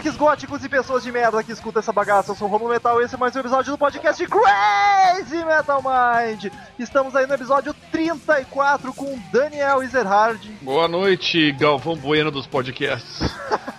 punks 0.00 0.16
góticos 0.16 0.64
e 0.64 0.68
pessoas 0.68 1.02
de 1.02 1.12
merda 1.12 1.42
que 1.42 1.52
escutam 1.52 1.80
essa 1.80 1.92
bagaça. 1.92 2.30
Eu 2.30 2.34
sou 2.34 2.48
o 2.48 2.50
Romulo 2.50 2.70
Metal 2.72 3.00
e 3.00 3.04
esse 3.04 3.14
é 3.14 3.18
mais 3.18 3.36
um 3.36 3.40
episódio 3.40 3.70
do 3.70 3.76
podcast 3.76 4.26
Crazy 4.26 5.44
Metal 5.44 5.82
Mind. 5.82 6.46
Estamos 6.78 7.14
aí 7.14 7.26
no 7.26 7.34
episódio 7.34 7.74
34 7.92 8.94
com 8.94 9.18
Daniel 9.30 9.82
Ezerhard, 9.82 10.40
Boa 10.62 10.88
noite, 10.88 11.52
Galvão 11.52 11.96
Bueno 11.96 12.30
dos 12.30 12.46
podcasts. 12.46 13.20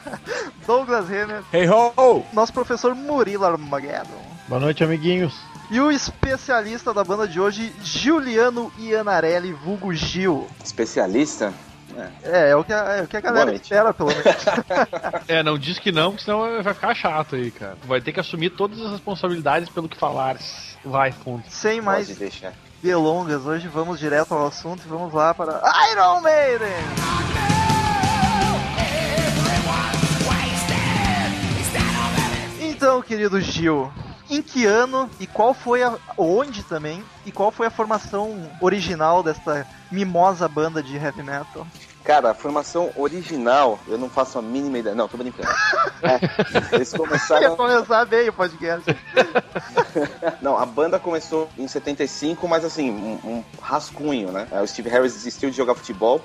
Douglas 0.68 1.10
Renner, 1.10 1.44
Hey 1.52 1.68
ho! 1.68 2.24
nosso 2.32 2.54
professor 2.54 2.94
Murilo 2.94 3.46
Armageddon. 3.46 4.22
Boa 4.48 4.62
noite, 4.62 4.84
amiguinhos. 4.84 5.34
E 5.72 5.80
o 5.80 5.90
especialista 5.90 6.94
da 6.94 7.04
banda 7.04 7.28
de 7.28 7.40
hoje, 7.40 7.74
Giuliano 7.82 8.72
Ianarelli, 8.78 9.54
vulgo 9.54 9.92
Gil. 9.92 10.46
Especialista? 10.64 11.52
É, 12.24 12.50
é 12.50 12.56
o 12.56 12.64
que 12.64 12.74
a, 12.74 12.78
é 12.98 13.02
o 13.02 13.08
que 13.08 13.18
a 13.18 13.22
galera 13.22 13.54
espera, 13.54 13.94
pelo 13.94 14.10
menos. 14.10 14.26
É, 15.28 15.44
não 15.44 15.58
diz 15.58 15.80
que 15.80 15.92
não, 15.92 16.12
porque 16.12 16.26
senão 16.26 16.62
vai 16.62 16.74
ficar 16.74 16.96
chato 16.96 17.36
aí, 17.36 17.52
cara. 17.52 17.78
Vai 17.86 18.02
ter 18.02 18.12
que 18.12 18.20
assumir 18.20 18.50
todas 18.52 18.80
as 18.82 18.92
responsabilidades 18.92 19.70
pelo 19.70 19.88
que 19.88 19.98
falares. 19.98 20.78
Vai, 20.84 21.12
fundo. 21.12 21.44
Sem 21.48 21.80
mais 21.82 22.08
delongas, 22.82 23.46
hoje 23.46 23.68
vamos 23.68 24.00
direto 24.00 24.34
ao 24.34 24.48
assunto 24.48 24.84
e 24.86 24.90
vamos 24.90 25.14
lá 25.14 25.34
para 25.34 25.62
Iron 25.92 26.22
Maiden! 26.22 26.68
Então, 32.60 33.00
querido 33.00 33.40
Gil, 33.40 33.94
em 34.32 34.42
que 34.42 34.66
ano 34.66 35.12
e 35.20 35.28
qual 35.28 35.54
foi 35.54 35.84
a. 35.84 36.00
onde 36.18 36.64
também? 36.64 37.04
E 37.26 37.32
qual 37.32 37.52
foi 37.52 37.68
a 37.68 37.72
formação 37.72 38.56
original 38.62 39.22
desta 39.22 39.68
mimosa 39.92 40.48
banda 40.48 40.82
de 40.82 40.96
heavy 40.96 41.22
metal? 41.22 41.68
Cara, 42.04 42.32
a 42.32 42.34
formação 42.34 42.92
original, 42.96 43.80
eu 43.88 43.98
não 43.98 44.10
faço 44.10 44.40
a 44.40 44.42
mínima 44.42 44.80
ideia. 44.80 44.96
Não, 44.96 45.08
tô 45.08 45.18
brincando. 45.18 45.50
É, 46.02 46.76
eles 46.76 46.92
Ia 46.92 46.98
começaram. 46.98 47.54
começar 47.56 48.06
bem 48.06 48.28
o 48.28 48.34
podcast. 48.34 48.84
Não, 50.42 50.58
a 50.58 50.66
banda 50.66 50.98
começou 50.98 51.48
em 51.58 51.68
75, 51.68 52.48
mas 52.48 52.66
assim, 52.66 52.90
um, 52.90 53.20
um 53.24 53.44
rascunho, 53.62 54.32
né? 54.32 54.48
É, 54.52 54.62
O 54.62 54.68
Steve 54.68 54.90
Harris 54.90 55.14
desistiu 55.14 55.52
de 55.52 55.58
jogar 55.58 55.76
futebol. 55.76 56.20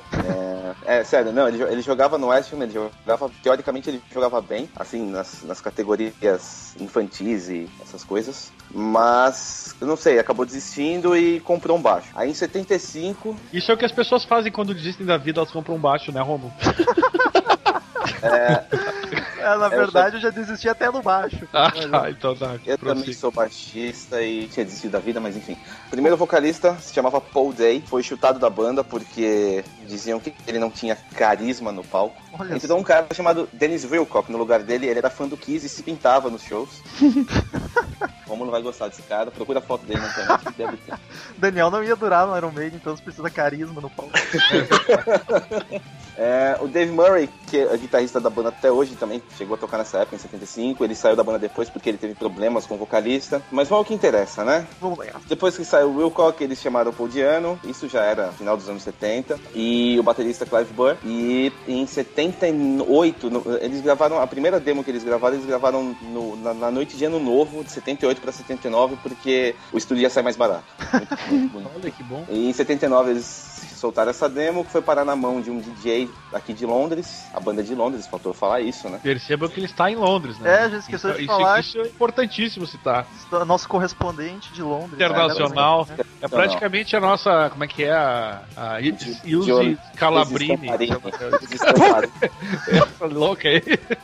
É, 0.87 1.01
é, 1.01 1.05
sério, 1.05 1.31
não, 1.33 1.47
ele, 1.49 1.63
ele 1.63 1.83
jogava 1.83 2.17
no 2.17 2.29
West 2.29 2.53
Ham, 2.53 2.63
ele 2.63 2.73
jogava. 2.73 3.31
Teoricamente 3.43 3.91
ele 3.91 4.03
jogava 4.11 4.41
bem, 4.41 4.71
assim, 4.77 5.11
nas, 5.11 5.43
nas 5.43 5.61
categorias 5.61 6.75
infantis 6.81 7.49
e 7.51 7.69
essas 7.83 8.03
coisas. 8.03 8.51
Mas, 8.71 9.75
eu 9.81 9.87
não 9.87 9.97
sei, 9.97 10.19
acabou 10.19 10.47
desistindo 10.47 11.17
e 11.17 11.41
comprou 11.41 11.77
um 11.77 11.83
baixo. 11.83 12.09
Aí 12.15 12.31
em 12.31 12.35
75, 12.35 13.37
Isso 13.53 13.71
é 13.71 13.75
o 13.75 13.77
que 13.79 13.85
as 13.85 13.93
pessoas 13.93 14.25
fazem 14.25 14.51
quando 14.51 14.75
desistem 14.75 15.07
da 15.07 15.17
vida, 15.17 15.41
elas 15.41 15.51
compram 15.51 15.66
um 15.75 15.79
baixo, 15.79 16.13
né, 16.13 16.21
Romulo? 16.21 16.53
É, 18.23 19.57
na 19.57 19.69
verdade, 19.69 20.17
eu 20.17 20.21
já 20.21 20.31
desisti 20.31 20.69
até 20.69 20.91
no 20.91 21.03
baixo. 21.03 21.47
Ah, 21.53 21.71
tá, 21.71 22.11
então 22.11 22.35
tá. 22.35 22.57
Eu 22.67 22.77
também 22.77 23.13
sou 23.13 23.31
baixista 23.31 24.21
e 24.23 24.49
tinha 24.49 24.65
desistido 24.65 24.93
da 24.93 24.99
vida, 24.99 25.21
mas 25.21 25.37
enfim. 25.37 25.57
O 25.87 25.91
primeiro 25.91 26.17
vocalista 26.17 26.77
se 26.79 26.93
chamava 26.93 27.21
Paul 27.21 27.53
Day, 27.53 27.83
foi 27.87 28.03
chutado 28.03 28.39
da 28.39 28.51
banda 28.51 28.83
porque 28.83 29.65
diziam 29.87 30.19
que 30.19 30.35
ele 30.47 30.59
não 30.59 30.71
tinha 30.71 30.97
carisma 31.15 31.71
no 31.71 31.85
palco. 31.85 32.21
Olha 32.39 32.55
Entrou 32.55 32.79
um 32.79 32.83
cara 32.83 33.07
chamado 33.13 33.49
Dennis 33.53 33.85
Wilcock 33.85 34.31
no 34.31 34.39
lugar 34.39 34.63
dele, 34.63 34.87
ele 34.87 34.99
era 34.99 35.11
fã 35.11 35.29
do 35.29 35.37
Kiss 35.37 35.65
e 35.65 35.69
se 35.69 35.83
pintava 35.83 36.29
nos 36.29 36.43
shows. 36.43 36.83
Como 38.27 38.45
não 38.45 38.51
vai 38.53 38.61
gostar 38.63 38.89
desse 38.89 39.03
cara? 39.03 39.31
Procura 39.31 39.59
a 39.61 39.63
foto 39.63 39.87
dele 39.87 40.01
na 40.01 40.09
internet 40.09 40.45
que 40.47 40.53
deve 40.53 40.77
ter. 40.79 40.95
Daniel 41.39 41.71
não 41.71 41.83
ia 41.85 41.95
durar 41.97 42.27
no 42.27 42.37
Iron 42.37 42.51
Maiden, 42.51 42.77
então 42.81 42.97
você 42.97 43.03
precisa 43.03 43.31
carisma 43.31 43.81
no 43.81 43.91
palco. 43.91 44.13
É, 46.19 46.57
o 46.63 46.67
Dave 46.67 46.91
Murray, 46.93 47.29
que 47.47 47.59
é 47.59 47.77
guitarrista 47.77 48.19
da 48.19 48.31
banda 48.31 48.49
até 48.49 48.73
hoje 48.73 48.97
também, 48.97 49.23
chegou 49.37 49.55
a 49.55 49.59
tocar 49.59 49.77
nessa 49.77 49.99
época, 49.99 50.17
em 50.17 50.19
75. 50.19 50.83
Ele 50.83 50.95
saiu 50.95 51.15
da 51.15 51.23
banda 51.23 51.39
depois 51.39 51.69
porque 51.69 51.91
ele 51.91 51.99
teve 51.99 52.15
problemas 52.15 52.65
com 52.65 52.75
o 52.75 52.79
vocalista. 52.79 53.43
Mas 53.53 53.69
vamos 53.69 53.81
ao 53.81 53.85
que 53.85 53.93
interessa, 53.93 54.43
né? 54.43 54.67
Vamos 54.81 54.99
lá. 54.99 55.05
Depois 55.29 55.55
que 55.55 55.63
saiu 55.63 55.89
o 55.91 55.97
Wilcock, 55.99 56.43
eles 56.43 56.59
chamaram 56.59 56.91
o 56.91 56.95
Paul 56.95 57.07
Diano, 57.11 57.61
isso 57.65 57.87
já 57.87 58.03
era 58.03 58.33
final 58.33 58.57
dos 58.57 58.67
anos 58.67 58.83
70, 58.83 59.39
e 59.55 59.99
o 60.01 60.03
baterista 60.03 60.47
Clive 60.47 60.73
Burr. 60.73 60.97
E 61.05 61.53
em 61.69 61.87
78, 61.87 63.29
no- 63.31 63.43
eles 63.61 63.83
gravaram, 63.83 64.19
a 64.19 64.27
primeira 64.27 64.59
demo 64.59 64.83
que 64.83 64.91
eles 64.91 65.05
gravaram, 65.05 65.35
eles 65.35 65.47
gravaram 65.47 65.95
no- 66.01 66.35
na, 66.37 66.55
na 66.55 66.71
noite 66.71 66.97
de 66.97 67.05
ano 67.05 67.19
novo, 67.21 67.63
de 67.63 67.71
78 67.73 68.16
para 68.21 68.33
79, 68.33 68.97
porque 69.03 69.55
o 69.73 69.79
estúdio 69.79 70.03
ia 70.03 70.11
sair 70.11 70.23
mais 70.23 70.37
barato. 70.37 70.65
Muito, 71.29 71.53
muito. 71.53 71.71
Olha 71.75 71.91
que 71.91 72.03
bom. 72.03 72.25
E 72.29 72.49
em 72.49 72.53
79 72.53 73.11
eles 73.11 73.25
soltaram 73.77 74.11
essa 74.11 74.29
demo, 74.29 74.65
que 74.65 74.71
foi 74.71 74.81
parar 74.81 75.05
na 75.05 75.15
mão 75.15 75.41
de 75.41 75.51
um 75.51 75.59
DJ 75.61 76.09
aqui 76.33 76.53
de 76.55 76.65
Londres, 76.65 77.25
a 77.35 77.39
banda 77.41 77.63
de 77.63 77.75
Londres, 77.75 78.07
faltou 78.07 78.33
falar 78.33 78.61
isso, 78.61 78.89
né? 78.89 78.99
Percebam 79.03 79.49
que 79.49 79.59
ele 79.61 79.67
está 79.67 79.91
em 79.91 79.97
Londres, 79.97 80.39
né? 80.39 80.51
É, 80.51 80.59
a 80.65 80.69
gente 80.69 80.81
esqueceu 80.81 81.11
isso, 81.11 81.19
de 81.19 81.25
isso- 81.25 81.33
falar. 81.37 81.61
Isso, 81.61 81.79
é 81.79 81.83
importantíssimo 81.87 82.67
citar. 82.67 83.07
Nosso 83.47 83.69
correspondente 83.69 84.53
de 84.53 84.63
Londres. 84.63 84.95
Internacional. 84.95 85.87
né? 85.91 86.05
É 86.23 86.29
praticamente 86.29 86.97
a 86.97 87.01
nossa. 87.01 87.51
Como 87.51 87.65
é 87.65 87.67
que 87.69 87.85
é? 87.85 87.93
A, 87.93 88.41
a 88.57 88.81
Ilse 88.81 89.79
Calabrini. 89.97 90.69
Essa 92.69 93.07
louca 93.07 93.49
aí. 93.49 93.63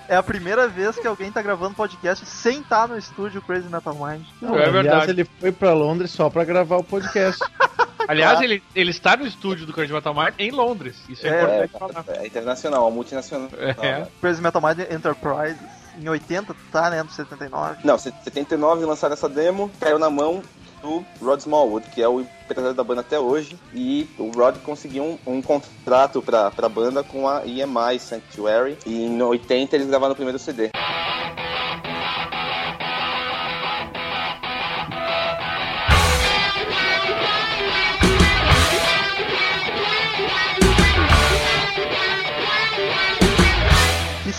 É 0.09 0.17
a 0.17 0.23
primeira 0.23 0.69
vez 0.69 0.97
que 0.97 1.07
alguém 1.07 1.31
tá 1.33 1.41
gravando 1.43 1.75
podcast 1.75 2.25
sem 2.27 2.61
estar 2.61 2.87
no 2.89 2.99
estúdio 2.99 3.41
Crazy 3.43 3.69
Metal 3.69 3.95
Mind. 4.05 4.23
Não, 4.41 4.51
É 4.51 4.65
aliás, 4.65 4.73
verdade. 4.73 5.11
ele 5.13 5.25
foi 5.41 5.53
pra 5.53 5.73
Londres 5.73 6.11
só 6.11 6.29
pra 6.31 6.45
gravar 6.45 6.77
o 6.79 6.85
podcast. 6.85 7.41
Aliás, 8.09 8.41
ele, 8.41 8.61
ele 8.75 8.91
está 8.91 9.17
no 9.17 9.25
estúdio 9.25 9.65
do 9.65 9.73
Crazy 9.73 9.93
Metal 9.93 10.13
Mind 10.13 10.35
em 10.39 10.51
Londres. 10.51 10.97
Isso 11.09 11.25
é, 11.27 11.31
É, 11.31 11.65
importante 11.65 11.95
falar. 12.03 12.05
É 12.21 12.27
internacional, 12.27 12.91
multinacional. 12.91 13.49
É. 13.57 14.07
Crazy 14.21 14.43
Metal 14.43 14.61
Mind 14.61 14.81
Enterprises. 14.91 15.61
Em 16.01 16.09
80, 16.09 16.55
tá, 16.73 16.91
né? 16.91 17.03
No 17.03 17.11
79. 17.11 17.77
Não, 17.85 17.97
79 17.99 18.85
lançaram 18.87 19.13
essa 19.13 19.29
demo, 19.29 19.71
caiu 19.79 19.99
na 19.99 20.11
mão 20.11 20.43
do 20.81 21.05
Rod 21.23 21.39
Smallwood, 21.39 21.87
que 21.91 22.03
é 22.03 22.09
o 22.09 22.21
empresário 22.23 22.75
da 22.75 22.83
banda 22.83 23.03
até 23.03 23.21
hoje, 23.21 23.57
e 23.73 24.09
o 24.19 24.31
Rod 24.31 24.57
conseguiu 24.65 25.05
um, 25.25 25.35
um 25.37 25.41
contrato 25.43 26.21
pra, 26.21 26.51
pra 26.51 26.69
banda 26.69 27.05
com 27.05 27.29
a 27.29 27.47
EMI 27.47 28.01
Sanctuary, 28.01 28.77
e 28.85 29.05
em 29.05 29.23
80 29.23 29.77
eles 29.77 29.87
gravaram 29.87 30.13
o 30.13 30.17
primeiro 30.17 30.39
CD. 30.41 30.71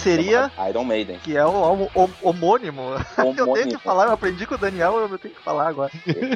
Seria. 0.03 0.51
Iron 0.69 0.83
Maiden. 0.83 1.19
Que 1.19 1.35
é 1.37 1.45
o 1.45 1.49
álbum 1.49 1.87
hom- 1.95 2.09
homônimo. 2.21 2.81
Eu 3.17 3.33
tenho 3.33 3.43
Homônimo. 3.43 3.71
que 3.71 3.77
falar, 3.83 4.05
eu 4.05 4.11
aprendi 4.11 4.45
com 4.45 4.55
o 4.55 4.57
Daniel, 4.57 4.97
eu 4.97 5.17
tenho 5.17 5.33
que 5.33 5.41
falar 5.41 5.67
agora. 5.69 5.91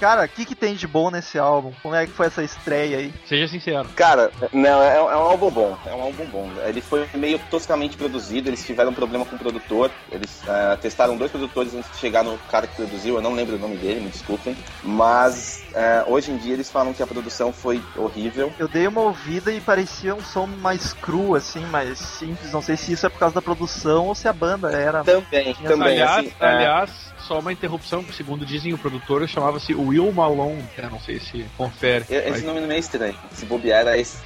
Cara, 0.00 0.24
o 0.24 0.28
que, 0.28 0.44
que 0.44 0.54
tem 0.54 0.74
de 0.74 0.86
bom 0.86 1.10
nesse 1.10 1.38
álbum? 1.38 1.72
Como 1.82 1.94
é 1.94 2.06
que 2.06 2.12
foi 2.12 2.26
essa 2.26 2.42
estreia 2.42 2.98
aí? 2.98 3.12
Seja 3.26 3.48
sincero. 3.48 3.88
Cara, 3.96 4.30
não, 4.52 4.82
é, 4.82 4.96
é 4.96 5.00
um 5.00 5.08
álbum 5.08 5.50
bom, 5.50 5.78
é 5.84 5.94
um 5.94 6.02
álbum 6.02 6.24
bom. 6.26 6.50
Ele 6.64 6.80
foi 6.80 7.08
meio 7.14 7.38
toscamente 7.50 7.96
produzido, 7.96 8.48
eles 8.48 8.64
tiveram 8.64 8.90
um 8.90 8.94
problema 8.94 9.24
com 9.24 9.34
o 9.34 9.38
produtor, 9.38 9.90
eles 10.10 10.40
eh, 10.46 10.78
testaram 10.80 11.16
dois 11.16 11.30
produtores 11.30 11.74
antes 11.74 11.90
de 11.90 11.96
chegar 11.98 12.22
no 12.22 12.38
cara 12.50 12.66
que 12.66 12.76
produziu, 12.76 13.16
eu 13.16 13.22
não 13.22 13.34
lembro 13.34 13.56
o 13.56 13.58
nome 13.58 13.76
dele, 13.76 14.00
me 14.00 14.10
desculpem. 14.10 14.56
Mas 14.84 15.64
eh, 15.74 16.04
hoje 16.06 16.30
em 16.30 16.36
dia 16.36 16.52
eles 16.52 16.70
falam 16.70 16.94
que 16.94 17.02
a 17.02 17.06
produção 17.06 17.52
foi 17.52 17.82
horrível. 17.96 18.52
Eu 18.58 18.68
dei 18.68 18.86
uma 18.86 19.00
ouvida 19.00 19.52
e 19.52 19.60
parecia 19.60 20.14
um 20.14 20.22
som 20.22 20.46
mais 20.46 20.92
cru, 20.92 21.34
assim, 21.34 21.64
mais 21.66 21.98
simples. 21.98 22.52
Não 22.52 22.62
sei 22.62 22.76
se 22.76 22.92
isso 22.92 23.06
é 23.06 23.08
por 23.08 23.18
causa 23.18 23.34
da 23.34 23.42
produção 23.42 24.06
ou 24.06 24.14
se 24.14 24.28
a 24.28 24.32
banda 24.32 24.70
era. 24.70 25.02
Também, 25.02 25.54
também, 25.54 26.00
aliás, 26.00 26.18
assim, 26.18 26.32
eh, 26.38 26.46
aliás, 26.46 26.90
só 27.28 27.38
uma 27.38 27.52
interrupção, 27.52 28.02
segundo 28.12 28.46
dizem 28.46 28.72
o 28.72 28.78
produtor, 28.78 29.28
chamava-se 29.28 29.74
Will 29.74 30.10
Malone. 30.10 30.64
Eu 30.78 30.90
não 30.90 30.98
sei 30.98 31.20
se 31.20 31.44
confere. 31.58 32.04
esse 32.08 32.30
mas- 32.30 32.42
nome 32.42 32.60
não 32.62 32.70
é 32.72 32.78
estranho, 32.78 33.14
se 33.34 33.44
bobear 33.44 33.80
era 33.82 33.98
esse. 33.98 34.16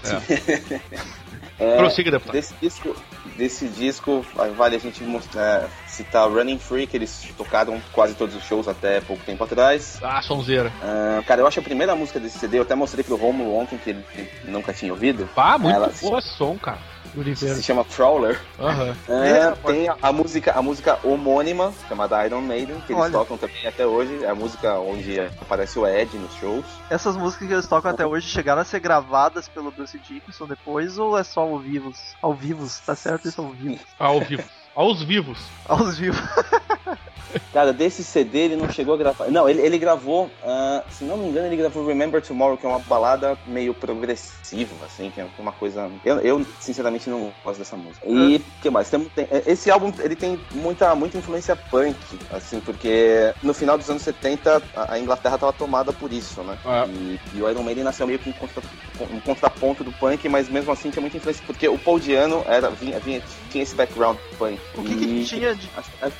É, 1.58 1.76
Prossiga, 1.76 2.10
deputado. 2.12 2.32
desse 2.34 2.54
disco, 2.60 2.96
desse 3.36 3.68
disco 3.68 4.24
vale 4.56 4.76
a 4.76 4.78
gente 4.78 5.02
mostrar, 5.02 5.68
citar 5.86 6.28
Running 6.30 6.58
Free, 6.58 6.86
que 6.86 6.96
eles 6.96 7.28
tocaram 7.36 7.80
quase 7.92 8.14
todos 8.14 8.34
os 8.36 8.44
shows 8.44 8.68
até 8.68 9.00
pouco 9.00 9.22
tempo 9.24 9.42
atrás. 9.44 9.98
Ah, 10.02 10.22
sonzeira. 10.22 10.72
Ah, 10.80 11.22
cara, 11.26 11.40
eu 11.40 11.46
acho 11.46 11.58
a 11.58 11.62
primeira 11.62 11.94
música 11.96 12.20
desse 12.20 12.38
CD, 12.38 12.58
eu 12.58 12.62
até 12.62 12.74
mostrei 12.76 13.02
pro 13.04 13.16
Romulo 13.16 13.56
ontem, 13.56 13.78
que 13.78 13.90
ele 13.90 14.04
nunca 14.44 14.72
tinha 14.72 14.92
ouvido. 14.92 15.28
Pá, 15.34 15.58
muito 15.58 15.74
Ela- 15.74 15.92
boa 16.00 16.20
som, 16.20 16.56
cara. 16.56 16.78
Do. 17.14 17.36
Se 17.36 17.62
chama 17.62 17.84
Prowler. 17.84 18.40
Aham. 18.58 18.96
Ah, 19.08 19.12
É, 19.12 19.50
tem 19.66 19.88
a, 19.88 19.96
a 20.00 20.12
música, 20.12 20.52
a 20.52 20.62
música 20.62 20.98
homônima, 21.04 21.72
chamada 21.88 22.24
Iron 22.26 22.40
Maiden, 22.40 22.80
que 22.86 22.92
eles 22.92 23.02
Olha. 23.02 23.12
tocam 23.12 23.36
também 23.36 23.66
até 23.66 23.86
hoje. 23.86 24.24
É 24.24 24.28
a 24.30 24.34
música 24.34 24.78
onde 24.78 25.20
aparece 25.40 25.78
o 25.78 25.86
Ed 25.86 26.16
nos 26.16 26.32
shows. 26.34 26.64
Essas 26.88 27.16
músicas 27.16 27.48
que 27.48 27.54
eles 27.54 27.66
tocam 27.66 27.90
até 27.90 28.06
hoje 28.06 28.28
chegaram 28.28 28.62
a 28.62 28.64
ser 28.64 28.80
gravadas 28.80 29.48
pelo 29.48 29.70
Bruce 29.70 29.98
Dickinson 29.98 30.46
depois 30.46 30.98
ou 30.98 31.18
é 31.18 31.22
só 31.24 31.40
ao 31.42 31.58
vivo? 31.58 31.92
Ao 32.22 32.34
vivo, 32.34 32.66
tá 32.86 32.94
certo 32.96 33.28
isso 33.28 33.40
ao 33.40 33.50
vivo? 33.50 33.78
Ao 33.98 34.20
vivo. 34.20 34.44
Aos 34.74 35.02
vivos. 35.02 35.38
Aos 35.66 35.98
vivos. 35.98 36.20
Cara, 37.52 37.72
desse 37.72 38.04
CD 38.04 38.40
ele 38.40 38.56
não 38.56 38.70
chegou 38.70 38.94
a 38.94 38.96
gravar. 38.96 39.30
Não, 39.30 39.48
ele, 39.48 39.60
ele 39.60 39.78
gravou, 39.78 40.26
uh, 40.26 40.82
se 40.90 41.04
não 41.04 41.16
me 41.16 41.28
engano, 41.28 41.46
ele 41.46 41.56
gravou 41.56 41.86
Remember 41.86 42.20
Tomorrow, 42.20 42.56
que 42.56 42.66
é 42.66 42.68
uma 42.68 42.78
balada 42.78 43.38
meio 43.46 43.72
progressiva, 43.74 44.74
assim, 44.84 45.10
que 45.10 45.20
é 45.20 45.26
uma 45.38 45.52
coisa. 45.52 45.90
Eu, 46.04 46.18
eu 46.20 46.46
sinceramente, 46.60 47.08
não 47.08 47.32
gosto 47.44 47.58
dessa 47.58 47.76
música. 47.76 48.06
E 48.06 48.36
o 48.36 48.62
que 48.62 48.70
mais? 48.70 48.90
Tem, 48.90 49.04
tem, 49.04 49.26
esse 49.46 49.70
álbum 49.70 49.92
ele 50.00 50.16
tem 50.16 50.38
muita, 50.52 50.94
muita 50.94 51.18
influência 51.18 51.56
punk, 51.56 51.96
assim, 52.30 52.60
porque 52.60 53.34
no 53.42 53.54
final 53.54 53.78
dos 53.78 53.88
anos 53.88 54.02
70 54.02 54.62
a, 54.74 54.94
a 54.94 54.98
Inglaterra 54.98 55.36
estava 55.36 55.52
tomada 55.52 55.92
por 55.92 56.12
isso, 56.12 56.42
né? 56.42 56.58
É. 56.64 56.86
E, 56.88 57.20
e 57.34 57.42
o 57.42 57.48
Iron 57.48 57.62
Maiden 57.62 57.84
nasceu 57.84 58.06
meio 58.06 58.18
que 58.18 58.30
um, 58.30 58.32
contra, 58.32 58.62
um 59.10 59.20
contraponto 59.20 59.84
do 59.84 59.92
punk, 59.92 60.28
mas 60.28 60.48
mesmo 60.48 60.72
assim 60.72 60.90
tinha 60.90 61.00
muita 61.00 61.16
influência, 61.16 61.42
porque 61.46 61.68
o 61.68 61.78
Paul 61.78 61.98
Diano 61.98 62.44
era, 62.46 62.70
vinha, 62.70 62.98
vinha, 63.00 63.22
tinha 63.50 63.62
esse 63.62 63.74
background 63.74 64.16
punk. 64.38 64.60
O 64.74 64.82
que, 64.82 64.96
que 64.96 65.24
tinha 65.26 65.54
de. 65.54 65.70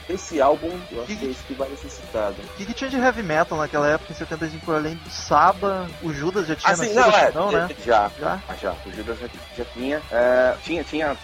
Esse 0.09 0.41
álbum, 0.41 0.71
eu 0.91 0.99
acho 1.03 1.07
Que- 1.07 1.17
que 1.17 1.31
é 1.31 1.35
que 1.49 1.55
vai 1.55 1.69
necessitado. 1.71 2.37
O 2.43 2.57
que, 2.57 2.67
que 2.67 2.75
tinha 2.75 2.91
de 2.91 2.97
heavy 2.97 3.23
metal 3.23 3.57
naquela 3.57 3.89
época, 3.89 4.13
em 4.13 4.17
75, 4.17 4.73
além 4.73 4.95
do 4.97 5.11
Saba, 5.11 5.89
o 6.03 6.13
Judas 6.13 6.47
já 6.47 6.55
tinha 6.57 6.73
Assim, 6.73 6.93
nascido, 6.95 7.11
não, 7.11 7.19
é, 7.19 7.33
não, 7.33 7.53
né? 7.53 7.69
já, 7.85 8.11
Já? 8.19 8.41
Ah, 8.49 8.55
já, 8.55 8.75
o 8.85 8.93
Judas 8.93 9.19
já, 9.19 9.29
já 9.57 9.65
tinha. 9.65 10.03
é, 10.11 10.55
tinha, 10.63 10.85
tinha. 10.85 11.17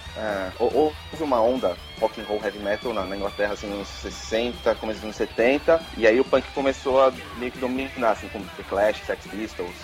hou- 0.59 0.73
houve 1.12 1.23
uma 1.23 1.41
onda 1.41 1.76
rock 2.00 2.20
and 2.20 2.25
roll 2.25 2.41
heavy 2.43 2.59
metal 2.61 2.94
na, 2.94 3.05
na 3.05 3.17
Inglaterra, 3.17 3.53
assim, 3.55 3.67
nos 3.67 3.76
anos 3.76 3.88
60, 3.88 4.75
começo 4.76 4.99
dos 5.00 5.05
anos 5.05 5.17
70, 5.17 5.81
e 5.97 6.06
aí 6.06 6.19
o 6.19 6.25
punk 6.25 6.47
começou 6.55 7.03
a 7.05 7.12
meio 7.37 7.53
que 7.53 7.59
dominar, 7.59 8.12
assim, 8.12 8.29
com 8.29 8.41
The 8.41 8.62
Clash, 8.69 9.03
Sex 9.05 9.26
Pistols, 9.26 9.75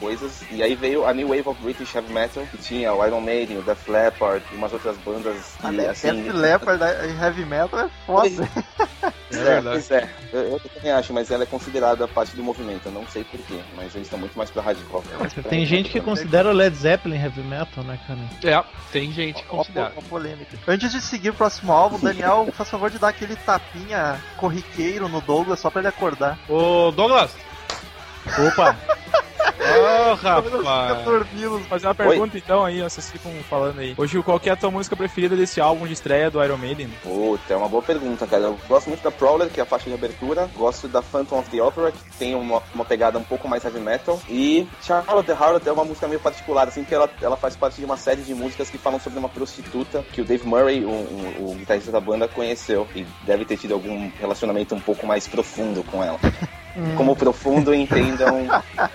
coisas. 0.00 0.42
E 0.50 0.62
aí 0.62 0.74
veio 0.74 1.06
a 1.06 1.12
New 1.14 1.28
Wave 1.28 1.48
of 1.48 1.62
British 1.62 1.94
Heavy 1.94 2.12
Metal, 2.12 2.44
que 2.50 2.58
tinha 2.58 2.92
o 2.92 3.04
Iron 3.06 3.20
Maiden, 3.20 3.58
o 3.58 3.62
Def 3.62 3.88
Leppard 3.88 4.44
e 4.52 4.56
umas 4.56 4.72
outras 4.72 4.96
bandas 4.98 5.54
A 5.62 5.70
que, 5.70 5.76
Def 5.76 5.90
assim... 5.90 6.30
Leppard 6.30 6.82
em 7.08 7.18
heavy 7.22 7.44
metal 7.44 7.80
é 7.80 7.88
foda. 8.06 8.48
É 9.02 9.36
É, 9.36 9.36
verdade. 9.60 9.84
é. 9.94 10.08
Eu, 10.32 10.40
eu 10.52 10.60
também 10.60 10.92
acho, 10.92 11.12
mas 11.12 11.30
ela 11.30 11.42
é 11.42 11.46
considerada 11.46 12.06
parte 12.08 12.34
do 12.36 12.42
movimento. 12.42 12.86
Eu 12.86 12.92
não 12.92 13.06
sei 13.08 13.24
porquê, 13.24 13.58
mas 13.76 13.94
eles 13.94 14.06
estão 14.06 14.18
muito 14.18 14.36
mais 14.36 14.50
pra 14.50 14.62
hardcore. 14.62 15.04
Tem 15.48 15.64
gente 15.66 15.90
que 15.90 16.00
considera 16.00 16.52
Led 16.52 16.74
Zeppelin 16.76 17.16
heavy 17.20 17.42
metal, 17.42 17.82
né, 17.84 17.98
cara? 18.06 18.20
É, 18.44 18.64
tem 18.92 19.10
gente 19.12 19.42
que 19.42 19.48
Uma, 19.50 19.58
considera. 19.58 19.92
uma 19.92 20.02
polêmica. 20.02 20.56
Antes 20.68 20.92
de 20.92 21.00
seguir 21.00 21.30
o 21.30 21.34
próximo 21.34 21.72
álbum, 21.72 21.98
Daniel, 21.98 22.48
faz 22.54 22.70
favor 22.70 22.90
de 22.90 22.98
dar 22.98 23.08
aquele 23.08 23.34
tapinha 23.36 24.20
corriqueiro 24.36 25.08
no 25.08 25.20
Douglas 25.20 25.58
só 25.60 25.70
pra 25.70 25.80
ele 25.80 25.88
acordar. 25.88 26.38
Ô, 26.48 26.90
Douglas! 26.92 27.34
Opa! 28.48 28.76
Fica 30.16 30.28
rapaz! 30.30 31.68
fazer 31.68 31.86
uma 31.86 31.94
pergunta 31.94 32.36
então 32.38 32.64
aí, 32.64 32.80
ó, 32.82 32.88
vocês 32.88 33.10
ficam 33.10 33.32
falando 33.48 33.78
aí. 33.80 33.94
Ô 33.96 34.06
Gil, 34.06 34.22
qual 34.22 34.38
que 34.38 34.48
é 34.48 34.52
a 34.52 34.56
tua 34.56 34.70
música 34.70 34.94
preferida 34.96 35.34
desse 35.36 35.60
álbum 35.60 35.86
de 35.86 35.92
estreia 35.92 36.30
do 36.30 36.42
Iron 36.42 36.56
Maiden? 36.56 36.88
Puta, 37.02 37.54
é 37.54 37.56
uma 37.56 37.68
boa 37.68 37.82
pergunta, 37.82 38.26
cara. 38.26 38.44
Eu 38.44 38.58
gosto 38.68 38.88
muito 38.88 39.02
da 39.02 39.10
Prowler, 39.10 39.48
que 39.48 39.60
é 39.60 39.62
a 39.62 39.66
faixa 39.66 39.88
de 39.88 39.94
abertura. 39.94 40.48
Gosto 40.56 40.88
da 40.88 41.02
Phantom 41.02 41.38
of 41.38 41.50
the 41.50 41.62
Opera, 41.62 41.92
que 41.92 41.98
tem 42.18 42.34
uma, 42.34 42.62
uma 42.74 42.84
pegada 42.84 43.18
um 43.18 43.24
pouco 43.24 43.48
mais 43.48 43.64
heavy 43.64 43.80
metal. 43.80 44.20
E 44.28 44.66
Charlotte 44.82 45.26
the 45.26 45.32
Harlot 45.32 45.68
é 45.68 45.72
uma 45.72 45.84
música 45.84 46.06
meio 46.08 46.20
particular, 46.20 46.68
assim, 46.68 46.84
que 46.84 46.94
ela, 46.94 47.08
ela 47.20 47.36
faz 47.36 47.56
parte 47.56 47.76
de 47.78 47.84
uma 47.84 47.96
série 47.96 48.22
de 48.22 48.34
músicas 48.34 48.70
que 48.70 48.78
falam 48.78 49.00
sobre 49.00 49.18
uma 49.18 49.28
prostituta 49.28 50.04
que 50.12 50.20
o 50.20 50.24
Dave 50.24 50.46
Murray, 50.46 50.84
o, 50.84 50.88
o- 50.88 51.50
o 51.52 51.54
guitarrista 51.56 51.90
da 51.90 52.00
banda, 52.00 52.28
conheceu. 52.28 52.86
E 52.94 53.04
deve 53.22 53.44
ter 53.44 53.56
tido 53.56 53.74
algum 53.74 54.10
relacionamento 54.20 54.74
um 54.74 54.80
pouco 54.80 55.06
mais 55.06 55.26
profundo 55.26 55.82
com 55.84 56.02
ela. 56.02 56.18
Como 56.96 57.14
profundo, 57.14 57.72
entendam 57.72 58.48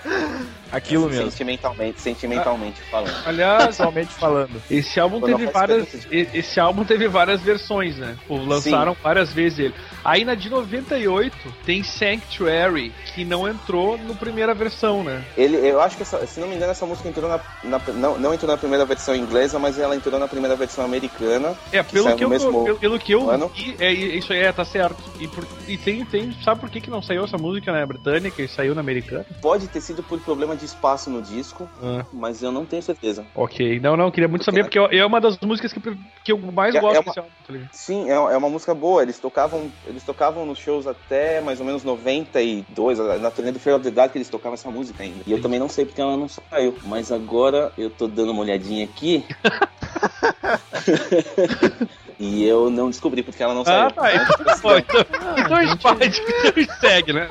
Aquilo 0.72 1.08
mesmo. 1.08 1.30
sentimentalmente, 1.30 2.00
sentimentalmente 2.00 2.80
falando. 2.90 3.14
Aliás, 3.26 3.66
Pessoalmente 3.80 4.12
falando. 4.14 4.62
esse 4.70 4.98
álbum 5.00 5.20
Quando 5.20 5.36
teve 5.38 5.50
várias. 5.50 6.06
Esse 6.10 6.60
álbum 6.60 6.84
teve 6.84 7.08
várias 7.08 7.40
versões, 7.40 7.96
né? 7.96 8.16
Lançaram 8.28 8.96
várias 9.02 9.32
vezes 9.32 9.58
ele. 9.58 9.74
Aí 10.04 10.24
na 10.24 10.34
de 10.34 10.48
98 10.48 11.36
tem 11.64 11.82
Sanctuary, 11.82 12.92
que 13.14 13.24
não 13.24 13.48
entrou 13.48 13.96
no 13.98 14.14
primeira 14.14 14.54
versão, 14.54 15.02
né? 15.02 15.24
Ele, 15.36 15.56
eu 15.56 15.80
acho 15.80 15.96
que, 15.96 16.02
essa- 16.02 16.26
se 16.26 16.40
não 16.40 16.48
me 16.48 16.54
engano, 16.56 16.72
essa 16.72 16.86
música 16.86 17.08
entrou 17.08 17.28
na, 17.28 17.40
na- 17.64 17.80
não, 17.94 18.18
não 18.18 18.34
entrou 18.34 18.50
na 18.50 18.56
primeira 18.56 18.84
versão 18.84 19.14
inglesa, 19.14 19.58
mas 19.58 19.78
ela 19.78 19.94
entrou 19.96 20.18
na 20.18 20.28
primeira 20.28 20.56
versão 20.56 20.84
americana. 20.84 21.54
É, 21.72 21.82
pelo 21.82 22.04
saiu 22.04 22.16
que, 22.16 22.24
eu, 22.24 22.28
mesmo 22.28 22.64
pelo, 22.64 22.78
pelo 22.78 22.98
que 22.98 23.12
eu 23.12 23.30
ano. 23.30 23.48
vi, 23.48 23.76
é, 23.78 23.92
isso 23.92 24.32
aí 24.32 24.40
é, 24.40 24.52
tá 24.52 24.64
certo. 24.64 25.02
E, 25.18 25.26
por- 25.28 25.46
e 25.66 25.76
tem, 25.76 26.04
tem. 26.04 26.32
Sabe 26.44 26.60
por 26.60 26.70
que, 26.70 26.80
que 26.80 26.90
não 26.90 27.02
saiu 27.02 27.24
essa 27.24 27.36
música 27.38 27.72
na 27.72 27.84
britânica 27.84 28.42
e 28.42 28.48
saiu 28.48 28.74
na 28.74 28.80
americana? 28.80 29.24
Pode 29.40 29.68
ter 29.68 29.80
sido 29.80 30.02
por 30.02 30.18
problema 30.20 30.56
de 30.56 30.59
espaço 30.64 31.10
no 31.10 31.22
disco, 31.22 31.68
Ah, 31.82 32.04
mas 32.12 32.42
eu 32.42 32.50
não 32.52 32.64
tenho 32.66 32.82
certeza. 32.82 33.26
ok. 33.34 33.80
Não, 33.80 33.96
não, 33.96 34.10
queria 34.10 34.28
muito 34.28 34.44
saber, 34.44 34.64
porque 34.64 34.78
é 34.78 35.04
uma 35.04 35.20
das 35.20 35.38
músicas 35.42 35.72
que, 35.72 35.80
que 36.24 36.32
eu 36.32 36.38
mais 36.52 36.74
É- 36.74 36.80
gosto 36.80 36.96
é 36.96 37.00
uma- 37.00 37.04
desse 37.04 37.18
álbum, 37.18 37.32
tá 37.46 37.52
ligado? 37.52 37.68
Sim, 37.72 38.10
é, 38.10 38.14
é 38.14 38.36
uma 38.36 38.48
música 38.48 38.74
boa. 38.74 39.02
Eles 39.02 39.18
tocavam, 39.18 39.72
eles 39.86 40.02
tocavam 40.02 40.44
nos 40.46 40.58
shows 40.58 40.86
até 40.86 41.40
mais 41.40 41.60
ou 41.60 41.66
menos 41.66 41.84
92. 41.84 42.98
Na 43.20 43.30
turnê 43.30 43.52
do 43.52 43.60
Fear 43.60 43.76
of 43.76 43.84
the 43.84 43.90
Dark 43.90 44.14
eles 44.16 44.28
tocavam 44.28 44.54
essa 44.54 44.70
música 44.70 45.02
ainda. 45.02 45.22
E 45.26 45.32
eu 45.32 45.40
também 45.40 45.58
não 45.58 45.68
sei 45.68 45.84
porque 45.84 46.00
ela 46.00 46.16
não 46.16 46.28
saiu. 46.28 46.76
Mas 46.84 47.12
agora 47.12 47.72
eu 47.76 47.90
tô 47.90 48.06
dando 48.08 48.32
uma 48.32 48.42
olhadinha 48.42 48.84
aqui. 48.84 49.24
e 52.18 52.44
eu 52.44 52.70
não 52.70 52.90
descobri 52.90 53.22
porque 53.22 53.42
ela 53.42 53.54
não 53.54 53.64
saiu. 53.64 53.86
Ah, 53.86 53.90
tá. 53.90 54.12
Então, 54.12 54.78
então, 55.38 55.62
então 55.62 55.94
de 55.96 56.08
então 56.08 56.78
segue, 56.80 57.12
né? 57.12 57.28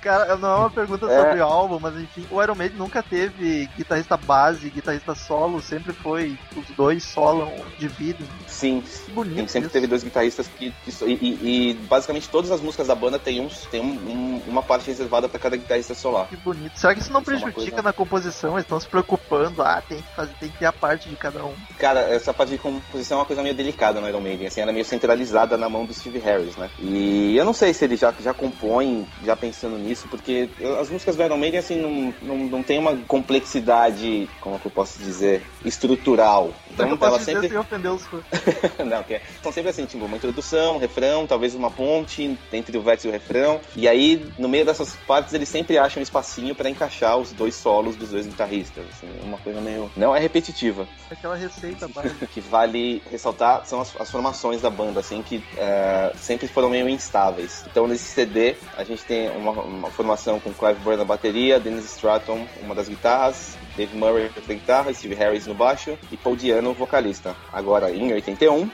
Cara, 0.00 0.36
não 0.36 0.48
é 0.52 0.56
uma 0.56 0.70
pergunta 0.70 1.06
É. 1.10 1.22
sobre 1.22 1.40
o 1.40 1.44
álbum, 1.44 1.78
mas 1.80 1.96
enfim, 1.96 2.26
o 2.30 2.42
Iron 2.42 2.54
Maiden 2.54 2.78
nunca 2.78 3.02
teve 3.02 3.68
guitarrista 3.76 4.16
base, 4.16 4.70
guitarrista 4.70 5.14
solo, 5.14 5.60
sempre 5.60 5.92
foi 5.92 6.36
os 6.56 6.66
dois 6.76 7.02
solam 7.04 7.52
dividem. 7.78 8.26
Sim, 8.46 8.82
Que 9.04 9.10
bonito. 9.12 9.36
Tem, 9.36 9.46
sempre 9.48 9.66
isso. 9.66 9.72
teve 9.72 9.86
dois 9.86 10.02
guitarristas 10.02 10.46
que. 10.48 10.72
que 10.84 11.04
e, 11.04 11.12
e- 11.12 11.70
e 11.70 11.74
basicamente 11.74 12.28
todas 12.28 12.50
as 12.50 12.60
músicas 12.60 12.86
da 12.86 12.94
banda 12.94 13.18
tem, 13.18 13.40
uns, 13.40 13.66
tem 13.70 13.80
um- 13.80 13.84
um- 13.94 14.42
uma 14.46 14.62
parte 14.62 14.86
reservada 14.86 15.28
pra 15.28 15.38
cada 15.38 15.56
guitarrista 15.56 15.94
solar. 15.94 16.28
Que 16.28 16.36
bonito. 16.36 16.78
Será 16.78 16.94
que 16.94 17.00
isso 17.00 17.12
não 17.12 17.20
Isso 17.20 17.30
é 17.30 17.34
prejudica 17.34 17.70
coisa- 17.70 17.82
na 17.82 17.92
composição? 17.92 18.52
Eles 18.52 18.64
estão 18.64 18.78
se 18.80 18.88
preocupando, 18.88 19.62
ah, 19.62 19.82
tem 19.86 19.98
que 19.98 20.14
fazer, 20.14 20.32
tem 20.38 20.48
que 20.50 20.58
ter 20.58 20.66
a 20.66 20.72
parte 20.72 21.08
de 21.08 21.16
cada 21.16 21.44
um. 21.44 21.54
Cara, 21.78 22.00
essa 22.00 22.32
parte 22.34 22.50
de 22.50 22.58
composição 22.58 23.18
é 23.18 23.20
uma 23.20 23.26
coisa 23.26 23.42
meio 23.42 23.54
delicada 23.54 24.00
no 24.00 24.08
Iron 24.08 24.20
Maiden, 24.20 24.46
assim, 24.46 24.60
ela 24.60 24.70
é 24.70 24.74
meio 24.74 24.84
centralizada 24.84 25.56
na 25.56 25.68
mão 25.68 25.84
do 25.84 25.94
Steve 25.94 26.18
Harris, 26.18 26.56
né? 26.56 26.70
E 26.78 27.36
eu 27.36 27.44
não 27.44 27.52
sei 27.52 27.72
se 27.74 27.84
ele 27.84 27.96
já, 27.96 28.12
já 28.20 28.32
compõe, 28.34 29.06
já 29.24 29.34
pensando 29.62 29.78
nisso, 29.78 30.08
porque 30.08 30.48
as 30.80 30.90
músicas 30.90 31.14
do 31.14 31.22
Iron 31.22 31.36
Maiden, 31.36 31.60
assim, 31.60 31.76
não, 31.80 32.14
não, 32.20 32.44
não 32.46 32.62
tem 32.62 32.78
uma 32.78 32.96
complexidade, 33.06 34.28
como 34.40 34.56
é 34.56 34.58
que 34.58 34.66
eu 34.66 34.70
posso 34.70 34.98
dizer, 34.98 35.42
estrutural. 35.64 36.52
Então, 36.72 36.86
Então 36.86 37.08
eu 37.08 37.14
ela 37.14 37.20
sempre. 37.20 37.48
sem 37.48 37.56
ofender 37.58 37.92
os 37.92 38.04
fãs. 38.06 38.22
Não, 38.84 39.02
que 39.02 39.14
é- 39.14 39.22
são 39.42 39.52
sempre 39.52 39.70
assim, 39.70 39.84
tipo, 39.84 40.04
uma 40.04 40.16
introdução, 40.16 40.78
refrão, 40.78 41.26
talvez 41.26 41.54
uma 41.54 41.70
ponte 41.70 42.36
entre 42.52 42.76
o 42.78 42.82
verso 42.82 43.06
e 43.06 43.10
o 43.10 43.12
refrão. 43.12 43.60
E 43.76 43.86
aí, 43.86 44.26
no 44.38 44.48
meio 44.48 44.64
dessas 44.64 44.96
partes, 45.06 45.34
eles 45.34 45.48
sempre 45.48 45.76
acham 45.78 46.00
um 46.00 46.02
espacinho 46.02 46.54
pra 46.54 46.70
encaixar 46.70 47.18
os 47.18 47.32
dois 47.32 47.54
solos 47.54 47.94
dos 47.94 48.08
dois 48.10 48.26
guitarristas. 48.26 48.84
Assim, 48.90 49.08
uma 49.22 49.38
coisa 49.38 49.60
meio. 49.60 49.90
Não 49.96 50.16
é 50.16 50.18
repetitiva. 50.18 50.88
Aquela 51.10 51.36
receita 51.36 51.88
que 52.32 52.40
vale 52.40 53.02
ressaltar 53.10 53.66
são 53.66 53.80
as, 53.80 53.94
as 54.00 54.10
formações 54.10 54.62
da 54.62 54.70
banda, 54.70 55.00
assim, 55.00 55.22
que 55.22 55.44
é, 55.58 56.12
sempre 56.16 56.48
foram 56.48 56.70
meio 56.70 56.88
instáveis. 56.88 57.64
Então, 57.70 57.86
nesse 57.86 58.04
CD, 58.04 58.56
a 58.76 58.84
gente 58.84 59.04
tem 59.04 59.28
uma, 59.30 59.51
uma 59.52 59.90
formação 59.90 60.40
com 60.40 60.52
Clive 60.52 60.80
Burr 60.80 60.96
na 60.96 61.04
bateria, 61.04 61.60
Dennis 61.60 61.84
Stratton, 61.84 62.46
uma 62.62 62.74
das 62.74 62.88
guitarras, 62.88 63.56
Dave 63.76 63.96
Murray 63.96 64.30
na 64.48 64.54
guitarra, 64.54 64.92
Steve 64.92 65.14
Harris 65.14 65.46
no 65.46 65.54
baixo 65.54 65.98
e 66.10 66.16
Paul 66.16 66.36
Diano, 66.36 66.72
vocalista. 66.72 67.36
Agora, 67.52 67.90
em 67.90 68.12
81, 68.12 68.70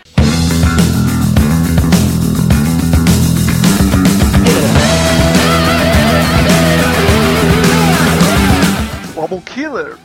O 9.17 9.21
álbum 9.21 9.41
Killers. 9.41 9.99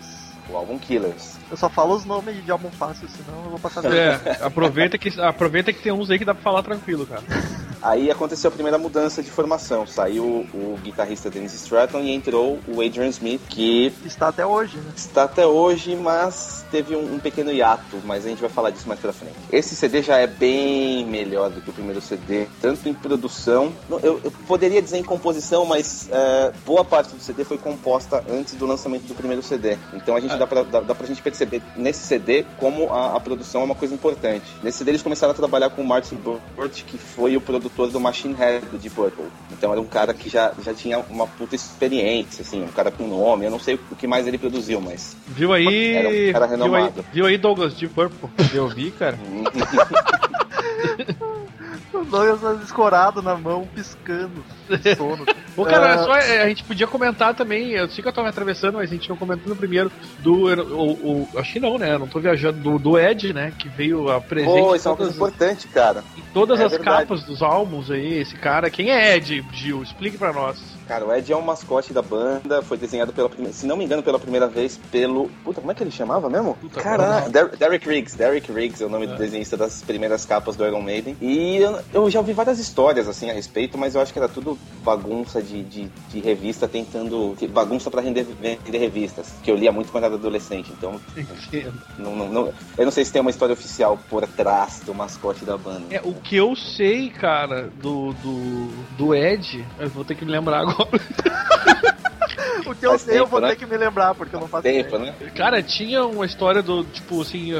o 0.50 0.58
álbum 0.58 0.77
Killers. 0.80 1.38
Eu 1.50 1.58
só 1.58 1.70
falo 1.70 1.96
os 1.96 2.03
nomes 2.03 2.44
de 2.44 2.51
álbum 2.51 2.72
fácil, 2.72 3.08
senão 3.08 3.44
eu 3.44 3.50
vou 3.51 3.60
passar. 3.60 3.86
É, 3.86 4.20
aproveita 4.42 4.98
que, 4.98 5.10
aproveita 5.22 5.72
que 5.72 5.82
tem 5.82 5.92
uns 5.92 6.10
aí 6.10 6.18
que 6.18 6.25
dá 6.25 6.34
pra 6.34 6.44
falar 6.44 6.63
tranquilo, 6.63 7.06
cara. 7.06 7.22
Aí 7.83 8.09
aconteceu 8.09 8.47
a 8.47 8.51
primeira 8.51 8.77
mudança 8.77 9.21
de 9.21 9.29
formação. 9.29 9.85
Saiu 9.85 10.23
o 10.53 10.79
guitarrista 10.81 11.29
Dennis 11.29 11.53
Stratton 11.53 11.99
e 11.99 12.11
entrou 12.11 12.57
o 12.65 12.81
Adrian 12.81 13.07
Smith, 13.07 13.41
que 13.49 13.93
Está 14.05 14.29
até 14.29 14.45
hoje, 14.45 14.77
né? 14.77 14.91
está 14.95 15.23
até 15.23 15.45
hoje, 15.45 15.93
mas 15.95 16.65
teve 16.71 16.95
um, 16.95 17.15
um 17.15 17.19
pequeno 17.19 17.51
hiato, 17.51 17.99
mas 18.05 18.25
a 18.25 18.29
gente 18.29 18.39
vai 18.39 18.49
falar 18.49 18.69
disso 18.69 18.87
mais 18.87 18.99
pra 19.01 19.11
frente. 19.11 19.35
Esse 19.51 19.75
CD 19.75 20.01
já 20.01 20.17
é 20.17 20.27
bem 20.27 21.05
melhor 21.05 21.49
do 21.49 21.59
que 21.59 21.69
o 21.69 21.73
primeiro 21.73 21.99
CD, 21.99 22.47
tanto 22.61 22.87
em 22.87 22.93
produção, 22.93 23.73
eu, 24.01 24.21
eu 24.23 24.31
poderia 24.47 24.81
dizer 24.81 24.97
em 24.97 25.03
composição, 25.03 25.65
mas 25.65 26.07
é, 26.09 26.53
boa 26.65 26.85
parte 26.85 27.13
do 27.13 27.21
CD 27.21 27.43
foi 27.43 27.57
composta 27.57 28.23
antes 28.29 28.53
do 28.53 28.65
lançamento 28.65 29.03
do 29.03 29.13
primeiro 29.13 29.43
CD. 29.43 29.77
Então 29.93 30.15
a 30.15 30.21
gente 30.21 30.37
dá, 30.37 30.47
pra, 30.47 30.63
dá, 30.63 30.79
dá 30.79 30.95
pra 30.95 31.05
gente 31.05 31.21
perceber 31.21 31.61
nesse 31.75 32.07
CD 32.07 32.45
como 32.57 32.91
a, 32.93 33.17
a 33.17 33.19
produção 33.19 33.61
é 33.61 33.65
uma 33.65 33.75
coisa 33.75 33.93
importante. 33.93 34.45
Nesse 34.63 34.77
CD 34.77 34.91
eles 34.91 35.01
começaram 35.01 35.31
a 35.31 35.35
trabalhar 35.35 35.69
com 35.71 35.81
o 35.81 35.85
Martin 35.85 36.15
Burt, 36.15 36.83
que 36.85 36.97
foi 36.97 37.35
o 37.35 37.41
produtor 37.41 37.73
do 37.75 38.00
Machine 38.00 38.34
Head 38.34 38.65
do 38.68 38.77
Deep 38.77 38.96
Purple. 38.96 39.25
Então 39.51 39.72
era 39.72 39.82
um 39.82 39.86
cara 39.86 40.13
que 40.13 40.30
já, 40.30 40.53
já 40.63 40.74
tinha 40.74 41.00
uma 41.10 41.27
puta 41.27 41.56
experiência, 41.56 42.42
assim, 42.42 42.63
um 42.63 42.68
cara 42.68 42.92
com 42.92 43.08
nome. 43.08 43.46
Eu 43.46 43.51
não 43.51 43.60
sei 43.60 43.75
o 43.75 43.96
que 43.96 44.08
mais 44.08 44.27
ele 44.27 44.38
produziu, 44.38 44.80
mas 44.80 45.15
Viu 45.27 45.51
aí. 45.51 45.94
Era 45.94 46.10
um 46.10 46.32
cara 46.34 46.48
viu, 46.48 46.56
aí 46.56 46.62
renomado. 46.62 47.06
viu 47.12 47.25
aí, 47.25 47.38
Douglas, 47.38 47.77
de 47.77 47.88
Purple. 47.88 48.30
Eu 48.53 48.68
vi, 48.68 48.92
cara. 48.92 49.18
Douglas 52.10 52.63
escorado 52.63 53.22
na 53.22 53.36
mão, 53.36 53.68
piscando. 53.74 54.44
Sono. 54.98 55.25
Ô, 55.55 55.65
cara, 55.65 55.93
É. 55.93 55.98
só, 56.00 56.15
é, 56.15 56.41
a 56.41 56.48
gente 56.48 56.63
podia 56.63 56.88
comentar 56.88 57.34
também, 57.36 57.72
eu 57.72 57.88
sei 57.89 58.01
que 58.01 58.08
eu 58.08 58.13
tava 58.13 58.25
me 58.25 58.29
atravessando, 58.32 58.75
mas 58.75 58.89
a 58.89 58.93
gente 58.93 59.08
não 59.10 59.15
comentou 59.15 59.50
no 59.50 59.55
primeiro, 59.55 59.91
do. 60.20 60.34
O, 60.75 60.91
o, 60.91 61.29
acho 61.38 61.53
que 61.53 61.60
não, 61.60 61.77
né? 61.77 61.93
Eu 61.93 62.00
não 62.00 62.08
tô 62.08 62.20
viajando, 62.20 62.60
do, 62.60 62.79
do 62.79 62.98
Ed, 63.00 63.34
né? 63.34 63.53
Que 63.58 63.70
veio 63.70 64.10
a 64.12 64.20
presente 64.20 64.51
Pô, 64.60 64.74
em 64.74 64.77
isso 64.77 64.88
é 64.88 64.91
uma 64.91 64.98
coisa 64.98 65.12
importante, 65.13 65.67
cara. 65.67 66.03
em 66.17 66.22
todas 66.34 66.60
É 66.60 66.65
as 66.65 66.72
verdade. 66.72 67.01
capas 67.05 67.24
dos 67.24 67.41
álbuns 67.41 67.91
aí, 67.91 68.20
esse 68.20 68.36
cara. 68.36 68.70
Quem 68.70 68.89
é 68.91 69.15
Ed, 69.15 69.46
Gil? 69.53 69.84
Explique 69.84 70.17
pra 70.17 70.34
nós. 70.34 70.60
Cara, 70.88 71.05
o 71.05 71.13
Ed 71.15 71.32
é 71.32 71.36
um 71.38 71.41
mascote 71.41 71.93
da 71.93 72.01
banda, 72.01 72.62
foi 72.62 72.77
desenhado 72.77 73.13
pela 73.13 73.29
primeira, 73.29 73.53
se 73.53 73.65
não 73.65 73.77
me 73.77 73.86
engano, 73.86 74.03
pela 74.03 74.20
primeira 74.20 74.48
vez 74.48 74.77
pelo. 74.91 75.29
Puta, 75.43 75.62
como 75.62 75.72
é 75.72 75.75
que 75.75 75.82
ele 75.84 75.91
chamava 75.91 76.29
mesmo? 76.29 76.55
Puta, 76.55 76.82
Caraca, 76.82 77.29
Der- 77.29 77.55
Derek 77.55 77.88
Riggs. 77.88 78.17
Derek 78.17 78.51
Riggs 78.51 78.82
é 78.84 78.86
o 78.86 78.89
nome 78.89 79.08
do 79.08 79.15
desenhista 79.15 79.55
das 79.55 79.82
primeiras 79.82 80.25
capas 80.25 80.55
do 80.55 80.65
Iron 80.65 80.82
Maiden. 80.82 81.15
E 81.22 81.58
eu, 81.58 81.79
eu 81.93 82.10
já 82.10 82.20
ouvi 82.20 82.34
várias 82.34 82.60
histórias 82.60 83.08
assim 83.08 83.29
a 83.29 83.34
respeito, 83.34 83.77
mas 83.77 83.96
eu 83.96 84.01
acho 84.01 84.12
que 84.12 84.20
era 84.20 84.27
tudo 84.27 84.52
bagunça 84.83 85.41
de, 85.41 85.63
de, 85.63 85.89
de 86.12 86.19
revista 86.19 86.67
tentando. 86.67 87.36
Bagunça 87.50 87.89
pra 87.91 88.01
render, 88.01 88.24
vender 88.24 88.77
revistas, 88.77 89.33
que 89.43 89.50
eu 89.51 89.55
lia 89.55 89.72
muito 89.72 89.91
quando 89.91 90.03
era 90.05 90.15
adolescente, 90.15 90.72
então. 90.72 91.00
Não, 91.98 92.15
não, 92.15 92.29
não- 92.29 92.53
eu 92.77 92.86
não 92.86 92.91
sei 92.91 93.05
se 93.05 93.12
tem 93.12 93.22
uma 93.22 93.29
história 93.31 93.53
oficial 93.53 93.98
por 94.10 94.27
trás 94.27 94.81
do 94.86 94.93
mascote 94.93 95.45
da 95.45 95.57
banda. 95.57 95.86
É, 95.95 96.01
o 96.03 96.13
que 96.13 96.36
eu 96.36 96.55
sei, 96.55 97.10
cara, 97.10 97.69
do, 97.81 98.13
do, 98.13 98.67
do 98.98 99.15
Ed, 99.15 99.65
eu 99.79 99.89
vou 99.89 100.03
ter 100.03 100.15
que 100.15 100.25
me 100.25 100.31
lembrar 100.31 100.62
agora. 100.67 100.89
O 102.65 102.75
que 102.75 102.86
eu 102.86 102.98
sei, 102.98 103.19
eu 103.19 103.25
vou 103.27 103.41
né? 103.41 103.50
ter 103.50 103.55
que 103.57 103.65
me 103.65 103.77
lembrar, 103.77 104.15
porque 104.15 104.36
eu 104.36 104.39
não 104.39 104.48
faço 104.48 104.63
Tempo, 104.63 104.95
ideia. 104.95 105.12
né? 105.19 105.31
Cara, 105.36 105.62
tinha 105.62 106.05
uma 106.05 106.25
história 106.25 106.62
do, 106.62 106.83
tipo, 106.86 107.22
assim, 107.22 107.51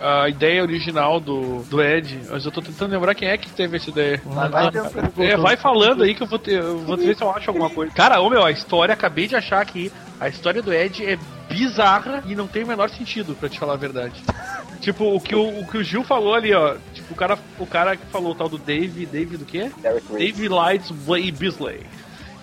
a, 0.00 0.24
a 0.24 0.28
ideia 0.28 0.62
original 0.62 1.20
do, 1.20 1.62
do 1.64 1.82
Ed, 1.82 2.20
mas 2.30 2.44
eu 2.44 2.50
tô 2.50 2.60
tentando 2.60 2.92
lembrar 2.92 3.14
quem 3.14 3.28
é 3.28 3.36
que 3.36 3.50
teve 3.50 3.76
essa 3.76 3.90
ideia. 3.90 4.20
Vai, 4.24 4.48
vai 4.48 4.70
tentando. 4.70 5.22
É, 5.22 5.36
vai 5.36 5.56
falando 5.56 6.02
aí 6.02 6.14
que 6.14 6.22
eu 6.22 6.26
vou, 6.26 6.38
ter, 6.38 6.60
eu 6.62 6.78
vou 6.78 6.96
ver 6.96 7.16
se 7.16 7.22
eu 7.22 7.30
acho 7.30 7.50
alguma 7.50 7.70
coisa. 7.70 7.92
Cara, 7.94 8.20
ô 8.20 8.28
meu, 8.28 8.44
a 8.44 8.50
história, 8.50 8.92
acabei 8.92 9.26
de 9.26 9.36
achar 9.36 9.60
aqui, 9.60 9.90
a 10.20 10.28
história 10.28 10.62
do 10.62 10.72
Ed 10.72 11.04
é 11.04 11.18
bizarra 11.48 12.22
e 12.26 12.34
não 12.34 12.46
tem 12.46 12.64
o 12.64 12.66
menor 12.66 12.88
sentido, 12.90 13.34
pra 13.34 13.48
te 13.48 13.58
falar 13.58 13.74
a 13.74 13.76
verdade. 13.76 14.22
tipo, 14.80 15.14
o 15.14 15.20
que 15.20 15.34
o, 15.34 15.60
o 15.60 15.66
que 15.66 15.78
o 15.78 15.84
Gil 15.84 16.04
falou 16.04 16.34
ali, 16.34 16.52
ó, 16.52 16.76
tipo, 16.92 17.12
o 17.12 17.16
cara, 17.16 17.38
o 17.58 17.66
cara 17.66 17.96
que 17.96 18.06
falou 18.06 18.32
o 18.32 18.34
tal 18.34 18.48
do 18.48 18.58
Dave, 18.58 19.06
Dave 19.06 19.36
do 19.36 19.44
quê? 19.44 19.70
Derek. 19.78 20.06
Dave 20.12 20.48
Lights 20.48 20.90
Bisley. 20.90 21.80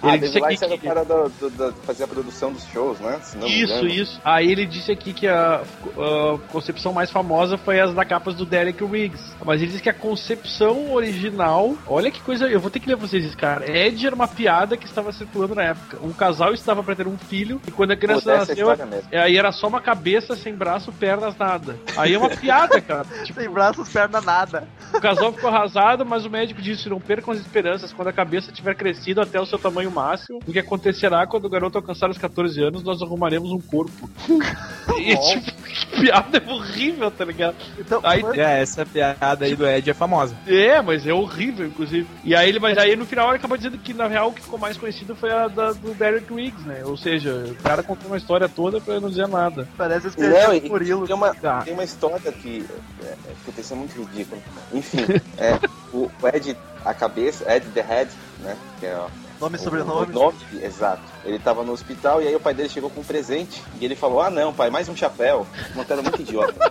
Ah, 0.01 0.09
Ele 0.15 0.19
disse 0.19 0.37
aqui 0.37 0.45
Light 0.47 0.63
era 0.63 0.73
o 0.73 0.77
que... 0.79 0.87
cara 0.87 1.03
do, 1.05 1.29
do, 1.29 1.49
do- 1.49 1.73
fazer 1.83 2.03
a 2.03 2.07
produção 2.07 2.51
dos 2.53 2.65
shows, 2.67 2.99
né? 2.99 3.19
Isso, 3.45 3.85
isso. 3.87 4.21
Aí 4.23 4.51
ele 4.51 4.65
disse 4.65 4.91
aqui 4.91 5.13
que 5.13 5.27
a, 5.27 5.61
a 5.61 6.37
concepção 6.51 6.93
mais 6.93 7.11
famosa 7.11 7.57
foi 7.57 7.79
as 7.79 7.93
da 7.93 8.05
capas 8.05 8.35
do 8.35 8.45
Derek 8.45 8.83
Riggs. 8.83 9.35
Mas 9.45 9.61
ele 9.61 9.71
disse 9.71 9.83
que 9.83 9.89
a 9.89 9.93
concepção 9.93 10.93
original. 10.93 11.75
Olha 11.87 12.11
que 12.11 12.21
coisa. 12.21 12.47
Eu 12.47 12.59
vou 12.59 12.69
ter 12.71 12.79
que 12.79 12.87
ler 12.87 12.95
vocês 12.95 13.25
isso, 13.25 13.37
cara. 13.37 13.69
Ed 13.69 14.05
era 14.05 14.15
uma 14.15 14.27
piada 14.27 14.77
que 14.77 14.85
estava 14.85 15.11
circulando 15.11 15.55
na 15.55 15.63
época. 15.63 15.97
Um 16.01 16.13
casal 16.13 16.53
estava 16.53 16.83
pra 16.83 16.95
ter 16.95 17.07
um 17.07 17.17
filho 17.17 17.61
e 17.67 17.71
quando 17.71 17.91
a 17.91 17.95
criança 17.97 18.31
Pô, 18.31 18.37
dessa 18.65 18.85
nasceu. 18.85 19.21
Aí 19.21 19.37
era 19.37 19.51
só 19.51 19.67
uma 19.67 19.81
cabeça 19.81 20.35
sem 20.35 20.53
braço, 20.53 20.91
pernas, 20.93 21.35
nada. 21.37 21.75
Aí 21.97 22.13
é 22.13 22.17
uma 22.17 22.29
piada, 22.29 22.79
cara. 22.81 23.05
Tipo, 23.23 23.39
Sem 23.39 23.49
braços, 23.49 23.87
perna, 23.89 24.19
nada. 24.21 24.67
o 24.93 24.99
casal 24.99 25.31
ficou 25.31 25.49
arrasado, 25.49 26.05
mas 26.05 26.25
o 26.25 26.29
médico 26.29 26.61
disse: 26.61 26.89
não 26.89 26.99
percam 26.99 27.33
as 27.33 27.39
esperanças. 27.39 27.93
Quando 27.93 28.09
a 28.09 28.13
cabeça 28.13 28.51
tiver 28.51 28.75
crescido 28.75 29.21
até 29.21 29.39
o 29.39 29.45
seu 29.45 29.57
tamanho 29.57 29.88
máximo, 29.91 30.39
o 30.45 30.51
que 30.51 30.59
acontecerá 30.59 31.25
quando 31.27 31.45
o 31.45 31.49
garoto 31.49 31.77
alcançar 31.77 32.09
os 32.09 32.17
14 32.17 32.61
anos, 32.63 32.83
nós 32.83 33.01
arrumaremos 33.01 33.51
um 33.51 33.59
corpo. 33.59 34.09
e 34.97 35.15
tipo, 35.15 35.51
que 35.69 36.01
piada 36.01 36.41
horrível, 36.47 37.11
tá 37.11 37.25
ligado? 37.25 37.55
Então, 37.77 37.99
Aí 38.03 38.21
mas- 38.21 38.37
É, 38.37 38.61
essa 38.61 38.85
piada 38.85 39.45
aí 39.45 39.55
do 39.55 39.67
Ed 39.67 39.89
é 39.89 39.93
famosa. 39.93 40.35
É, 40.47 40.81
mas 40.81 41.05
é 41.05 41.13
horrível, 41.13 41.65
inclusive. 41.67 42.07
E 42.23 42.35
aí 42.35 42.49
ele, 42.49 42.59
mas 42.59 42.77
aí 42.77 42.95
no 42.95 43.05
final 43.05 43.27
ele 43.29 43.37
acabou 43.37 43.57
dizendo 43.57 43.77
que 43.77 43.93
na 43.93 44.07
real 44.07 44.29
o 44.29 44.33
que 44.33 44.41
ficou 44.41 44.59
mais 44.59 44.77
conhecido 44.77 45.15
foi 45.15 45.31
a 45.31 45.47
da, 45.47 45.71
do 45.73 45.93
Derek 45.93 46.33
Riggs, 46.33 46.67
né? 46.67 46.81
Ou 46.85 46.97
seja, 46.97 47.45
o 47.49 47.55
cara 47.63 47.83
contou 47.83 48.07
uma 48.07 48.17
história 48.17 48.47
toda 48.49 48.79
pra 48.81 48.99
não 48.99 49.09
dizer 49.09 49.27
nada. 49.27 49.67
parece 49.77 50.05
Não, 50.17 50.27
espelho 50.29 50.53
e 50.53 50.59
do 50.61 50.69
Murilo. 50.69 51.05
tem 51.07 51.15
uma, 51.15 51.33
Tá. 51.35 51.61
tem 51.61 51.73
uma 51.73 51.83
história 51.83 52.31
que. 52.31 52.65
É, 53.03 53.05
é, 53.05 53.71
é 53.71 53.75
muito 53.75 53.99
ridículo. 54.01 54.41
Enfim, 54.73 54.97
é, 55.37 55.59
o, 55.93 56.09
o 56.21 56.27
Ed, 56.33 56.55
a 56.83 56.93
cabeça, 56.93 57.45
Ed 57.53 57.65
the 57.73 57.81
Head, 57.81 58.09
né? 58.39 58.57
Que 58.79 58.85
é 58.87 58.95
ó, 58.95 59.07
Nome 59.39 59.55
e 59.55 59.59
sobrenome. 59.59 60.11
O 60.11 60.13
nome, 60.13 60.37
exato. 60.61 61.01
Ele 61.23 61.39
tava 61.39 61.63
no 61.63 61.71
hospital 61.71 62.21
e 62.21 62.27
aí 62.27 62.35
o 62.35 62.39
pai 62.39 62.53
dele 62.53 62.67
chegou 62.69 62.89
com 62.89 62.99
um 62.99 63.03
presente. 63.03 63.63
E 63.79 63.85
ele 63.85 63.95
falou: 63.95 64.21
Ah, 64.21 64.29
não, 64.29 64.53
pai, 64.53 64.69
mais 64.69 64.89
um 64.89 64.95
chapéu. 64.95 65.47
Uma 65.73 65.85
tela 65.85 66.01
muito 66.01 66.21
idiota. 66.21 66.53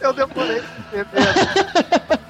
Eu 0.00 0.12
demorei. 0.12 0.62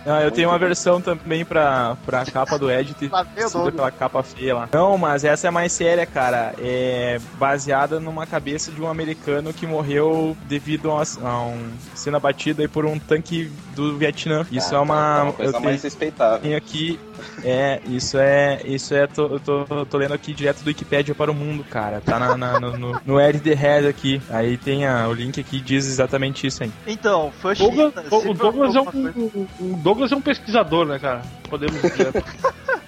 Não, 0.05 0.21
eu 0.21 0.31
tenho 0.31 0.49
uma 0.49 0.59
versão 0.59 1.01
também 1.01 1.45
pra, 1.45 1.97
pra 2.05 2.25
capa 2.25 2.59
do 2.59 2.71
Ed 2.71 2.95
ter 2.95 3.11
Lá 3.11 3.23
vem 3.23 3.45
o 3.45 3.49
sido 3.49 3.53
Douglas. 3.63 3.75
aquela 3.75 3.91
capa 3.91 4.23
feia 4.23 4.55
lá. 4.55 4.69
Não, 4.73 4.99
mas 4.99 5.25
essa 5.25 5.47
é 5.49 5.51
mais 5.51 5.73
séria, 5.73 6.05
cara. 6.07 6.55
É 6.59 7.21
baseada 7.39 8.01
numa 8.01 8.27
cabeça 8.27 8.71
de 8.73 8.81
um 8.81 8.89
americano 8.89 9.53
que 9.53 9.67
morreu 9.67 10.37
devido 10.49 10.91
a, 10.91 11.03
a 11.25 11.43
um 11.45 11.71
sendo 11.95 12.17
abatido 12.17 12.63
aí 12.63 12.69
por 12.69 12.85
um 12.85 12.99
tanque 12.99 13.51
do 13.75 13.97
Vietnã. 13.97 14.47
Isso 14.51 14.75
Ah, 14.75 14.79
é 14.79 14.81
uma. 14.81 15.19
é 15.19 15.23
uma 15.23 15.33
coisa 15.33 15.57
eu 15.57 15.61
mais 15.61 15.81
tenho- 15.81 15.83
respeitável. 15.91 16.39
tenho 16.41 16.57
aqui. 16.57 16.99
É, 17.45 17.81
isso 17.87 18.19
é. 18.19 18.61
Isso 18.65 18.95
é. 18.95 19.07
Tô, 19.07 19.27
eu 19.27 19.41
tô, 19.41 19.67
eu 19.71 19.87
tô 19.87 19.99
lendo 19.99 20.15
aqui 20.15 20.33
direto 20.35 20.63
do 20.63 20.67
Wikipedia 20.69 21.15
para 21.15 21.31
o 21.31 21.35
mundo, 21.35 21.63
cara. 21.65 22.01
Tá 22.01 22.19
na, 22.19 22.37
na- 22.37 22.59
no, 22.61 22.77
no, 22.77 23.01
no 23.07 23.21
Ed 23.21 23.39
the 23.41 23.55
Head 23.55 23.87
aqui. 23.87 24.21
Aí 24.31 24.57
tem 24.57 24.87
a- 24.87 25.07
o 25.09 25.13
link 25.13 25.41
aqui 25.41 25.61
diz 25.61 25.87
exatamente 25.87 26.47
isso 26.47 26.63
aí. 26.65 26.73
Então, 26.87 27.33
China, 27.55 27.93
o 28.11 28.35
Douglas 28.35 28.75
é 28.75 28.81
um, 28.81 29.45
Douglas 29.93 30.11
é 30.11 30.17
um 30.17 30.23
pesquisador, 30.23 30.87
né, 30.87 30.99
cara? 30.99 31.21
Podemos 31.51 31.83
dizer. 31.83 32.13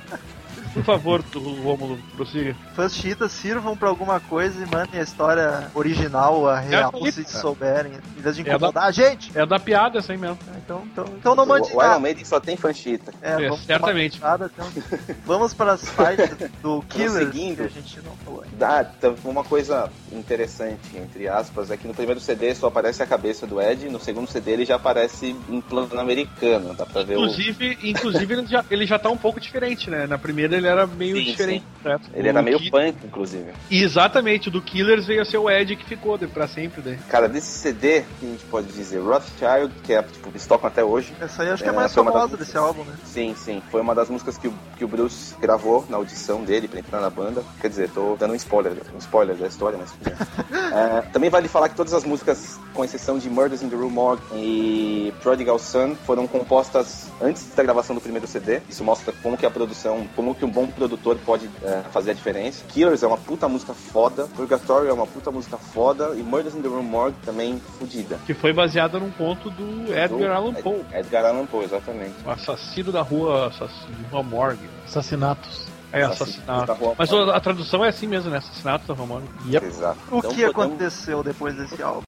Por 0.75 0.83
favor, 0.85 1.23
Rômulo, 1.62 1.99
prossiga. 2.16 2.54
Fãs 2.75 2.95
chiitas 2.95 3.31
sirvam 3.33 3.76
pra 3.76 3.88
alguma 3.88 4.19
coisa 4.21 4.61
e 4.62 4.66
mandem 4.69 5.00
a 5.00 5.02
história 5.04 5.71
original, 5.73 6.49
a 6.49 6.59
real, 6.59 6.90
falei, 6.90 7.12
se 7.12 7.25
souberem, 7.25 7.93
em 8.19 8.21
vez 8.21 8.35
de 8.37 8.43
É 8.43 8.45
da- 8.45 8.57
incomodar 8.57 8.85
a 8.85 8.90
gente. 8.90 9.31
É 9.38 9.47
da 9.47 9.59
piada 9.61 10.00
essa 10.00 10.12
aí 10.12 10.19
mesmo. 10.19 10.37
Então, 10.57 10.83
então, 10.93 11.04
então 11.16 11.35
não 11.37 11.47
mande 11.47 11.69
o, 11.69 11.76
o 11.76 11.81
Iron 11.81 11.83
nada. 11.88 12.00
Maiden 12.00 12.25
só 12.25 12.40
tem 12.40 12.57
fanchita. 12.57 13.12
É, 13.23 13.33
É, 13.45 13.49
vamos 13.49 13.61
certamente. 13.64 14.19
cuidado, 14.19 14.50
então. 14.52 14.66
Vamos 15.25 15.54
para 15.54 15.73
as 15.73 15.88
faixas 15.88 16.31
do 16.62 16.83
seguindo. 16.90 17.57
que 17.57 17.62
a 17.62 17.69
gente 17.69 18.00
não 18.02 18.12
falou. 18.25 18.45
Dá, 18.59 18.90
então, 18.99 19.14
uma 19.25 19.45
coisa 19.45 19.88
interessante, 20.12 20.97
entre 20.97 21.28
aspas, 21.28 21.71
é 21.71 21.76
que 21.76 21.87
no 21.87 21.95
primeiro 21.95 22.21
CD 22.21 22.54
só 22.54 22.66
aparece 22.66 23.02
a 23.02 23.07
cabeça 23.07 23.47
do 23.47 23.61
Ed, 23.61 23.88
no 23.88 24.00
segundo 24.00 24.28
CD 24.28 24.52
ele 24.52 24.64
já 24.64 24.76
aparece 24.76 25.37
em 25.49 25.61
plano 25.61 25.99
americano, 26.00 26.75
dá 26.75 26.85
pra 26.85 27.02
ver 27.02 27.16
o... 27.16 27.21
Inclusive, 27.21 27.78
inclusive 27.83 28.35
ele, 28.35 28.47
já, 28.47 28.64
ele 28.71 28.87
já 28.87 28.99
tá 28.99 29.09
um 29.11 29.16
pouco 29.16 29.40
diferente, 29.40 29.88
né? 29.88 30.07
Na 30.07 30.19
primeira 30.19 30.57
ele 30.57 30.63
era 30.68 30.87
meio 30.87 31.16
Sim, 31.16 31.25
diferente, 31.25 31.64
certo? 31.83 32.09
Ele 32.14 32.28
era 32.28 32.40
O 32.40 32.42
meio 32.44 32.59
Ki- 32.59 32.71
punk, 32.71 32.97
inclusive. 33.04 33.52
Exatamente, 33.71 34.49
o 34.49 34.50
do 34.50 34.61
Killers 34.62 35.06
veio 35.06 35.23
a 35.23 35.25
ser 35.25 35.38
o 35.38 35.50
Ed 35.50 35.76
que 35.76 35.85
ficou 35.85 36.16
de- 36.18 36.26
pra 36.26 36.47
sempre 36.49 36.80
daí. 36.83 36.97
Cara, 37.09 37.28
desse 37.28 37.59
CD, 37.59 38.02
que 38.21 38.26
a 38.26 38.28
gente 38.30 38.44
pode 38.47 38.68
dizer, 38.68 38.99
Rothschild, 39.00 39.73
que 39.83 39.92
é, 39.92 40.02
tipo, 40.02 40.28
eles 40.30 40.47
tocam 40.47 40.68
até 40.68 40.83
hoje. 40.85 41.12
Essa 41.21 41.42
aí 41.42 41.50
acho 41.50 41.62
que 41.62 41.68
é 41.68 41.73
É, 41.73 41.76
mais 41.76 41.94
famosa 41.94 42.37
desse 42.37 42.56
álbum, 42.56 42.85
né? 42.85 42.94
Sim, 43.04 43.35
sim. 43.37 43.62
Foi 43.71 43.80
uma 43.80 43.94
das 43.94 44.09
músicas 44.09 44.38
que 44.38 44.49
o, 44.49 44.54
que 44.76 44.85
o 44.85 44.88
Bruce 44.88 45.35
gravou 45.40 45.85
na 45.88 45.97
audição 45.97 46.42
dele 46.42 46.66
pra 46.68 46.78
entrar 46.80 47.00
na 47.00 47.11
banda. 47.11 47.42
Quer 47.61 47.68
dizer, 47.68 47.90
tô 47.90 48.16
dando 48.16 48.33
um 48.33 48.37
spoiler, 48.37 48.73
um 48.94 48.99
spoiler 48.99 49.37
da 49.37 49.47
história, 49.47 49.78
mas. 49.78 49.92
É, 50.75 51.02
também 51.12 51.30
vale 51.30 51.47
falar 51.47 51.68
que 51.68 51.76
todas 51.76 51.94
as 51.94 52.02
músicas, 52.04 52.59
com 52.73 52.85
exceção 52.85 53.16
de 53.16 53.30
Murders 53.30 53.62
in 53.62 53.68
the 53.68 53.76
Rue 53.76 53.88
Morgue 53.90 54.23
e 54.35 55.14
Prodigal 55.23 55.56
Son, 55.59 55.94
foram 56.04 56.26
compostas 56.26 57.09
antes 57.23 57.47
da 57.54 57.62
gravação 57.62 57.94
do 57.94 58.00
primeiro 58.02 58.26
CD. 58.26 58.61
Isso 58.68 58.83
mostra 58.83 59.14
como 59.23 59.37
que 59.37 59.47
a 59.47 59.50
produção, 59.50 60.04
como 60.16 60.35
que 60.35 60.44
um 60.44 60.50
bom 60.54 60.66
produtor 60.68 61.18
pode 61.26 61.50
é, 61.62 61.82
fazer 61.92 62.12
a 62.12 62.14
diferença. 62.14 62.64
Killers 62.68 63.02
é 63.02 63.06
uma 63.06 63.18
puta 63.18 63.49
música 63.49 63.75
foda, 63.75 64.26
Purgatory 64.37 64.88
é 64.88 64.92
uma 64.92 65.06
puta 65.06 65.30
música 65.30 65.58
foda 65.58 66.14
e 66.16 66.23
Murders 66.23 66.54
in 66.54 66.62
the 66.62 66.68
Rue 66.68 66.82
Morgue 66.82 67.16
também 67.25 67.61
fodida. 67.78 68.18
Que 68.25 68.32
foi 68.32 68.52
baseada 68.52 68.99
num 68.99 69.11
conto 69.11 69.50
do 69.50 69.92
Edgar 69.92 70.37
Allan 70.37 70.54
Poe. 70.54 70.84
Edgar 70.92 71.25
Allan 71.26 71.46
Poe, 71.46 71.64
exatamente. 71.64 72.14
O 72.25 72.30
assassino 72.30 72.92
da 72.92 73.02
rua, 73.02 73.49
assassino 73.49 73.96
da 74.11 74.23
morgue. 74.23 74.68
Assassinatos. 74.87 75.66
É, 75.92 76.02
assassinato. 76.02 76.73
Rua 76.73 76.94
Mas 76.99 77.12
a, 77.12 77.37
a 77.37 77.40
tradução 77.40 77.84
é 77.84 77.88
assim 77.88 78.06
mesmo, 78.06 78.30
né? 78.30 78.38
Assassinato 78.38 78.87
da 78.87 78.94
rua 78.94 79.06
morgue. 79.06 79.28
Exato. 79.64 79.99
O 80.11 80.18
Então, 80.18 80.30
que 80.30 80.44
podemos- 80.46 80.50
aconteceu 80.50 81.23
depois 81.23 81.54
desse 81.56 81.82
álbum? 81.82 82.02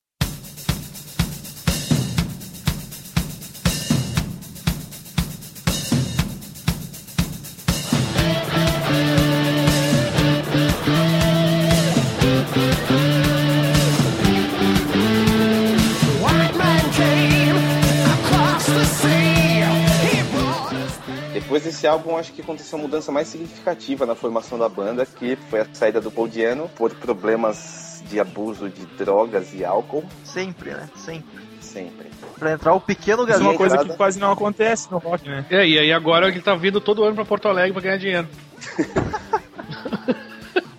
Depois 21.56 21.72
desse 21.72 21.86
álbum, 21.86 22.18
acho 22.18 22.34
que 22.34 22.42
aconteceu 22.42 22.78
a 22.78 22.82
mudança 22.82 23.10
mais 23.10 23.28
significativa 23.28 24.04
na 24.04 24.14
formação 24.14 24.58
da 24.58 24.68
banda, 24.68 25.06
que 25.06 25.36
foi 25.48 25.60
a 25.60 25.66
saída 25.72 26.02
do 26.02 26.10
Paul 26.10 26.28
Diano 26.28 26.68
por 26.76 26.94
problemas 26.96 28.02
de 28.10 28.20
abuso 28.20 28.68
de 28.68 28.84
drogas 28.84 29.54
e 29.54 29.64
álcool. 29.64 30.04
Sempre, 30.22 30.72
né? 30.72 30.86
Sempre. 30.94 31.40
Sempre. 31.62 32.10
Pra 32.38 32.52
entrar 32.52 32.74
o 32.74 32.80
pequeno 32.80 33.22
Isso 33.22 33.32
é 33.32 33.38
uma 33.38 33.56
coisa 33.56 33.76
entrada. 33.76 33.90
que 33.90 33.96
quase 33.96 34.20
não 34.20 34.32
acontece 34.32 34.90
no 34.90 34.98
rock, 34.98 35.26
né? 35.26 35.46
É, 35.48 35.66
e 35.66 35.78
aí 35.78 35.90
agora 35.94 36.28
ele 36.28 36.42
tá 36.42 36.54
vindo 36.54 36.78
todo 36.78 37.02
ano 37.02 37.14
pra 37.14 37.24
Porto 37.24 37.48
Alegre 37.48 37.72
pra 37.72 37.80
ganhar 37.80 37.96
dinheiro. 37.96 38.28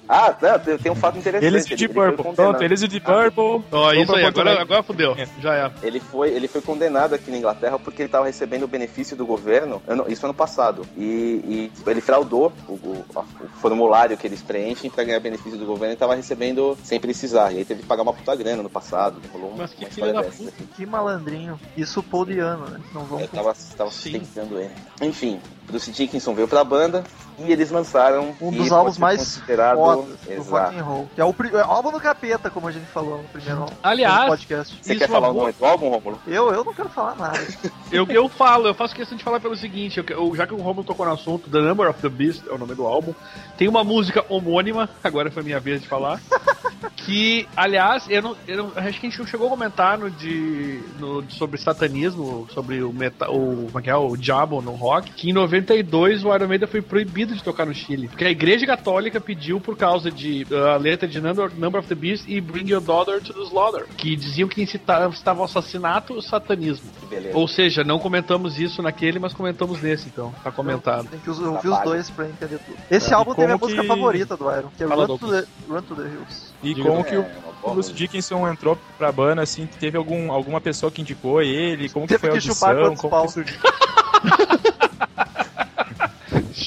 Ah, 0.09 0.35
não, 0.41 0.77
tem, 0.77 0.91
um 0.91 0.95
fato 0.95 1.17
interessante. 1.17 1.45
Eles 1.53 1.65
e 1.69 1.73
o 1.73 1.77
Deep 1.77 1.93
foi 1.93 2.05
Purple. 2.07 2.23
condenado- 2.23 2.49
Pronto, 2.51 2.63
eles 2.63 2.81
e 2.81 2.85
o 2.85 2.87
Deep 2.87 3.05
Purple. 3.05 3.43
Ó, 3.43 3.61
vão 3.71 3.93
isso 3.93 4.15
aí, 4.15 4.25
agora, 4.25 4.61
agora 4.61 4.83
fudeu. 4.83 5.15
É. 5.17 5.27
Já 5.41 5.53
é. 5.55 5.71
Ele 5.83 5.99
foi, 5.99 6.29
ele 6.29 6.47
foi 6.47 6.61
condenado 6.61 7.13
aqui 7.13 7.29
na 7.31 7.37
Inglaterra 7.37 7.77
porque 7.77 8.01
ele 8.01 8.07
estava 8.07 8.25
recebendo 8.25 8.63
o 8.63 8.67
benefício 8.67 9.15
do 9.17 9.25
governo, 9.25 9.81
ano- 9.87 10.05
isso 10.07 10.25
ano 10.25 10.33
passado. 10.33 10.85
E, 10.97 11.71
e 11.85 11.89
ele 11.89 12.01
fraudou 12.01 12.51
o, 12.67 12.73
o- 12.73 13.05
o 13.15 13.47
formulário 13.59 14.17
que 14.17 14.25
eles 14.27 14.41
preenchem 14.41 14.89
para 14.89 15.03
ganhar 15.03 15.19
benefício 15.19 15.57
do 15.57 15.65
governo 15.65 15.91
e 15.91 15.95
estava 15.95 16.15
recebendo 16.15 16.77
sem 16.83 16.99
precisar. 16.99 17.51
E 17.51 17.57
aí 17.57 17.65
teve 17.65 17.81
que 17.81 17.87
pagar 17.87 18.03
uma 18.03 18.13
puta 18.13 18.35
grana 18.35 18.63
no 18.63 18.69
passado. 18.69 19.19
Rolou 19.33 19.49
uma, 19.49 19.57
Mas 19.63 19.73
que 19.73 19.85
filho 19.87 20.13
da 20.13 20.23
puta. 20.23 20.51
Que 20.75 20.85
malandrinho. 20.85 21.59
Isso 21.75 21.99
o 21.99 22.03
Paul 22.03 22.25
Diano, 22.25 22.65
né? 22.69 22.79
Não 22.93 23.03
vamos. 23.03 23.23
Eu 23.23 23.27
tava, 23.29 23.53
tava 23.77 23.91
Sim. 23.91 24.19
sustentando 24.21 24.57
ele. 24.59 24.71
Enfim, 25.01 25.39
Bruce 25.67 25.91
Dickinson 25.91 26.33
veio 26.33 26.47
pra 26.47 26.63
banda 26.63 27.03
e 27.39 27.51
eles 27.51 27.69
lançaram 27.69 28.33
Um 28.41 28.51
dos 28.51 28.71
álbuns 28.71 28.97
mais 28.97 29.19
considerado 29.19 29.77
fodas 29.77 30.05
do 30.25 30.41
rock 30.43 30.75
and 30.79 30.83
roll. 30.83 31.09
Que 31.13 31.21
é 31.21 31.25
o 31.25 31.33
pri- 31.33 31.49
é 31.53 31.57
o 31.57 31.71
álbum 31.71 31.91
do 31.91 31.99
capeta, 31.99 32.49
como 32.49 32.67
a 32.67 32.71
gente 32.71 32.85
falou 32.87 33.17
no 33.17 33.23
primeiro 33.25 33.61
álbum. 33.61 33.73
Aliás, 33.83 34.21
no 34.23 34.27
podcast. 34.29 34.79
Você 34.81 34.95
quer 34.95 35.03
é 35.03 35.07
falar 35.07 35.29
boa- 35.31 35.41
nome 35.43 35.53
do 35.53 35.65
álbum, 35.65 35.89
Romulo? 35.89 36.19
Eu, 36.25 36.51
eu 36.51 36.63
não 36.63 36.73
quero 36.73 36.89
falar 36.89 37.15
nada. 37.15 37.37
Eu, 37.89 38.05
eu 38.09 38.27
falo, 38.27 38.67
eu 38.67 38.73
faço 38.73 38.93
questão 38.93 39.17
de 39.17 39.23
falar 39.23 39.39
pelo 39.39 39.55
seguinte, 39.55 39.97
eu- 39.97 40.05
eu- 40.09 40.35
já 40.35 40.45
que 40.45 40.53
o 40.53 40.57
Romulo 40.57 40.83
tocou 40.85 41.05
no 41.05 41.13
assunto, 41.13 41.49
The 41.49 41.59
Number 41.59 41.89
of 41.89 42.01
the 42.01 42.09
Beast 42.09 42.43
é 42.45 42.51
o 42.53 42.57
nome 42.57 42.75
do 42.75 42.85
álbum, 42.85 43.13
tem 43.57 43.69
uma 43.69 43.81
música 43.81 44.25
homônima, 44.27 44.89
agora 45.01 45.31
foi 45.31 45.41
minha 45.41 45.57
vez 45.57 45.81
de 45.81 45.87
falar, 45.87 46.19
que, 46.97 47.47
aliás, 47.55 48.05
eu 48.09 48.21
não, 48.21 48.35
eu 48.45 48.57
não- 48.57 48.71
acho 48.75 48.99
que 48.99 49.07
a 49.07 49.09
gente 49.09 49.19
não 49.19 49.25
chegou 49.25 49.47
a 49.47 49.49
comentar 49.49 49.97
no 49.97 50.11
de, 50.11 50.81
no, 50.99 51.23
sobre 51.31 51.57
satanismo, 51.59 52.45
sobre 52.53 52.83
o 52.83 52.91
metal, 52.91 53.33
o, 53.33 53.67
como 53.67 53.79
é 53.79 53.81
que 53.81 53.89
é, 53.89 53.95
o 53.95 54.17
diabo 54.17 54.61
no 54.61 54.71
rock, 54.71 55.11
que 55.11 55.29
em 55.29 55.33
92 55.61 56.23
o 56.23 56.33
Iron 56.35 56.47
Maiden 56.47 56.67
foi 56.67 56.81
proibido 56.81 57.33
de 57.35 57.43
tocar 57.43 57.65
no 57.65 57.73
Chile, 57.73 58.07
porque 58.07 58.23
a 58.25 58.29
igreja 58.29 58.65
católica 58.65 59.19
pediu 59.19 59.59
por 59.59 59.75
causa 59.77 60.11
de 60.11 60.45
uh, 60.51 60.67
a 60.69 60.77
letra 60.77 61.07
de 61.07 61.19
Number, 61.19 61.45
of 61.79 61.87
the 61.87 61.95
Beast 61.95 62.25
e 62.27 62.39
Bring 62.39 62.69
Your 62.69 62.81
Daughter 62.81 63.21
to 63.21 63.33
the 63.33 63.41
Slaughter, 63.41 63.85
que 63.97 64.15
diziam 64.15 64.47
que 64.47 64.61
incitava, 64.61 65.07
incitava 65.07 65.41
o 65.41 65.43
assassinato 65.43 66.13
e 66.13 66.17
o 66.17 66.21
satanismo. 66.21 66.89
Que 66.99 67.05
beleza. 67.07 67.37
Ou 67.37 67.47
seja, 67.47 67.83
não 67.83 67.99
comentamos 67.99 68.59
isso 68.59 68.81
naquele, 68.81 69.19
mas 69.19 69.33
comentamos 69.33 69.81
nesse, 69.81 70.07
então. 70.07 70.33
Tá 70.43 70.51
comentado. 70.51 71.07
Tem 71.09 71.19
que 71.19 71.29
ouvir 71.29 71.43
Tá 71.43 71.51
os 71.69 71.77
pago. 71.77 71.89
dois 71.89 72.09
pra 72.09 72.25
entender 72.27 72.59
tudo. 72.59 72.77
Esse 72.89 73.11
É, 73.11 73.15
álbum 73.15 73.33
e 73.33 73.35
minha 73.37 73.47
como 73.57 73.65
música 73.65 73.81
que- 73.81 73.87
favorita 73.87 74.37
do 74.37 74.43
Iron, 74.51 74.69
que 74.77 74.83
é 74.83 74.87
Fala, 74.87 75.05
Run 75.05 75.17
to, 75.17 75.27
the, 75.29 75.43
Run 75.69 75.81
to 75.81 75.95
the 75.95 76.01
Hills. 76.03 76.47
E 76.63 76.73
Diga. 76.73 76.89
como 76.89 77.03
que 77.03 77.15
É, 77.15 77.19
o 77.19 77.21
uma 77.21 77.29
boa 77.61 77.73
Bruce. 77.75 77.93
Dickinson 77.93 78.47
entrou 78.47 78.77
pra 78.97 79.11
banda, 79.11 79.41
assim, 79.41 79.67
teve 79.79 79.97
algum, 79.97 80.31
alguma 80.31 80.59
pessoa 80.61 80.91
que 80.91 81.01
indicou 81.01 81.41
ele? 81.41 81.89
Como 81.89 82.07
que 82.07 82.13
Teve 82.13 82.27
foi 82.27 82.29
a 82.29 82.33
que 82.33 82.41
chupar 82.47 82.75
audição? 82.77 83.09
Como 83.09 83.25
que 83.25 83.31
surgiu? 83.31 83.57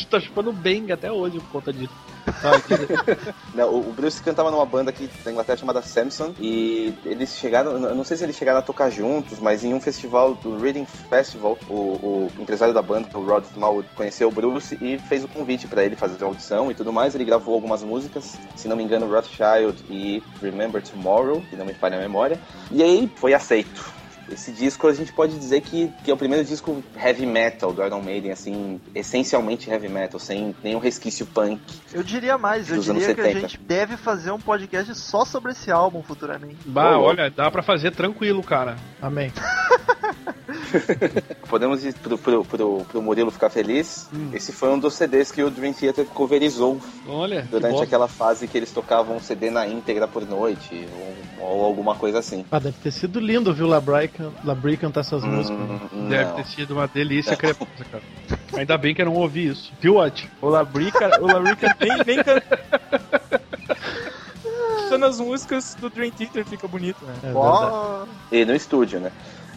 tá 0.09 0.21
chupando 0.21 0.53
bem 0.53 0.91
até 0.93 1.11
hoje 1.11 1.39
por 1.41 1.49
conta 1.51 1.73
disso. 1.73 1.93
Não, 3.55 3.75
o 3.75 3.93
Bruce 3.93 4.23
cantava 4.23 4.51
numa 4.51 4.67
banda 4.67 4.91
aqui 4.91 5.09
da 5.25 5.33
Inglaterra 5.33 5.59
chamada 5.59 5.83
Samson 5.83 6.35
e 6.39 6.95
eles 7.05 7.37
chegaram, 7.37 7.79
não 7.79 8.05
sei 8.05 8.17
se 8.17 8.25
eles 8.25 8.37
chegaram 8.37 8.59
a 8.59 8.63
tocar 8.63 8.91
juntos, 8.91 9.39
mas 9.39 9.65
em 9.65 9.75
um 9.75 9.81
festival 9.81 10.35
do 10.35 10.59
Reading 10.59 10.85
Festival, 10.85 11.59
o, 11.69 11.75
o 11.75 12.33
empresário 12.39 12.75
da 12.75 12.83
banda, 12.83 13.09
o 13.15 13.25
Rod 13.25 13.45
Smallwood, 13.45 13.89
conheceu 13.95 14.29
o 14.29 14.31
Bruce 14.31 14.79
e 14.81 14.99
fez 14.99 15.25
o 15.25 15.29
convite 15.29 15.67
pra 15.67 15.85
ele 15.85 15.97
fazer 15.97 16.23
a 16.23 16.27
audição 16.27 16.71
e 16.71 16.75
tudo 16.75 16.93
mais. 16.93 17.15
Ele 17.15 17.25
gravou 17.25 17.55
algumas 17.55 17.83
músicas, 17.83 18.39
se 18.55 18.69
não 18.69 18.77
me 18.77 18.85
engano, 18.85 19.11
Rothschild 19.11 19.83
e 19.89 20.23
Remember 20.41 20.83
Tomorrow, 20.83 21.43
que 21.49 21.57
não 21.57 21.67
me 21.67 21.75
falha 21.75 21.97
a 21.97 22.01
memória, 22.01 22.41
e 22.71 22.83
aí 22.83 23.11
foi 23.17 23.35
aceito. 23.35 24.00
Esse 24.31 24.53
disco 24.53 24.87
a 24.87 24.95
gente 24.95 25.13
pode 25.13 25.39
dizer 25.39 25.61
que, 25.61 25.89
que 26.05 26.11
é 26.11 26.15
o 26.15 26.17
primeiro 26.17 26.45
disco 26.45 26.83
heavy 26.97 27.27
metal 27.27 27.73
do 27.73 27.85
Iron 27.85 28.01
Maiden, 28.01 28.31
assim, 28.31 28.81
essencialmente 28.95 29.69
heavy 29.69 29.89
metal, 29.89 30.21
sem 30.21 30.55
nenhum 30.63 30.79
resquício 30.79 31.27
punk. 31.27 31.61
Eu 31.93 32.03
diria 32.03 32.39
mais, 32.39 32.71
eu 32.71 32.81
diria 32.81 33.15
que 33.15 33.21
a 33.21 33.25
70. 33.25 33.41
gente 33.41 33.59
deve 33.59 33.97
fazer 33.97 34.31
um 34.31 34.41
podcast 34.41 34.95
só 34.95 35.25
sobre 35.25 35.53
esse 35.53 35.71
álbum 35.71 36.03
futuramente. 36.03 36.57
bah, 36.65 36.99
olha, 36.99 37.31
dá 37.31 37.51
pra 37.51 37.63
fazer 37.63 37.91
tranquilo, 37.93 38.43
cara. 38.43 38.77
Amém. 39.03 39.33
Podemos 41.49 41.85
ir 41.85 41.95
pro, 41.95 42.19
pro, 42.19 42.45
pro, 42.45 42.85
pro 42.85 43.03
Murilo 43.03 43.31
ficar 43.31 43.51
feliz. 43.51 44.09
Hum. 44.15 44.31
Esse 44.33 44.53
foi 44.53 44.71
um 44.71 44.79
dos 44.79 44.95
CDs 44.95 45.31
que 45.31 45.43
o 45.43 45.51
Dream 45.51 45.73
Theater 45.73 46.05
coverizou 46.07 46.81
Olha, 47.09 47.47
durante 47.51 47.83
aquela 47.83 48.09
fase 48.09 48.47
que 48.47 48.57
eles 48.57 48.71
tocavam 48.73 49.17
um 49.17 49.21
CD 49.21 49.51
na 49.51 49.67
íntegra 49.67 50.07
por 50.07 50.27
noite, 50.27 50.87
ou, 51.39 51.49
ou 51.49 51.65
alguma 51.65 51.95
coisa 51.95 52.19
assim. 52.19 52.45
Ah, 52.51 52.59
deve 52.59 52.77
ter 52.83 52.93
sido 52.93 53.21
lindo, 53.21 53.53
viu, 53.53 53.67
Labrie, 53.67 54.09
can... 54.09 54.31
Labrie 54.45 54.77
cantar 54.77 55.01
essas 55.01 55.25
músicas. 55.25 55.59
Hum, 55.93 56.09
Deve 56.09 56.25
não. 56.25 56.37
ter 56.37 56.47
sido 56.47 56.73
uma 56.73 56.87
delícia 56.87 57.37
cara. 57.37 57.57
Ainda 58.57 58.77
bem 58.77 58.95
que 58.95 59.03
eu 59.03 59.07
não 59.07 59.15
ouvi 59.15 59.49
isso. 59.49 59.73
Viu, 59.81 59.95
Watch? 59.95 60.29
O 60.41 60.49
Labrica, 60.49 61.21
o 61.21 61.27
Labrica 61.27 61.77
nem, 61.81 62.05
nem 62.05 62.23
canta. 62.23 62.61
Cantando 64.91 65.07
as 65.07 65.21
músicas 65.21 65.77
do 65.81 65.89
Dream 65.89 66.11
Theater 66.11 66.45
fica 66.45 66.67
bonito, 66.67 66.99
né? 67.05 67.15
É 67.23 68.37
E 68.37 68.45
no 68.45 68.55
estúdio, 68.55 68.99
né? 68.99 69.13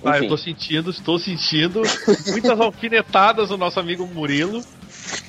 Ah, 0.06 0.18
eu 0.18 0.28
tô 0.28 0.38
sentindo, 0.38 0.89
estou 0.89 1.18
sentindo 1.18 1.82
muitas 2.28 2.60
alfinetadas 2.60 3.50
do 3.50 3.58
nosso 3.58 3.80
amigo 3.80 4.06
Murilo. 4.06 4.62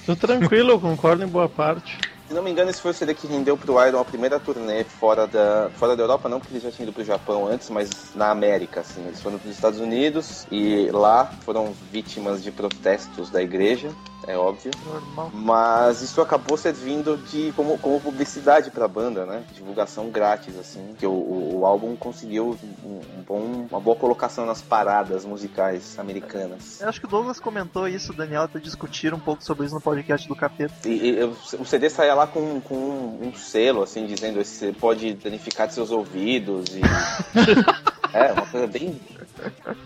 Tô 0.04 0.16
tranquilo, 0.16 0.72
eu 0.72 0.80
concordo 0.80 1.22
em 1.22 1.28
boa 1.28 1.48
parte. 1.48 1.98
se 2.26 2.34
não 2.34 2.42
me 2.42 2.50
engano, 2.50 2.70
esse 2.70 2.80
foi 2.80 2.90
o 2.90 2.94
CD 2.94 3.14
que 3.14 3.26
rendeu 3.26 3.56
pro 3.56 3.84
Iron 3.86 4.00
a 4.00 4.04
primeira 4.04 4.40
turnê 4.40 4.84
fora 4.84 5.26
da, 5.26 5.70
fora 5.74 5.96
da 5.96 6.02
Europa, 6.02 6.28
não 6.28 6.38
porque 6.38 6.54
eles 6.54 6.62
já 6.62 6.70
tinham 6.70 6.88
ido 6.88 6.92
pro 6.92 7.04
Japão 7.04 7.46
antes, 7.46 7.70
mas 7.70 8.14
na 8.14 8.30
América, 8.30 8.80
assim. 8.80 9.06
Eles 9.06 9.20
foram 9.20 9.38
pros 9.38 9.54
Estados 9.54 9.80
Unidos 9.80 10.46
e 10.50 10.90
lá 10.90 11.24
foram 11.44 11.72
vítimas 11.90 12.42
de 12.42 12.50
protestos 12.50 13.30
da 13.30 13.42
igreja, 13.42 13.90
é 14.26 14.36
óbvio. 14.36 14.70
normal. 14.86 15.30
Mas 15.34 16.02
isso 16.02 16.20
acabou 16.20 16.56
servindo 16.56 17.16
de 17.16 17.52
como, 17.52 17.78
como 17.78 18.00
publicidade 18.00 18.70
pra 18.70 18.88
banda, 18.88 19.24
né? 19.26 19.44
Divulgação 19.52 20.10
grátis, 20.10 20.58
assim. 20.58 20.94
Que 20.98 21.06
o, 21.06 21.12
o, 21.12 21.60
o 21.60 21.66
álbum 21.66 21.96
conseguiu 21.96 22.56
um, 22.84 22.88
um 22.88 23.22
bom, 23.26 23.66
uma 23.70 23.80
boa 23.80 23.96
colocação 23.96 24.46
nas 24.46 24.62
paradas 24.62 25.24
musicais 25.24 25.98
americanas. 25.98 26.80
Eu 26.80 26.88
acho 26.88 27.00
que 27.00 27.06
o 27.06 27.10
Douglas 27.10 27.40
comentou 27.40 27.88
isso, 27.88 28.12
o 28.12 28.16
Daniel 28.16 28.42
até 28.42 28.58
discutiram 28.58 29.16
um 29.16 29.20
pouco 29.20 29.44
sobre 29.44 29.66
isso 29.66 29.74
no 29.74 29.80
podcast 29.80 30.26
do 30.28 30.36
Capeta. 30.36 30.88
E, 30.88 31.10
e 31.10 31.24
o 31.24 31.64
CD 31.64 31.90
saía 31.90 32.14
lá 32.14 32.26
com, 32.26 32.60
com 32.60 32.74
um, 32.74 33.28
um 33.28 33.34
selo, 33.34 33.82
assim, 33.82 34.06
dizendo 34.06 34.40
esse 34.40 34.72
pode 34.72 35.14
danificar 35.14 35.70
seus 35.70 35.90
ouvidos 35.90 36.66
e... 36.74 36.80
é, 38.12 38.32
uma 38.32 38.46
coisa 38.46 38.66
bem, 38.66 39.00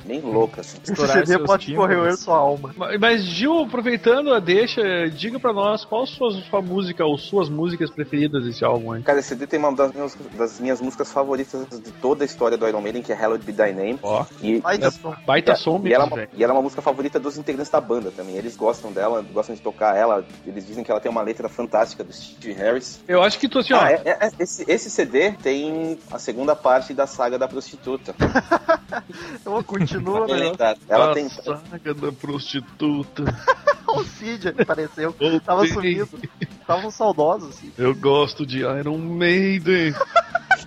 bem 0.04 0.20
louca, 0.20 0.60
assim. 0.60 0.78
Esse 0.82 1.06
CD 1.06 1.38
pode 1.38 1.66
tímpanos. 1.66 1.96
correr 1.96 2.16
sua 2.16 2.36
alma. 2.36 2.74
Mas, 2.76 3.00
mas, 3.00 3.22
Gil, 3.24 3.60
aproveitando 3.60 4.32
a 4.32 4.40
deixa, 4.40 4.82
diga 5.10 5.38
pra 5.40 5.52
nós 5.52 5.84
qual 5.84 6.02
a 6.02 6.06
sua, 6.06 6.30
sua 6.32 6.62
música 6.62 7.04
ou 7.04 7.16
suas 7.18 7.48
músicas 7.48 7.90
preferidas 7.90 8.44
desse 8.44 8.64
álbum, 8.64 8.94
hein? 8.96 9.02
Cara, 9.02 9.18
esse 9.18 9.28
CD 9.28 9.46
tem 9.46 9.58
uma 9.58 9.72
das 9.74 9.92
minhas, 9.92 10.16
das 10.36 10.60
minhas 10.60 10.80
músicas 10.80 11.10
favoritas 11.12 11.66
de 11.68 11.92
toda 11.92 12.24
a 12.24 12.26
história 12.26 12.56
do 12.56 12.66
Iron 12.68 12.80
Maiden, 12.80 13.02
que 13.02 13.12
é 13.12 13.14
Hallowed 13.14 13.44
Be 13.44 13.52
Thy 13.52 13.72
Name. 13.72 13.98
Ó, 14.02 14.24
E, 14.42 14.58
Vai 14.58 14.76
e- 14.76 14.90
som. 14.90 15.14
baita 15.26 15.52
É, 15.52 15.54
som 15.54 15.80
e, 15.84 15.92
ela, 15.92 16.04
é 16.06 16.08
velho. 16.10 16.28
e 16.34 16.44
ela 16.44 16.52
é 16.52 16.56
uma 16.56 16.62
música 16.62 16.82
favorita 16.82 17.18
dos 17.18 17.36
integrantes 17.38 17.70
da 17.70 17.80
banda 17.80 18.10
também. 18.10 18.36
Eles 18.36 18.56
gostam 18.56 18.92
dela, 18.92 19.22
gostam 19.32 19.54
de 19.54 19.60
tocar 19.62 19.96
ela. 19.96 20.24
Eles 20.46 20.66
dizem 20.66 20.84
que 20.84 20.90
ela 20.90 21.00
tem 21.00 21.10
uma 21.10 21.22
letra 21.22 21.48
fantástica 21.48 22.04
do 22.04 22.12
Steve 22.12 22.52
Harris. 22.52 23.00
Eu 23.08 23.22
acho 23.22 23.38
que 23.38 23.48
tu 23.48 23.58
assim, 23.60 23.74
ó. 23.74 23.80
Ah, 23.80 23.92
é- 23.92 24.02
é- 24.04 24.26
é- 24.26 24.30
esse, 24.38 24.64
esse 24.70 24.90
CD 24.90 25.32
tem 25.32 25.98
a 26.10 26.18
segunda 26.18 26.54
parte 26.54 26.92
da 26.94 27.06
saga 27.06 27.38
da 27.38 27.48
prostituta. 27.48 28.14
Então 29.40 29.62
continua, 29.62 30.26
né? 30.26 30.52
Ela 30.88 31.10
a 31.10 31.14
tem. 31.14 31.28
saga 31.28 31.94
da 31.94 32.12
prostituta. 32.12 33.24
O 33.88 34.04
Cid 34.04 34.48
apareceu. 34.48 35.16
Tava 35.42 35.66
sumido. 35.66 36.20
Estavam 36.38 36.90
saudosos, 36.90 37.54
Cid. 37.54 37.72
Eu 37.78 37.94
gosto 37.94 38.44
de 38.44 38.58
Iron 38.58 38.98
Maiden. 38.98 39.94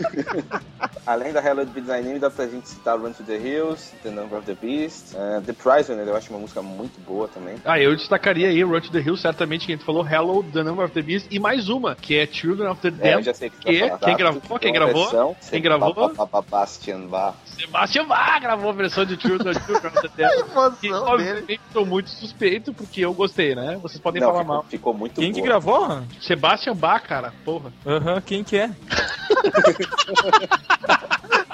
Além 1.05 1.33
da 1.33 1.41
Hallowed 1.41 1.71
Be 1.71 1.81
Thy 1.81 2.01
Name, 2.03 2.19
dá 2.19 2.29
pra 2.29 2.47
gente 2.47 2.69
citar 2.69 2.97
Run 2.99 3.11
to 3.11 3.23
the 3.23 3.35
Hills, 3.37 3.91
The 4.03 4.09
Number 4.11 4.37
of 4.39 4.45
the 4.45 4.53
Beast, 4.55 5.15
eh, 5.15 5.41
The 5.45 5.53
Prisoner, 5.53 6.07
eu 6.07 6.15
acho 6.15 6.29
uma 6.31 6.39
música 6.39 6.61
muito 6.61 6.99
boa 7.01 7.27
também. 7.27 7.55
Ah, 7.65 7.79
eu 7.79 7.95
destacaria 7.95 8.47
aí 8.49 8.63
Run 8.63 8.79
to 8.81 8.91
the 8.91 8.99
Hill, 8.99 9.17
certamente, 9.17 9.65
que 9.65 9.73
a 9.73 9.75
gente 9.75 9.85
falou 9.85 10.07
Hello, 10.07 10.43
The 10.43 10.63
Number 10.63 10.85
of 10.85 10.93
the 10.93 11.01
Beast, 11.01 11.27
e 11.31 11.39
mais 11.39 11.69
uma, 11.69 11.95
que 11.95 12.17
é 12.17 12.27
Children 12.27 12.69
of 12.69 12.81
the 12.81 12.87
É, 12.89 12.91
Dead. 12.91 13.13
eu 13.13 13.23
já 13.23 13.33
sei 13.33 13.49
que, 13.49 13.57
Que? 13.57 13.79
vai 13.79 13.89
falar. 13.89 13.99
Quem 13.99 14.11
Tá? 14.11 14.17
gravou? 14.17 14.59
Quem 14.59 14.73
gravou? 14.73 15.01
versão, 15.03 15.35
Quem 15.49 15.61
gravou? 15.61 15.93
Ba- 15.93 16.07
ba- 16.09 16.25
ba- 16.25 16.41
Bastian 16.41 17.01
Bach. 17.07 17.35
Sebastian 17.45 18.05
Bach 18.05 18.39
gravou 18.41 18.69
a 18.69 18.73
versão 18.73 19.05
de 19.05 19.19
Children, 19.19 19.53
Children 19.53 19.91
of 19.93 20.01
the 20.01 20.09
Dead. 20.15 20.79
Que, 20.79 20.91
obviamente, 20.93 21.61
sou 21.73 21.85
muito 21.85 22.09
suspeito, 22.11 22.73
porque 22.73 23.01
eu 23.03 23.13
gostei, 23.13 23.55
né? 23.55 23.77
Vocês 23.81 23.99
podem 23.99 24.21
Não, 24.21 24.29
falar 24.29 24.39
ficou, 24.43 24.55
mal. 24.55 24.65
ficou 24.69 24.93
muito 24.93 25.19
Quem 25.19 25.31
que 25.31 25.39
boa. 25.39 25.47
gravou? 25.49 26.01
Sebastian 26.21 26.75
Bach, 26.75 27.01
cara, 27.03 27.33
porra. 27.43 27.71
Aham, 27.85 28.21
quem 28.21 28.43
que 28.43 28.57
é? 28.57 28.69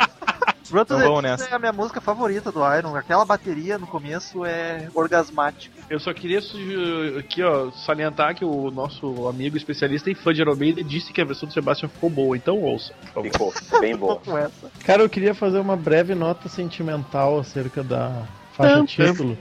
Run 0.69 0.84
to 0.84 0.95
Então 0.95 1.15
the 1.15 1.21
nessa. 1.21 1.45
é 1.50 1.54
a 1.56 1.60
minha 1.60 1.71
música 1.71 2.02
favorita 2.02 2.52
do 2.52 2.60
Iron. 2.76 2.93
Aquela 2.95 3.23
bateria 3.23 3.78
no 3.78 3.88
começo 3.88 4.43
é 4.43 4.89
orgasmática. 4.93 5.73
Eu 5.89 5.97
só 6.00 6.13
queria 6.13 6.39
aqui, 7.17 7.41
ó, 7.41 7.71
salientar 7.71 8.36
que 8.36 8.43
o 8.43 8.69
nosso 8.69 9.30
amigo 9.30 9.56
especialista 9.56 10.12
em 10.12 10.15
fã 10.15 10.34
de 10.34 10.41
Iron 10.41 10.56
Maiden 10.58 10.86
disse 10.86 11.13
que 11.13 11.21
a 11.21 11.26
versão 11.26 11.47
do 11.47 11.54
Sebastian 11.54 11.88
ficou 11.88 12.10
boa, 12.10 12.36
então 12.36 12.62
ouça. 12.62 12.93
por 13.13 13.30
favor. 13.32 13.54
Ficou 13.54 13.80
bem 13.80 13.95
boa. 13.95 14.17
Com 14.23 14.38
essa. 14.38 14.69
Cara, 14.84 15.02
eu 15.04 15.10
queria 15.10 15.34
fazer 15.34 15.60
uma 15.60 15.78
breve 15.78 16.13
nota 16.13 16.50
sentimental 16.50 17.39
acerca 17.39 17.82
da 17.82 18.23
faixa 18.52 18.84
título. 18.86 19.38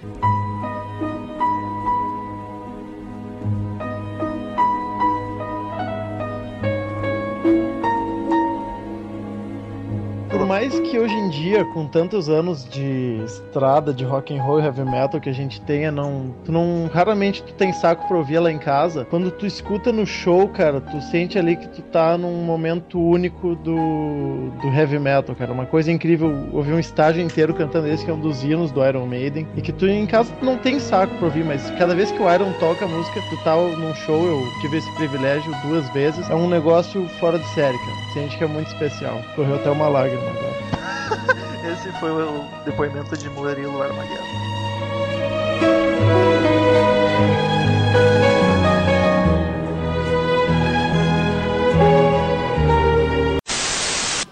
Mais 10.47 10.79
que 10.79 10.97
hoje 10.97 11.13
em 11.13 11.29
dia, 11.29 11.65
com 11.65 11.87
tantos 11.87 12.29
anos 12.29 12.65
de 12.69 13.21
estrada 13.25 13.93
de 13.93 14.05
rock 14.05 14.33
and 14.33 14.41
roll 14.41 14.61
e 14.61 14.65
heavy 14.65 14.85
metal 14.85 15.21
que 15.21 15.29
a 15.29 15.33
gente 15.33 15.61
tenha, 15.63 15.91
não, 15.91 16.33
tu 16.45 16.53
não 16.53 16.89
raramente 16.93 17.43
tu 17.43 17.53
tem 17.55 17.73
saco 17.73 18.07
pra 18.07 18.17
ouvir 18.17 18.39
lá 18.39 18.51
em 18.51 18.59
casa. 18.59 19.05
Quando 19.11 19.31
tu 19.33 19.45
escuta 19.45 19.91
no 19.93 20.07
show, 20.07 20.49
cara, 20.49 20.81
tu 20.81 21.01
sente 21.01 21.37
ali 21.37 21.57
que 21.57 21.67
tu 21.69 21.83
tá 21.83 22.17
num 22.17 22.45
momento 22.45 23.01
único 23.01 23.57
do, 23.57 24.51
do 24.63 24.69
heavy 24.69 25.01
metal, 25.01 25.35
cara. 25.35 25.53
Uma 25.53 25.67
coisa 25.67 25.91
incrível 25.91 26.33
ouvir 26.53 26.73
um 26.73 26.79
estágio 26.79 27.23
inteiro 27.23 27.53
cantando 27.53 27.89
esse 27.89 28.05
que 28.05 28.11
é 28.11 28.15
um 28.15 28.21
dos 28.21 28.45
hinos 28.45 28.71
do 28.71 28.87
Iron 28.87 29.07
Maiden 29.07 29.49
e 29.57 29.61
que 29.61 29.73
tu 29.73 29.89
em 29.89 30.07
casa 30.07 30.33
não 30.41 30.57
tem 30.57 30.79
saco 30.79 31.15
pra 31.17 31.27
ouvir, 31.27 31.45
mas 31.45 31.71
cada 31.73 31.95
vez 31.95 32.13
que 32.13 32.23
o 32.23 32.33
Iron 32.33 32.53
toca 32.61 32.85
a 32.85 32.89
música, 32.89 33.21
tu 33.31 33.37
tá 33.43 33.57
num 33.57 33.95
show, 33.95 34.25
eu 34.25 34.41
tive 34.61 34.77
esse 34.77 34.95
privilégio 34.95 35.53
duas 35.67 35.89
vezes, 35.91 36.31
é 36.31 36.35
um 36.35 36.49
negócio 36.49 37.09
fora 37.19 37.37
de 37.37 37.47
série, 37.49 37.77
cara. 37.79 37.97
Sente 38.15 38.39
que 38.39 38.45
é 38.45 38.47
muito 38.47 38.69
especial. 38.69 39.21
Correu 39.35 39.57
até 39.57 39.71
uma 39.71 39.89
lágrima. 39.89 40.36
Esse 41.73 41.93
foi 41.99 42.11
o 42.11 42.45
depoimento 42.65 43.17
de 43.17 43.29
Murilo 43.31 43.83
Armageddon. 43.83 44.47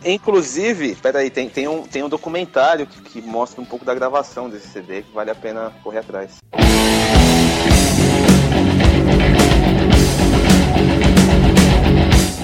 Inclusive, 0.04 0.96
peraí, 0.96 1.30
tem, 1.30 1.48
tem, 1.48 1.66
um, 1.66 1.82
tem 1.82 2.02
um 2.02 2.10
documentário 2.10 2.86
que, 2.86 3.00
que 3.00 3.22
mostra 3.22 3.62
um 3.62 3.64
pouco 3.64 3.86
da 3.86 3.94
gravação 3.94 4.50
desse 4.50 4.68
CD 4.68 5.02
que 5.02 5.10
vale 5.14 5.30
a 5.30 5.34
pena 5.34 5.72
correr 5.82 6.00
atrás. 6.00 6.36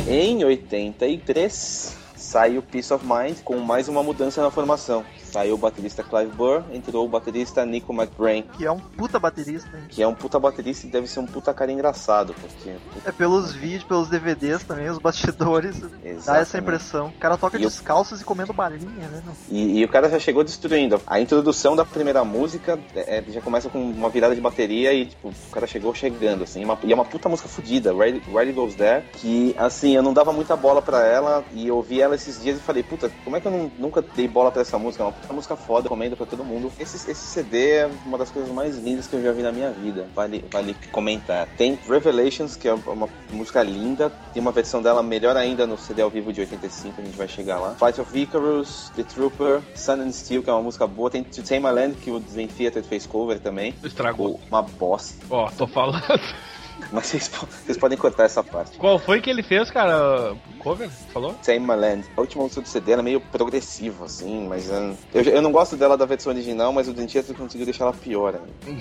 Em 0.08 0.42
83, 0.42 1.99
saiu 2.30 2.62
Peace 2.62 2.92
of 2.94 3.04
Mind 3.04 3.38
com 3.44 3.56
mais 3.58 3.88
uma 3.88 4.04
mudança 4.04 4.40
na 4.40 4.52
formação. 4.52 5.04
Saiu 5.24 5.54
o 5.54 5.58
baterista 5.58 6.02
Clive 6.04 6.30
Burr, 6.32 6.62
entrou 6.72 7.04
o 7.04 7.08
baterista 7.08 7.64
Nico 7.66 7.92
McBrain, 7.92 8.42
Que 8.56 8.64
é 8.66 8.70
um 8.70 8.78
puta 8.78 9.18
baterista, 9.18 9.68
hein? 9.76 9.84
que 9.88 10.00
é 10.02 10.06
um 10.06 10.14
puta 10.14 10.38
baterista 10.38 10.86
e 10.86 10.90
deve 10.90 11.06
ser 11.08 11.18
um 11.20 11.26
puta 11.26 11.52
cara 11.52 11.70
engraçado, 11.72 12.32
porque... 12.40 12.76
É 13.04 13.10
pelos 13.12 13.52
vídeos, 13.52 13.82
pelos 13.84 14.08
DVDs 14.08 14.62
também, 14.62 14.88
os 14.88 14.98
bastidores, 14.98 15.80
dá 15.80 15.88
essa 15.88 16.08
Exatamente. 16.30 16.56
impressão. 16.58 17.06
O 17.08 17.12
cara 17.18 17.36
toca 17.36 17.58
E 17.58 17.62
eu- 17.64 17.68
descalços 17.68 18.20
e 18.20 18.24
comendo 18.24 18.52
balinha, 18.52 19.08
né? 19.08 19.22
E, 19.48 19.78
e 19.80 19.84
o 19.84 19.88
cara 19.88 20.08
já 20.08 20.18
chegou 20.20 20.44
destruindo. 20.44 21.00
A 21.06 21.20
introdução 21.20 21.74
da 21.74 21.84
primeira 21.84 22.24
música 22.24 22.78
é, 22.94 23.18
é, 23.18 23.24
já 23.28 23.40
começa 23.40 23.68
com 23.68 23.78
uma 23.80 24.08
virada 24.08 24.34
de 24.36 24.40
bateria 24.40 24.92
e 24.92 25.06
tipo, 25.06 25.28
o 25.28 25.50
cara 25.52 25.66
chegou 25.66 25.92
chegando, 25.94 26.44
assim. 26.44 26.64
uma- 26.64 26.78
e 26.84 26.92
é 26.92 26.94
uma 26.94 27.04
puta 27.04 27.28
música 27.28 27.48
fodida, 27.48 27.92
Riley, 27.92 28.52
Goes 28.52 28.74
There, 28.76 29.04
que 29.14 29.54
assim, 29.58 29.94
eu 29.96 30.02
não 30.02 30.12
dava 30.12 30.32
muita 30.32 30.54
bola 30.56 30.80
pra 30.82 31.04
ela 31.06 31.44
e 31.52 31.66
eu 31.68 31.76
ouvi 31.76 32.00
ela 32.00 32.14
esses 32.20 32.42
dias 32.42 32.59
e 32.59 32.61
falei, 32.61 32.83
puta, 32.83 33.11
como 33.24 33.37
é 33.37 33.40
que 33.40 33.46
eu 33.46 33.52
não- 33.52 33.70
nunca 33.78 34.02
dei 34.02 34.28
bola 34.28 34.50
pra 34.50 34.62
essa 34.62 34.78
música? 34.78 35.02
É 35.02 35.06
uma 35.06 35.12
puta 35.12 35.33
música 35.33 35.56
foda, 35.56 35.85
recomendo 35.85 36.16
pra 36.16 36.26
todo 36.26 36.44
mundo. 36.44 36.70
Esse, 36.78 36.96
esse 37.11 37.14
CD 37.26 37.70
é 37.70 37.90
uma 38.04 38.18
das 38.18 38.30
coisas 38.30 38.50
mais 38.52 38.76
lindas 38.78 39.06
que 39.06 39.14
eu 39.14 39.22
já 39.22 39.33
vi 39.33 39.42
na 39.42 39.52
minha 39.52 39.70
vida, 39.70 40.06
vale, 40.14 40.44
vale 40.50 40.76
comentar. 40.92 41.46
Tem 41.56 41.78
Revelations, 41.88 42.56
que 42.56 42.68
é 42.68 42.74
uma 42.74 43.09
música 43.30 43.62
linda, 43.62 44.11
tem 44.33 44.40
uma 44.40 44.52
versão 44.52 44.83
dela 44.83 45.02
melhor 45.02 45.37
ainda 45.37 45.66
no 45.66 45.76
CD 45.78 46.02
ao 46.02 46.11
vivo 46.11 46.33
de 46.33 46.40
85, 46.40 47.00
a 47.00 47.04
gente 47.04 47.16
vai 47.16 47.28
chegar 47.28 47.59
lá. 47.59 47.74
Fight 47.74 48.00
of 48.00 48.18
Icarus, 48.18 48.90
The 48.96 49.02
Trooper, 49.04 49.61
Sun 49.74 50.00
and 50.02 50.12
Steel, 50.12 50.42
que 50.42 50.50
é 50.50 50.52
uma 50.52 50.62
música 50.62 50.87
boa. 50.87 51.11
Tem 51.11 51.22
To 51.22 51.42
Tame 51.42 51.61
My 51.61 51.72
Land, 51.72 51.94
que 51.96 52.11
o 52.11 52.20
Dream 52.20 52.48
Theater 52.48 52.83
fez 52.85 53.06
cover 53.06 53.38
também. 53.40 53.74
Estragou. 53.83 54.40
Uma 54.50 54.62
bosta. 54.62 55.14
Ó, 55.30 55.50
tô 55.50 55.66
falando. 55.66 56.00
Mas 56.92 57.07
vocês, 57.07 57.29
po- 57.29 57.46
vocês 57.46 57.79
podem 57.79 57.96
cortar 57.96 58.24
essa 58.24 58.42
parte. 58.42 58.76
Qual 58.76 58.98
foi 58.98 59.20
que 59.20 59.31
ele 59.31 59.42
fez, 59.44 59.70
cara? 59.70 60.35
Cover? 60.59 60.90
Falou? 61.12 61.35
Tame 61.35 61.61
My 61.61 61.76
Land. 61.76 62.05
A 62.16 62.20
última 62.20 62.42
música 62.42 62.61
do 62.62 62.68
CD 62.68 62.92
ela 62.92 63.00
é 63.03 63.05
meio 63.05 63.20
progressiva, 63.20 64.07
assim, 64.07 64.46
mas 64.48 64.70
ah, 64.72 64.92
eu, 65.14 65.22
eu 65.22 65.42
não 65.42 65.53
gosto 65.53 65.76
dela 65.76 65.96
da 65.96 66.05
versão 66.05 66.33
original, 66.33 66.72
mas 66.72 66.88
o 66.88 66.94
Theater 66.94 67.35
conseguiu 67.37 67.64
deixar 67.64 67.85
ela 67.85 67.92
pior 67.92 68.35
ainda. 68.35 68.81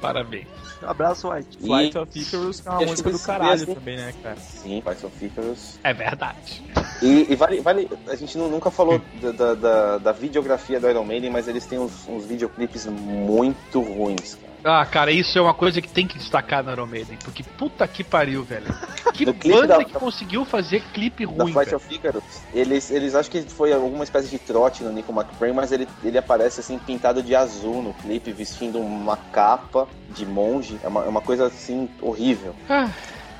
Parabéns. 0.00 0.48
Abraço, 0.82 1.30
White. 1.30 1.58
E- 1.60 1.66
Flight 1.66 1.96
of 1.98 2.18
Icarus 2.18 2.66
é 2.66 2.70
uma 2.70 2.80
e 2.80 2.84
as 2.84 2.90
música 2.90 3.10
do 3.12 3.18
caralho 3.20 3.50
mesmo. 3.60 3.74
também, 3.76 3.96
né, 3.96 4.12
cara? 4.20 4.36
Sim, 4.36 4.82
Fight 4.84 5.06
of 5.06 5.24
Icarus. 5.24 5.78
É 5.84 5.94
verdade. 5.94 6.62
E, 7.00 7.32
e 7.32 7.36
vale, 7.36 7.60
vale, 7.60 7.88
a 8.08 8.16
gente 8.16 8.36
nu- 8.36 8.48
nunca 8.48 8.68
falou 8.68 9.00
da, 9.20 9.30
da, 9.30 9.54
da- 9.54 9.98
da 9.98 10.12
videografia 10.12 10.80
do 10.80 10.90
Iron 10.90 11.04
Maiden, 11.04 11.30
mas 11.30 11.46
eles 11.46 11.64
têm 11.66 11.78
uns, 11.78 12.08
uns 12.08 12.24
videoclipes 12.26 12.86
muito 12.86 13.80
ruins, 13.80 14.34
cara. 14.34 14.51
Ah, 14.64 14.86
cara, 14.86 15.10
isso 15.10 15.36
é 15.36 15.42
uma 15.42 15.54
coisa 15.54 15.82
que 15.82 15.88
tem 15.88 16.06
que 16.06 16.16
destacar 16.18 16.62
na 16.62 16.72
Iron 16.72 16.86
Maiden, 16.86 17.18
porque 17.24 17.42
puta 17.42 17.86
que 17.88 18.04
pariu, 18.04 18.42
velho. 18.44 18.66
Que 19.12 19.26
banda 19.30 19.66
da- 19.66 19.84
que 19.84 19.92
conseguiu 19.92 20.42
fazer 20.42 20.80
clipe 20.94 21.24
ruim, 21.24 21.52
Fight 21.52 21.66
velho. 21.66 21.76
of 21.76 21.94
Icarus, 21.94 22.24
eles, 22.54 22.90
eles 22.90 23.14
acham 23.14 23.30
que 23.30 23.42
foi 23.42 23.70
alguma 23.70 24.04
espécie 24.04 24.28
de 24.30 24.38
trote 24.38 24.82
no 24.82 24.90
Nico 24.90 25.12
McBrain, 25.12 25.52
mas 25.52 25.70
ele, 25.70 25.86
ele 26.02 26.16
aparece 26.16 26.60
assim 26.60 26.78
pintado 26.78 27.22
de 27.22 27.34
azul 27.36 27.82
no 27.82 27.92
clipe, 27.92 28.32
vestindo 28.32 28.78
uma 28.80 29.18
capa 29.18 29.86
de 30.08 30.24
monge. 30.24 30.78
É 30.82 30.88
uma, 30.88 31.04
é 31.04 31.08
uma 31.08 31.20
coisa 31.20 31.46
assim 31.48 31.90
horrível. 32.00 32.54
Ah, 32.70 32.88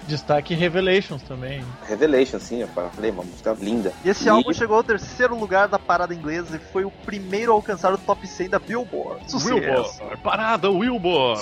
Destaque 0.06 0.54
Revelations 0.54 1.22
também. 1.22 1.64
Revelation, 1.86 2.38
sim, 2.38 2.60
eu 2.60 2.68
falei, 2.68 3.10
uma 3.10 3.22
música 3.22 3.56
linda. 3.60 3.92
E 4.04 4.10
esse 4.10 4.28
álbum 4.28 4.52
chegou 4.52 4.76
ao 4.76 4.82
terceiro 4.82 5.38
lugar 5.38 5.68
da 5.68 5.78
parada 5.78 6.14
inglesa 6.14 6.56
e 6.56 6.72
foi 6.72 6.84
o 6.84 6.90
primeiro 6.90 7.52
a 7.52 7.54
alcançar 7.54 7.92
o 7.92 7.98
top 7.98 8.26
100 8.26 8.50
da 8.50 8.58
Billboard. 8.58 9.30
Sucesso. 9.30 9.54
Wilbur, 9.54 10.18
parada, 10.22 10.70
Wilbur. 10.70 11.38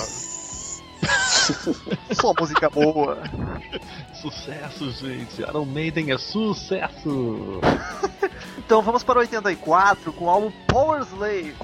Só 2.13 2.35
música 2.39 2.69
boa. 2.69 3.19
Sucesso, 4.15 4.91
gente. 4.93 5.41
Iron 5.41 5.65
Maiden 5.65 6.13
é 6.13 6.19
sucesso. 6.19 7.61
Então 8.59 8.83
vamos 8.83 9.03
para 9.03 9.19
84 9.19 10.13
com 10.13 10.27
o 10.27 10.31
álbum 10.31 10.53
Power 10.69 11.03
Slave. 11.03 11.57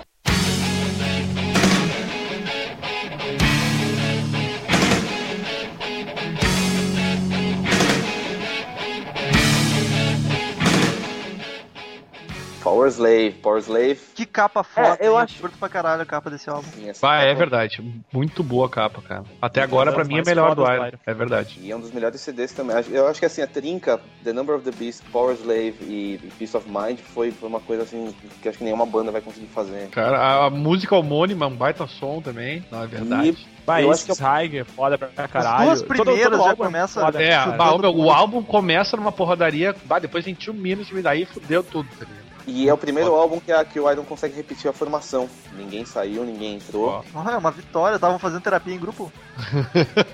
Power 12.77 12.89
Slave, 12.91 13.31
Power 13.43 13.59
Slave. 13.63 13.99
Que 14.15 14.27
capa 14.27 14.63
foda. 14.63 14.99
É, 15.01 15.07
eu 15.09 15.13
hein? 15.15 15.21
acho- 15.21 15.41
Curto 15.41 15.57
pra 15.57 15.69
caralho 15.69 16.03
a 16.03 16.05
capa 16.05 16.29
desse 16.29 16.49
álbum. 16.51 16.69
sim, 16.75 16.91
Ah, 17.03 17.23
é 17.23 17.29
capa- 17.29 17.39
verdade. 17.39 18.03
Muito 18.13 18.43
boa 18.43 18.67
a 18.67 18.69
capa, 18.69 19.01
cara. 19.01 19.25
Até 19.41 19.63
agora, 19.63 19.93
pra 19.93 20.05
mim, 20.05 20.19
é 20.19 20.23
melhor 20.23 20.55
do 20.55 20.63
Iron. 20.63 20.91
É 21.07 21.15
verdade. 21.15 21.59
E 21.63 21.71
é 21.71 21.77
um 21.77 21.81
dos 21.81 21.91
melhores 21.91 22.21
CDs 22.21 22.53
também. 22.53 22.77
Eu 22.91 23.09
acho 23.09 23.19
que 23.19 23.25
assim, 23.27 23.41
a 23.41 23.47
trinca, 23.47 23.99
The 24.23 24.33
Number 24.35 24.55
of 24.57 24.65
the 24.71 24.77
Beast, 24.77 25.03
Power 25.11 25.35
Slave 25.35 25.75
e 25.83 26.21
Peace 26.39 26.55
of 26.57 26.69
Mind 26.69 26.99
foi, 26.99 27.31
foi 27.31 27.49
uma 27.49 27.61
coisa 27.61 27.85
assim 27.85 28.15
que 28.43 28.49
acho 28.49 28.59
que 28.59 28.65
nenhuma 28.65 28.85
banda 28.85 29.11
vai 29.11 29.23
conseguir 29.23 29.47
fazer. 29.47 29.89
Cara, 29.89 30.19
a, 30.19 30.47
a 30.47 30.51
música 30.51 30.95
homônima 30.95 31.47
é 31.47 31.49
um 31.49 31.57
baita 31.57 31.87
som 31.87 32.21
também, 32.21 32.63
não 32.71 32.83
é 32.83 32.87
verdade? 32.87 33.47
Bah, 33.65 33.81
Eu 33.83 33.91
esse 33.91 34.11
acho 34.13 34.21
que 34.23 34.43
Tiger, 34.43 34.65
foda 34.67 34.97
pra 34.99 35.09
caralho. 35.27 35.65
duas 35.67 35.83
primeiras 35.83 36.39
já 36.45 36.55
começa- 36.55 37.01
foda. 37.01 37.23
É, 37.23 37.37
o 37.49 37.63
álbum, 37.63 37.83
tudo. 37.91 37.99
o 38.05 38.11
álbum 38.11 38.43
começa 38.43 38.97
numa 38.97 39.11
porradaria, 39.11 39.75
bah, 39.87 39.99
depois 39.99 40.25
tem 40.25 40.35
Two 40.35 40.55
Minutes, 40.55 40.97
e 40.97 41.03
daí 41.03 41.25
fudeu 41.25 41.63
tudo, 41.65 41.89
tá 41.99 42.05
ligado? 42.05 42.26
E 42.47 42.69
é 42.69 42.73
o 42.73 42.79
primeiro 42.79 43.15
álbum 43.15 43.41
que, 43.41 43.51
a, 43.51 43.65
que 43.65 43.81
o 43.81 43.91
Iron 43.91 44.05
consegue 44.05 44.37
repetir 44.37 44.71
a 44.71 44.73
formação. 44.73 45.29
Ninguém 45.57 45.85
saiu, 45.85 46.25
ninguém 46.25 46.57
entrou. 46.57 47.05
Ah, 47.15 47.33
é 47.33 47.37
uma 47.37 47.51
vitória. 47.51 47.97
Estavam 47.97 48.19
fazendo 48.19 48.43
terapia 48.43 48.75
em 48.75 48.79
grupo. 48.79 49.13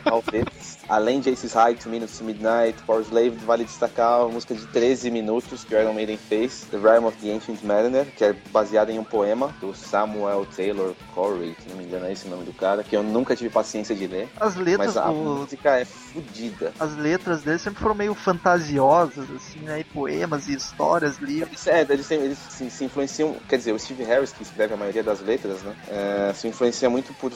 Talvez. 0.02 0.78
Além 0.92 1.20
de 1.20 1.31
Aces 1.31 1.55
High, 1.55 1.74
Two 1.76 1.90
Minutes 1.90 2.18
to 2.18 2.24
Midnight, 2.24 2.78
Power 2.83 3.00
Slave, 3.02 3.31
vale 3.46 3.64
destacar 3.64 4.20
a 4.20 4.28
música 4.28 4.55
de 4.55 4.66
13 4.66 5.11
minutos 5.11 5.64
que 5.64 5.74
o 5.74 5.81
Iron 5.81 5.94
Maiden 5.94 6.18
fez, 6.18 6.66
The 6.70 6.76
Rime 6.76 7.07
of 7.07 7.16
the 7.16 7.33
Ancient 7.33 7.62
Mariner, 7.62 8.05
que 8.14 8.22
é 8.22 8.35
baseada 8.52 8.92
em 8.92 8.98
um 8.98 9.05
poema 9.05 9.48
do 9.59 9.74
Samuel 9.74 10.46
Taylor 10.55 10.92
Corey, 11.14 11.57
se 11.62 11.70
não 11.70 11.78
me 11.78 11.85
engano 11.85 12.05
é 12.05 12.12
esse 12.12 12.26
o 12.26 12.31
nome 12.31 12.44
do 12.44 12.52
cara, 12.52 12.85
que 12.85 12.94
eu 12.94 13.02
nunca 13.02 13.35
tive 13.35 13.48
paciência 13.48 13.94
de 13.96 14.07
ler, 14.07 14.28
As 14.38 14.55
letras 14.57 14.94
mas 14.94 14.96
a 14.98 15.07
do, 15.07 15.14
música 15.14 15.78
é 15.78 15.87
fodida. 15.87 16.74
as 16.78 16.94
letras 16.98 17.42
dele 17.42 17.59
sempre 17.59 17.81
foram 17.81 17.94
meio 17.94 18.14
fantasiosas, 18.14 19.31
assim, 19.31 19.61
né? 19.61 19.81
E 19.81 19.85
poemas 19.85 20.46
e 20.46 20.52
histórias, 20.55 21.16
livros. 21.16 21.66
É, 21.66 21.87
eles, 21.88 22.05
se- 22.05 22.14
eles 22.16 22.38
se, 22.50 22.68
se 22.70 22.85
influenciam, 22.85 23.35
quer 23.48 23.57
dizer, 23.57 23.72
o 23.72 23.78
Steve 23.78 24.05
Harris, 24.05 24.33
que 24.33 24.42
escreve 24.42 24.74
a 24.74 24.76
maioria 24.76 25.02
das 25.02 25.20
letras, 25.22 25.62
né, 25.62 25.74
é, 25.88 26.35
se 26.35 26.46
influencia 26.48 26.90
muito 26.90 27.14
por 27.14 27.33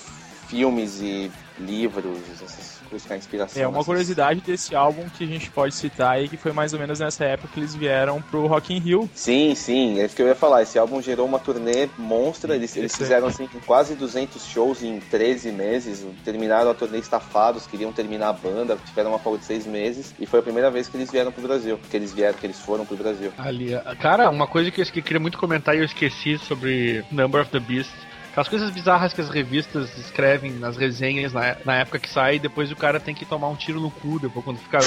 filmes 0.47 1.01
e 1.01 1.31
livros, 1.59 2.19
essas 2.35 2.76
buscar 2.91 3.17
inspiração. 3.17 3.63
É, 3.63 3.67
uma 3.67 3.73
nessas- 3.73 3.87
curiosidade 3.87 4.41
desse 4.41 4.75
álbum 4.75 5.09
que 5.09 5.25
a 5.25 5.27
gente 5.27 5.51
pode 5.51 5.75
citar 5.75 6.13
aí, 6.13 6.29
que 6.29 6.37
foi 6.37 6.53
mais 6.53 6.73
ou 6.73 6.79
menos 6.79 7.01
nessa 7.01 7.25
época 7.25 7.49
que 7.53 7.61
eles 7.61 7.75
vieram 7.75 8.21
pro 8.23 8.47
Rock 8.47 8.75
in 8.75 8.79
Rio. 8.79 9.09
Sim, 9.15 9.55
sim, 9.55 10.01
é 10.01 10.05
isso 10.07 10.15
que 10.17 10.23
eu 10.23 10.27
ia 10.27 10.35
falar. 10.35 10.63
Esse 10.63 10.79
álbum 10.79 11.01
gerou 11.01 11.27
uma 11.27 11.39
turnê 11.39 11.89
monstra. 11.99 12.55
Eles, 12.55 12.77
eles 12.77 12.95
fizeram 12.97 13.29
assim, 13.29 13.49
quase 13.67 13.95
200 13.95 14.45
shows 14.47 14.83
em 14.83 14.99
13 15.01 15.51
meses. 15.53 16.05
Terminaram 16.25 16.71
a 16.71 16.75
turnê 16.75 16.99
estafados, 16.99 17.67
queriam 17.67 17.93
terminar 17.93 18.29
a 18.29 18.33
banda, 18.33 18.77
tiveram 18.87 19.11
uma 19.11 19.19
folga 19.19 19.39
de 19.39 19.45
6 19.45 19.67
meses. 19.67 20.15
E 20.19 20.27
foi 20.27 20.41
a 20.41 20.43
primeira 20.43 20.71
vez 20.71 20.89
que 20.89 20.97
eles 20.97 21.11
vieram 21.11 21.33
pro 21.33 21.43
Brasil. 21.43 21.79
Que 21.91 21.97
eles 21.97 22.13
vieram, 22.13 22.37
que 22.39 22.47
eles 22.47 22.59
foram 22.61 22.85
pro 22.85 22.97
Brasil. 22.97 23.33
Ali, 23.39 23.71
cara, 24.01 24.31
uma 24.31 24.47
coisa 24.47 24.71
que 24.71 24.81
eu 24.81 24.87
queria 24.87 25.21
muito 25.21 25.39
comentar 25.39 25.75
e 25.75 25.79
eu 25.79 25.85
esqueci 25.85 26.39
sobre 26.39 27.05
Number 27.11 27.41
of 27.43 27.51
the 27.51 27.61
Beast. 27.61 27.91
Aquelas 28.37 28.49
coisas 28.49 28.71
bizarras 28.71 29.15
que 29.15 29.21
as 29.23 29.31
revistas 29.31 29.97
escrevem 29.97 30.53
nas 30.53 30.77
resenhas 30.77 31.33
na, 31.33 31.57
na 31.65 31.77
época 31.77 31.99
que 31.99 32.11
sai, 32.11 32.37
e 32.37 32.39
depois 32.39 32.71
o 32.71 32.77
cara 32.77 33.01
tem 33.01 33.15
que 33.15 33.25
tomar 33.25 33.49
um 33.49 33.57
tiro 33.57 33.81
no 33.81 33.91
cu 33.91 34.19
depois 34.21 34.45
quando 34.45 34.59
ficar 34.59 34.83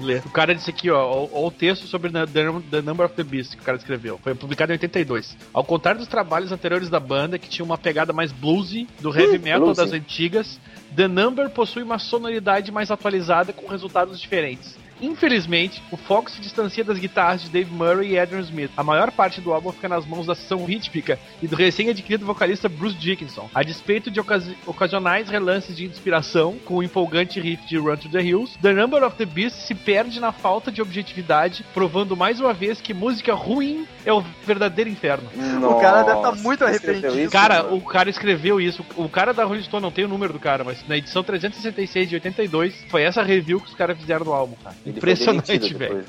ler. 0.00 0.20
O 0.26 0.30
cara 0.30 0.52
disse 0.56 0.70
aqui, 0.70 0.90
ó, 0.90 1.00
ó, 1.00 1.28
ó, 1.30 1.46
o 1.46 1.52
texto 1.52 1.86
sobre 1.86 2.10
the, 2.10 2.26
the 2.68 2.82
Number 2.82 3.06
of 3.06 3.14
the 3.14 3.22
Beast 3.22 3.54
que 3.54 3.62
o 3.62 3.64
cara 3.64 3.78
escreveu. 3.78 4.18
Foi 4.18 4.34
publicado 4.34 4.72
em 4.72 4.74
82. 4.74 5.36
Ao 5.54 5.62
contrário 5.62 6.00
dos 6.00 6.08
trabalhos 6.08 6.50
anteriores 6.50 6.90
da 6.90 6.98
banda, 6.98 7.38
que 7.38 7.48
tinha 7.48 7.64
uma 7.64 7.78
pegada 7.78 8.12
mais 8.12 8.32
bluesy, 8.32 8.88
do 8.98 9.16
heavy 9.16 9.38
metal 9.38 9.60
bluesy. 9.60 9.80
das 9.80 9.92
antigas, 9.92 10.58
The 10.96 11.06
Number 11.06 11.48
possui 11.48 11.84
uma 11.84 12.00
sonoridade 12.00 12.72
mais 12.72 12.90
atualizada 12.90 13.52
com 13.52 13.68
resultados 13.68 14.20
diferentes. 14.20 14.76
Infelizmente, 15.00 15.82
o 15.90 15.96
foco 15.96 16.30
se 16.30 16.40
distancia 16.40 16.84
das 16.84 16.98
guitarras 16.98 17.42
de 17.42 17.48
Dave 17.48 17.70
Murray 17.72 18.10
e 18.12 18.18
Adrian 18.18 18.40
Smith. 18.40 18.70
A 18.76 18.82
maior 18.82 19.10
parte 19.10 19.40
do 19.40 19.52
álbum 19.52 19.72
fica 19.72 19.88
nas 19.88 20.06
mãos 20.06 20.26
da 20.26 20.34
sessão 20.34 20.64
rítmica 20.64 21.18
e 21.42 21.48
do 21.48 21.56
recém-adquirido 21.56 22.24
vocalista 22.26 22.68
Bruce 22.68 22.96
Dickinson. 22.96 23.48
A 23.54 23.62
despeito 23.62 24.10
de 24.10 24.20
ocasi- 24.20 24.56
ocasionais 24.66 25.28
relances 25.28 25.76
de 25.76 25.84
inspiração, 25.86 26.56
com 26.64 26.76
o 26.76 26.82
empolgante 26.82 27.40
riff 27.40 27.66
de 27.66 27.76
Run 27.78 27.96
to 27.96 28.08
the 28.08 28.22
Hills, 28.22 28.58
The 28.60 28.72
Number 28.72 29.02
of 29.02 29.16
the 29.16 29.24
Beast 29.26 29.56
se 29.66 29.74
perde 29.74 30.20
na 30.20 30.32
falta 30.32 30.70
de 30.70 30.80
objetividade, 30.82 31.64
provando 31.72 32.16
mais 32.16 32.40
uma 32.40 32.52
vez 32.52 32.80
que 32.80 32.92
música 32.94 33.34
ruim 33.34 33.86
é 34.04 34.12
o 34.12 34.22
verdadeiro 34.44 34.90
inferno. 34.90 35.28
O 35.68 35.80
cara 35.80 36.02
deve 36.02 36.20
tá 36.20 36.30
Nossa, 36.30 36.42
muito 36.42 36.64
arrependido. 36.64 37.18
isso, 37.20 37.30
Cara, 37.30 37.62
mano? 37.62 37.76
o 37.76 37.80
cara 37.80 38.10
escreveu 38.10 38.60
isso. 38.60 38.84
O 38.96 39.08
cara 39.08 39.32
da 39.32 39.44
Rolling 39.44 39.62
Stone, 39.62 39.82
não 39.82 39.90
tem 39.90 40.04
o 40.04 40.08
número 40.08 40.32
do 40.32 40.38
cara, 40.38 40.64
mas 40.64 40.86
na 40.86 40.96
edição 40.96 41.22
366 41.22 42.08
de 42.08 42.14
82, 42.16 42.74
foi 42.88 43.02
essa 43.02 43.22
review 43.22 43.60
que 43.60 43.68
os 43.68 43.74
caras 43.74 43.98
fizeram 43.98 44.24
do 44.24 44.32
álbum, 44.32 44.54
cara. 44.62 44.76
Impressionante, 44.96 45.74
velho. 45.74 46.04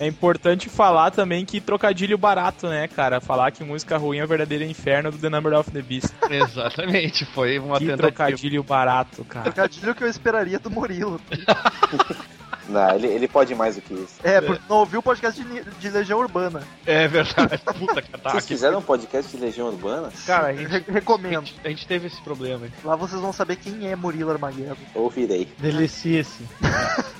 É 0.00 0.06
importante 0.06 0.68
falar 0.68 1.10
também 1.10 1.44
que 1.44 1.60
trocadilho 1.60 2.16
barato, 2.18 2.68
né, 2.68 2.88
cara? 2.88 3.20
Falar 3.20 3.50
que 3.50 3.64
música 3.64 3.96
ruim 3.96 4.18
é 4.18 4.24
o 4.24 4.28
verdadeiro 4.28 4.64
inferno 4.64 5.10
do 5.10 5.18
The 5.18 5.28
Number 5.28 5.52
of 5.58 5.70
the 5.70 5.82
Beast. 5.82 6.08
Exatamente, 6.30 7.24
foi 7.26 7.58
uma 7.58 7.78
Que 7.78 7.86
tentativa. 7.86 8.08
trocadilho 8.08 8.62
barato, 8.62 9.24
cara. 9.24 9.44
Trocadilho 9.44 9.94
que 9.94 10.04
eu 10.04 10.08
esperaria 10.08 10.58
do 10.58 10.70
Murilo. 10.70 11.20
Não, 12.68 12.94
ele, 12.94 13.06
ele 13.06 13.26
pode 13.26 13.54
mais 13.54 13.76
do 13.76 13.80
que 13.80 13.94
isso. 13.94 14.16
É, 14.22 14.42
porque 14.42 14.60
não 14.68 14.76
ouviu 14.80 15.00
o 15.00 15.02
podcast 15.02 15.42
de, 15.42 15.64
de 15.64 15.88
Legião 15.88 16.18
Urbana. 16.18 16.62
É 16.84 17.08
verdade. 17.08 17.56
Puta 17.64 18.02
que 18.02 18.10
Vocês 18.10 18.14
ataque. 18.26 18.42
fizeram 18.46 18.78
um 18.80 18.82
podcast 18.82 19.34
de 19.34 19.42
Legião 19.42 19.68
Urbana? 19.68 20.10
Cara, 20.26 20.48
a 20.48 20.52
gente, 20.52 20.68
Re- 20.68 20.84
a 20.86 20.92
recomendo. 20.92 21.46
gente, 21.46 21.54
a 21.64 21.68
gente 21.70 21.86
teve 21.86 22.08
esse 22.08 22.20
problema. 22.20 22.66
hein? 22.66 22.72
Lá 22.84 22.94
vocês 22.94 23.18
vão 23.22 23.32
saber 23.32 23.56
quem 23.56 23.88
é 23.90 23.96
Murilo 23.96 24.30
Armageddon. 24.32 24.76
Ouvirei. 24.94 25.48
Delicice. 25.58 26.44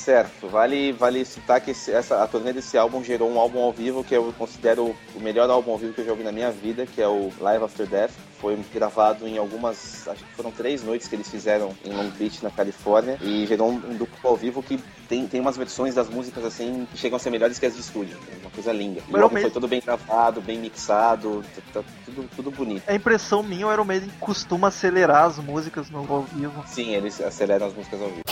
Certo, 0.00 0.48
vale, 0.48 0.92
vale 0.92 1.24
citar 1.26 1.60
que 1.60 1.72
esse- 1.72 1.92
essa, 1.92 2.22
a 2.22 2.26
turnê 2.26 2.54
desse 2.54 2.78
álbum 2.78 3.04
gerou 3.04 3.30
um 3.30 3.38
álbum 3.38 3.60
ao 3.60 3.70
vivo 3.70 4.02
que 4.02 4.14
eu 4.14 4.32
considero 4.38 4.96
o 5.14 5.20
melhor 5.20 5.50
álbum 5.50 5.72
ao 5.72 5.78
vivo 5.78 5.92
que 5.92 6.00
eu 6.00 6.04
já 6.06 6.10
ouvi 6.12 6.24
na 6.24 6.32
minha 6.32 6.50
vida, 6.50 6.86
que 6.86 7.02
é 7.02 7.06
o 7.06 7.30
Live 7.38 7.64
After 7.64 7.86
Death. 7.86 8.10
Foi 8.40 8.58
gravado 8.72 9.28
em 9.28 9.36
algumas, 9.36 10.08
acho 10.08 10.24
que 10.24 10.32
foram 10.34 10.50
três 10.50 10.82
noites 10.82 11.06
que 11.06 11.14
eles 11.14 11.28
fizeram 11.30 11.76
em 11.84 11.92
Long 11.92 12.08
Beach, 12.08 12.42
na 12.42 12.50
Califórnia, 12.50 13.18
e 13.20 13.44
gerou 13.46 13.68
um, 13.68 13.74
um 13.74 13.94
duplo 13.94 14.18
ao 14.30 14.34
vivo 14.34 14.62
que 14.62 14.80
tem, 15.06 15.26
tem 15.26 15.38
umas 15.38 15.58
versões 15.58 15.94
das 15.94 16.08
músicas 16.08 16.46
assim 16.46 16.88
que 16.90 16.96
chegam 16.96 17.16
a 17.16 17.18
ser 17.18 17.28
melhores 17.28 17.58
que 17.58 17.66
as 17.66 17.74
de 17.74 17.80
estúdio. 17.82 18.16
É 18.32 18.40
uma 18.40 18.50
coisa 18.50 18.72
linda. 18.72 19.02
E 19.06 19.12
o 19.14 19.22
álbum 19.22 19.38
foi 19.38 19.50
todo 19.50 19.68
bem 19.68 19.82
gravado, 19.84 20.40
bem 20.40 20.58
mixado, 20.58 21.44
tá, 21.54 21.82
tá 21.82 21.88
tudo, 22.06 22.30
tudo 22.34 22.50
bonito. 22.50 22.82
A 22.88 22.94
impressão 22.94 23.42
minha, 23.42 23.66
o 23.66 23.72
Iron 23.72 23.84
Maiden 23.84 24.10
costuma 24.18 24.68
acelerar 24.68 25.24
as 25.26 25.36
músicas 25.36 25.90
no 25.90 25.98
ao 26.10 26.22
vivo. 26.22 26.64
Sim, 26.66 26.94
eles 26.94 27.20
aceleram 27.20 27.66
as 27.66 27.74
músicas 27.74 28.00
ao 28.00 28.08
vivo. 28.08 28.22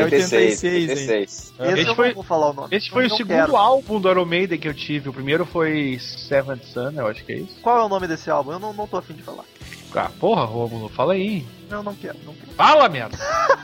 É 0.00 0.04
86, 0.04 0.64
hein? 0.64 0.72
86. 0.88 1.52
Esse, 1.78 1.94
foi- 1.94 2.08
não 2.08 2.14
vou 2.14 2.22
falar 2.22 2.50
o 2.50 2.52
nome. 2.52 2.68
Esse 2.76 2.90
foi 2.90 3.02
Eu 3.04 3.06
o 3.06 3.10
não 3.10 3.16
segundo 3.16 3.34
quero. 3.36 3.56
álbum 3.56 4.00
do 4.00 4.10
Iron 4.10 4.24
Maiden 4.24 4.58
que 4.58 4.68
eu 4.68 4.74
tive. 4.74 5.08
O 5.08 5.12
primeiro 5.12 5.44
foi 5.46 5.98
Seventh 6.00 6.64
Sun, 6.64 6.92
eu 6.96 7.06
acho 7.06 7.24
que 7.24 7.32
é 7.32 7.36
isso. 7.38 7.56
Qual 7.62 7.78
é 7.78 7.84
o 7.84 7.88
nome 7.88 8.06
desse 8.06 8.30
álbum? 8.30 8.52
Eu 8.52 8.58
não, 8.58 8.72
não 8.72 8.86
tô 8.86 8.96
afim 8.98 9.14
de 9.14 9.22
falar. 9.22 9.44
Ah, 9.94 10.10
porra, 10.20 10.44
Romulo, 10.44 10.90
fala 10.90 11.14
aí. 11.14 11.46
Eu 11.70 11.82
não 11.82 11.94
quero, 11.94 12.18
não 12.26 12.34
quero. 12.34 12.52
Fala, 12.52 12.86
merda! 12.88 13.16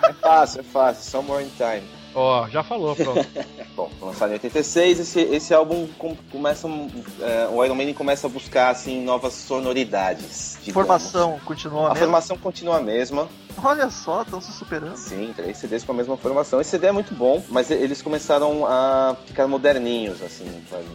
É 0.09 0.13
fácil, 0.15 0.61
é 0.61 0.63
fácil. 0.65 1.11
Somewhere 1.11 1.45
in 1.45 1.51
Time. 1.59 1.83
Ó, 2.15 2.47
já 2.49 2.63
falou, 2.63 2.95
pronto. 2.95 3.27
Bom, 3.75 3.91
lançado 4.03 4.31
em 4.31 4.35
86, 4.35 5.01
esse, 5.01 5.21
esse 5.21 5.55
álbum 5.55 5.89
com- 5.99 6.15
começa, 6.31 6.67
um, 6.67 6.91
é, 7.21 7.49
o 7.51 7.65
Iron 7.65 7.75
Maiden 7.75 7.95
começa 7.95 8.27
a 8.27 8.31
buscar 8.31 8.69
assim 8.71 9.03
novas 9.03 9.33
sonoridades. 9.33 10.59
digamos. 10.63 10.75
Formação 10.75 11.41
continua 11.45 11.87
A 11.87 11.89
mesmo. 11.91 11.99
formação 12.01 12.37
continua 12.39 12.77
a 12.77 12.81
mesma, 12.83 13.29
Olha 13.63 13.91
só, 13.91 14.23
estão 14.23 14.41
se 14.41 14.51
superando. 14.53 14.97
sim, 14.97 15.33
três 15.37 15.59
CDs 15.59 15.85
com 15.85 15.93
a 15.93 15.95
mesma 15.95 16.17
formação. 16.17 16.61
Esse 16.61 16.71
CD 16.71 16.87
é 16.87 16.93
muito 16.93 17.15
bom, 17.15 17.43
mas 17.51 17.71
eles 17.71 18.01
começaram 18.03 18.67
a 18.67 19.15
ficar 19.27 19.47
moderninhos, 19.47 20.23
assim, 20.23 20.47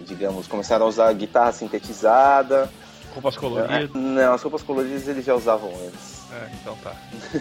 digamos, 0.05 0.47
começaram 0.47 0.85
a 0.85 0.89
usar 0.89 1.13
guitarra 1.13 1.51
sintetizada. 1.51 2.69
Roupas 3.17 3.35
coloridas. 3.35 3.89
Não, 3.95 4.33
as 4.33 4.41
roupas 4.43 4.61
coloridas 4.61 5.07
eles 5.07 5.25
já 5.25 5.33
usavam 5.33 5.71
antes. 5.87 6.21
É, 6.31 6.51
então 6.61 6.75
tá. 6.83 6.95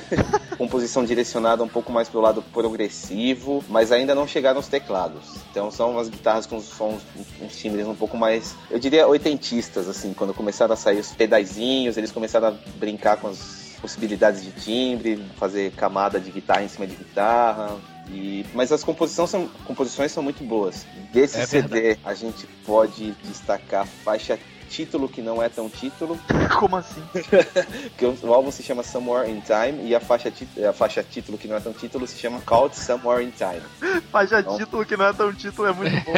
composição 0.57 1.05
direcionada 1.05 1.63
um 1.63 1.69
pouco 1.69 1.93
mais 1.93 2.09
pro 2.09 2.19
lado 2.19 2.41
progressivo, 2.41 3.63
mas 3.69 3.93
ainda 3.93 4.15
não 4.15 4.27
chegaram 4.27 4.59
os 4.59 4.69
teclados. 4.69 5.37
Então 5.51 5.71
são 5.71 5.91
umas 5.91 6.09
guitarras 6.09 6.47
com 6.47 6.59
sons, 6.63 7.03
uns 7.43 7.57
timbres 7.59 7.87
um 7.87 7.95
pouco 7.95 8.17
mais, 8.17 8.57
eu 8.71 8.79
diria, 8.79 9.07
oitentistas, 9.07 9.87
assim, 9.87 10.15
quando 10.15 10.33
começaram 10.33 10.73
a 10.73 10.77
sair 10.77 10.99
os 10.99 11.13
pedaizinhos, 11.13 11.99
eles 11.99 12.11
começaram 12.11 12.49
a 12.49 12.55
brincar 12.79 13.19
com 13.19 13.29
as 13.29 13.77
possibilidades 13.79 14.43
de 14.43 14.53
timbre, 14.53 15.23
fazer 15.39 15.73
camada 15.73 16.19
de 16.19 16.31
guitarra 16.31 16.63
em 16.63 16.69
cima 16.69 16.87
de 16.87 16.97
guitarra. 16.97 17.77
E, 18.09 18.47
mas 18.55 18.73
as 18.73 18.83
composições 18.83 19.29
são, 19.29 19.47
composições 19.67 20.11
são 20.11 20.23
muito 20.23 20.43
boas. 20.43 20.87
Desse 21.13 21.39
É 21.39 21.45
CD 21.45 21.99
a 22.03 22.15
gente 22.15 22.47
pode 22.65 23.11
destacar 23.25 23.83
a 23.83 23.87
faixa 23.87 24.39
título 24.69 25.09
que 25.09 25.23
não 25.23 25.43
é 25.43 25.49
tão 25.49 25.69
título, 25.69 26.19
Como 26.59 26.77
assim? 26.77 27.03
porque 27.13 28.05
o, 28.07 28.17
o 28.23 28.35
álbum 28.35 28.51
se 28.51 28.63
chama 28.63 28.83
Somewhere 28.83 29.31
in 29.31 29.41
Time 29.41 29.89
e 29.89 29.95
a 29.95 30.01
faixa, 30.01 30.33
a 30.69 30.73
faixa 30.73 31.03
título 31.03 31.39
que 31.39 31.49
não 31.49 31.57
é 31.57 31.61
tão 31.61 31.73
título 31.73 32.07
se 32.07 32.19
chama 32.19 32.41
Called 32.41 32.77
Somewhere 32.77 33.25
in 33.25 33.31
Time. 33.31 33.63
Faixa 34.11 34.43
Não. 34.43 34.57
título 34.57 34.85
que 34.85 34.97
não 34.97 35.07
é 35.07 35.13
tão 35.13 35.33
título 35.33 35.69
é 35.69 35.73
muito 35.73 36.05
bom. 36.05 36.13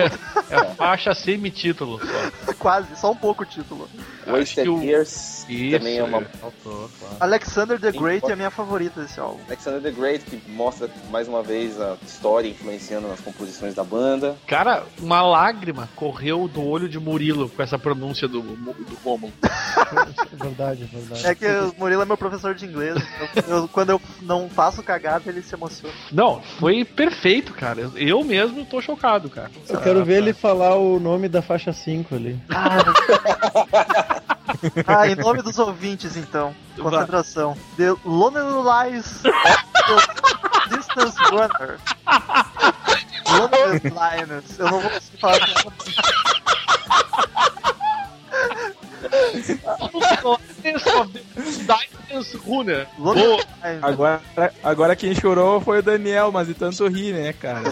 É 0.51 0.57
a 0.57 0.65
faixa 0.75 1.15
semi-título 1.15 2.01
só. 2.45 2.53
Quase, 2.55 2.97
só 2.97 3.11
um 3.13 3.17
pouco 3.17 3.43
o 3.43 3.47
título. 3.47 3.89
Wasted 4.27 4.63
que 4.65 4.69
o- 4.69 4.83
Years 4.83 5.45
Isso, 5.49 5.79
também 5.79 5.99
é 5.99 6.03
uma. 6.05 6.23
faltou, 6.23 6.91
claro. 6.99 7.17
Alexander 7.21 7.81
the 7.81 7.93
Great 7.93 8.27
é 8.29 8.33
a 8.33 8.37
minha 8.37 8.51
favorita 8.51 9.01
desse 9.01 9.19
álbum. 9.19 9.41
Alexander 9.47 9.81
the 9.81 9.91
Great, 9.91 10.25
que 10.25 10.51
mostra 10.51 10.89
mais 11.11 11.29
uma 11.29 11.43
vez 11.43 11.81
a 11.81 11.97
história 12.07 12.49
influenciando 12.49 13.09
nas 13.09 13.21
composições 13.21 13.75
da 13.75 13.85
banda. 13.85 14.37
Cara, 14.47 14.85
uma 15.01 15.23
lágrima 15.23 15.89
correu 15.97 16.47
do 16.49 16.65
olho 16.65 16.89
de 16.89 16.99
Murilo 16.99 17.49
com 17.49 17.63
essa 17.63 17.79
pronúncia 17.79 18.29
do, 18.29 18.38
do 18.43 18.99
Romulo. 19.05 19.33
É 19.43 20.37
verdade, 20.45 20.83
é 20.85 20.87
verdade. 20.97 21.27
É 21.27 21.35
que 21.35 21.47
o 21.47 21.75
Murilo 21.79 22.03
é 22.03 22.05
meu 22.05 22.17
professor 22.17 22.55
de 22.55 22.67
inglês. 22.67 22.97
Eu- 23.37 23.43
eu- 23.57 23.69
quando 23.69 23.91
eu 23.91 24.01
não 24.23 24.49
faço 24.49 24.83
cagada, 24.83 25.23
ele 25.31 25.43
se 25.43 25.55
emociona. 25.55 25.95
Não, 26.13 26.41
foi 26.59 26.85
perfeito, 26.85 27.53
cara. 27.55 27.91
Eu- 27.97 28.25
mesmo 28.25 28.65
tô 28.65 28.81
chocado, 28.81 29.29
cara. 29.31 29.51
Eu 29.69 29.81
quero 29.81 30.05
ver 30.05 30.19
ele 30.19 30.33
falar 30.33 30.75
o 30.77 30.99
nome 31.01 31.29
da 31.29 31.41
faixa 31.43 31.73
5 31.73 32.15
ali. 32.15 32.39
Ah, 34.87 35.07
em 35.09 35.15
nome 35.15 35.43
dos 35.43 35.59
ouvintes, 35.59 36.17
então. 36.17 36.55
Concentração. 36.79 37.57
The 37.77 37.95
Lonely 38.05 38.91
Lies 38.93 39.23
The 39.23 40.77
Distance 40.77 41.17
Runner. 41.31 41.79
Lonely 43.29 43.81
Linus. 43.85 44.59
Eu 44.59 44.71
não 44.71 44.81
vou 44.81 44.91
conseguir 44.91 45.19
falar 45.19 45.39
Agora, 53.83 54.21
agora 54.63 54.97
quem 54.97 55.15
chorou 55.15 55.61
foi 55.61 55.79
o 55.81 55.83
Daniel, 55.83 56.33
mas 56.33 56.47
de 56.49 56.55
tanto 56.55 56.87
rir, 56.89 57.13
né, 57.13 57.33
cara? 57.33 57.63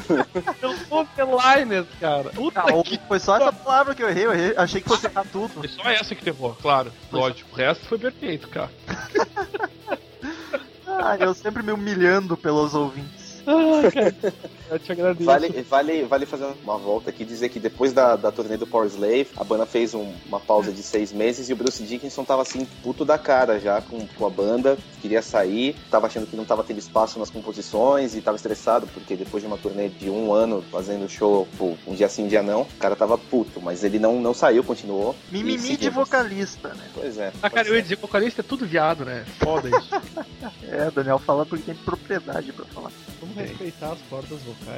Eu 0.63 0.77
sou 0.89 1.05
The 1.17 1.25
Liners, 1.25 1.87
cara. 2.01 2.31
Puta 2.31 2.61
Ah, 2.61 2.83
que... 2.83 2.99
foi 3.09 3.19
só 3.19 3.37
essa 3.37 3.53
palavra 3.53 3.95
que 3.95 4.03
eu 4.03 4.09
errei. 4.09 4.27
Eu 4.27 4.33
errei. 4.33 4.55
Achei 4.57 4.81
que 4.81 4.89
fosse 4.89 5.07
errar 5.07 5.25
tudo. 5.31 5.49
Foi 5.55 5.69
só 5.69 5.83
essa 5.91 6.15
que 6.15 6.29
errou, 6.29 6.57
claro. 6.61 6.93
Lógico. 7.11 7.49
O 7.53 7.57
resto 7.57 7.87
foi 7.87 7.99
perfeito, 7.99 8.49
cara. 8.49 8.71
Ah, 10.99 11.17
eu 11.21 11.35
sempre 11.35 11.63
me 11.63 11.73
humilhando 11.73 12.37
pelos 12.39 12.73
ouvintes. 12.75 13.43
Ah, 13.47 13.91
cara, 13.93 14.35
eu 14.71 14.79
te 14.79 14.93
agradeço. 14.93 15.25
Vale, 15.25 15.49
vale, 15.63 16.03
vale 16.05 16.27
fazer 16.27 16.47
uma 16.63 16.77
volta 16.79 17.11
aqui 17.11 17.23
e 17.23 17.27
dizer 17.27 17.49
que 17.49 17.59
depois 17.61 17.93
da, 17.93 18.17
da 18.17 18.31
turnê 18.33 18.57
do 18.57 18.67
Power 18.67 18.87
Slave, 18.89 19.29
a 19.37 19.45
banda 19.45 19.67
fez 19.67 19.95
um- 19.95 20.13
uma 20.27 20.41
pausa 20.41 20.73
de 20.73 20.83
seis 20.83 21.13
meses 21.13 21.49
e 21.49 21.53
o 21.53 21.57
Bruce 21.57 21.83
Dickinson 21.83 22.25
tava 22.25 22.43
assim, 22.43 22.67
puto 22.83 23.05
da 23.05 23.19
cara 23.19 23.59
já 23.61 23.81
com, 23.81 24.07
com 24.07 24.27
a 24.27 24.31
banda, 24.31 24.77
queria 25.01 25.23
sair, 25.23 25.77
tava 25.91 26.07
achando 26.07 26.27
que 26.27 26.37
não 26.37 26.45
tava 26.45 26.65
tendo 26.65 26.79
espaço 26.79 27.19
nas 27.19 27.31
composições 27.31 28.15
e 28.15 28.21
tava 28.21 28.37
estressado, 28.37 28.87
porque 28.89 29.17
depois 29.17 29.43
de 29.43 29.47
uma 29.47 29.57
turnê 29.59 29.89
de 29.89 30.11
um 30.11 30.33
ano 30.33 30.63
fazendo 30.71 31.09
show, 31.09 31.47
pô, 31.57 31.75
um 31.87 31.95
dia 31.95 32.09
sim, 32.09 32.25
um 32.25 32.29
dia 32.29 32.43
não, 32.43 32.63
o 32.63 32.67
cara 32.79 32.97
tava 32.97 33.17
puto, 33.17 33.61
mas 33.61 33.85
ele 33.85 33.99
não, 33.99 34.21
não 34.21 34.35
saiu, 34.35 34.63
continuou. 34.65 35.15
Mimimi 35.31 35.77
de 35.77 35.91
vocalista, 35.91 36.69
né? 36.75 36.89
Pois 36.95 37.17
é. 37.19 37.33
Ah, 37.43 37.49
cara, 37.51 37.69
eu 37.69 37.75
ia 37.77 37.83
dizer 37.83 37.97
que 37.97 38.03
vocalista 38.03 38.41
é 38.41 38.45
tudo 38.45 38.67
viado, 38.67 39.05
né? 39.05 39.25
Foda 39.39 39.69
isso. 39.69 39.91
É, 40.69 40.91
Daniel 40.91 41.19
fala 41.19 41.45
porque 41.47 41.65
tem 41.65 41.75
propriedade 41.75 42.53
pra 42.53 42.65
falar. 42.67 42.91
Vamos 43.21 43.37
respeitar 43.37 43.93
as 43.93 43.99
cordas 44.11 44.39
vocais. 44.43 44.56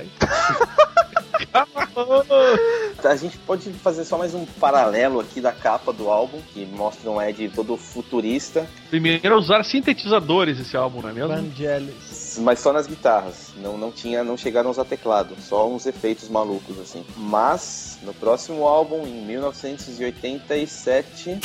A 3.04 3.16
gente 3.16 3.38
pode 3.38 3.70
fazer 3.72 4.04
só 4.04 4.18
mais 4.18 4.34
um 4.34 4.44
paralelo 4.44 5.20
aqui 5.20 5.40
da 5.40 5.52
capa 5.52 5.92
do 5.92 6.10
álbum, 6.10 6.40
que 6.52 6.66
mostra 6.66 7.08
um 7.10 7.22
Ed 7.22 7.50
todo 7.54 7.76
futurista, 7.76 8.66
Primeiro 8.90 9.26
é 9.26 9.36
usar 9.36 9.62
sintetizadores 9.64 10.58
esse 10.58 10.76
álbum, 10.76 11.02
não 11.02 11.10
é 11.10 11.12
mesmo? 11.12 11.28
Vangelis. 11.28 12.38
mas 12.40 12.58
só 12.58 12.72
nas 12.72 12.86
guitarras. 12.86 13.50
Não, 13.56 13.76
não 13.76 13.92
tinha, 13.92 14.24
não 14.24 14.34
chegaram 14.36 14.68
a 14.68 14.70
usar 14.70 14.86
teclado, 14.86 15.34
só 15.40 15.68
uns 15.68 15.84
efeitos 15.84 16.28
malucos 16.28 16.78
assim. 16.80 17.04
Mas 17.16 17.98
no 18.02 18.14
próximo 18.14 18.66
álbum, 18.66 19.06
em 19.06 19.26
1987, 19.26 21.38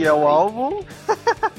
Que 0.00 0.06
é 0.06 0.12
o 0.12 0.26
álbum. 0.26 0.82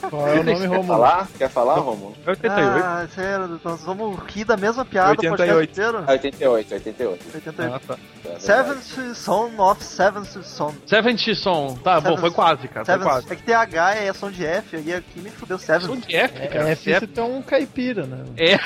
Qual 0.09 0.27
é 0.27 0.39
o 0.39 0.43
nome, 0.43 0.59
quer 0.59 0.65
Romulo? 0.67 0.87
falar? 0.87 1.27
Quer 1.37 1.49
falar, 1.49 1.75
Romulo? 1.75 2.15
É 2.25 2.29
88. 2.31 2.83
Ah, 2.85 3.07
sério, 3.13 3.59
nós 3.63 3.81
vamos 3.81 4.19
rir 4.27 4.43
da 4.45 4.57
mesma 4.57 4.83
piada 4.83 5.09
o 5.09 5.11
88. 5.11 5.37
podcast 5.37 5.71
inteiro? 5.71 6.03
Ah, 6.07 6.11
88, 6.11 6.73
88. 6.73 7.25
88. 7.35 7.73
Ah, 7.75 7.79
tá. 7.87 7.97
é. 8.35 8.39
Seventh 8.39 9.15
Son 9.15 9.51
of 9.59 9.83
Seventh 9.83 10.43
Son. 10.43 10.73
Seventh 10.87 11.35
Son. 11.35 11.75
Tá, 11.83 12.01
bom, 12.01 12.17
foi 12.17 12.31
quase, 12.31 12.67
cara. 12.67 12.83
Foi 12.85 12.93
Seventh, 12.95 13.07
quase. 13.07 13.31
é 13.31 13.35
que 13.35 13.43
tem 13.43 13.53
H, 13.55 13.95
é 13.95 14.13
som 14.13 14.31
de 14.31 14.43
F, 14.45 14.75
aí 14.77 14.93
aqui 14.95 15.19
me 15.21 15.29
fudeu 15.29 15.59
Som 15.59 15.65
Seventh. 15.65 16.07
de 16.07 16.15
F, 16.15 16.37
É, 16.41 16.47
cara. 16.47 16.69
é, 16.69 16.71
F, 16.71 16.83
você 16.99 17.19
é 17.19 17.23
um 17.23 17.41
caipira, 17.43 18.05
né? 18.07 18.23
É. 18.37 18.57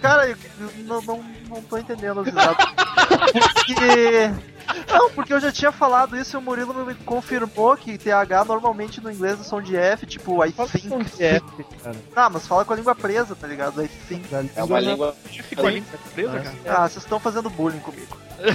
Cara, 0.00 0.28
eu, 0.28 0.36
eu 0.60 0.70
não, 0.86 1.02
não, 1.02 1.24
não 1.50 1.62
tô 1.62 1.76
entendendo 1.76 2.20
as 2.20 2.26
risadas. 2.26 2.56
Porque. 3.54 4.49
Não, 4.88 5.10
porque 5.10 5.32
eu 5.32 5.40
já 5.40 5.50
tinha 5.52 5.72
falado 5.72 6.16
isso 6.16 6.36
e 6.36 6.38
o 6.38 6.42
Murilo 6.42 6.74
me 6.84 6.94
confirmou 6.94 7.76
que 7.76 7.98
TH 7.98 8.44
normalmente 8.44 9.00
no 9.00 9.10
inglês 9.10 9.40
é 9.40 9.42
som 9.44 9.60
de 9.60 9.76
F, 9.76 10.06
tipo 10.06 10.44
I 10.44 10.52
Fala 10.52 10.68
think. 10.68 10.88
som 10.88 10.98
de 10.98 11.22
F, 11.22 11.64
cara. 11.82 11.96
Ah, 12.14 12.30
mas 12.30 12.46
fala 12.46 12.64
com 12.64 12.72
a 12.72 12.76
língua 12.76 12.94
presa, 12.94 13.34
tá 13.34 13.46
ligado? 13.46 13.82
I 13.82 13.88
think. 13.88 14.24
É 14.54 14.62
uma 14.62 14.80
língua. 14.80 15.14
Ficou 15.24 15.66
ali 15.66 15.82
presa, 16.14 16.40
cara. 16.40 16.56
Ah, 16.66 16.88
vocês 16.88 17.04
estão 17.04 17.20
fazendo 17.20 17.50
bullying 17.50 17.80
comigo. 17.80 18.16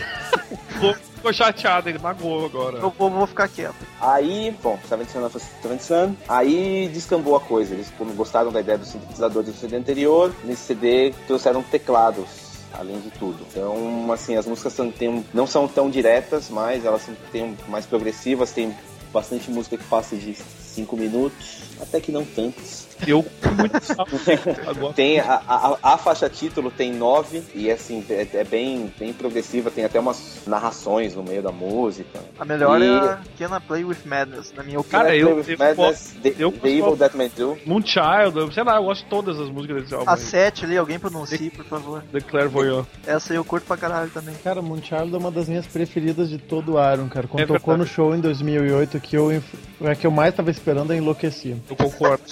Ficou, 0.75 0.93
ficou 0.93 1.33
chateado, 1.33 1.87
ele 1.87 1.99
magoou 1.99 2.45
agora. 2.45 2.79
Eu 2.79 2.89
vou, 2.89 3.09
vou 3.09 3.25
ficar 3.25 3.47
quieto. 3.47 3.75
Aí, 4.01 4.55
bom, 4.61 4.77
Son 4.87 5.25
of 5.25 5.39
Seventh 5.61 5.81
Son. 5.81 6.15
Aí 6.27 6.89
descambou 6.93 7.35
a 7.35 7.39
coisa. 7.39 7.73
Eles 7.73 7.91
como 7.97 8.13
gostaram 8.13 8.51
da 8.51 8.59
ideia 8.59 8.77
do 8.77 8.85
sintetizador 8.85 9.43
do 9.43 9.53
CD 9.53 9.77
anterior. 9.77 10.33
Nesse 10.43 10.63
CD 10.63 11.13
trouxeram 11.27 11.63
teclados. 11.63 12.44
Além 12.77 12.99
de 12.99 13.09
tudo. 13.11 13.45
Então, 13.51 14.11
assim, 14.11 14.35
as 14.35 14.45
músicas 14.45 14.73
são- 14.73 14.91
tem 14.91 15.25
não 15.33 15.47
são 15.47 15.67
tão 15.67 15.89
diretas, 15.89 16.49
mas 16.49 16.85
elas 16.85 17.03
são 17.03 17.15
um- 17.43 17.55
mais 17.67 17.85
progressivas. 17.85 18.51
Tem 18.51 18.75
bastante 19.13 19.49
música 19.49 19.77
que 19.77 19.83
passa 19.85 20.15
de 20.15 20.35
5 20.75 20.97
minutos, 20.97 21.61
até 21.81 21.99
que 22.01 22.11
não 22.11 22.25
tantas. 22.25 22.85
Eu 23.07 23.25
muito 23.57 23.75
agora. 24.69 24.93
Tem 24.93 25.19
a, 25.19 25.41
a, 25.47 25.77
a 25.93 25.97
faixa 25.97 26.29
título 26.29 26.71
tem 26.71 26.93
nove 26.93 27.43
e 27.53 27.69
assim 27.69 28.03
é, 28.09 28.25
é 28.33 28.43
bem, 28.45 28.91
bem 28.97 29.11
progressiva, 29.11 29.69
tem 29.69 29.83
até 29.83 29.99
umas 29.99 30.41
narrações 30.47 31.13
no 31.13 31.21
meio 31.23 31.41
da 31.43 31.51
música. 31.51 32.19
A 32.39 32.45
melhor 32.45 32.81
E- 32.81 32.85
é 32.85 32.97
a 32.97 33.19
Can 33.37 33.57
I 33.57 33.59
Play 33.59 33.83
With 33.83 33.97
Madness, 34.05 34.53
na 34.55 34.63
minha 34.63 34.79
opinião. 34.79 34.83
Cara, 35.01 35.09
Play 35.09 35.23
eu- 35.23 35.35
with 35.35 35.45
eu 35.49 35.57
Madness, 35.57 36.15
the, 36.23 36.35
eu 36.39 36.51
the 36.53 36.69
Evil 36.69 36.95
That 36.97 37.17
Man 37.17 37.27
Do. 37.35 37.57
Moonchild, 37.65 38.37
eu- 38.37 38.51
sei 38.51 38.63
lá, 38.63 38.77
eu 38.77 38.83
gosto 38.83 39.03
de 39.03 39.09
todas 39.09 39.39
as 39.39 39.49
músicas 39.49 39.81
desse 39.83 39.93
álbum. 39.93 40.09
A 40.09 40.13
aí. 40.13 40.19
7 40.19 40.63
ali, 40.65 40.77
alguém 40.77 40.97
pronuncie, 40.97 41.49
por 41.49 41.65
favor. 41.65 42.01
The 42.13 42.21
Clairvoyant. 42.21 42.85
Essa 43.05 43.33
aí 43.33 43.37
eu 43.37 43.43
curto 43.43 43.65
pra 43.67 43.75
caralho 43.77 44.09
também. 44.09 44.35
Cara, 44.43 44.61
Moonchild 44.61 45.13
é 45.13 45.17
uma 45.17 45.31
das 45.31 45.49
minhas 45.49 45.67
preferidas 45.67 46.29
de 46.29 46.37
todo 46.37 46.75
o 46.75 46.93
Iron, 46.93 47.09
cara. 47.09 47.27
Quando 47.27 47.43
É 47.43 47.45
tocou 47.45 47.75
no 47.77 47.85
show 47.85 48.15
em 48.15 48.21
2008, 48.21 48.99
que 49.01 49.17
eu, 49.17 49.31
é 49.31 49.95
que 49.95 50.07
eu 50.07 50.11
mais 50.11 50.33
tava 50.33 50.49
esperando, 50.49 50.64
eu 50.71 50.95
enlouqueci. 50.95 51.55
Eu 51.69 51.75
concordo. 51.75 52.23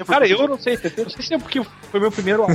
A 0.00 0.04
Cara, 0.04 0.26
eu 0.28 0.46
não 0.48 0.58
sei. 0.58 0.74
Eu 0.96 1.04
não 1.04 1.10
sei 1.10 1.22
se 1.22 1.34
é 1.34 1.38
porque 1.38 1.62
foi 1.90 2.00
meu 2.00 2.10
primeiro 2.10 2.42
álbum, 2.42 2.54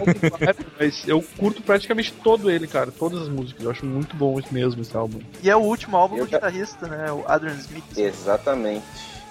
mas 0.79 1.07
eu 1.07 1.21
curto 1.37 1.61
praticamente 1.61 2.11
todo 2.23 2.49
ele, 2.49 2.67
cara. 2.67 2.91
Todas 2.91 3.21
as 3.23 3.29
músicas. 3.29 3.63
Eu 3.63 3.71
acho 3.71 3.85
muito 3.85 4.15
bom 4.15 4.39
esse 4.39 4.53
mesmo 4.53 4.81
esse 4.81 4.95
álbum. 4.95 5.19
E 5.43 5.49
é 5.49 5.55
o 5.55 5.59
último 5.59 5.97
álbum 5.97 6.17
Eu 6.17 6.25
do 6.25 6.31
já- 6.31 6.37
guitarrista, 6.37 6.87
né? 6.87 7.11
O 7.11 7.23
Adrian 7.27 7.53
Smith. 7.55 7.83
Exatamente. 7.97 8.83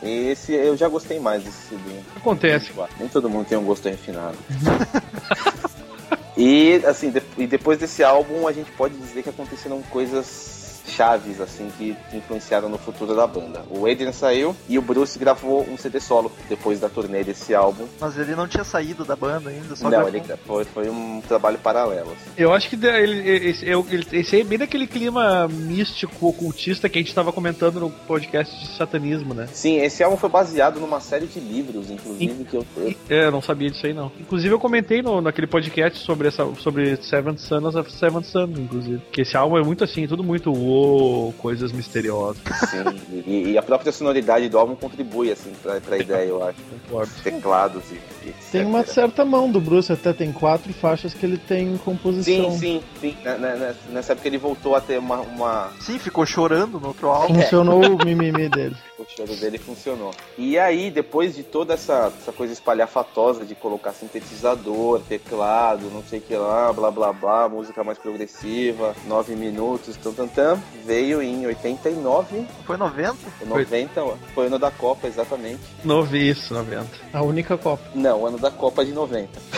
Esse 0.02 0.52
eu 0.54 0.76
já 0.76 0.88
gostei 0.88 1.20
mais 1.20 1.42
desse 1.44 1.68
CD. 1.68 1.98
Acontece. 2.16 2.72
Nem 2.98 3.08
todo 3.08 3.28
mundo 3.28 3.46
tem 3.46 3.58
um 3.58 3.64
gosto 3.64 3.86
refinado. 3.88 4.36
e 6.36 6.80
assim, 6.86 7.10
de- 7.10 7.22
e 7.36 7.46
depois 7.46 7.78
desse 7.78 8.02
álbum 8.02 8.46
a 8.46 8.52
gente 8.52 8.70
pode 8.72 8.94
dizer 8.96 9.22
que 9.22 9.28
aconteceram 9.28 9.82
coisas 9.82 10.69
chaves 11.00 11.40
assim 11.40 11.70
que 11.78 11.96
influenciaram 12.12 12.68
no 12.68 12.76
futuro 12.76 13.16
da 13.16 13.26
banda. 13.26 13.62
O 13.70 13.86
Adrian 13.90 14.12
saiu 14.12 14.54
e 14.68 14.78
o 14.78 14.82
Bruce 14.82 15.18
gravou 15.18 15.66
um 15.66 15.78
CD 15.78 15.98
solo 15.98 16.30
depois 16.46 16.78
da 16.78 16.90
turnê 16.90 17.24
desse 17.24 17.54
álbum. 17.54 17.86
Mas 17.98 18.18
ele 18.18 18.36
não 18.36 18.46
tinha 18.46 18.64
saído 18.64 19.02
da 19.02 19.16
banda 19.16 19.48
ainda, 19.48 19.74
só 19.74 19.84
Não, 19.84 19.90
gravou. 19.90 20.08
ele 20.10 20.22
foi, 20.46 20.64
foi 20.64 20.90
um 20.90 21.22
trabalho 21.26 21.56
paralelo. 21.56 22.10
assim. 22.12 22.30
Eu 22.36 22.52
acho 22.52 22.68
que 22.68 22.76
ele, 22.86 23.48
esse, 23.48 23.64
esse 24.12 24.36
aí 24.36 24.42
é 24.42 24.44
bem 24.44 24.58
daquele 24.58 24.86
clima 24.86 25.48
místico, 25.48 26.28
ocultista 26.28 26.86
que 26.86 26.98
a 26.98 27.00
gente 27.02 27.14
tava 27.14 27.32
comentando 27.32 27.80
no 27.80 27.88
podcast 27.90 28.54
de 28.60 28.66
satanismo, 28.76 29.32
né? 29.32 29.48
Sim, 29.54 29.78
esse 29.78 30.02
álbum 30.02 30.18
foi 30.18 30.28
baseado 30.28 30.78
numa 30.80 31.00
série 31.00 31.26
de 31.26 31.40
livros, 31.40 31.90
inclusive, 31.90 32.44
que 32.44 32.56
eu, 32.56 32.66
É, 33.08 33.24
eu 33.24 33.30
não 33.32 33.40
sabia 33.40 33.70
disso 33.70 33.86
aí 33.86 33.94
não. 33.94 34.12
Inclusive 34.20 34.52
eu 34.52 34.60
comentei 34.60 35.00
no, 35.00 35.22
naquele 35.22 35.46
podcast 35.46 35.98
sobre 36.00 36.28
essa 36.28 36.44
sobre 36.56 36.96
Seventh 37.02 37.38
Son 37.38 37.66
of 37.68 37.90
Seventh 37.90 38.24
Son, 38.26 38.48
inclusive. 38.58 39.00
Que 39.10 39.22
esse 39.22 39.34
álbum 39.36 39.56
é 39.56 39.62
muito 39.62 39.82
assim, 39.82 40.06
tudo 40.06 40.22
muito 40.22 40.52
uou, 40.52 40.89
coisas 41.38 41.72
misteriosas. 41.72 42.42
Sim, 42.70 43.22
e, 43.26 43.50
e 43.52 43.58
a 43.58 43.62
própria 43.62 43.92
sonoridade 43.92 44.48
do 44.48 44.58
álbum 44.58 44.74
contribui 44.74 45.30
assim 45.32 45.52
pra, 45.62 45.80
pra 45.80 45.98
ideia, 45.98 46.28
eu 46.28 46.42
acho. 46.46 46.58
Concordo. 46.88 47.10
Teclados 47.22 47.82
e, 47.90 48.28
e. 48.28 48.34
Tem 48.52 48.64
uma 48.64 48.84
certa 48.84 49.24
mão 49.24 49.50
do 49.50 49.60
Bruce, 49.60 49.92
até 49.92 50.12
tem 50.12 50.32
quatro 50.32 50.72
faixas 50.72 51.14
que 51.14 51.24
ele 51.24 51.38
tem 51.38 51.76
composição. 51.78 52.50
Sim, 52.52 52.58
sim, 52.58 52.82
sim. 53.00 53.16
Na- 53.24 53.38
na- 53.38 53.56
na- 53.56 53.74
Nessa 53.90 54.12
época 54.12 54.28
ele 54.28 54.38
voltou 54.38 54.74
a 54.74 54.80
ter 54.80 54.98
uma. 54.98 55.20
uma... 55.20 55.72
Sim, 55.80 55.98
ficou 55.98 56.24
chorando 56.26 56.78
no 56.80 56.88
outro 56.88 57.08
álbum. 57.08 57.34
Funcionou 57.34 57.80
o 57.84 58.04
mimimi 58.04 58.48
dele. 58.48 58.76
O 59.00 59.06
choro 59.16 59.34
dele 59.34 59.56
funcionou. 59.56 60.10
E 60.36 60.58
aí, 60.58 60.90
depois 60.90 61.34
de 61.34 61.42
toda 61.42 61.72
essa, 61.72 62.12
essa 62.20 62.30
coisa 62.32 62.52
espalhafatosa 62.52 63.46
de 63.46 63.54
colocar 63.54 63.92
sintetizador, 63.94 65.00
teclado, 65.08 65.90
não 65.90 66.02
sei 66.04 66.18
o 66.18 66.22
que 66.22 66.36
lá, 66.36 66.70
blá 66.70 66.90
blá 66.90 67.10
blá, 67.10 67.48
música 67.48 67.82
mais 67.82 67.96
progressiva, 67.98 68.94
nove 69.06 69.34
minutos, 69.34 69.96
tam, 69.96 70.12
tam, 70.12 70.28
tam, 70.28 70.62
veio 70.84 71.22
em 71.22 71.46
89, 71.46 72.46
Foi 72.66 72.76
90? 72.76 73.16
ou 73.42 73.46
90, 73.48 74.04
foi 74.34 74.44
o 74.44 74.46
ano 74.48 74.58
da 74.58 74.70
Copa, 74.70 75.06
exatamente. 75.06 75.60
Novi 75.84 76.30
isso, 76.30 76.52
90. 76.54 76.86
A 77.12 77.22
única 77.22 77.56
Copa. 77.58 77.82
Não, 77.94 78.26
ano 78.26 78.38
da 78.38 78.50
Copa 78.50 78.84
de 78.84 78.92
90. 78.92 79.28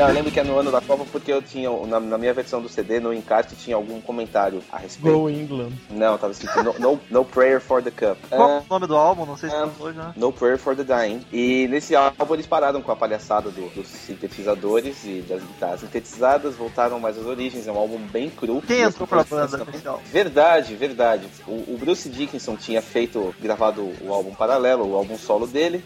Não, 0.00 0.08
eu 0.08 0.14
lembro 0.14 0.30
que 0.32 0.40
é 0.40 0.44
no 0.44 0.58
ano 0.58 0.72
da 0.72 0.80
Copa 0.80 1.04
porque 1.12 1.30
eu 1.32 1.42
tinha, 1.42 1.68
na, 1.86 2.00
na 2.00 2.16
minha 2.16 2.32
versão 2.32 2.60
do 2.62 2.68
CD, 2.68 2.98
no 3.00 3.12
encarte, 3.12 3.54
tinha 3.54 3.76
algum 3.76 4.00
comentário 4.00 4.62
a 4.72 4.78
respeito. 4.78 5.14
Go 5.18 5.28
England. 5.28 5.72
Não, 5.90 6.16
tava 6.16 6.32
escrito 6.32 6.62
no, 6.62 6.72
no, 6.78 7.00
no 7.10 7.24
Prayer 7.24 7.60
for 7.60 7.82
the 7.82 7.90
Cup. 7.90 8.16
Qual 8.30 8.50
é 8.50 8.58
o 8.60 8.64
nome 8.70 8.86
do 8.86 8.96
álbum? 8.96 9.26
Não 9.26 9.36
sei 9.36 9.50
se 9.50 9.56
Ah. 9.56 9.68
falou 9.68 9.92
já. 9.92 10.12
No 10.16 10.32
Prayer 10.32 10.58
for 10.58 10.74
the 10.74 10.84
Dying. 10.84 11.20
E 11.32 11.68
nesse 11.68 11.94
álbum 11.94 12.32
eles 12.34 12.46
pararam 12.46 12.80
com 12.80 12.90
a 12.90 12.96
palhaçada 12.96 13.50
do- 13.50 13.68
dos 13.74 13.88
sintetizadores 13.88 15.04
e 15.04 15.20
das 15.28 15.42
guitarras 15.42 15.80
sintetizadas, 15.80 16.54
voltaram 16.56 16.98
mais 16.98 17.18
às 17.18 17.26
origens. 17.26 17.66
É 17.66 17.72
um 17.72 17.76
álbum 17.78 17.98
bem 17.98 18.30
cru. 18.30 18.62
Quem 18.66 18.82
as 18.82 18.94
entrou 18.94 19.06
pra 19.06 19.22
banda? 19.24 19.66
Verdade, 20.06 20.74
verdade. 20.76 21.26
O, 21.46 21.74
o 21.74 21.76
Bruce 21.78 22.08
Dickinson 22.08 22.56
tinha 22.56 22.80
feito, 22.80 23.34
gravado 23.40 23.82
o 24.00 24.12
álbum 24.14 24.34
paralelo, 24.34 24.88
o 24.90 24.96
álbum 24.96 25.18
solo 25.18 25.46
dele. 25.46 25.84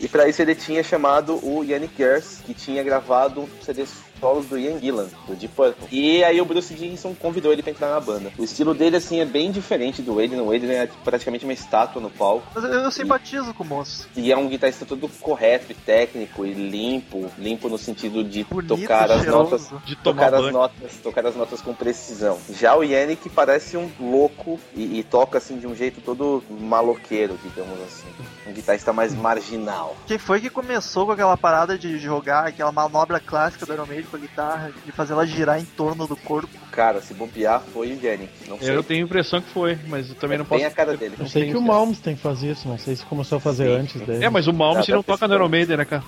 E 0.00 0.08
pra 0.08 0.28
isso 0.28 0.42
ele 0.42 0.54
tinha 0.54 0.82
chamado 0.82 1.38
o 1.46 1.62
Yannick 1.62 1.96
Gers, 1.96 2.40
que 2.44 2.52
tinha 2.52 2.82
gravado 2.82 3.48
CDs 3.62 3.92
solos 4.24 4.46
do 4.46 4.58
Ian 4.58 4.80
Gillan, 4.80 5.06
do 5.28 5.34
Deep 5.36 5.54
Purple. 5.54 5.86
E 5.92 6.24
aí 6.24 6.40
o 6.40 6.46
Bruce 6.46 6.72
Dickinson 6.72 7.14
convidou 7.14 7.52
ele 7.52 7.62
pra 7.62 7.70
entrar 7.72 7.90
na 7.90 8.00
banda. 8.00 8.32
O 8.38 8.44
estilo 8.44 8.72
dele, 8.72 8.96
assim, 8.96 9.20
é 9.20 9.24
bem 9.26 9.50
diferente 9.52 10.00
do 10.00 10.14
Wade. 10.14 10.34
O 10.34 10.46
Wade 10.46 10.64
é 10.70 10.88
praticamente 11.04 11.44
uma 11.44 11.52
estátua 11.52 12.00
no 12.00 12.08
palco. 12.08 12.46
Mas 12.54 12.64
eu, 12.64 12.70
eu 12.72 12.90
simpatizo 12.90 13.52
com 13.52 13.62
o 13.62 13.66
moço. 13.66 14.08
E 14.16 14.32
é 14.32 14.36
um 14.36 14.48
guitarrista 14.48 14.86
todo 14.86 15.06
correto 15.20 15.72
e 15.72 15.74
técnico 15.74 16.46
e 16.46 16.54
limpo. 16.54 17.30
Limpo 17.36 17.68
no 17.68 17.76
sentido 17.76 18.24
de 18.24 18.44
Bonito, 18.44 18.78
tocar 18.78 19.10
as 19.10 19.20
cheiroso. 19.20 19.50
notas. 19.50 19.84
De 19.84 19.96
Tocar 19.96 20.32
as, 20.34 20.40
banho. 20.40 20.52
notas, 20.54 20.92
tocar 21.02 21.26
as 21.26 21.36
notas 21.36 21.60
com 21.60 21.74
precisão. 21.74 22.38
Já 22.50 22.74
o 22.74 22.82
Yannick 22.82 23.28
parece 23.28 23.76
um 23.76 23.90
louco 24.00 24.58
e, 24.74 25.00
e 25.00 25.02
toca 25.02 25.36
assim 25.36 25.58
de 25.58 25.66
um 25.66 25.74
jeito 25.74 26.00
todo 26.00 26.42
maloqueiro, 26.48 27.38
digamos 27.42 27.78
assim. 27.82 28.06
Um 28.46 28.52
guitarrista 28.54 28.90
mais 28.90 29.14
marginal. 29.14 29.94
Quem 30.06 30.16
foi 30.16 30.40
que 30.40 30.48
começou 30.48 31.04
com 31.04 31.12
aquela 31.12 31.36
parada 31.36 31.76
de 31.78 31.98
jogar 31.98 32.46
aquela 32.46 32.72
manobra 32.72 33.20
clássica 33.20 33.66
do 33.66 33.72
Iron 33.74 33.86
Maiden 33.86 34.06
com 34.14 34.16
a 34.16 34.18
guitarra, 34.18 34.72
de 34.84 34.92
fazer 34.92 35.12
ela 35.12 35.26
girar 35.26 35.60
em 35.60 35.64
torno 35.64 36.06
do 36.06 36.16
corpo? 36.16 36.48
Cara, 36.70 37.00
se 37.00 37.12
bobear 37.12 37.60
foi 37.60 37.92
o 37.92 38.00
Yannick. 38.00 38.48
Não 38.48 38.58
sei. 38.58 38.76
Eu 38.76 38.82
tenho 38.82 39.02
a 39.02 39.06
impressão 39.06 39.40
que 39.40 39.50
foi, 39.50 39.76
mas 39.88 40.08
eu 40.08 40.14
também 40.14 40.38
não 40.38 40.44
posso. 40.44 40.60
Bem 40.60 40.66
a 40.66 40.70
cara 40.70 40.96
dele. 40.96 41.16
Eu 41.18 41.26
sei 41.26 41.50
que 41.50 41.56
o 41.56 41.60
Malmes 41.60 41.98
tem 41.98 42.14
que 42.14 42.22
fazer 42.22 42.52
isso, 42.52 42.68
não 42.68 42.78
sei 42.78 42.94
se 42.94 43.04
começou 43.04 43.38
a 43.38 43.40
fazer 43.40 43.66
Sim. 43.66 43.80
antes 43.80 44.00
dele. 44.00 44.24
É, 44.24 44.30
mas 44.30 44.46
o 44.46 44.52
Malmes 44.52 44.86
Nada 44.86 44.96
não 44.96 45.02
toca 45.02 45.26
no 45.26 45.34
Iron 45.34 45.48
Maiden, 45.48 45.76
né, 45.78 45.84
cara? 45.84 46.04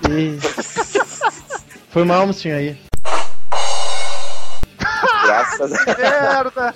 Foi 1.90 2.04
Malmes 2.04 2.46
aí. 2.46 2.78
Graças 5.24 5.72
a 5.72 5.84
Merda! 5.98 6.74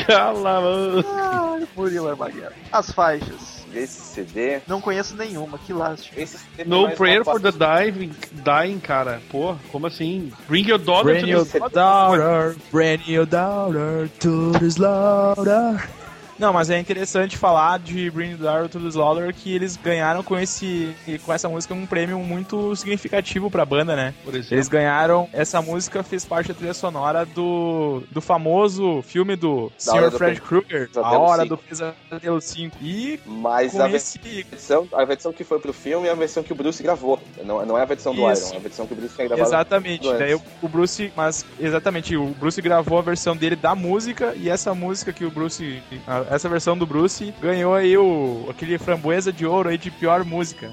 Cala, 0.06 0.60
mano. 0.60 1.04
Ai, 1.06 1.68
Murilo 1.76 2.08
Armageddon. 2.08 2.56
As 2.72 2.90
faixas. 2.90 3.59
Esse 3.74 4.00
CD. 4.00 4.60
Não 4.66 4.80
conheço 4.80 5.14
nenhuma, 5.16 5.58
que 5.58 5.72
lástima. 5.72 6.20
Esse 6.20 6.38
CD 6.38 6.56
tem 6.56 6.66
No 6.66 6.90
Prayer 6.92 7.24
for 7.24 7.40
the 7.40 7.50
Dying, 7.52 8.12
dying, 8.44 8.80
cara. 8.80 9.20
Pô, 9.30 9.56
como 9.70 9.86
assim? 9.86 10.32
Bring 10.48 10.68
your 10.68 10.78
daughter 10.78 11.12
Bring 11.12 11.24
to 11.24 11.30
your 11.30 11.44
the... 11.44 11.58
daughter, 11.68 12.56
bring 12.72 13.00
your 13.06 13.26
daughter 13.26 14.08
to 14.20 14.52
the 14.58 14.70
slaughter. 14.70 15.99
Não, 16.40 16.54
mas 16.54 16.70
é 16.70 16.78
interessante 16.78 17.36
falar 17.36 17.78
de 17.78 18.10
Bring 18.10 18.30
Your 18.30 18.38
Daughter 18.38 18.68
to 18.70 18.80
the 18.80 18.88
Slaughter 18.88 19.34
que 19.34 19.54
eles 19.54 19.76
ganharam 19.76 20.22
com 20.22 20.38
esse 20.38 20.96
com 21.26 21.32
essa 21.34 21.50
música 21.50 21.74
um 21.74 21.84
prêmio 21.84 22.18
muito 22.20 22.74
significativo 22.74 23.50
pra 23.50 23.66
banda, 23.66 23.94
né? 23.94 24.14
Por 24.24 24.34
exemplo. 24.34 24.54
Eles 24.54 24.66
ganharam, 24.66 25.28
essa 25.34 25.60
música 25.60 26.02
fez 26.02 26.24
parte 26.24 26.48
da 26.48 26.54
trilha 26.54 26.72
sonora 26.72 27.26
do, 27.26 28.02
do 28.10 28.22
famoso 28.22 29.02
filme 29.02 29.36
do 29.36 29.70
Da 29.84 29.92
Sr. 29.92 30.10
Fred 30.12 30.40
Krueger, 30.40 30.88
A 30.96 31.18
Hora 31.18 31.42
5. 31.42 31.48
do 31.54 31.58
Pesadelo 31.58 32.40
5. 32.40 32.76
E 32.80 33.20
Mas 33.26 33.72
com 33.72 33.82
a 33.82 33.90
esse 33.90 34.18
versão, 34.50 34.88
a 34.94 35.04
versão 35.04 35.34
que 35.34 35.44
foi 35.44 35.58
pro 35.58 35.74
filme 35.74 36.08
é 36.08 36.10
a 36.10 36.14
versão 36.14 36.42
que 36.42 36.52
o 36.54 36.56
Bruce 36.56 36.82
gravou. 36.82 37.20
Não, 37.44 37.66
não 37.66 37.76
é 37.76 37.82
a 37.82 37.84
versão 37.84 38.14
do 38.14 38.32
Isso. 38.32 38.46
Iron, 38.46 38.54
é 38.54 38.56
a 38.56 38.60
versão 38.60 38.86
que 38.86 38.94
o 38.94 38.96
Bruce 38.96 39.14
tinha 39.14 39.28
gravado. 39.28 39.46
Exatamente. 39.46 40.10
Daí 40.14 40.34
o, 40.34 40.42
o 40.62 40.68
Bruce, 40.68 41.12
mas 41.14 41.44
exatamente, 41.58 42.16
o 42.16 42.28
Bruce 42.28 42.62
gravou 42.62 42.98
a 42.98 43.02
versão 43.02 43.36
dele 43.36 43.56
da 43.56 43.74
música 43.74 44.32
e 44.36 44.48
essa 44.48 44.74
música 44.74 45.12
que 45.12 45.24
o 45.26 45.30
Bruce, 45.30 45.82
a- 46.06 46.29
essa 46.30 46.48
versão 46.48 46.76
do 46.78 46.86
Bruce 46.86 47.34
ganhou 47.40 47.74
aí 47.74 47.96
o 47.98 48.46
aquele 48.48 48.78
framboesa 48.78 49.32
de 49.32 49.44
ouro 49.44 49.68
aí 49.68 49.76
de 49.78 49.90
pior 49.90 50.24
música. 50.24 50.70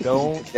Então, 0.00 0.40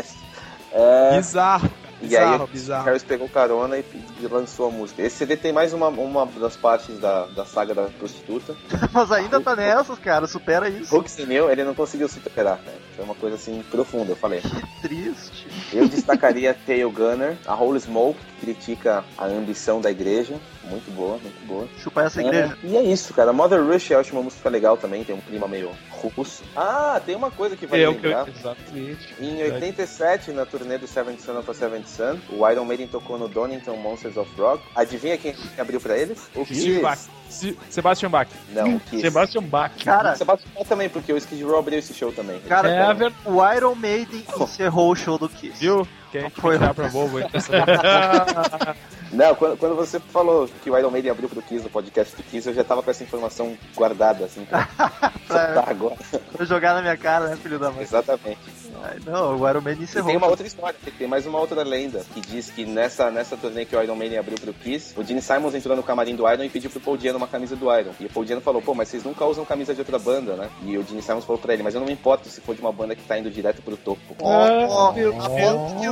É, 0.77 1.17
bizarro. 1.19 1.71
e 2.03 2.17
aí 2.17 2.25
Bizarro, 2.25 2.45
o 2.45 2.47
bizarro. 2.49 2.85
Harris 2.85 3.05
pegou 3.05 3.29
carona 3.29 3.79
e, 3.79 3.85
e 4.21 4.27
lançou 4.27 4.67
a 4.67 4.71
música. 4.73 5.03
Esse 5.03 5.19
CD 5.19 5.37
tem 5.37 5.53
mais 5.53 5.73
uma, 5.73 5.87
uma 5.87 6.27
das 6.27 6.57
partes 6.57 6.99
da, 6.99 7.27
da 7.27 7.45
saga 7.45 7.73
da 7.75 7.83
prostituta. 7.85 8.57
Mas 8.93 9.13
ainda 9.13 9.41
tá 9.41 9.55
nessas, 9.55 10.01
cara. 10.01 10.27
Supera 10.27 10.69
isso. 10.69 10.93
Hooks 10.97 11.17
e 11.21 11.27
New, 11.27 11.49
ele 11.49 11.63
não 11.63 11.77
conseguiu 11.77 12.09
superar, 12.09 12.59
cara. 12.59 12.77
Foi 12.97 13.05
uma 13.05 13.15
coisa 13.15 13.37
assim 13.37 13.63
profunda, 13.71 14.11
eu 14.13 14.17
falei. 14.17 14.41
Que 14.41 14.81
triste. 14.89 15.47
Eu 15.73 15.87
destacaria 15.89 16.57
Tail 16.67 16.91
Gunner, 16.91 17.37
a 17.47 17.55
Holy 17.55 17.79
Smoke, 17.81 18.19
critica 18.45 19.05
a 19.17 19.25
ambição 19.27 19.81
da 19.81 19.91
igreja. 19.91 20.35
Muito 20.65 20.91
boa, 20.93 21.19
muito 21.19 21.47
boa. 21.47 21.67
Chupar 21.79 22.07
essa 22.07 22.21
igreja. 22.23 22.57
É, 22.63 22.67
e 22.67 22.77
é 22.77 22.83
isso, 22.83 23.13
cara. 23.15 23.33
Mother 23.33 23.63
Rush 23.65 23.91
eu 23.91 24.01
acho 24.01 24.13
uma 24.13 24.23
música 24.23 24.49
legal 24.49 24.77
também, 24.77 25.03
tem 25.05 25.15
um 25.15 25.21
clima 25.21 25.47
meio 25.49 25.71
russo. 26.17 26.43
Ah, 26.57 27.01
tem 27.05 27.15
uma 27.15 27.31
coisa 27.31 27.57
que 27.57 27.67
vai 27.67 27.83
É 27.83 27.89
o 27.89 27.95
que 27.95 28.07
eu... 28.07 28.11
lembrar. 28.11 28.29
Exatamente. 28.29 29.15
Em 29.21 29.43
87, 29.43 30.31
na 30.33 30.45
turnê 30.47 30.79
do 30.79 30.87
Seventh 30.87 31.21
Son 31.21 31.39
of 31.39 31.51
a 31.51 31.55
Seventh 31.55 31.87
Son, 31.87 32.19
o 32.31 32.49
Iron 32.49 32.65
Maiden 32.65 32.87
tocou 32.89 33.19
no 33.19 33.29
Donington 33.29 33.77
Monsters 33.77 34.17
of 34.17 34.31
Rock. 34.39 34.63
Adivinha 34.75 35.17
quem 35.19 35.35
abriu 35.59 35.81
pra 35.81 35.97
eles? 35.99 36.29
O. 36.35 36.45
Kiss. 36.45 37.09
Se- 37.29 37.57
Sebastian 37.71 38.11
Bach. 38.11 38.29
Não, 38.51 38.77
o 38.77 38.81
Kiss. 38.81 39.01
Sebastian 39.03 39.43
Bach. 39.43 39.73
Cara, 39.85 40.13
O 40.13 40.17
Sebastian 40.17 40.51
Bach 40.55 40.67
também, 40.69 40.89
porque 40.89 41.13
o 41.13 41.17
Skid 41.17 41.43
Row 41.43 41.59
abriu 41.59 41.79
esse 41.79 41.93
show 41.95 42.13
também. 42.13 42.39
cara, 42.41 42.69
É 42.71 43.11
o 43.29 43.53
Iron 43.55 43.75
Maiden 43.75 44.25
encerrou 44.41 44.93
o 44.93 44.97
show 44.97 45.19
do 45.19 45.29
Kiss. 45.29 45.59
Viu? 45.59 45.87
Que 46.15 46.19
a 46.19 46.21
gente 46.21 46.41
Foi. 46.41 46.57
foi 46.57 46.75
pra 46.75 46.87
Volvo 46.87 47.19
aí 47.19 47.29
pra 47.29 47.41
saber. 47.41 47.67
Não, 49.11 49.35
quando, 49.35 49.57
quando 49.57 49.75
você 49.75 49.99
falou 49.99 50.49
que 50.63 50.71
o 50.71 50.79
Iron 50.79 50.91
Maiden 50.91 51.11
abriu 51.11 51.29
pro 51.29 51.43
Kiss 51.43 51.65
no 51.65 51.71
podcast 51.71 52.15
do 52.15 52.23
Kiss, 52.23 52.49
eu 52.49 52.55
já 52.55 52.63
tava 52.63 52.85
com 52.85 52.91
essa 52.93 53.03
informação 53.03 53.59
guardada, 53.75 54.25
assim, 54.25 54.45
pra 54.45 54.69
soltar 55.27 55.69
agora. 55.69 55.97
Pra 56.33 56.45
jogar 56.45 56.75
na 56.75 56.83
minha 56.83 56.97
cara, 56.97 57.27
né, 57.31 57.37
filho 57.37 57.59
da 57.59 57.69
mãe? 57.73 57.83
Exatamente. 57.83 58.39
Ai, 58.83 58.99
não, 59.05 59.39
o 59.39 59.49
Iron 59.49 59.61
Maiden 59.61 59.83
E 59.83 59.85
encerrou. 59.85 60.09
tem 60.09 60.17
uma 60.17 60.27
outra 60.27 60.47
história, 60.47 60.77
tem 60.99 61.07
mais 61.09 61.27
uma 61.27 61.39
outra 61.39 61.63
lenda 61.63 62.05
que 62.13 62.21
diz 62.21 62.51
que 62.51 62.65
nessa, 62.67 63.11
nessa 63.11 63.37
turnê 63.37 63.65
que 63.65 63.75
o 63.77 63.83
Iron 63.83 63.95
Maiden 63.97 64.19
abriu 64.19 64.39
pro 64.39 64.53
Kiss, 64.53 64.99
o 64.99 65.05
Gene 65.05 65.23
Simons 65.23 65.55
entrou 65.55 65.77
no 65.77 65.83
camarim 65.83 66.15
do 66.17 66.31
Iron 66.31 66.45
e 66.45 66.51
pediu 66.51 66.71
pro 66.71 66.81
Paul 66.81 66.97
Diano 66.97 67.19
uma 67.19 67.27
camisa 67.27 67.57
do 67.57 67.73
Iron. 67.75 67.93
E 67.99 68.07
o 68.07 68.11
Paul 68.11 68.25
Diano 68.25 68.41
falou, 68.43 68.61
pô, 68.61 68.75
mas 68.75 68.89
vocês 68.89 69.05
nunca 69.05 69.25
usam 69.25 69.45
camisa 69.45 69.75
de 69.75 69.81
outra 69.81 69.99
banda, 69.99 70.35
né? 70.37 70.51
E 70.63 70.77
o 70.77 70.85
Gene 70.85 71.03
Simons 71.03 71.25
falou 71.25 71.41
pra 71.41 71.55
ele, 71.55 71.63
mas 71.63 71.75
eu 71.75 71.81
não 71.81 71.87
me 71.87 71.93
importo 71.93 72.29
se 72.29 72.41
for 72.41 72.55
de 72.55 72.61
uma 72.61 72.73
banda 72.73 72.95
que 72.95 73.03
tá 73.05 73.19
indo 73.19 73.31
direto 73.31 73.63
pro 73.63 73.77
topo. 73.77 74.01
Ó, 74.21 74.89
ó, 74.89 74.93
meu 74.93 75.15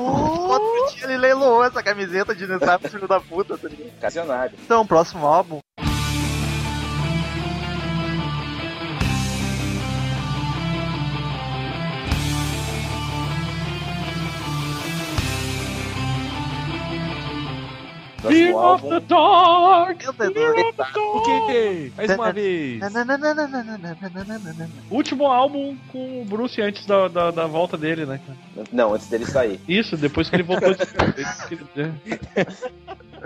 outro 0.02 0.94
dia 0.94 1.04
ele 1.04 1.16
leiloou 1.18 1.64
essa 1.64 1.82
camiseta 1.82 2.34
de 2.34 2.46
Nessap, 2.46 2.88
filho 2.88 3.08
da 3.08 3.20
puta, 3.20 3.56
tá 3.56 3.68
ligado? 3.68 3.92
Ocasionário. 3.98 4.54
Então, 4.64 4.86
próximo 4.86 5.26
álbum. 5.26 5.58
Fear 18.22 18.54
of 18.54 18.88
the 18.88 19.00
Dark. 19.00 20.02
O 20.96 21.22
que? 21.46 21.92
Mais 21.96 22.10
uma 22.10 22.32
vez. 22.32 22.80
Último 24.90 25.26
álbum 25.26 25.76
com 25.90 26.22
o 26.22 26.24
Bruce 26.24 26.60
antes 26.62 26.86
da, 26.86 27.08
da, 27.08 27.30
da 27.30 27.46
volta 27.46 27.76
dele, 27.76 28.06
né? 28.06 28.20
Não, 28.72 28.94
antes 28.94 29.08
dele 29.08 29.26
sair. 29.26 29.60
Isso, 29.68 29.96
depois 29.96 30.28
que 30.28 30.36
ele 30.36 30.42
voltou 30.42 30.74
de... 30.74 30.82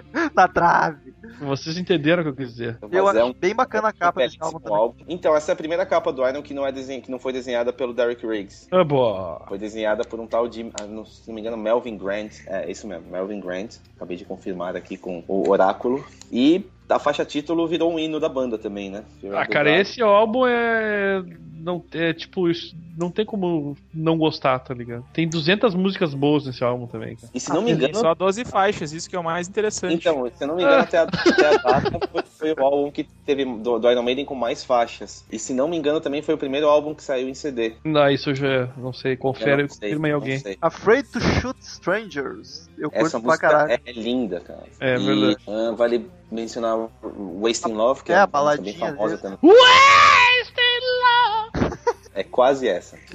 Na 0.34 0.48
trave. 0.48 1.14
Vocês 1.40 1.76
entenderam 1.76 2.20
o 2.22 2.24
que 2.24 2.30
eu 2.30 2.36
quis 2.36 2.50
dizer. 2.50 2.78
Eu 2.82 3.04
Mas 3.04 3.16
acho 3.16 3.18
é 3.18 3.24
um 3.24 3.32
bem 3.32 3.54
bacana 3.54 3.88
a 3.88 3.92
capa 3.92 4.20
desse 4.20 4.36
álbum 4.40 4.58
também. 4.60 4.78
álbum. 4.78 5.04
Então, 5.08 5.34
essa 5.36 5.52
é 5.52 5.54
a 5.54 5.56
primeira 5.56 5.84
capa 5.84 6.12
do 6.12 6.26
Iron 6.26 6.42
que 6.42 6.54
não, 6.54 6.66
é 6.66 6.72
desen... 6.72 7.00
que 7.00 7.10
não 7.10 7.18
foi 7.18 7.32
desenhada 7.32 7.72
pelo 7.72 7.92
Derek 7.92 8.26
Riggs. 8.26 8.68
Ah, 8.70 8.84
boa. 8.84 9.42
Foi 9.48 9.58
desenhada 9.58 10.04
por 10.04 10.18
um 10.20 10.26
tal 10.26 10.48
de, 10.48 10.70
ah, 10.80 10.84
não- 10.86 11.04
se 11.04 11.26
não 11.28 11.34
me 11.34 11.40
engano, 11.40 11.56
Melvin 11.56 11.96
Grant. 11.96 12.32
É, 12.46 12.70
isso 12.70 12.86
mesmo, 12.86 13.10
Melvin 13.10 13.40
Grant. 13.40 13.76
Acabei 13.96 14.16
de 14.16 14.24
confirmar 14.24 14.76
aqui 14.76 14.96
com 14.96 15.22
o 15.26 15.48
oráculo. 15.50 16.04
E 16.30 16.64
a 16.88 16.98
faixa 16.98 17.24
título 17.24 17.66
virou 17.66 17.92
um 17.92 17.98
hino 17.98 18.20
da 18.20 18.28
banda 18.28 18.56
também, 18.56 18.90
né? 18.90 19.04
Virou 19.20 19.38
Ah, 19.38 19.46
cara, 19.46 19.70
esse 19.80 20.00
álbum 20.02 20.46
é. 20.46 21.22
Não, 21.66 21.84
é 21.92 22.12
tipo, 22.12 22.48
isso- 22.48 22.76
não 22.96 23.10
tem 23.10 23.26
como 23.26 23.76
não 23.92 24.16
gostar, 24.16 24.56
tá 24.60 24.72
ligado? 24.72 25.04
Tem 25.12 25.28
200 25.28 25.74
músicas 25.74 26.14
boas 26.14 26.46
nesse 26.46 26.62
álbum 26.62 26.86
também, 26.86 27.16
cara. 27.16 27.28
E 27.34 27.40
se 27.40 27.50
não 27.50 27.60
me 27.60 27.74
Tem 27.76 27.88
engano, 27.88 27.98
só 27.98 28.14
12 28.14 28.44
faixas, 28.44 28.92
isso 28.92 29.10
que 29.10 29.16
é 29.16 29.18
o 29.18 29.24
mais 29.24 29.48
interessante. 29.48 29.94
então, 29.96 30.24
se 30.32 30.44
eu 30.44 30.46
não 30.46 30.54
me 30.54 30.62
engano, 30.62 30.82
até 30.82 30.98
a, 30.98 31.02
até 31.10 31.46
a 31.48 31.56
data 31.58 32.08
foi, 32.08 32.22
foi 32.22 32.52
o 32.52 32.64
álbum 32.64 32.90
que 32.92 33.02
teve 33.02 33.44
do, 33.44 33.80
do 33.80 33.90
Iron 33.90 34.04
Maiden 34.04 34.24
com 34.24 34.36
mais 34.36 34.62
faixas. 34.64 35.24
E 35.30 35.40
se 35.40 35.52
não 35.52 35.66
me 35.66 35.76
engano, 35.76 36.00
também 36.00 36.22
foi 36.22 36.34
o 36.36 36.38
primeiro 36.38 36.68
álbum 36.68 36.94
que 36.94 37.02
saiu 37.02 37.28
em 37.28 37.34
CD. 37.34 37.74
Não, 37.84 38.08
isso 38.08 38.30
eu 38.30 38.34
já 38.36 38.68
não 38.76 38.92
sei. 38.92 39.14
Eu 39.14 39.18
Confere, 39.18 39.62
não 39.64 39.68
sei, 39.68 39.78
confirma 39.90 40.06
em 40.08 40.12
não 40.12 40.18
alguém. 40.20 40.38
sei. 40.38 40.56
Afraid 40.62 41.08
to 41.10 41.20
Shoot 41.20 41.58
Strangers. 41.60 42.70
Eu 42.78 42.90
curto 42.92 43.06
Essa 43.06 43.18
pra 43.20 43.28
música 43.28 43.48
caralho. 43.48 43.80
é, 43.84 43.92
linda, 43.92 44.38
cara. 44.40 44.62
É 44.78 44.96
e, 44.96 45.04
verdade. 45.04 45.36
ah, 45.48 45.72
vale 45.76 46.08
mencionar 46.30 46.76
o 46.78 47.40
Wasting 47.42 47.72
Love, 47.72 48.04
que 48.04 48.12
É, 48.12 48.14
é, 48.14 48.18
a 48.18 48.20
uma 48.22 48.26
baladinha 48.28 48.78
famosa 48.78 49.16
dele. 49.16 49.36
também. 49.40 49.56
É 52.16 52.24
quase 52.24 52.66
essa. 52.66 52.98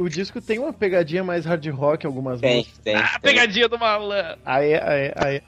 O 0.00 0.08
disco 0.08 0.40
tem 0.40 0.58
uma 0.58 0.72
pegadinha 0.72 1.22
mais 1.24 1.44
hard 1.44 1.66
rock 1.68 2.04
em 2.04 2.08
algumas 2.08 2.40
Tem, 2.40 2.58
músicas. 2.58 2.78
tem. 2.78 2.96
Ah, 2.96 3.18
tem. 3.20 3.32
pegadinha 3.32 3.68
do 3.68 3.78
malandro. 3.78 4.38
Aí, 4.44 4.74
aí, 4.74 5.12
aí. 5.16 5.42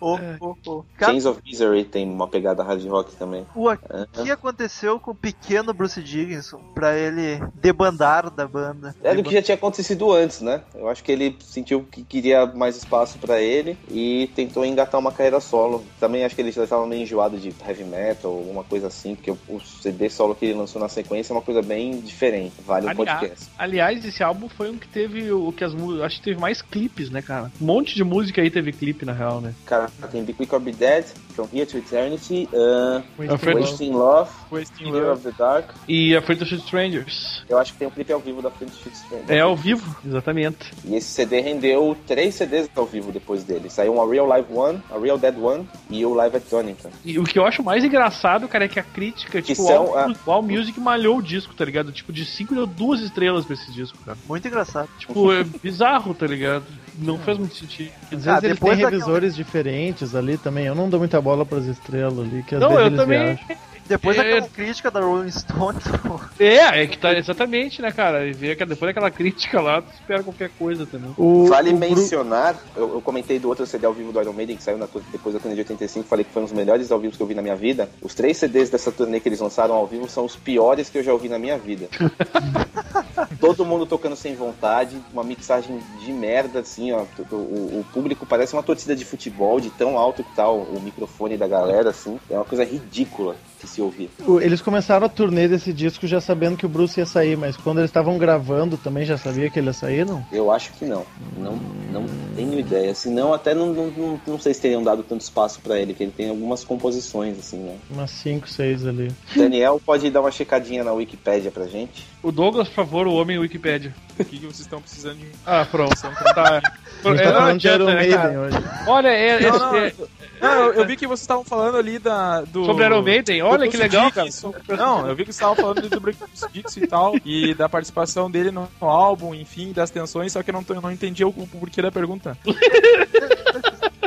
Cara, 0.96 1.12
Chains 1.12 1.26
of 1.26 1.40
Misery 1.44 1.84
tem 1.84 2.08
uma 2.08 2.28
pegada 2.28 2.62
hard 2.62 2.84
rock 2.86 3.14
também. 3.16 3.46
o 3.54 3.76
que 4.22 4.30
aconteceu 4.30 4.98
com 4.98 5.10
o 5.10 5.14
pequeno 5.14 5.72
Bruce 5.72 6.02
Dickinson 6.02 6.60
pra 6.74 6.96
ele 6.96 7.40
debandar 7.54 8.30
da 8.30 8.46
banda? 8.46 8.94
Era 9.02 9.18
o 9.18 9.22
que 9.22 9.32
já 9.32 9.42
tinha 9.42 9.54
acontecido 9.54 10.12
antes, 10.12 10.40
né? 10.40 10.62
Eu 10.74 10.88
acho 10.88 11.02
que 11.02 11.12
ele 11.12 11.36
sentiu 11.40 11.82
que 11.90 12.02
queria 12.02 12.46
mais 12.46 12.76
espaço 12.76 13.18
pra 13.18 13.40
ele 13.40 13.76
e 13.90 14.30
tentou 14.34 14.64
engatar 14.64 15.00
uma 15.00 15.12
carreira 15.12 15.40
solo. 15.40 15.84
Também 16.00 16.24
acho 16.24 16.34
que 16.34 16.40
ele 16.42 16.52
já 16.52 16.64
estava 16.64 16.86
meio 16.86 17.02
enjoado 17.02 17.36
de 17.38 17.54
heavy 17.66 17.84
metal, 17.84 18.32
alguma 18.32 18.64
coisa 18.64 18.86
assim, 18.88 19.14
porque 19.14 19.30
o 19.30 19.60
CD 19.60 20.08
solo 20.08 20.34
que 20.34 20.46
ele 20.46 20.54
lançou 20.54 20.80
na 20.80 20.88
sequência 20.88 21.32
é 21.32 21.36
uma 21.36 21.42
coisa 21.42 21.62
bem 21.62 22.00
diferente. 22.00 22.54
Vale 22.66 22.86
o 22.86 22.90
Aliás, 22.90 23.18
podcast. 23.20 23.50
aliás, 23.58 24.04
esse 24.16 24.22
álbum 24.24 24.48
foi 24.48 24.70
um 24.70 24.78
que 24.78 24.88
teve 24.88 25.30
o 25.30 25.52
que 25.52 25.62
as 25.62 25.74
acho 26.02 26.16
que 26.16 26.22
teve 26.24 26.40
mais 26.40 26.62
clipes, 26.62 27.10
né, 27.10 27.20
cara? 27.20 27.52
Um 27.60 27.66
monte 27.66 27.94
de 27.94 28.02
música 28.02 28.40
aí 28.40 28.50
teve 28.50 28.72
clipe 28.72 29.04
na 29.04 29.12
real, 29.12 29.42
né? 29.42 29.52
Cara, 29.66 29.90
tem 30.10 30.24
Be 30.24 30.32
Quick 30.32 30.54
or 30.54 30.60
Be 30.60 30.72
Dead, 30.72 31.04
From 31.34 31.46
Here 31.52 31.66
to 31.66 31.76
Eternity, 31.76 32.48
uh, 32.50 33.02
Alfredo- 33.30 33.60
Wasting 33.60 33.92
Love, 33.92 34.30
Wasting 34.50 34.84
Fear 34.90 35.08
Love. 35.08 35.10
of 35.10 35.22
the 35.22 35.32
Dark. 35.36 35.68
E 35.86 36.16
Afraid 36.16 36.38
to 36.38 36.46
Shoot 36.46 36.62
Strangers. 36.64 37.44
Eu 37.46 37.58
acho 37.58 37.74
que 37.74 37.78
tem 37.78 37.88
um 37.88 37.90
clipe 37.90 38.10
ao 38.10 38.18
vivo 38.20 38.40
da 38.40 38.50
Friends 38.50 38.78
Shoot 38.78 38.96
Stranger. 38.96 39.26
É 39.30 39.40
ao 39.40 39.54
vivo, 39.54 39.94
exatamente. 40.04 40.72
E 40.82 40.96
esse 40.96 41.08
CD 41.08 41.40
rendeu 41.40 41.94
três 42.06 42.34
CDs 42.36 42.70
ao 42.74 42.86
vivo 42.86 43.12
depois 43.12 43.44
dele. 43.44 43.68
Saiu 43.68 43.96
um 43.96 44.02
A 44.02 44.10
Real 44.10 44.26
Live 44.26 44.48
One, 44.50 44.80
A 44.90 44.98
Real 44.98 45.18
Dead 45.18 45.36
One 45.38 45.68
e 45.90 46.06
o 46.06 46.14
Live 46.14 46.36
at 46.38 46.44
Donington. 46.50 46.90
E 47.04 47.18
o 47.18 47.24
que 47.24 47.38
eu 47.38 47.44
acho 47.44 47.62
mais 47.62 47.84
engraçado, 47.84 48.48
cara, 48.48 48.64
é 48.64 48.68
que 48.68 48.80
a 48.80 48.82
crítica, 48.82 49.42
Que 49.42 49.48
tipo, 49.54 49.66
são, 49.66 49.90
o 49.90 49.94
All, 49.98 50.12
o 50.26 50.32
All 50.32 50.42
Music 50.42 50.80
malhou 50.80 51.18
o 51.18 51.22
disco, 51.22 51.54
tá 51.54 51.66
ligado? 51.66 51.92
Tipo, 51.92 52.14
de 52.14 52.24
5 52.24 52.54
deu 52.54 52.66
duas 52.66 53.00
estrelas 53.00 53.44
pra 53.44 53.52
esse 53.54 53.70
disco, 53.72 53.98
cara. 54.07 54.18
Muito 54.28 54.48
engraçado. 54.48 54.88
Tipo, 54.98 55.32
é 55.32 55.44
bizarro, 55.44 56.14
tá 56.14 56.26
ligado? 56.26 56.64
Não 56.98 57.18
faz 57.18 57.36
muito 57.36 57.54
sentido. 57.57 57.90
Às 58.04 58.11
vezes 58.11 58.28
Ah, 58.28 58.32
ele 58.32 58.40
tem 58.40 58.50
depois 58.54 58.78
daquela- 58.78 58.90
revisores 58.90 59.36
diferentes 59.36 60.14
ali 60.14 60.38
também. 60.38 60.64
Eu 60.66 60.74
não 60.74 60.88
dou 60.88 60.98
muita 61.00 61.20
bola 61.20 61.44
pras 61.44 61.66
estrelas 61.66 62.18
ali, 62.20 62.42
que 62.42 62.54
às 62.54 62.61
Não, 62.61 62.68
vezes 62.70 62.80
eu 62.82 62.86
eles 62.86 62.98
também. 63.00 63.18
viajam. 63.36 63.57
Depois 63.89 64.16
É. 64.18 64.22
daquela 64.24 64.49
crítica 64.49 64.91
da 64.91 65.01
Rolling 65.01 65.30
Stones, 65.30 65.84
É, 66.39 66.82
é 66.82 66.87
que 66.87 66.99
tá 66.99 67.12
exatamente, 67.12 67.80
né, 67.80 67.91
cara? 67.93 68.26
E 68.26 68.32
ver 68.32 68.57
que 68.57 68.64
depois 68.64 68.89
daquela 68.91 69.11
crítica 69.11 69.61
lá, 69.61 69.80
tu 69.82 69.93
espera 69.95 70.22
qualquer 70.22 70.51
coisa 70.59 70.84
também. 70.87 71.14
O, 71.16 71.47
Vale 71.47 71.70
o 71.70 71.76
Bru- 71.76 71.89
mencionar, 71.91 72.57
eu, 72.76 72.95
eu 72.95 73.01
comentei 73.01 73.39
do 73.39 73.49
outro 73.49 73.66
CD 73.66 73.87
ao 73.87 73.93
vivo 73.93 74.12
do 74.12 74.20
Iron 74.20 74.32
Maiden, 74.32 74.57
que 74.57 74.62
saiu 74.62 74.78
na, 74.78 74.87
depois 75.12 75.34
da 75.34 75.41
turnê 75.41 75.55
de 75.55 75.61
85, 75.62 76.07
falei 76.09 76.24
que 76.24 76.32
foi 76.32 76.43
um 76.43 76.47
dos 76.47 76.55
melhores 76.55 76.91
ao 76.91 76.99
vivo 76.99 77.16
que 77.16 77.22
eu 77.22 77.26
vi 77.26 77.34
na 77.34 77.43
minha 77.43 77.57
vida. 77.57 77.89
Os 78.03 78.14
três 78.14 78.37
CDs 78.37 78.70
dessa 78.70 78.91
turnê 78.93 79.20
que 79.20 79.28
eles 79.28 79.41
lançaram 79.41 79.74
ao 79.74 79.87
vivo 79.87 80.09
são 80.09 80.24
os 80.24 80.37
piores 80.37 80.89
que 80.91 80.99
eu 80.99 81.03
já 81.05 81.12
ouvi 81.12 81.28
na 81.28 81.39
minha 81.39 81.57
vida. 81.59 81.89
Todo 83.41 83.64
mundo 83.64 83.87
tocando 83.87 84.16
sem 84.16 84.34
vontade, 84.34 84.97
uma 85.12 85.22
mixagem 85.24 85.80
de 86.05 86.12
merda, 86.12 86.61
assim, 86.61 86.93
ó. 86.93 87.05
O, 87.30 87.34
o- 87.37 87.80
o 87.80 87.87
público 87.93 88.26
parece 88.26 88.53
uma 88.55 88.62
torcida 88.62 88.95
de 88.97 89.05
futebol, 89.05 89.61
de 89.61 89.70
tão 89.70 89.99
alto 89.99 90.22
que 90.24 90.34
tá 90.34 90.49
o, 90.51 90.62
o 90.62 90.80
microfone 90.80 91.37
da 91.37 91.47
galera, 91.47 91.91
assim. 91.91 92.18
É 92.30 92.34
uma 92.34 92.45
coisa 92.45 92.64
ridícula 92.64 93.37
se 93.76 93.82
ouvir. 93.82 94.10
eles 94.42 94.60
começaram 94.62 95.06
a 95.06 95.08
turnê 95.08 95.46
desse 95.46 95.72
disco 95.72 96.06
já 96.06 96.20
sabendo 96.20 96.56
que 96.56 96.64
o 96.64 96.68
Bruce 96.68 96.98
ia 96.98 97.04
sair, 97.06 97.36
mas 97.36 97.56
quando 97.56 97.78
eles 97.78 97.90
estavam 97.90 98.16
gravando 98.18 98.76
também 98.76 99.04
já 99.04 99.18
sabia 99.18 99.50
que 99.50 99.58
ele 99.58 99.66
ia 99.68 99.72
sair, 99.72 100.06
não? 100.06 100.24
Eu 100.32 100.50
acho 100.50 100.72
que 100.72 100.84
não. 100.86 101.04
Não, 101.36 101.56
não 101.92 102.06
tenho 102.34 102.58
ideia. 102.58 102.94
Senão, 102.94 103.34
até 103.34 103.54
não, 103.54 103.72
não, 103.72 103.86
não, 103.90 104.20
não 104.26 104.40
sei 104.40 104.54
se 104.54 104.60
teriam 104.62 104.82
dado 104.82 105.02
tanto 105.02 105.20
espaço 105.20 105.60
pra 105.60 105.78
ele, 105.78 105.92
que 105.92 106.02
ele 106.02 106.12
tem 106.16 106.30
algumas 106.30 106.64
composições, 106.64 107.38
assim, 107.38 107.58
né? 107.58 107.76
Umas 107.90 108.10
5, 108.10 108.48
6 108.48 108.86
ali. 108.86 109.12
Daniel 109.34 109.80
pode 109.84 110.08
dar 110.10 110.20
uma 110.22 110.30
checadinha 110.30 110.82
na 110.82 110.92
Wikipédia 110.92 111.50
pra 111.50 111.66
gente. 111.66 112.06
O 112.22 112.32
Douglas, 112.32 112.68
por 112.68 112.74
favor, 112.74 113.06
o 113.06 113.14
homem 113.14 113.38
Wikipédia. 113.38 113.94
O 114.18 114.24
que, 114.24 114.38
que 114.38 114.46
vocês 114.46 114.60
estão 114.60 114.80
precisando 114.80 115.18
de 115.18 115.26
Ah, 115.44 115.66
pronto. 115.70 115.94
Tá. 116.00 116.62
A 117.04 117.08
gente 117.10 117.20
É, 117.20 117.24
tá 117.24 117.32
não 117.32 117.38
falando 117.40 117.58
de 117.60 117.68
Iron 117.68 117.86
adianta, 117.88 117.94
né, 117.94 117.94
Maiden 118.24 118.38
hoje. 118.38 118.56
Olha, 118.86 119.08
é, 119.08 119.28
é- 119.44 119.50
Não, 119.50 119.58
não, 119.58 119.76
é- 119.76 119.92
Não, 120.41 120.72
eu, 120.72 120.87
vi 120.87 120.97
que 120.97 121.07
vocês 121.07 121.22
estavam 121.22 121.45
falando 121.45 121.76
ali 121.76 121.99
da, 121.99 122.43
do. 122.43 122.64
sobre 122.64 122.84
Iron 122.84 123.03
Maiden, 123.03 123.43
olha 123.43 123.68
que 123.68 123.76
legal, 123.76 124.11
cara. 124.11 124.26
Dickinson. 124.26 124.55
Não, 124.68 125.07
eu 125.07 125.14
vi 125.14 125.24
que 125.24 125.32
vocês 125.32 125.37
estavam 125.37 125.57
falando 125.57 125.89
do 125.89 126.01
Bruce 126.01 126.18
Dixon 126.53 126.80
e 126.80 126.87
tal, 126.87 127.14
e 127.24 127.55
da 127.55 127.68
participação 127.68 128.30
dele 128.30 128.51
no, 128.51 128.68
álbum, 128.80 129.34
enfim, 129.34 129.72
das 129.72 129.91
tensões, 129.91 130.32
só 130.32 130.43
que 130.43 130.51
eu 130.51 130.55
não, 130.55 130.64
eu 130.68 130.80
não 130.80 130.93
entendi 130.93 131.24
o, 131.24 131.28
o 131.28 131.47
porquê 131.47 131.80
da 131.80 131.91
pergunta. 131.91 132.37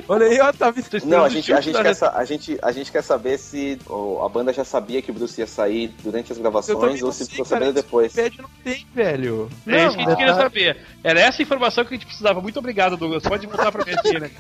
Olha 0.10 0.26
aí, 0.26 0.42
ó, 0.42 0.52
tá 0.52 0.72
vindo. 0.72 0.88
Não, 1.06 1.24
a 1.24 1.30
gente, 1.30 1.54
a, 1.54 1.62
gente 1.62 1.80
quer, 1.80 1.94
sa- 1.94 2.14
a, 2.16 2.26
gente, 2.26 2.58
a 2.64 2.72
gente 2.72 2.92
quer 2.92 3.04
saber 3.04 3.38
se 3.38 3.78
ó, 3.88 4.26
a 4.26 4.30
banda 4.30 4.52
já 4.52 4.66
sabia 4.66 5.04
que 5.04 5.12
o 5.12 5.14
Bruce 5.14 5.40
ia 5.40 5.46
sair 5.46 5.94
durante 6.04 6.32
as 6.32 6.40
gravações 6.40 7.00
não 7.00 7.08
ou 7.08 7.14
se 7.14 7.30
ficou 7.30 7.46
sabendo 7.46 7.74
depois. 7.74 8.16
Wikipedia 8.16 8.42
não 8.42 8.50
tem, 8.64 8.88
velho. 8.92 9.48
É 9.68 9.86
isso 9.86 9.96
que 9.96 10.02
a 10.02 10.06
gente 10.06 10.18
queria 10.18 10.34
saber. 10.34 10.78
Era 11.04 11.20
essa 11.20 11.44
informação 11.44 11.86
que 11.86 11.94
a 11.94 11.98
gente 11.98 12.08
precisava. 12.08 12.42
Muito 12.42 12.58
obrigado, 12.58 12.98
Douglas. 12.98 13.22
Pode 13.22 13.46
voltar 13.46 13.72
pra 13.72 13.86
mim 13.86 13.94
aqui, 13.94 14.20
né? 14.20 14.32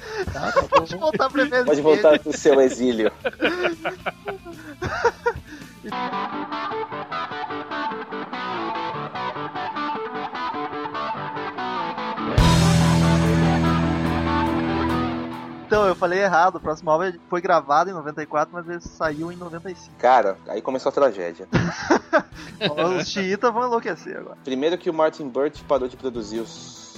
Pode 0.71 0.95
voltar 0.95 1.29
pra 1.29 1.43
ver 1.43 1.65
Pode 1.65 1.81
voltar 1.81 2.17
pro 2.17 2.35
seu 2.35 2.59
exílio. 2.59 3.11
Então, 15.69 15.85
eu 15.85 15.93
falei 15.93 16.19
errado. 16.19 16.55
O 16.55 16.59
próximo 16.59 16.89
álbum 16.89 17.13
foi 17.29 17.39
gravado 17.41 17.91
em 17.91 17.93
94, 17.93 18.51
mas 18.51 18.67
ele 18.67 18.81
saiu 18.81 19.31
em 19.31 19.35
95. 19.35 19.95
Cara, 19.99 20.35
aí 20.47 20.63
começou 20.63 20.89
a 20.89 20.93
tragédia. 20.93 21.47
Os 22.97 23.07
xiitas 23.07 23.53
vão 23.53 23.67
enlouquecer 23.67 24.17
agora. 24.17 24.35
Primeiro 24.43 24.79
que 24.79 24.89
o 24.89 24.93
Martin 24.93 25.29
Burt 25.29 25.61
parou 25.67 25.87
de 25.87 25.95
produzir 25.95 26.39
os, 26.39 26.88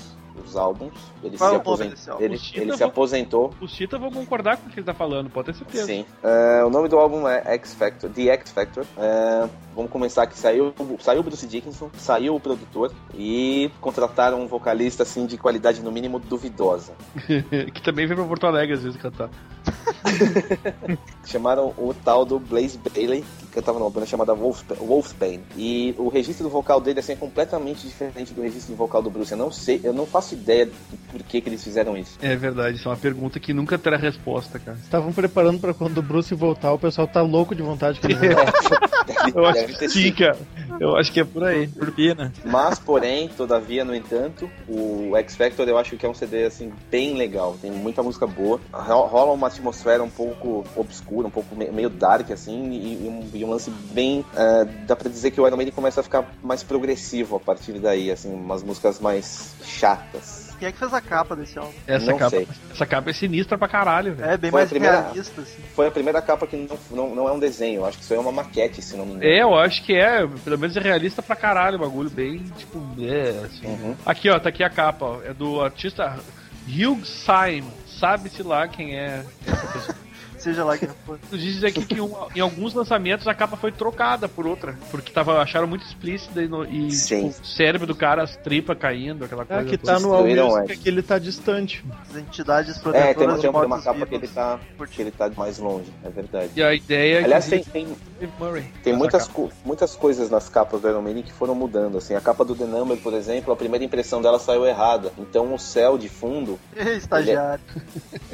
os 0.46 0.56
álbuns. 0.56 0.94
Ele 1.24 1.38
Qual 1.38 1.50
se, 1.50 1.56
é 1.56 1.60
o 1.60 1.60
nome 1.60 1.62
aposen- 1.62 1.90
desse 1.90 2.10
álbum? 2.10 2.24
ele, 2.24 2.38
se 2.38 2.66
vão- 2.66 2.88
aposentou. 2.88 3.54
Os 3.62 3.72
Tita 3.74 3.98
vão 3.98 4.12
concordar 4.12 4.58
com 4.58 4.68
o 4.68 4.70
que 4.72 4.80
ele 4.80 4.86
tá 4.86 4.94
falando, 4.94 5.30
pode 5.30 5.48
ter 5.48 5.56
certeza. 5.56 5.86
Sim. 5.86 6.06
É, 6.24 6.64
o 6.64 6.70
nome 6.70 6.88
do 6.88 6.98
álbum 6.98 7.28
é 7.28 7.42
X 7.56 7.74
Factor, 7.74 8.10
The 8.10 8.24
X 8.34 8.52
Factor. 8.52 8.86
É, 8.98 9.48
vamos 9.76 9.92
começar 9.92 10.26
que 10.28 10.38
saiu, 10.38 10.74
saiu 11.00 11.20
o 11.22 11.24
Bruce 11.24 11.46
Dickinson, 11.48 11.90
saiu 11.98 12.36
o 12.36 12.40
produtor 12.40 12.92
e 13.14 13.72
contrataram 13.82 14.42
um 14.42 14.48
vocalista 14.48 15.04
assim 15.04 15.26
de 15.26 15.38
qualidade 15.38 15.82
no 15.82 15.92
mínimo 15.92 16.20
duvidosa. 16.20 16.94
que 17.74 17.82
também 17.82 18.06
vem 18.08 18.16
pra 18.16 18.26
Porto 18.26 18.46
Alegre 18.48 18.74
às 18.76 18.84
vezes 18.84 19.00
cantar. 19.02 19.30
Chamaram 21.26 21.74
o 21.78 21.94
tal 21.94 22.26
do 22.26 22.40
Blaze 22.40 22.78
Bailey, 22.78 23.24
que 23.40 23.48
cantava 23.48 23.80
numa 23.80 23.90
banda 23.90 24.06
chamada 24.06 24.34
Wolf, 24.34 24.64
Wolfsbane. 24.80 25.42
E 25.56 25.96
o 25.98 26.10
registro 26.10 26.44
do 26.44 26.50
vocal 26.50 26.82
dele 26.82 27.00
assim, 27.00 27.14
é 27.14 27.16
completamente 27.16 27.88
diferente 27.88 28.34
do 28.34 28.42
registro 28.42 28.74
do 28.74 28.78
vocal 28.78 29.02
do 29.02 29.10
Bruce. 29.10 29.32
Eu 29.32 29.38
não 29.38 29.52
sei, 29.52 29.80
eu 29.84 29.94
não 29.94 30.06
faço 30.06 30.34
ideia 30.34 30.66
do 30.66 30.74
porquê 31.12 31.42
que 31.42 31.50
eles 31.50 31.64
fizeram 31.64 31.98
isso. 31.98 32.18
É 32.22 32.36
verdade, 32.36 32.78
isso 32.78 32.88
é 32.88 32.92
uma 32.92 32.98
pergunta 32.98 33.40
que 33.40 33.54
nunca 33.54 33.78
terá 33.78 33.98
resposta, 33.98 34.60
cara. 34.60 34.78
Estavam 34.78 35.14
preparando 35.14 35.60
pra 35.60 35.74
quando 35.74 35.98
o 35.98 36.02
Bruce 36.02 36.34
voltar, 36.36 36.74
o 36.74 36.80
pessoal 36.80 37.08
tá 37.08 37.22
louco 37.22 37.56
de 37.56 37.62
vontade 37.62 38.00
que 38.00 38.08
ele 38.08 38.16
volte. 38.16 39.36
Eu 39.36 39.46
acho 39.46 39.68
que 39.78 39.90
sim, 39.90 40.12
cara. 40.12 40.38
Eu 40.80 40.96
acho 40.96 41.12
que 41.12 41.20
é 41.20 41.24
por 41.24 41.44
aí. 41.44 41.68
Turbina. 41.68 42.34
Mas, 42.44 42.80
porém, 42.80 43.28
todavia, 43.30 43.84
no 43.86 43.94
entanto, 43.96 44.50
o 44.68 45.16
X 45.18 45.36
Factor 45.36 45.68
eu 45.68 45.78
acho 45.78 45.96
que 45.98 46.06
é 46.06 46.10
um 46.10 46.14
CD 46.14 46.44
assim 46.46 46.72
bem 46.90 47.16
legal. 47.16 47.56
Tem 47.62 47.72
muita 47.72 48.02
música 48.04 48.26
boa. 48.26 48.60
Ro- 48.72 49.06
Rola 49.08 49.34
uma 49.34 49.48
atmosfera 49.48 50.04
um 50.04 50.10
pouco 50.10 50.64
obscura, 50.76 51.28
um 51.28 51.32
pouco 51.32 51.56
me- 51.56 51.72
meio 51.72 51.90
dark 51.90 52.32
assim, 52.32 52.72
e, 52.72 53.06
e 53.06 53.08
um, 53.08 53.30
e 53.38 53.44
um 53.46 53.50
lance 53.50 53.70
bem. 53.92 54.26
eh, 54.36 54.66
dá 54.88 54.96
pra 54.96 55.10
dizer 55.10 55.32
que 55.32 55.40
o 55.42 55.48
Iron 55.48 55.58
Maiden 55.58 55.74
começa 55.74 56.00
a 56.02 56.04
ficar 56.04 56.32
mais 56.44 56.64
progressivo 56.64 57.36
a 57.36 57.40
partir 57.40 57.74
daí, 57.74 58.12
assim, 58.12 58.34
umas 58.34 58.64
músicas 58.64 59.00
mais 59.00 59.54
chatas. 59.64 60.51
Quem 60.62 60.68
é 60.68 60.72
que 60.72 60.78
fez 60.78 60.94
a 60.94 61.02
capa 61.02 61.36
desse 61.36 61.58
álbum? 61.58 61.74
Essa 61.88 62.12
Não 62.12 62.20
capa, 62.20 62.30
sei. 62.30 62.48
essa 62.72 62.86
capa 62.86 63.10
é 63.10 63.14
sinistra 63.14 63.58
pra 63.58 63.68
caralho, 63.68 64.14
velho. 64.14 64.30
É 64.30 64.38
bem 64.38 64.52
Foi 64.52 64.60
a 64.60 64.62
mais 64.62 64.70
primeira- 64.70 65.02
realista, 65.02 65.42
assim. 65.42 65.60
Foi 65.76 65.88
a 65.88 65.92
primeira 65.92 66.22
capa 66.22 66.46
que 66.46 66.56
não, 66.56 66.78
não, 66.92 67.16
não 67.16 67.28
é 67.28 67.32
um 67.32 67.40
desenho, 67.40 67.80
eu 67.80 67.86
acho 67.88 67.98
que 67.98 68.04
isso 68.04 68.14
aí 68.14 68.20
é 68.20 68.22
uma 68.22 68.32
maquete, 68.32 68.80
se 68.80 68.96
não 68.96 69.04
me 69.04 69.14
engano. 69.14 69.26
É, 69.32 69.42
eu 69.42 69.56
acho 69.58 69.84
que 69.84 69.96
é, 69.96 70.28
pelo 70.44 70.60
menos 70.60 70.78
é 70.78 70.80
realista 70.80 71.24
pra 71.24 71.36
caralho 71.36 71.78
o 71.78 71.80
bagulho, 71.80 72.12
bem, 72.12 72.44
tipo, 72.56 72.80
é, 73.00 73.30
assim. 73.44 73.66
Uhum. 73.66 73.96
Aqui, 74.06 74.30
ó, 74.30 74.40
tá 74.40 74.50
aqui 74.50 74.64
a 74.64 74.70
capa, 74.70 75.04
ó, 75.04 75.22
é 75.24 75.34
do 75.34 75.60
artista 75.62 76.20
Hugh 76.68 77.04
Syme, 77.04 77.68
sabe-se 78.00 78.44
lá 78.44 78.68
quem 78.68 78.96
é 79.00 79.26
essa 79.48 79.68
pessoa. 79.68 79.98
Seja 80.42 80.64
lá 80.64 80.78
quem 80.78 80.90
for. 81.06 81.20
Diz 81.32 81.64
aqui 81.64 81.86
que 81.86 82.02
um- 82.02 82.14
em 82.36 82.40
alguns 82.40 82.74
lançamentos 82.74 83.28
a 83.28 83.34
capa 83.34 83.56
foi 83.56 83.72
trocada 83.72 84.28
por 84.28 84.48
outra, 84.48 84.78
porque 84.90 85.12
tava, 85.12 85.40
acharam 85.42 85.68
muito 85.68 85.86
explícita 85.86 86.42
e, 86.42 86.48
no, 86.48 86.66
e 86.66 86.92
Sim. 86.92 87.30
tipo, 87.30 87.42
o 87.42 87.46
cérebro 87.46 87.86
do 87.88 87.96
cara, 87.96 88.24
as 88.24 88.36
tripas 88.38 88.78
caindo, 88.78 89.24
aquela 89.26 89.44
Ah, 89.44 89.46
coisa. 89.46 89.66
que 89.66 89.78
toda. 89.78 89.94
tá 89.94 90.00
no 90.00 90.10
Music, 90.24 90.72
Ed. 90.74 90.78
que 90.82 90.90
ele 90.90 91.02
tá 91.02 91.20
distante. 91.20 91.86
As 92.10 92.18
entidades 92.18 92.72
É, 92.72 92.74
tem 92.74 92.82
protetoras 92.84 93.36
de 93.36 93.42
tem 93.42 93.50
uma 93.52 93.82
capa 93.82 94.06
que 94.06 94.16
ele 94.16 94.28
tá. 94.28 94.60
que 94.90 95.02
ele 95.02 95.12
tá 95.12 95.30
mais 95.38 95.60
longe, 95.60 95.92
é 96.04 96.10
verdade. 96.10 96.50
E 96.56 96.64
a 96.64 96.74
ideia 96.74 97.20
é 97.22 97.24
Aliás, 97.24 97.46
que 97.46 97.52
tem, 97.52 97.64
tem, 97.64 98.30
Murray. 98.40 98.66
Tem 98.84 98.94
muitas, 98.94 99.28
co- 99.28 99.50
muitas 99.64 99.96
coisas 99.96 100.30
nas 100.30 100.50
capas 100.50 100.82
do 100.82 100.90
Iron 100.90 101.02
Maiden 101.02 101.24
que 101.24 101.32
foram 101.32 101.54
mudando, 101.56 101.98
assim. 101.98 102.16
A 102.16 102.22
capa 102.22 102.44
do 102.44 102.56
The 102.56 102.66
Number, 102.66 102.98
por 102.98 103.14
exemplo, 103.14 103.54
a 103.54 103.56
primeira 103.56 103.84
impressão 103.86 104.22
dela 104.22 104.40
saiu 104.40 104.66
errada. 104.66 105.12
Então 105.18 105.54
o 105.54 105.60
céu 105.60 105.98
de 105.98 106.10
fundo, 106.10 106.60
estagiário. 106.76 107.64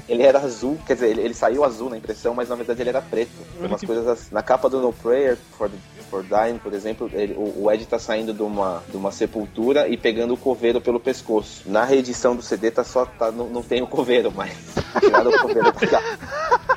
ele 0.07 0.23
era 0.23 0.39
azul, 0.39 0.77
quer 0.85 0.93
dizer, 0.93 1.09
ele, 1.09 1.21
ele 1.21 1.33
saiu 1.33 1.63
azul 1.63 1.89
impressão, 1.97 2.33
mas 2.33 2.49
na 2.49 2.55
verdade 2.55 2.81
ele 2.81 2.89
era 2.89 3.01
preto. 3.01 3.31
Tem 3.57 3.67
umas 3.67 3.81
coisas 3.81 4.07
assim. 4.07 4.27
Na 4.33 4.41
capa 4.43 4.69
do 4.69 4.79
No 4.79 4.93
Prayer 4.93 5.37
for, 5.57 5.69
for 6.09 6.23
Dying, 6.23 6.57
por 6.59 6.73
exemplo, 6.73 7.09
ele- 7.13 7.33
o, 7.33 7.63
o 7.63 7.71
Ed 7.71 7.85
tá 7.85 7.99
saindo 7.99 8.33
de 8.33 8.41
uma, 8.41 8.83
de 8.89 8.95
uma 8.97 9.11
sepultura 9.11 9.87
e 9.87 9.97
pegando 9.97 10.33
o 10.33 10.37
coveiro 10.37 10.79
pelo 10.81 10.99
pescoço. 10.99 11.63
Na 11.65 11.83
reedição 11.83 12.35
do 12.35 12.41
CD 12.41 12.71
tá 12.71 12.83
só, 12.83 13.05
tá, 13.05 13.31
não, 13.31 13.47
não 13.49 13.61
tem 13.63 13.81
o 13.81 13.87
coveiro, 13.87 14.31
mas 14.35 14.51
tiraram 14.99 15.31
o 15.31 15.39
coveiro 15.39 15.63
da 15.63 15.73
capa. 15.73 16.19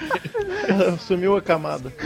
Sumiu 1.01 1.37
a 1.37 1.43
camada. 1.43 1.93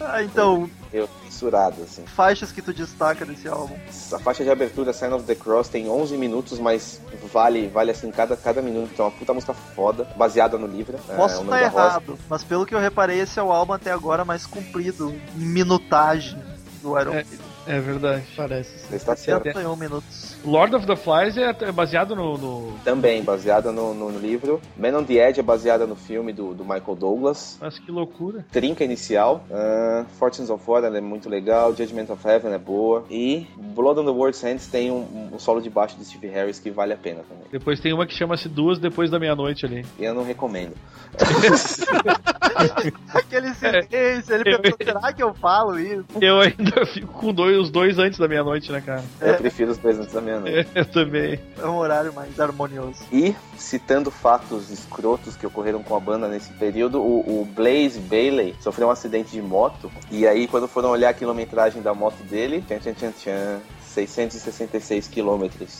Ah, 0.00 0.22
então, 0.22 0.68
Eu 0.92 1.08
censurado, 1.24 1.82
assim. 1.82 2.04
faixas 2.06 2.52
que 2.52 2.62
tu 2.62 2.72
destaca 2.72 3.24
desse 3.24 3.48
álbum. 3.48 3.76
A 4.12 4.18
faixa 4.18 4.44
de 4.44 4.50
abertura 4.50 4.92
Sign 4.92 5.14
of 5.14 5.24
the 5.24 5.34
Cross 5.34 5.68
tem 5.68 5.88
11 5.88 6.16
minutos, 6.16 6.58
mas 6.58 7.00
vale, 7.32 7.68
vale 7.68 7.90
assim, 7.90 8.10
cada, 8.10 8.36
cada 8.36 8.62
minuto. 8.62 8.92
É 8.98 9.02
uma 9.02 9.10
puta 9.10 9.34
música 9.34 9.52
foda, 9.52 10.04
baseada 10.16 10.56
no 10.58 10.66
livro. 10.66 10.98
Posso 11.16 11.36
é, 11.36 11.38
o 11.38 11.42
estar 11.44 11.60
da 11.60 11.68
Rosa. 11.68 11.84
errado, 11.86 12.18
mas 12.28 12.44
pelo 12.44 12.64
que 12.66 12.74
eu 12.74 12.78
reparei, 12.78 13.20
esse 13.20 13.38
é 13.38 13.42
o 13.42 13.52
álbum 13.52 13.72
até 13.72 13.90
agora 13.90 14.24
mais 14.24 14.46
comprido 14.46 15.14
em 15.36 15.40
minutagem 15.40 16.38
do 16.82 16.98
Iron 16.98 17.10
É. 17.12 17.14
Maiden. 17.16 17.38
É 17.66 17.80
verdade. 17.80 18.24
Parece. 18.36 18.94
Está 18.94 19.16
certo. 19.16 19.42
71 19.44 19.74
minutos. 19.76 20.35
Lord 20.44 20.74
of 20.74 20.86
the 20.86 20.96
Flies 20.96 21.36
é 21.36 21.56
é 21.60 21.72
baseado 21.72 22.14
no. 22.14 22.36
no... 22.36 22.72
Também, 22.84 23.22
baseada 23.22 23.72
no, 23.72 23.92
no- 23.94 24.16
livro. 24.16 24.60
Man 24.76 24.96
on 24.98 25.04
the 25.04 25.14
Edge 25.14 25.40
é 25.40 25.42
baseada 25.42 25.86
no 25.86 25.94
filme 25.94 26.32
do, 26.32 26.54
do 26.54 26.64
Michael 26.64 26.96
Douglas. 26.98 27.58
Mas 27.60 27.78
que 27.78 27.90
loucura. 27.90 28.44
Trinca 28.50 28.82
inicial. 28.84 29.44
Ah, 29.50 30.04
Fortunes 30.18 30.48
of 30.50 30.62
War 30.68 30.84
é 30.84 31.00
muito 31.00 31.28
legal. 31.28 31.74
Judgment 31.74 32.06
of 32.10 32.26
Heaven 32.26 32.52
é 32.52 32.58
boa. 32.58 33.04
E 33.10 33.46
Blood 33.56 34.00
on 34.00 34.04
the 34.04 34.10
World's 34.10 34.42
Hands 34.42 34.66
tem 34.68 34.90
um, 34.90 35.30
um 35.32 35.38
solo 35.38 35.60
de 35.60 35.68
baixo 35.70 35.96
de 35.96 36.04
Steve 36.04 36.28
Harris 36.28 36.58
que 36.58 36.70
vale 36.70 36.92
a 36.94 36.96
pena 36.96 37.22
também. 37.28 37.44
Depois 37.50 37.78
tem 37.80 37.92
uma 37.92 38.06
que 38.06 38.14
chama-se 38.14 38.48
Duas 38.48 38.78
Depois 38.78 39.10
da 39.10 39.18
Meia-Noite 39.18 39.66
ali. 39.66 39.84
E 39.98 40.04
eu 40.04 40.14
não 40.14 40.24
recomendo. 40.24 40.72
Aquele 43.14 43.54
silêncio, 43.54 44.34
ele 44.34 44.54
eu- 44.54 44.60
pensou, 44.60 44.78
será 44.84 45.12
que 45.12 45.22
eu 45.22 45.34
falo 45.34 45.78
isso? 45.78 46.04
Eu 46.20 46.40
ainda 46.40 46.86
fico 46.86 47.12
com 47.12 47.32
dois, 47.32 47.56
os 47.58 47.70
dois 47.70 47.98
antes 47.98 48.18
da 48.18 48.26
meia-noite, 48.28 48.70
né, 48.72 48.80
cara? 48.80 49.02
Eu 49.20 49.34
prefiro 49.34 49.70
os 49.70 49.78
dois 49.78 49.98
antes 49.98 50.12
da 50.12 50.20
meia-noite. 50.20 50.35
Eu 50.74 50.84
também. 50.84 51.40
É 51.58 51.66
um 51.66 51.76
horário 51.76 52.12
mais 52.12 52.38
harmonioso. 52.38 53.04
E, 53.12 53.34
citando 53.56 54.10
fatos 54.10 54.70
escrotos 54.70 55.36
que 55.36 55.46
ocorreram 55.46 55.82
com 55.82 55.96
a 55.96 56.00
banda 56.00 56.28
nesse 56.28 56.52
período, 56.52 57.00
o, 57.00 57.42
o 57.42 57.44
Blaze 57.44 57.98
Bailey 57.98 58.54
sofreu 58.60 58.88
um 58.88 58.90
acidente 58.90 59.30
de 59.30 59.42
moto. 59.42 59.90
E 60.10 60.26
aí, 60.26 60.46
quando 60.46 60.68
foram 60.68 60.90
olhar 60.90 61.10
a 61.10 61.14
quilometragem 61.14 61.82
da 61.82 61.94
moto 61.94 62.22
dele, 62.24 62.64
tchan, 62.66 62.78
tchan, 62.78 62.94
tchan, 62.94 63.12
tchan, 63.12 63.60
666 63.96 65.08
quilômetros. 65.08 65.78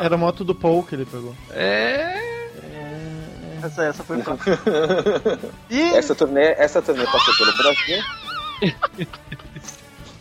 Era 0.00 0.14
a 0.14 0.18
moto 0.18 0.44
do 0.44 0.54
Paul 0.54 0.84
que 0.84 0.94
ele 0.94 1.04
pegou. 1.04 1.34
É. 1.50 2.30
Essa, 3.62 3.84
essa 3.84 4.04
foi 4.04 4.22
fácil. 4.22 4.58
E 5.68 5.80
Essa 5.94 6.14
turnê, 6.14 6.54
essa 6.56 6.80
turnê 6.80 7.04
passou 7.04 7.34
pelo 7.36 7.56
Brasil. 7.56 8.02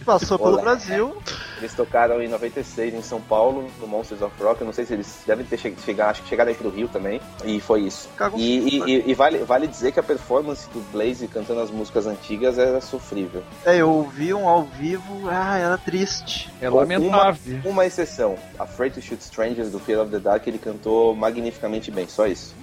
passou 0.05 0.39
pelo. 0.39 0.59
Brasil. 0.59 1.21
Eles 1.59 1.73
tocaram 1.73 2.21
em 2.21 2.27
96 2.27 2.93
em 2.93 3.01
São 3.01 3.19
Paulo, 3.21 3.69
no 3.79 3.87
Monsters 3.87 4.21
of 4.21 4.33
Rock. 4.41 4.61
Eu 4.61 4.65
não 4.65 4.73
sei 4.73 4.85
se 4.85 4.93
eles 4.93 5.21
devem 5.27 5.45
ter 5.45 5.57
che- 5.57 5.75
chegado, 5.83 6.09
acho 6.11 6.23
que 6.23 6.29
chegaram 6.29 6.49
aí 6.49 6.55
pro 6.55 6.69
Rio 6.69 6.87
também. 6.87 7.19
E 7.43 7.59
foi 7.59 7.81
isso. 7.81 8.09
E, 8.37 8.59
e- 8.77 8.83
e- 8.91 9.03
e 9.11 9.13
vale, 9.13 9.39
vale 9.39 9.67
dizer 9.67 9.91
que 9.91 9.99
a 9.99 10.03
performance 10.03 10.67
do 10.69 10.79
Blaze 10.91 11.27
cantando 11.27 11.59
as 11.61 11.69
músicas 11.69 12.07
antigas 12.07 12.57
era 12.57 12.79
sofrível. 12.81 13.43
É, 13.65 13.77
eu 13.77 13.89
ouvi 13.89 14.33
um 14.33 14.47
ao 14.47 14.63
vivo, 14.63 15.27
ah, 15.29 15.57
era 15.57 15.77
triste. 15.77 16.49
É 16.61 16.69
lamentável. 16.69 17.59
Uma 17.65 17.85
exceção, 17.85 18.35
Afraid 18.57 18.93
to 18.95 19.01
Shoot 19.01 19.21
Strangers 19.21 19.69
do 19.71 19.79
Fear 19.79 20.01
of 20.01 20.11
the 20.11 20.19
Dark, 20.19 20.47
ele 20.47 20.57
cantou 20.57 21.13
magnificamente 21.15 21.91
bem, 21.91 22.07
só 22.07 22.25
isso. 22.25 22.55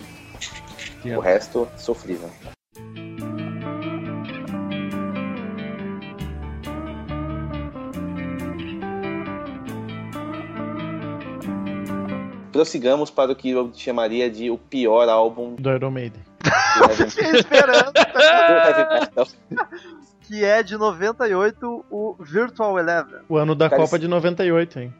O 1.04 1.20
resto, 1.20 1.68
sofrível. 1.76 2.30
Prossigamos 12.56 13.10
para 13.10 13.32
o 13.32 13.36
que 13.36 13.50
eu 13.50 13.70
chamaria 13.74 14.30
de 14.30 14.50
o 14.50 14.56
pior 14.56 15.06
álbum 15.10 15.54
Do 15.56 15.70
Iron 15.70 15.90
Maiden. 15.90 16.22
esperando. 17.36 17.92
que 20.22 20.42
é 20.42 20.62
de 20.62 20.78
98, 20.78 21.84
o 21.90 22.16
Virtual 22.18 22.78
Eleven. 22.78 23.20
O 23.28 23.36
ano 23.36 23.54
da 23.54 23.68
Cara, 23.68 23.82
Copa 23.82 23.96
esse- 23.96 24.04
de 24.04 24.08
98, 24.08 24.78
hein? 24.80 24.94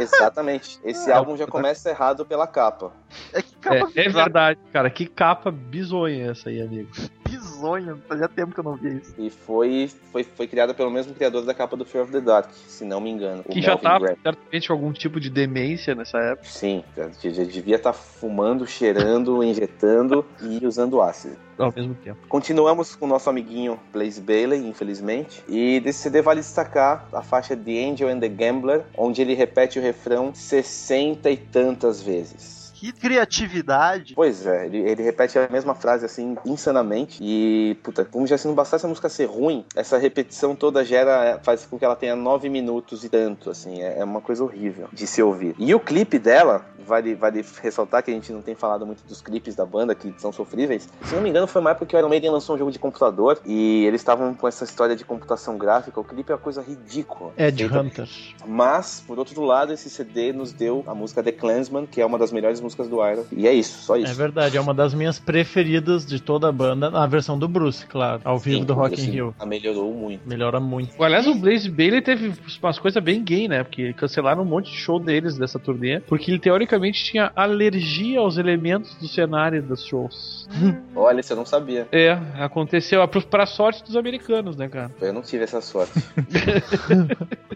Exatamente. 0.00 0.80
Esse 0.84 1.12
álbum 1.12 1.36
já 1.36 1.46
começa 1.46 1.88
errado 1.90 2.26
pela 2.26 2.46
capa. 2.48 2.90
É 3.32 3.40
que 3.40 3.54
É, 3.54 3.60
capa 3.60 3.76
é 3.94 4.04
bizarra, 4.04 4.24
verdade, 4.24 4.60
cara. 4.72 4.90
Que 4.90 5.06
capa 5.06 5.50
bizonha 5.52 6.32
essa 6.32 6.48
aí, 6.48 6.60
amigo. 6.60 6.90
Bizonha. 7.28 7.96
Fazia 8.08 8.28
tempo 8.28 8.52
que 8.54 8.60
eu 8.60 8.64
não 8.64 8.76
via 8.76 8.92
isso. 8.94 9.14
E 9.18 9.30
foi, 9.30 9.90
foi, 10.12 10.24
foi 10.24 10.46
criada 10.46 10.72
pelo 10.74 10.90
mesmo 10.90 11.14
criador 11.14 11.44
da 11.44 11.54
capa 11.54 11.76
do 11.76 11.84
Fear 11.84 12.04
of 12.04 12.12
the 12.12 12.20
Dark, 12.20 12.50
se 12.66 12.84
não 12.84 13.00
me 13.00 13.10
engano. 13.10 13.42
o 13.46 13.52
Que 13.52 13.60
já 13.60 13.68
Melvin 13.72 13.82
tava 13.82 13.98
Graham. 14.06 14.16
certamente 14.22 14.66
com 14.68 14.72
algum 14.72 14.92
tipo 14.92 15.20
de 15.20 15.30
demência 15.30 15.94
nessa 15.94 16.18
época. 16.18 16.48
Sim, 16.48 16.84
já 16.96 17.44
devia 17.44 17.76
estar 17.76 17.92
fumando, 17.92 18.66
cheirando, 18.66 19.42
injetando 19.44 20.24
e 20.42 20.66
usando 20.66 21.00
ácido. 21.00 21.36
Ao 21.58 21.72
mesmo 21.74 21.94
tempo. 21.94 22.18
Continuamos 22.28 22.94
com 22.94 23.06
o 23.06 23.08
nosso 23.08 23.30
amiguinho 23.30 23.80
Blaze 23.90 24.20
Bailey, 24.20 24.68
infelizmente. 24.68 25.42
E 25.48 25.80
desse 25.80 26.00
CD 26.00 26.20
vale 26.20 26.40
destacar 26.40 27.08
a 27.12 27.22
faixa 27.22 27.56
The 27.56 27.82
Angel 27.88 28.10
and 28.10 28.20
the 28.20 28.28
Gambler, 28.28 28.84
onde 28.94 29.22
ele 29.22 29.32
repete 29.32 29.78
o 29.78 29.82
refrão 29.82 30.34
sessenta 30.34 31.30
e 31.30 31.36
tantas 31.38 32.02
vezes. 32.02 32.55
Que 32.78 32.92
criatividade. 32.92 34.14
Pois 34.14 34.46
é, 34.46 34.66
ele, 34.66 34.78
ele 34.78 35.02
repete 35.02 35.38
a 35.38 35.48
mesma 35.48 35.74
frase 35.74 36.04
assim, 36.04 36.36
insanamente. 36.44 37.18
E, 37.22 37.74
puta, 37.82 38.04
como 38.04 38.26
já 38.26 38.36
se 38.36 38.46
não 38.46 38.54
bastasse 38.54 38.84
a 38.84 38.88
música 38.88 39.08
ser 39.08 39.24
ruim, 39.26 39.64
essa 39.74 39.96
repetição 39.96 40.54
toda 40.54 40.84
gera, 40.84 41.40
faz 41.42 41.64
com 41.64 41.78
que 41.78 41.84
ela 41.84 41.96
tenha 41.96 42.14
nove 42.14 42.48
minutos 42.50 43.02
e 43.02 43.08
tanto, 43.08 43.50
assim. 43.50 43.80
É, 43.82 44.00
é 44.00 44.04
uma 44.04 44.20
coisa 44.20 44.44
horrível 44.44 44.88
de 44.92 45.06
se 45.06 45.22
ouvir. 45.22 45.54
E 45.58 45.74
o 45.74 45.80
clipe 45.80 46.18
dela, 46.18 46.66
vale, 46.86 47.14
vale 47.14 47.44
ressaltar 47.62 48.02
que 48.02 48.10
a 48.10 48.14
gente 48.14 48.30
não 48.30 48.42
tem 48.42 48.54
falado 48.54 48.84
muito 48.86 49.02
dos 49.04 49.22
clipes 49.22 49.54
da 49.54 49.64
banda, 49.64 49.94
que 49.94 50.12
são 50.18 50.30
sofríveis. 50.30 50.86
Se 51.04 51.14
não 51.14 51.22
me 51.22 51.30
engano, 51.30 51.46
foi 51.46 51.60
uma 51.62 51.70
época 51.70 51.86
que 51.86 51.96
o 51.96 51.98
Iron 51.98 52.10
Maiden 52.10 52.30
lançou 52.30 52.56
um 52.56 52.58
jogo 52.58 52.70
de 52.70 52.78
computador 52.78 53.40
e 53.46 53.86
eles 53.86 54.02
estavam 54.02 54.34
com 54.34 54.46
essa 54.46 54.64
história 54.64 54.94
de 54.94 55.04
computação 55.04 55.56
gráfica. 55.56 55.98
O 55.98 56.04
clipe 56.04 56.30
é 56.30 56.34
uma 56.34 56.40
coisa 56.40 56.60
ridícula. 56.60 57.32
Ed 57.38 57.56
Feita- 57.56 57.80
Hunter. 57.80 58.08
mas, 58.46 59.02
por 59.06 59.18
outro 59.18 59.42
lado, 59.42 59.72
esse 59.72 59.88
CD 59.88 60.32
nos 60.32 60.52
deu 60.52 60.84
a 60.86 60.94
música 60.94 61.22
The 61.22 61.32
Clansman, 61.32 61.86
que 61.86 62.00
é 62.00 62.06
uma 62.06 62.18
das 62.18 62.30
melhores 62.32 62.60
músicas 62.66 62.88
do 62.88 63.06
Iron. 63.06 63.24
E 63.32 63.46
é 63.46 63.52
isso, 63.52 63.82
só 63.82 63.96
isso. 63.96 64.10
É 64.10 64.14
verdade, 64.14 64.56
é 64.56 64.60
uma 64.60 64.74
das 64.74 64.92
minhas 64.92 65.18
preferidas 65.18 66.04
de 66.04 66.20
toda 66.20 66.48
a 66.48 66.52
banda, 66.52 66.88
a 66.88 67.06
versão 67.06 67.38
do 67.38 67.48
Bruce, 67.48 67.86
claro, 67.86 68.20
ao 68.24 68.38
vivo 68.38 68.58
Sim, 68.58 68.64
do 68.64 68.74
Rock 68.74 68.92
in 68.92 69.02
assim, 69.02 69.10
Rio. 69.10 69.34
ela 69.38 69.48
melhorou 69.48 69.92
muito. 69.94 70.28
Melhora 70.28 70.60
muito. 70.60 71.02
Aliás, 71.02 71.26
o 71.26 71.34
Blaze 71.34 71.70
Bailey 71.70 72.02
teve 72.02 72.32
umas 72.62 72.78
coisas 72.78 73.02
bem 73.02 73.22
gay, 73.22 73.48
né? 73.48 73.62
Porque 73.62 73.92
cancelaram 73.92 74.42
um 74.42 74.46
monte 74.46 74.70
de 74.70 74.76
show 74.76 74.98
deles 74.98 75.36
dessa 75.36 75.58
turnê, 75.58 76.00
porque 76.00 76.30
ele 76.30 76.38
teoricamente 76.38 77.04
tinha 77.04 77.32
alergia 77.34 78.20
aos 78.20 78.36
elementos 78.36 78.94
do 78.96 79.08
cenário 79.08 79.62
dos 79.62 79.84
shows. 79.84 80.48
Olha, 80.94 81.20
isso 81.20 81.32
eu 81.32 81.36
não 81.36 81.46
sabia. 81.46 81.86
É, 81.92 82.12
aconteceu 82.38 83.06
pra, 83.08 83.20
pra 83.20 83.46
sorte 83.46 83.82
dos 83.84 83.96
americanos, 83.96 84.56
né, 84.56 84.68
cara? 84.68 84.90
Eu 85.00 85.12
não 85.12 85.22
tive 85.22 85.44
essa 85.44 85.60
sorte. 85.60 85.92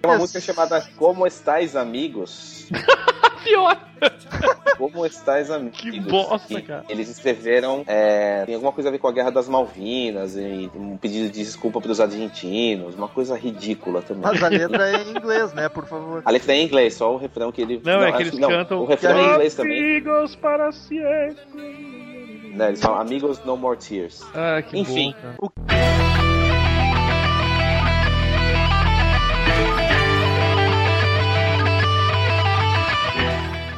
Tem 0.00 0.10
uma 0.10 0.18
música 0.18 0.40
chamada 0.40 0.80
Como 0.96 1.26
Estais 1.26 1.76
Amigos? 1.76 2.68
Pior! 3.42 3.78
Como 4.76 5.04
Estais 5.04 5.50
Amigos? 5.50 5.78
Que 5.78 6.00
bosta, 6.00 6.58
E 6.58 6.62
cara. 6.62 6.84
Eles 6.88 7.08
escreveram. 7.08 7.84
É, 7.86 8.44
tem 8.46 8.54
alguma 8.54 8.72
coisa 8.72 8.88
a 8.88 8.92
ver 8.92 8.98
com 8.98 9.08
a 9.08 9.12
Guerra 9.12 9.30
das 9.30 9.48
Malvinas, 9.48 10.36
e 10.36 10.70
um 10.74 10.96
pedido 10.96 11.30
de 11.30 11.44
desculpa 11.44 11.80
para 11.80 11.90
os 11.90 12.00
argentinos, 12.00 12.94
uma 12.94 13.08
coisa 13.08 13.36
ridícula 13.36 14.00
também. 14.00 14.22
Mas 14.22 14.42
a 14.42 14.48
letra 14.48 14.90
é 14.90 15.02
em 15.02 15.10
inglês, 15.10 15.52
né? 15.52 15.68
Por 15.68 15.86
favor. 15.86 16.22
A 16.24 16.30
letra 16.30 16.54
é 16.54 16.56
em 16.56 16.64
inglês, 16.64 16.94
só 16.94 17.12
o 17.12 17.18
refrão 17.18 17.52
que 17.52 17.60
ele. 17.60 17.80
Não, 17.84 18.02
é 18.02 18.12
que 18.12 18.22
acho 18.22 18.22
eles 18.22 18.38
não, 18.38 18.48
cantam. 18.48 18.80
O 18.80 18.86
refrão 18.86 19.18
é 19.18 19.22
em 19.22 19.32
inglês 19.32 19.54
também. 19.54 19.78
Amigos 19.78 20.36
para 20.36 20.72
sempre. 20.72 22.00
Né, 22.54 22.68
eles 22.68 22.80
falam 22.80 23.00
Amigos 23.00 23.44
No 23.44 23.56
More 23.56 23.78
Tears. 23.78 24.22
Ah, 24.34 24.60
que 24.62 24.78
Enfim. 24.78 25.14
bom, 25.38 25.50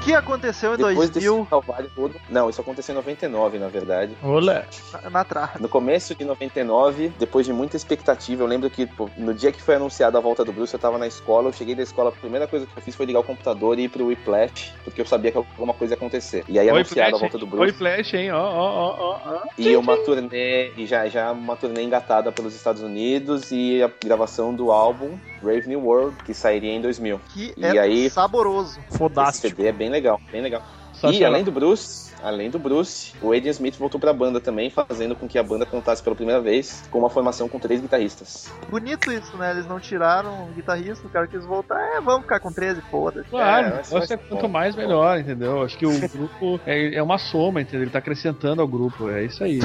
que 0.04 0.14
aconteceu 0.14 0.74
em 0.74 0.76
Depois 0.76 1.10
2000 1.10 1.36
desse 1.36 1.50
calvário 1.50 1.90
todo. 1.94 2.20
Não, 2.28 2.50
isso 2.50 2.60
aconteceu 2.60 2.92
em 2.92 2.96
99, 2.96 3.58
na 3.58 3.68
verdade. 3.68 4.16
Olé. 4.22 4.66
na, 4.92 5.10
na 5.10 5.24
trave? 5.24 5.60
No 5.60 5.68
começo 5.68 6.14
de 6.14 6.24
99, 6.24 7.12
depois 7.18 7.46
de 7.46 7.52
muita 7.52 7.76
expectativa, 7.76 8.42
eu 8.42 8.46
lembro 8.46 8.68
que 8.68 8.86
pô, 8.86 9.08
no 9.16 9.32
dia 9.32 9.52
que 9.52 9.62
foi 9.62 9.76
anunciada 9.76 10.18
a 10.18 10.20
volta 10.20 10.44
do 10.44 10.52
Bruce, 10.52 10.74
eu 10.74 10.80
tava 10.80 10.98
na 10.98 11.06
escola, 11.06 11.48
eu 11.48 11.52
cheguei 11.52 11.74
da 11.74 11.82
escola, 11.82 12.10
a 12.10 12.12
primeira 12.12 12.46
coisa 12.46 12.66
que 12.66 12.76
eu 12.76 12.82
fiz 12.82 12.94
foi 12.94 13.06
ligar 13.06 13.20
o 13.20 13.24
computador 13.24 13.78
e 13.78 13.84
ir 13.84 13.88
pro 13.88 14.06
Whiplash, 14.06 14.72
porque 14.84 15.00
eu 15.00 15.06
sabia 15.06 15.30
que 15.30 15.38
alguma 15.38 15.74
coisa 15.74 15.94
ia 15.94 15.96
acontecer. 15.96 16.44
E 16.48 16.58
aí 16.58 16.66
Oi, 16.66 16.76
anunciaram 16.76 17.16
a 17.16 17.18
Flash, 17.18 17.20
volta 17.20 17.38
do 17.38 17.44
hein? 17.44 17.50
Bruce. 17.50 17.64
Oi, 17.64 17.72
Flash, 17.72 18.14
hein? 18.14 18.32
Ó, 18.32 18.38
ó, 18.38 18.70
ó, 18.70 18.96
ó, 18.98 19.20
ó. 19.26 19.42
E 19.56 19.76
uma 19.76 19.96
turnê, 19.98 20.72
e 20.76 20.86
já, 20.86 21.08
já 21.08 21.32
uma 21.32 21.56
turnê 21.56 21.82
engatada 21.82 22.32
pelos 22.32 22.54
Estados 22.54 22.82
Unidos 22.82 23.50
e 23.52 23.82
a 23.82 23.90
gravação 24.02 24.54
do 24.54 24.70
álbum 24.72 25.18
Brave 25.42 25.68
New 25.68 25.80
World, 25.84 26.16
que 26.24 26.32
sairia 26.32 26.72
em 26.72 26.80
2000. 26.80 27.20
Que 27.32 27.52
E 27.56 27.64
é 27.64 27.78
aí- 27.78 28.08
saboroso. 28.10 28.78
Esse 28.88 28.98
Fodástico. 28.98 29.48
CD 29.56 29.68
é 29.68 29.72
bem 29.72 29.90
legal, 29.90 30.20
bem 30.30 30.40
legal. 30.40 30.62
Só 30.94 31.10
e 31.10 31.24
além 31.24 31.42
do 31.42 31.50
Bruce, 31.50 32.12
além 32.22 32.48
do 32.48 32.60
Bruce, 32.60 33.12
o 33.20 33.32
Adrian 33.32 33.50
Smith 33.50 33.74
voltou 33.76 33.98
pra 34.00 34.12
banda 34.12 34.40
também, 34.40 34.70
fazendo 34.70 35.16
com 35.16 35.26
que 35.26 35.36
a 35.36 35.42
banda 35.42 35.66
contasse 35.66 36.00
pela 36.00 36.14
primeira 36.14 36.40
vez 36.40 36.84
com 36.92 37.00
uma 37.00 37.10
formação 37.10 37.48
com 37.48 37.58
três 37.58 37.80
guitarristas. 37.80 38.48
Bonito 38.70 39.10
isso, 39.10 39.36
né? 39.36 39.50
Eles 39.50 39.66
não 39.66 39.80
tiraram 39.80 40.44
o 40.44 40.52
guitarrista, 40.54 41.04
o 41.04 41.10
cara 41.10 41.26
quis 41.26 41.44
voltar. 41.44 41.80
É, 41.96 42.00
vamos 42.00 42.22
ficar 42.22 42.38
com 42.38 42.52
13, 42.52 42.80
foda-se. 42.82 43.28
Claro, 43.30 43.66
É, 43.66 44.12
é 44.12 44.16
quanto 44.16 44.42
bom. 44.42 44.48
mais 44.48 44.76
melhor, 44.76 45.18
entendeu? 45.18 45.62
Acho 45.62 45.76
que 45.76 45.86
o 45.86 46.08
grupo 46.08 46.60
é, 46.64 46.94
é 46.94 47.02
uma 47.02 47.18
soma, 47.18 47.60
entendeu? 47.62 47.82
Ele 47.82 47.90
tá 47.90 47.98
acrescentando 47.98 48.62
ao 48.62 48.68
grupo, 48.68 49.10
é 49.10 49.24
isso 49.24 49.42
aí. 49.42 49.58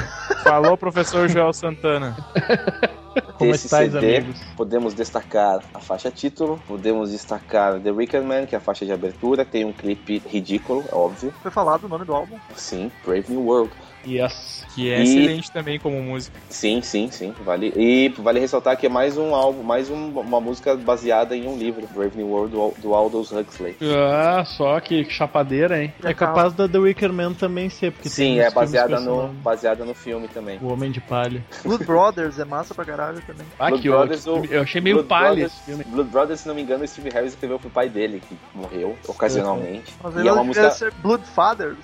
Falou, 0.44 0.76
professor 0.76 1.30
Joel 1.30 1.54
Santana. 1.54 2.18
Como 3.38 3.52
Desse 3.52 3.66
estáis, 3.66 3.92
CD, 3.92 4.18
amigos? 4.18 4.42
podemos 4.56 4.94
destacar 4.94 5.62
a 5.74 5.80
faixa 5.80 6.12
título, 6.12 6.60
podemos 6.68 7.12
destacar 7.12 7.80
The 7.80 7.92
Wicker 7.92 8.22
Man, 8.24 8.46
que 8.46 8.56
é 8.56 8.58
a 8.58 8.62
faixa 8.62 8.86
de 8.86 8.92
abertura, 8.92 9.46
tem 9.46 9.66
um 9.66 9.74
clipe 9.74 10.22
ridículo, 10.28 10.84
óbvio. 10.92 11.34
Foi 11.42 11.52
falado 11.52 11.86
o 11.86 11.90
nome 11.90 12.06
do 12.06 12.14
álbum. 12.14 12.38
Sim, 12.56 12.92
Brave 13.06 13.26
New 13.30 13.42
World. 13.46 13.72
Yes. 14.08 14.66
Que 14.74 14.92
é 14.92 15.00
E- 15.00 15.04
excelente 15.04 15.52
também 15.52 15.80
como 15.80 16.00
música. 16.02 16.38
Sim, 16.50 16.82
sim, 16.84 17.10
sim. 17.12 17.34
Vale. 17.44 17.74
E 17.76 18.10
vale 18.20 18.40
ressaltar 18.40 18.78
que 18.78 18.86
é 18.86 18.90
mais 18.90 19.18
um 19.18 19.34
álbum, 19.34 19.64
mais 19.64 19.90
um- 19.90 20.10
uma 20.20 20.40
música 20.40 20.76
baseada 20.76 21.36
em 21.36 21.48
um 21.48 21.58
livro, 21.58 21.88
Brave 21.94 22.16
New 22.16 22.28
World, 22.28 22.52
do, 22.52 22.74
do 22.80 22.94
Aldous 22.94 23.32
Huxley. 23.32 23.76
Ah, 23.82 24.44
só 24.46 24.80
que 24.80 25.04
chapadeira, 25.10 25.82
hein? 25.84 25.94
É 26.04 26.14
capaz 26.14 26.54
da 26.54 26.68
The 26.70 26.78
Wicker 26.78 27.12
Man 27.12 27.34
também 27.34 27.70
ser, 27.70 27.92
porque 27.92 28.08
Sim, 28.08 28.36
tem 28.36 28.40
é 28.42 28.52
baseada 28.52 29.00
no, 29.00 29.30
baseada 29.30 29.84
no 29.84 29.96
filme 29.96 30.28
também. 30.28 30.60
O 30.62 30.72
Homem 30.72 30.92
de 30.92 31.02
Palha. 31.02 31.44
Blood 31.64 31.84
Brothers 31.84 32.38
é 32.40 32.46
massa 32.46 32.76
pra 32.76 32.86
caralho 32.86 33.20
também. 33.26 33.46
Ah, 33.60 33.70
Blood 33.70 33.82
que 33.82 33.88
eu, 33.90 33.94
Brothers, 33.98 34.28
o- 34.28 34.46
eu 34.46 34.62
achei 34.62 34.80
meio 34.80 34.98
Blood 34.98 35.10
palha 35.10 35.26
Brothers- 35.30 35.54
esse 35.54 35.64
filme. 35.66 35.84
Blood 35.86 36.10
Brothers, 36.12 36.40
se 36.42 36.48
não 36.48 36.54
me 36.56 36.62
engano, 36.62 36.84
o 36.84 36.88
Steve 36.88 37.10
Harris 37.10 37.34
escreveu 37.34 37.58
pro 37.60 37.70
pai 37.70 37.90
dele, 37.90 38.22
que 38.28 38.38
morreu 38.54 38.96
ocasionalmente. 39.08 39.94
Mas 40.04 40.16
E 40.16 40.20
ele 40.20 40.30
é 40.30 40.32
uma 40.32 40.44
devia 40.44 40.64
música. 40.64 40.72
ser 40.72 40.94
Blood 41.02 41.24
Fathers. 41.34 41.78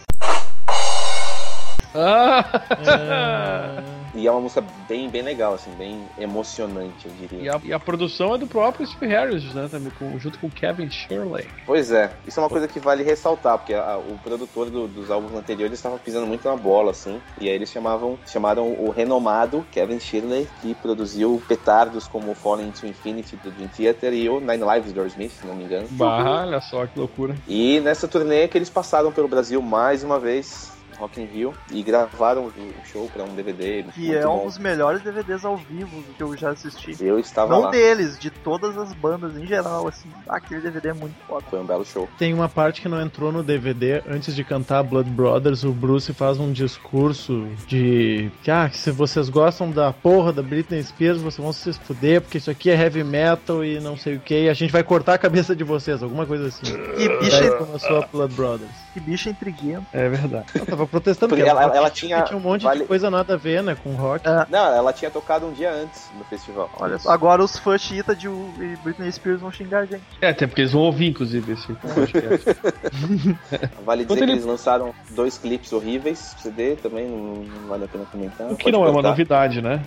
Ah! 1.96 2.44
E 4.16 4.28
é 4.28 4.32
uma 4.32 4.42
música 4.42 4.64
bem, 4.88 5.10
bem 5.10 5.24
legal, 5.24 5.56
assim, 5.56 5.72
bem 5.72 6.08
emocionante, 6.20 7.08
eu 7.08 7.12
E 7.20 7.28
diria. 7.28 7.56
a, 7.56 7.60
e 7.64 7.74
a 7.74 7.80
produção 7.80 8.36
é 8.36 8.38
do 8.38 8.46
próprio 8.46 8.86
Steve 8.86 9.08
Harris, 9.08 9.56
né? 9.56 9.68
Também, 9.68 9.92
com- 9.98 10.20
junto 10.20 10.38
com 10.38 10.46
o 10.46 10.52
Kevin 10.52 10.88
Shirley. 10.88 11.48
Pois 11.66 11.90
é, 11.92 12.12
isso 12.28 12.40
é 12.40 12.44
uma 12.44 12.50
coisa 12.50 12.68
que 12.68 12.80
vale 12.80 13.02
ressaltar, 13.02 13.58
porque 13.58 13.74
a- 13.74 13.98
o 13.98 14.20
produtor 14.20 14.70
do- 14.70 14.88
dos 14.88 15.10
álbuns 15.10 15.34
anteriores 15.34 15.80
estava 15.80 15.98
pisando 15.98 16.28
muito 16.28 16.48
na 16.48 16.56
bola, 16.56 16.92
assim, 16.92 17.20
e 17.42 17.50
aí 17.50 17.56
eles 17.56 17.72
chamavam, 17.72 18.20
chamaram 18.28 18.72
o 18.72 18.92
renomado 18.92 19.66
Kevin 19.72 20.00
Shirley, 20.00 20.48
que 20.62 20.76
produziu 20.76 21.42
petardos 21.48 22.08
como 22.08 22.36
Falling 22.36 22.68
into 22.68 22.86
Infinity 22.86 23.36
do 23.38 23.50
Dream 23.50 23.70
Theater 23.70 24.14
e 24.14 24.30
o 24.30 24.40
Nine 24.40 24.64
Lives 24.76 24.94
do 24.94 25.00
Aerosmith, 25.00 25.32
se 25.32 25.48
não 25.48 25.56
me 25.56 25.64
engano. 25.64 25.88
Bah, 25.90 26.44
olha 26.44 26.62
só 26.62 26.86
que 26.86 27.00
loucura. 27.00 27.34
E 27.48 27.80
nessa 27.80 28.08
turnê 28.08 28.48
que 28.48 28.60
eles 28.60 28.70
passaram 28.70 29.12
pelo 29.12 29.28
Brasil 29.28 29.60
mais 29.60 30.04
uma 30.04 30.20
vez, 30.20 30.72
Rock 30.98 31.22
in 31.22 31.26
Rio, 31.26 31.54
e 31.72 31.82
gravaram 31.84 32.46
o 32.46 32.52
show 32.86 33.10
para 33.14 33.24
um 33.24 33.34
DVD. 33.36 33.84
Que 33.94 34.16
é 34.16 34.28
um 34.28 34.40
bom. 34.40 34.46
dos 34.46 34.58
melhores 34.58 35.02
DVDs 35.02 35.44
ao 35.46 35.58
vivo 35.58 36.04
que 36.16 36.24
eu 36.24 36.36
já 36.36 36.52
assisti. 36.52 36.96
Eu 37.04 37.20
estava 37.20 37.54
Não 37.54 37.62
lá, 37.62 37.72
deles, 37.72 38.18
de 38.18 38.30
todas 38.30 38.78
as 38.78 38.94
bandas 38.94 39.38
em 39.38 39.46
geral, 39.46 39.88
assim. 39.88 40.10
Aquele 40.28 40.62
DVD 40.62 40.90
é 40.90 40.94
muito 40.94 41.16
foda. 41.28 41.46
foi 41.50 41.60
um 41.60 41.66
belo 41.66 41.86
show. 41.86 42.08
Tem 42.18 42.34
uma 42.34 42.50
parte 42.50 42.82
que 42.82 42.90
não 42.90 43.02
entrou 43.02 43.32
no 43.32 43.44
DVD. 43.44 44.02
Antes 44.08 44.36
de 44.36 44.44
cantar 44.44 44.84
Blood 44.84 45.10
Brothers, 45.10 45.64
o 45.64 45.72
Bruce 45.72 46.14
faz 46.14 46.40
um 46.40 46.52
discurso 46.52 47.48
de 47.68 48.32
que, 48.44 48.52
ah, 48.52 48.70
se 48.72 48.92
vocês 48.92 49.30
gostam 49.30 49.72
da 49.72 49.92
porra 49.92 50.32
da 50.32 50.42
Britney 50.42 50.84
Spears, 50.84 51.22
vocês 51.22 51.44
vão 51.44 51.54
se 51.54 51.74
fuder, 51.74 52.22
porque 52.22 52.38
isso 52.38 52.52
aqui 52.52 52.70
é 52.70 52.76
heavy 52.76 53.04
metal 53.04 53.64
e 53.64 53.80
não 53.80 53.98
sei 53.98 54.16
o 54.16 54.20
que. 54.20 54.50
A 54.50 54.54
gente 54.54 54.72
vai 54.72 54.84
cortar 54.84 55.14
a 55.14 55.18
cabeça 55.18 55.56
de 55.56 55.64
vocês, 55.64 56.02
alguma 56.04 56.26
coisa 56.26 56.48
assim. 56.48 56.66
Que 56.66 57.08
Daí 57.08 57.20
bicha, 57.20 57.52
começou 57.54 58.02
a 58.02 58.08
Blood 58.08 58.34
Brothers. 58.36 58.83
Que 58.94 59.00
bicha 59.00 59.30
intriguenta. 59.30 59.86
É 59.92 60.08
verdade. 60.08 60.46
Ela 60.56 60.66
tava 60.66 60.88
protestando 60.88 61.36
Porque 61.36 61.50
ela- 61.50 61.64
ela, 61.64 61.76
ela 61.76 61.90
tinha- 61.90 62.22
tinha 62.24 62.38
um 62.38 62.42
monte 62.42 62.64
vale- 62.64 62.82
de 62.82 62.86
coisa 62.86 63.10
nada 63.10 63.34
a 63.34 63.38
ver, 63.38 63.64
né, 63.64 63.76
com 63.82 63.92
rock. 63.96 64.28
É. 64.28 64.46
Não, 64.50 64.74
ela 64.76 64.94
tinha 64.94 65.10
tocado 65.10 65.46
um 65.48 65.52
dia 65.54 65.72
antes 65.72 66.10
no 66.18 66.24
festival. 66.26 66.70
Olha 66.80 66.98
só, 67.00 67.10
agora 67.12 67.44
os 67.44 67.58
fãs 67.58 67.82
chita 67.82 68.16
de 68.16 68.28
e 68.28 68.78
Britney 68.84 69.12
Spears 69.12 69.42
vão 69.42 69.52
xingar 69.52 69.80
a 69.80 69.86
gente. 69.86 70.04
É, 70.22 70.30
até 70.30 70.46
porque 70.48 70.62
eles 70.62 70.72
vão 70.72 70.84
ouvir, 70.84 71.08
inclusive, 71.08 71.54
esse 71.54 71.74
podcast. 71.74 72.46
Vale 73.86 74.04
dizer 74.04 74.08
Quando 74.08 74.18
que 74.18 74.24
ele- 74.24 74.32
eles 74.34 74.46
lançaram 74.46 74.94
dois 75.12 75.38
clipes 75.38 75.72
horríveis 75.74 76.36
CD 76.40 76.76
também, 76.76 77.08
não, 77.08 77.46
vale 77.68 77.86
a 77.86 77.88
pena 77.88 78.06
comentar. 78.12 78.48
o 78.52 78.56
que 78.56 78.64
Pode 78.66 78.76
não 78.76 78.84
é 78.84 78.88
uma 78.88 78.94
cortar. 78.94 79.10
novidade, 79.10 79.62
né? 79.62 79.82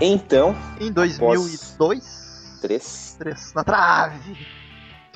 Então, 0.00 0.54
Em 0.80 0.92
2002, 0.92 2.56
três. 2.60 3.16
três, 3.18 3.52
na 3.54 3.64
trave, 3.64 4.46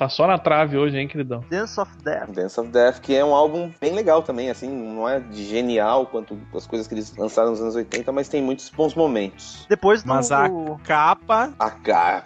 Tá 0.03 0.09
só 0.09 0.27
na 0.27 0.37
trave 0.37 0.77
hoje, 0.77 0.97
hein, 0.97 1.07
queridão? 1.07 1.41
Dance 1.49 1.79
of 1.79 1.89
Death. 2.03 2.29
Dance 2.31 2.59
of 2.59 2.69
Death, 2.69 2.99
que 2.99 3.15
é 3.15 3.23
um 3.23 3.33
álbum 3.33 3.71
bem 3.79 3.93
legal 3.93 4.21
também, 4.21 4.49
assim, 4.49 4.69
não 4.69 5.07
é 5.07 5.21
de 5.21 5.45
genial 5.45 6.05
quanto 6.07 6.37
as 6.53 6.67
coisas 6.67 6.89
que 6.89 6.93
eles 6.93 7.15
lançaram 7.15 7.51
nos 7.51 7.61
anos 7.61 7.73
80, 7.73 8.11
mas 8.11 8.27
tem 8.27 8.41
muitos 8.41 8.69
bons 8.69 8.93
momentos. 8.95 9.65
Depois 9.69 10.03
do... 10.03 10.09
Mas 10.09 10.29
a 10.29 10.49
capa. 10.83 11.53
A 11.57 11.69
capa. 11.71 12.25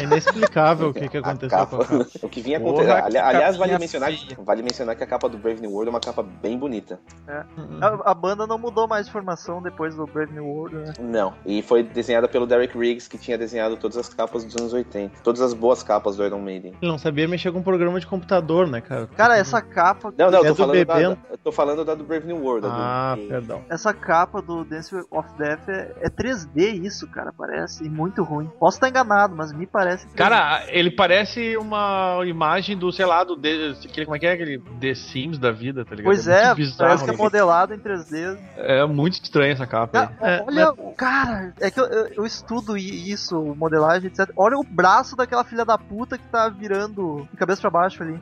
É 0.00 0.02
inexplicável 0.04 0.88
o 0.88 0.94
que, 0.94 1.06
que 1.06 1.18
aconteceu 1.18 1.58
A 1.58 1.66
com 1.66 1.76
a 1.76 1.78
capa. 1.80 2.04
capa. 2.04 2.10
O 2.22 2.28
que 2.30 2.40
vinha 2.40 2.56
acontecendo. 2.56 2.92
Ali- 2.92 3.18
aliás, 3.18 3.58
vale 3.58 3.78
mencionar, 3.78 4.10
vale 4.38 4.62
mencionar 4.62 4.96
que 4.96 5.04
a 5.04 5.06
capa 5.06 5.28
do 5.28 5.36
Brave 5.36 5.60
New 5.60 5.70
World 5.70 5.88
é 5.88 5.90
uma 5.90 6.00
capa 6.00 6.22
bem 6.22 6.56
bonita. 6.58 6.98
A, 7.28 8.10
a 8.10 8.14
banda 8.14 8.46
não 8.46 8.56
mudou 8.56 8.88
mais 8.88 9.04
de 9.04 9.12
formação 9.12 9.60
depois 9.60 9.94
do 9.94 10.06
Brave 10.06 10.32
New 10.32 10.46
World, 10.46 10.76
né? 10.76 10.92
Não. 10.98 11.34
E 11.44 11.60
foi 11.60 11.82
desenhada 11.82 12.26
pelo 12.26 12.46
Derek 12.46 12.76
Riggs, 12.78 13.06
que 13.06 13.18
tinha 13.18 13.36
desenhado 13.36 13.76
todas 13.76 13.98
as 13.98 14.08
capas 14.08 14.44
dos 14.44 14.56
anos 14.56 14.72
80. 14.72 15.20
Todas 15.22 15.42
as 15.42 15.52
boas 15.52 15.82
capas 15.82 16.05
do 16.14 16.24
Iron 16.24 16.40
Maiden. 16.40 16.74
Ele 16.80 16.90
não 16.90 16.98
sabia 16.98 17.26
mexer 17.26 17.50
com 17.50 17.58
um 17.58 17.62
programa 17.62 17.98
de 17.98 18.06
computador, 18.06 18.66
né, 18.68 18.80
cara? 18.80 19.06
Cara, 19.16 19.36
essa 19.36 19.60
capa... 19.60 20.12
Não, 20.16 20.30
não, 20.30 20.44
É 20.44 20.48
eu 20.48 20.54
tô, 20.54 20.66
do 20.66 20.68
falando 20.68 20.84
da, 20.86 21.00
eu 21.30 21.38
tô 21.42 21.52
falando 21.52 21.84
da 21.84 21.94
do 21.94 22.04
Brave 22.04 22.26
New 22.26 22.42
World. 22.42 22.66
Ah, 22.70 23.16
do- 23.18 23.26
perdão. 23.26 23.62
Essa 23.70 23.92
capa 23.92 24.40
do 24.42 24.64
Dance 24.64 24.94
of 25.10 25.28
Death 25.38 25.68
é, 25.68 25.92
é 26.02 26.08
3D 26.10 26.84
isso, 26.84 27.06
cara, 27.08 27.32
parece. 27.36 27.84
E 27.84 27.88
muito 27.88 28.22
ruim. 28.22 28.50
Posso 28.60 28.76
estar 28.76 28.88
enganado, 28.88 29.34
mas 29.34 29.52
me 29.52 29.66
parece 29.66 30.06
3D. 30.08 30.14
Cara, 30.16 30.62
ele 30.68 30.90
parece 30.90 31.56
uma 31.56 32.20
imagem 32.26 32.76
do, 32.76 32.92
sei 32.92 33.06
lá, 33.06 33.24
do. 33.24 33.36
The- 33.36 33.74
como 34.04 34.14
é 34.16 34.18
que 34.18 34.26
é 34.26 34.32
aquele 34.32 34.58
The 34.80 34.94
Sims 34.94 35.38
da 35.38 35.50
vida, 35.50 35.84
tá 35.84 35.94
ligado? 35.94 36.04
Pois 36.12 36.26
muito 36.26 36.38
é, 36.38 36.54
bizarro, 36.54 36.78
parece 36.78 37.04
que 37.04 37.10
é 37.10 37.16
modelado 37.16 37.74
em 37.74 37.78
3D. 37.78 38.38
É 38.56 38.84
muito 38.86 39.14
estranha 39.22 39.52
essa 39.52 39.66
capa. 39.66 40.08
Cara, 40.08 40.16
aí. 40.20 40.34
É, 40.38 40.44
olha, 40.46 40.74
cara, 40.96 41.54
é 41.60 41.70
que 41.70 41.80
eu, 41.80 41.84
eu- 41.86 42.06
eu 42.08 42.26
estudo 42.26 42.76
isso, 42.76 43.40
modelagem, 43.56 44.08
etc. 44.08 44.30
Olha 44.36 44.58
o 44.58 44.64
braço 44.64 45.16
daquela 45.16 45.44
filha 45.44 45.64
da 45.64 45.78
puta 45.88 46.18
que 46.18 46.24
tá 46.24 46.48
virando 46.48 47.26
de 47.30 47.36
cabeça 47.36 47.60
pra 47.60 47.70
baixo 47.70 48.02
ali. 48.02 48.18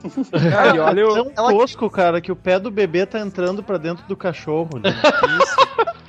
Cara, 0.50 0.74
e 0.76 0.78
olha 0.78 1.06
o. 1.08 1.10
É 1.10 1.14
tão 1.14 1.32
ela- 1.36 1.50
tosco, 1.50 1.88
cara, 1.90 2.20
que 2.20 2.30
o 2.32 2.36
pé 2.36 2.58
do 2.58 2.70
bebê 2.70 3.04
tá 3.06 3.18
entrando 3.20 3.62
pra 3.62 3.78
dentro 3.78 4.06
do 4.06 4.16
cachorro. 4.16 4.78
né? 4.82 4.92
Pior. 4.92 5.63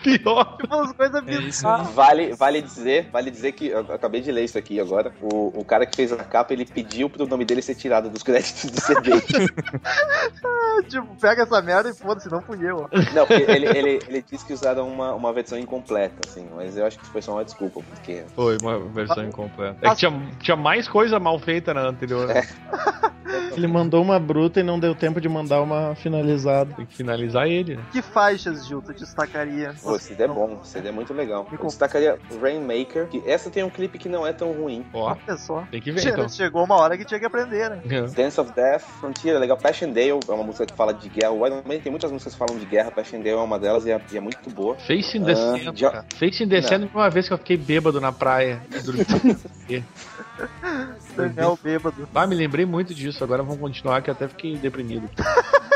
Tipo, 0.05 0.31
umas 0.69 0.91
coisas 0.93 1.15
É 1.27 1.37
bizarras. 1.41 1.89
Vale, 1.91 2.33
vale 2.35 2.61
dizer, 2.61 3.09
vale 3.11 3.31
dizer 3.31 3.51
que 3.53 3.67
eu 3.67 3.79
acabei 3.93 4.21
de 4.21 4.31
ler 4.31 4.43
isso 4.43 4.57
aqui 4.57 4.79
agora. 4.79 5.11
O, 5.21 5.59
o 5.59 5.65
cara 5.65 5.85
que 5.85 5.95
fez 5.95 6.11
a 6.13 6.17
capa, 6.17 6.53
ele 6.53 6.65
pediu 6.65 7.09
pro 7.09 7.25
nome 7.27 7.43
dele 7.43 7.61
ser 7.61 7.75
tirado 7.75 8.09
dos 8.09 8.21
créditos 8.23 8.69
do 8.69 8.79
CD. 8.81 9.11
Tipo, 10.89 11.07
pega 11.19 11.43
essa 11.43 11.61
merda 11.61 11.89
e 11.89 11.93
foda-se, 11.93 12.29
não 12.29 12.41
fui 12.41 12.57
eu. 12.63 12.87
Não, 13.13 13.25
porque 13.25 13.49
ele, 13.49 13.65
ele, 13.65 13.99
ele 14.07 14.25
disse 14.29 14.45
que 14.45 14.53
usaram 14.53 14.87
uma, 14.87 15.13
uma 15.13 15.33
versão 15.33 15.57
incompleta, 15.57 16.15
assim, 16.27 16.47
mas 16.55 16.77
eu 16.77 16.85
acho 16.85 16.99
que 16.99 17.05
foi 17.07 17.21
só 17.21 17.31
uma 17.33 17.45
desculpa, 17.45 17.81
porque. 17.89 18.23
Foi 18.35 18.57
uma 18.61 18.79
versão 18.89 19.23
incompleta. 19.23 19.77
É 19.81 19.89
que 19.89 19.95
tinha, 19.95 20.11
tinha 20.41 20.57
mais 20.57 20.87
coisa 20.87 21.19
mal 21.19 21.39
feita 21.39 21.73
na 21.73 21.87
anterior. 21.87 22.27
né? 22.27 22.43
Ele 23.55 23.67
mandou 23.67 24.01
uma 24.01 24.19
bruta 24.19 24.59
e 24.59 24.63
não 24.63 24.79
deu 24.79 24.93
tempo 24.93 25.19
de 25.19 25.27
mandar 25.27 25.61
uma 25.61 25.95
finalizada. 25.95 26.73
Tem 26.75 26.85
que 26.85 26.95
finalizar 26.95 27.47
ele. 27.47 27.75
né? 27.75 27.83
Que 27.91 28.01
faixas, 28.01 28.67
Gil, 28.67 28.81
tu 28.81 28.93
destacaria? 28.93 29.73
Pô, 29.95 29.97
o 29.97 29.99
CD 29.99 30.23
é 30.23 30.27
bom, 30.27 30.59
o 30.61 30.65
CD 30.65 30.89
é 30.89 30.91
muito 30.91 31.13
legal. 31.13 31.47
Eu 31.51 31.57
destacaria 31.67 32.17
Rainmaker, 32.41 33.07
que 33.07 33.23
essa 33.25 33.49
tem 33.49 33.63
um 33.63 33.69
clipe 33.69 33.97
que 33.97 34.09
não 34.09 34.25
é 34.27 34.33
tão 34.33 34.51
ruim. 34.51 34.85
Ó, 34.93 35.15
só. 35.37 35.63
tem 35.71 35.81
que 35.81 35.91
ver 35.91 36.01
Che- 36.01 36.09
então. 36.09 36.27
Chegou 36.29 36.63
uma 36.63 36.75
hora 36.77 36.97
que 36.97 37.05
tinha 37.05 37.19
que 37.19 37.25
aprender, 37.25 37.69
né? 37.69 37.81
Dance 38.15 38.39
of 38.39 38.51
Death, 38.53 38.81
Frontier 38.99 39.35
é 39.35 39.39
legal. 39.39 39.57
Passchendaele 39.57 40.19
é 40.27 40.31
uma 40.31 40.43
música 40.43 40.65
que 40.65 40.73
fala 40.73 40.93
de 40.93 41.07
guerra. 41.09 41.33
Maiden 41.35 41.81
tem 41.81 41.91
muitas 41.91 42.11
músicas 42.11 42.33
que 42.33 42.39
falam 42.39 42.57
de 42.57 42.65
guerra. 42.65 42.91
Passchendaele 42.91 43.37
é 43.37 43.41
uma 43.41 43.57
delas 43.59 43.85
e 43.85 43.91
é, 43.91 44.01
e 44.11 44.17
é 44.17 44.19
muito 44.19 44.49
boa. 44.49 44.75
Facing 44.75 45.21
Ah, 45.23 45.25
descendo, 45.25 45.77
já- 45.77 45.91
cara. 45.91 46.05
Facing 46.19 46.47
descendo 46.47 46.89
uma 46.93 47.09
vez 47.09 47.27
que 47.27 47.33
eu 47.33 47.37
fiquei 47.37 47.57
bêbado 47.57 48.01
na 48.01 48.11
praia. 48.11 48.61
Daniel 51.15 51.57
bêbado. 51.63 52.07
Ah, 52.13 52.27
me 52.27 52.35
lembrei 52.35 52.65
muito 52.65 52.93
disso. 52.93 53.23
Agora 53.23 53.43
vamos 53.43 53.59
continuar 53.59 54.01
que 54.01 54.09
eu 54.09 54.13
até 54.13 54.27
fiquei 54.27 54.57
deprimido. 54.57 55.09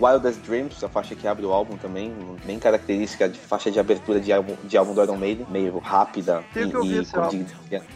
Wildest 0.00 0.40
Dreams, 0.46 0.84
a 0.84 0.88
faixa 0.88 1.14
que 1.14 1.26
abre 1.26 1.44
o 1.46 1.52
álbum 1.52 1.76
também, 1.76 2.12
bem 2.44 2.58
característica 2.58 3.28
de 3.28 3.38
faixa 3.38 3.70
de 3.70 3.78
abertura 3.78 4.20
de 4.20 4.32
álbum, 4.32 4.54
de 4.64 4.76
álbum 4.76 4.94
do 4.94 5.02
Iron 5.02 5.16
Maiden, 5.16 5.46
meio 5.50 5.78
rápida 5.78 6.42
e, 6.54 6.60
e 6.60 6.70
como 6.70 6.84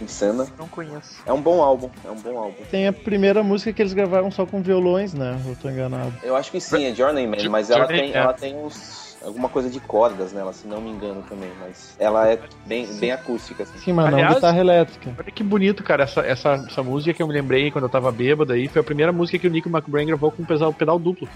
insana. 0.00 0.46
Não 0.58 0.68
conheço. 0.68 1.20
É 1.26 1.32
um 1.32 1.40
bom 1.40 1.62
álbum, 1.62 1.90
é 2.04 2.10
um 2.10 2.16
bom 2.16 2.38
álbum. 2.38 2.62
Tem 2.70 2.86
a 2.86 2.92
primeira 2.92 3.42
música 3.42 3.72
que 3.72 3.82
eles 3.82 3.92
gravaram 3.92 4.30
só 4.30 4.46
com 4.46 4.62
violões, 4.62 5.12
né? 5.14 5.40
Eu 5.46 5.56
tô 5.56 5.68
enganado. 5.68 6.12
Eu 6.22 6.36
acho 6.36 6.50
que 6.50 6.60
sim, 6.60 6.84
é 6.84 6.94
Journeyman, 6.94 7.38
Jo- 7.40 7.50
mas 7.50 7.70
ela 7.70 7.86
tem, 7.86 8.12
é. 8.12 8.16
ela 8.16 8.32
tem 8.32 8.54
uns 8.56 9.08
alguma 9.24 9.48
coisa 9.48 9.68
de 9.68 9.80
cordas 9.80 10.32
nela, 10.32 10.52
se 10.52 10.64
não 10.68 10.80
me 10.80 10.90
engano 10.90 11.24
também, 11.28 11.50
mas 11.60 11.96
ela 11.98 12.28
é 12.28 12.38
bem, 12.64 12.86
bem 12.98 13.10
acústica. 13.10 13.64
Assim. 13.64 13.76
Sim, 13.78 13.92
mas 13.92 14.06
não 14.10 14.14
Aliás- 14.18 14.34
guitarra 14.36 14.58
elétrica. 14.60 15.12
Olha 15.18 15.30
que 15.32 15.42
bonito, 15.42 15.82
cara, 15.82 16.04
essa, 16.04 16.20
essa, 16.20 16.52
essa 16.54 16.82
música 16.84 17.12
que 17.12 17.20
eu 17.22 17.26
me 17.26 17.32
lembrei 17.34 17.68
quando 17.72 17.84
eu 17.84 17.88
tava 17.90 18.12
bêbado 18.12 18.52
aí. 18.52 18.68
Foi 18.68 18.80
a 18.80 18.84
primeira 18.84 19.10
música 19.10 19.36
que 19.36 19.46
o 19.48 19.50
Nick 19.50 19.68
McBrain 19.68 20.06
gravou 20.06 20.30
com 20.30 20.44
pedal, 20.44 20.72
pedal 20.72 20.98
duplo. 21.00 21.28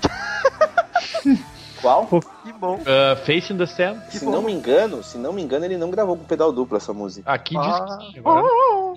Qual? 1.81 2.07
Que 2.45 2.53
bom. 2.53 2.77
Uh, 2.77 3.17
Facing 3.25 3.57
the 3.59 3.67
Sand. 3.67 4.01
Se 4.11 4.25
bom. 4.25 4.31
não 4.31 4.43
me 4.43 4.53
engano, 4.53 5.03
se 5.03 5.19
não 5.19 5.33
me 5.33 5.43
engano, 5.43 5.65
ele 5.65 5.77
não 5.77 5.91
gravou 5.91 6.17
com 6.17 6.25
pedal 6.25 6.53
duplo 6.53 6.77
essa 6.77 6.93
música. 6.93 7.31
Aqui 7.31 7.57
Ah. 7.57 7.61
diz 7.89 7.97
que 8.07 8.13
sim, 8.13 8.19
agora. 8.21 8.47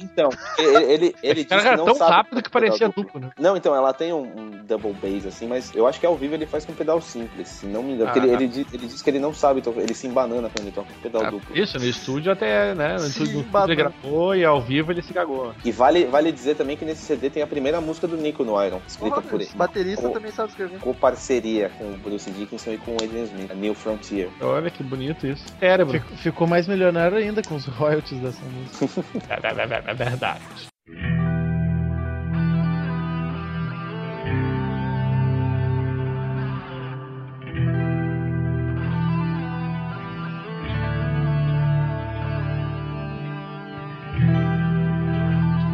Então, 0.01 0.29
ele, 0.57 0.83
ele, 0.91 1.15
ele 1.23 1.41
O 1.41 1.45
cara 1.47 1.61
disse 1.61 1.67
era 1.67 1.77
não 1.77 1.85
tão 1.85 1.95
sabe 1.95 2.11
rápido 2.11 2.41
que 2.43 2.49
pedal 2.49 2.67
parecia 2.69 2.87
duplo. 2.87 3.03
duplo, 3.03 3.19
né? 3.21 3.29
Não, 3.39 3.55
então, 3.57 3.75
ela 3.75 3.93
tem 3.93 4.13
um, 4.13 4.21
um 4.23 4.51
double 4.65 4.93
bass, 4.93 5.25
assim, 5.25 5.47
mas 5.47 5.73
eu 5.75 5.87
acho 5.87 5.99
que 5.99 6.05
ao 6.05 6.15
vivo 6.15 6.33
ele 6.33 6.45
faz 6.45 6.65
com 6.65 6.73
pedal 6.73 6.99
simples, 7.01 7.47
se 7.47 7.65
não 7.65 7.81
me 7.83 7.93
engano. 7.93 8.11
Porque 8.11 8.19
Ah. 8.19 8.23
ele, 8.33 8.33
ele, 8.43 8.47
diz- 8.47 8.73
ele 8.73 8.87
diz 8.87 9.01
que 9.01 9.09
ele 9.09 9.19
não 9.19 9.33
sabe, 9.33 9.61
tocar, 9.61 9.81
ele 9.81 9.93
se 9.93 10.07
embanana 10.07 10.49
quando 10.49 10.65
ele 10.67 10.71
toca 10.75 10.91
com 10.93 10.99
pedal 11.01 11.23
Ah, 11.25 11.29
duplo. 11.31 11.57
Isso, 11.57 11.77
no 11.77 11.85
estúdio 11.85 12.31
até, 12.31 12.73
né? 12.75 12.97
No 12.97 13.05
estúdio, 13.07 13.45
ele 13.65 13.75
gravou 13.75 14.35
e 14.35 14.43
ao 14.45 14.61
vivo 14.61 14.91
ele 14.91 15.01
se 15.01 15.13
cagou. 15.13 15.53
E 15.63 15.71
vale, 15.71 16.05
vale 16.05 16.31
dizer 16.31 16.55
também 16.55 16.75
que 16.77 16.85
nesse 16.85 17.03
CD 17.05 17.29
tem 17.29 17.43
a 17.43 17.47
primeira 17.47 17.79
música 17.81 18.07
do 18.07 18.17
Nico 18.17 18.43
no 18.43 18.61
Iron, 18.63 18.81
escrita 18.87 19.21
por 19.21 19.39
ele. 19.41 19.49
baterista 19.55 20.07
Com- 20.07 20.13
também 20.13 20.31
sabe 20.31 20.49
escrever. 20.49 20.79
Com 20.79 20.93
parceria 20.93 21.69
com 21.77 21.85
o 21.91 21.97
Bruce 21.97 22.29
Dickinson 22.31 22.71
e 22.71 22.77
com 22.77 22.91
o 22.91 22.95
Adrian 23.03 23.23
Smith, 23.23 23.51
a 23.51 23.53
New 23.55 23.73
Frontier. 23.73 24.29
Olha 24.41 24.69
que 24.69 24.83
bonito 24.83 25.25
isso. 25.27 25.45
Cérebro. 25.59 25.93
Fico- 25.99 26.15
Ficou 26.17 26.47
mais 26.47 26.67
milionário 26.67 27.17
ainda 27.17 27.41
com 27.43 27.55
os 27.55 27.65
royalties 27.65 28.19
dessa 28.19 28.41
música. 28.45 29.03
É 29.85 29.93
verdade. 29.93 30.41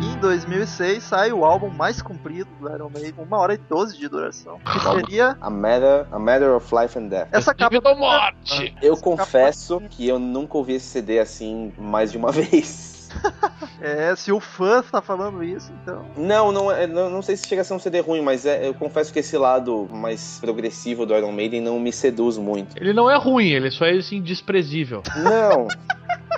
E 0.01 0.05
em 0.13 0.17
2006 0.17 1.03
sai 1.03 1.31
o 1.31 1.45
álbum 1.45 1.69
mais 1.69 2.01
comprido 2.01 2.49
do 2.59 2.69
Iron 2.73 2.89
Maiden, 2.89 3.13
1 3.29 3.35
hora 3.35 3.53
e 3.53 3.57
12 3.57 3.97
de 3.97 4.07
duração. 4.07 4.59
Que 4.59 4.79
seria 4.79 5.37
A 5.39 5.49
Matter, 5.49 6.07
a 6.11 6.17
Matter 6.19 6.55
of 6.55 6.73
Life 6.75 6.97
and 6.97 7.07
Death. 7.07 7.27
essa 7.31 7.53
capa. 7.53 7.75
Vida 7.75 7.89
ou 7.89 7.97
morte. 7.97 8.75
Eu 8.81 8.97
confesso 8.97 9.79
que 9.89 10.07
eu 10.07 10.17
nunca 10.17 10.57
ouvi 10.57 10.73
esse 10.73 10.87
CD 10.87 11.19
assim 11.19 11.71
mais 11.77 12.11
de 12.11 12.17
uma 12.17 12.31
vez. 12.33 13.00
É, 13.83 14.15
se 14.15 14.31
o 14.31 14.39
fã 14.39 14.83
tá 14.83 15.01
falando 15.01 15.43
isso, 15.43 15.71
então. 15.81 16.05
Não, 16.15 16.51
não, 16.51 16.71
é- 16.71 16.85
não, 16.85 17.09
não 17.09 17.21
sei 17.23 17.35
se 17.35 17.47
chega 17.47 17.61
a 17.61 17.65
ser 17.65 17.73
um 17.73 17.79
CD 17.79 17.99
ruim, 17.99 18.21
mas 18.21 18.45
é- 18.45 18.67
eu 18.67 18.75
confesso 18.75 19.11
que 19.11 19.17
esse 19.17 19.35
lado 19.35 19.89
mais 19.91 20.37
progressivo 20.39 21.03
do 21.03 21.15
Iron 21.17 21.31
Maiden 21.31 21.61
não 21.61 21.79
me 21.79 21.91
seduz 21.91 22.37
muito. 22.37 22.77
Ele 22.79 22.93
não 22.93 23.09
é 23.09 23.17
ruim, 23.17 23.47
ele 23.49 23.71
só 23.71 23.85
é 23.85 23.93
assim 23.97 24.21
desprezível. 24.21 25.01
Não! 25.23 25.67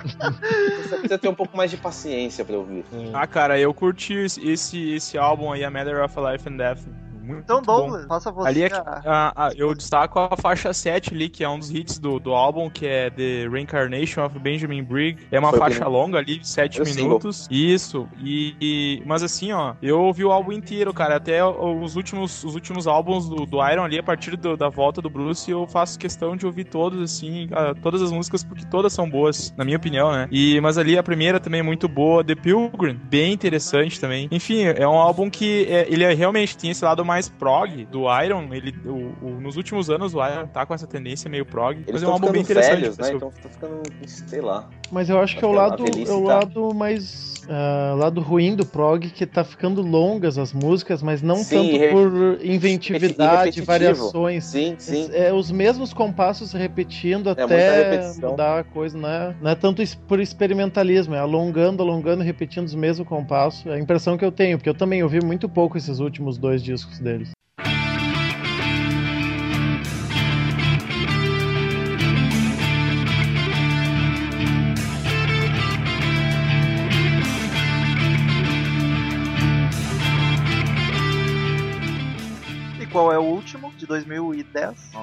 Você 0.04 0.88
precisa 0.96 1.18
ter 1.18 1.28
um 1.28 1.34
pouco 1.34 1.54
mais 1.54 1.70
de 1.70 1.76
paciência 1.76 2.44
pra 2.46 2.56
ouvir. 2.56 2.84
Ah, 3.12 3.26
cara, 3.26 3.58
eu 3.58 3.72
curti 3.74 4.14
esse, 4.14 4.46
esse, 4.48 4.94
esse 4.94 5.18
álbum 5.18 5.52
aí, 5.52 5.64
A 5.64 5.70
Matter 5.70 6.02
of 6.02 6.14
Life 6.18 6.48
and 6.48 6.56
Death. 6.56 6.80
Muito, 7.24 7.42
Então, 7.44 7.56
muito 7.56 7.66
bom. 7.72 7.90
Douglas, 7.90 8.06
faça 8.06 8.30
você. 8.32 8.48
Ali 8.48 8.62
é 8.62 8.68
que, 8.70 8.76
a- 8.76 9.02
ah, 9.04 9.32
ah, 9.36 9.50
eu 9.56 9.74
destaco 9.74 10.18
a 10.18 10.36
faixa 10.36 10.72
7 10.72 11.14
ali, 11.14 11.28
que 11.28 11.42
é 11.44 11.48
um 11.48 11.58
dos 11.58 11.70
hits 11.70 11.98
do, 11.98 12.18
do 12.18 12.32
álbum, 12.34 12.70
que 12.70 12.86
é 12.86 13.10
The 13.10 13.48
Reincarnation 13.48 14.24
of 14.24 14.38
Benjamin 14.38 14.82
Brigg. 14.82 15.26
É 15.30 15.38
uma 15.38 15.50
Foi 15.50 15.58
faixa 15.58 15.80
primeiro. 15.80 15.90
longa 15.90 16.18
ali, 16.18 16.40
7 16.42 16.76
Foi 16.76 16.82
o 16.82 16.86
single. 16.86 17.08
minutos. 17.08 17.46
Isso. 17.50 18.08
E, 18.16 18.56
e- 18.60 19.02
mas 19.06 19.22
assim, 19.22 19.52
ó, 19.52 19.74
eu 19.80 20.00
ouvi 20.02 20.24
o 20.24 20.32
álbum 20.32 20.52
inteiro, 20.52 20.92
cara. 20.92 21.16
Até 21.16 21.44
os 21.44 21.96
últimos, 21.96 22.42
os 22.44 22.54
últimos 22.54 22.86
álbuns 22.86 23.28
do, 23.28 23.46
do 23.46 23.68
Iron 23.70 23.84
ali, 23.84 23.98
a 23.98 24.02
partir 24.02 24.36
do- 24.36 24.56
da 24.56 24.68
volta 24.68 25.00
do 25.00 25.08
Bruce, 25.10 25.50
eu 25.50 25.66
faço 25.66 25.98
questão 25.98 26.36
de 26.36 26.46
ouvir 26.46 26.64
todos, 26.64 27.00
assim, 27.00 27.48
ah, 27.52 27.74
todas 27.80 28.02
as 28.02 28.10
músicas, 28.12 28.42
porque 28.44 28.64
todas 28.66 28.92
são 28.92 29.08
boas, 29.08 29.52
na 29.56 29.64
minha 29.64 29.76
opinião, 29.76 30.12
né? 30.12 30.26
E, 30.30 30.60
mas 30.60 30.76
ali 30.78 30.98
a 30.98 31.02
primeira 31.02 31.38
também 31.40 31.60
é 31.60 31.62
muito 31.62 31.88
boa, 31.88 32.24
The 32.24 32.34
Pilgrim, 32.34 32.94
bem 32.94 33.32
interessante 33.32 34.00
também. 34.00 34.28
Enfim, 34.30 34.62
é 34.64 34.86
um 34.86 34.98
álbum 34.98 35.30
que 35.30 35.66
é, 35.68 35.86
ele 35.88 36.04
é, 36.04 36.12
realmente 36.14 36.56
tem 36.56 36.70
esse 36.70 36.84
lado 36.84 37.04
mais 37.04 37.13
prog 37.38 37.84
do 37.86 38.04
Iron. 38.22 38.52
Ele, 38.52 38.74
o, 38.84 39.12
o- 39.26 39.40
nos 39.40 39.56
últimos 39.56 39.90
anos 39.90 40.14
o 40.14 40.24
Iron 40.26 40.46
tá 40.46 40.64
com 40.66 40.74
essa 40.74 40.86
tendência 40.86 41.28
meio 41.30 41.44
prog, 41.46 41.76
Eles 41.76 41.92
mas 41.92 42.02
é 42.02 42.06
um 42.06 42.10
álbum 42.12 42.30
bem 42.32 42.42
interessante. 42.42 42.80
velhos, 42.80 42.98
né? 42.98 43.12
Então 43.14 43.30
tá 43.42 43.48
ficando, 43.48 43.82
sei 44.06 44.40
lá. 44.40 44.68
Mas 44.90 45.08
eu 45.10 45.18
acho 45.18 45.36
que 45.36 45.44
é 45.44 45.48
o 45.48 45.50
Aquela 45.50 45.68
lado, 45.68 45.86
é 45.86 46.12
o 46.12 46.26
tá- 46.26 46.34
lado 46.34 46.74
mais. 46.74 47.46
ah, 47.48 47.94
lado 47.96 48.20
ruim 48.20 48.54
do 48.54 48.64
prog, 48.64 49.08
que 49.10 49.26
tá 49.26 49.42
ficando 49.42 49.82
longas 49.82 50.38
as 50.38 50.52
músicas, 50.52 51.02
mas 51.02 51.20
não 51.22 51.36
Sim, 51.36 51.54
tanto 51.56 51.76
re- 51.76 51.90
por 51.90 52.38
inventividade, 52.44 53.60
variações. 53.62 54.44
Sim, 54.44 54.74
sim. 54.78 55.10
É, 55.12 55.32
os 55.32 55.50
mesmos 55.50 55.92
compassos 55.92 56.52
repetindo 56.52 57.26
muita 57.26 57.44
até 57.44 58.00
mudar 58.22 58.60
a 58.60 58.64
coisa, 58.64 58.96
não 58.96 59.08
é, 59.08 59.34
não 59.40 59.50
é 59.50 59.54
tanto 59.54 59.82
por 60.06 60.20
experimentalismo, 60.20 61.14
é 61.14 61.18
alongando, 61.18 61.82
alongando, 61.82 62.22
repetindo 62.22 62.66
os 62.66 62.74
mesmos 62.74 63.06
compassos. 63.08 63.66
É 63.66 63.74
a 63.74 63.78
impressão 63.78 64.16
que 64.16 64.24
eu 64.24 64.32
tenho, 64.32 64.58
porque 64.58 64.68
eu 64.68 64.74
também 64.74 65.02
ouvi 65.02 65.20
muito 65.24 65.48
pouco 65.48 65.76
esses 65.76 65.98
últimos 65.98 66.38
dois 66.38 66.62
discos 66.62 66.98
deles. 67.04 67.30
E 82.80 82.86
qual 82.86 83.12
é 83.12 83.18
o 83.18 83.22
último? 83.22 83.72
De 83.76 83.86
2010? 83.86 84.94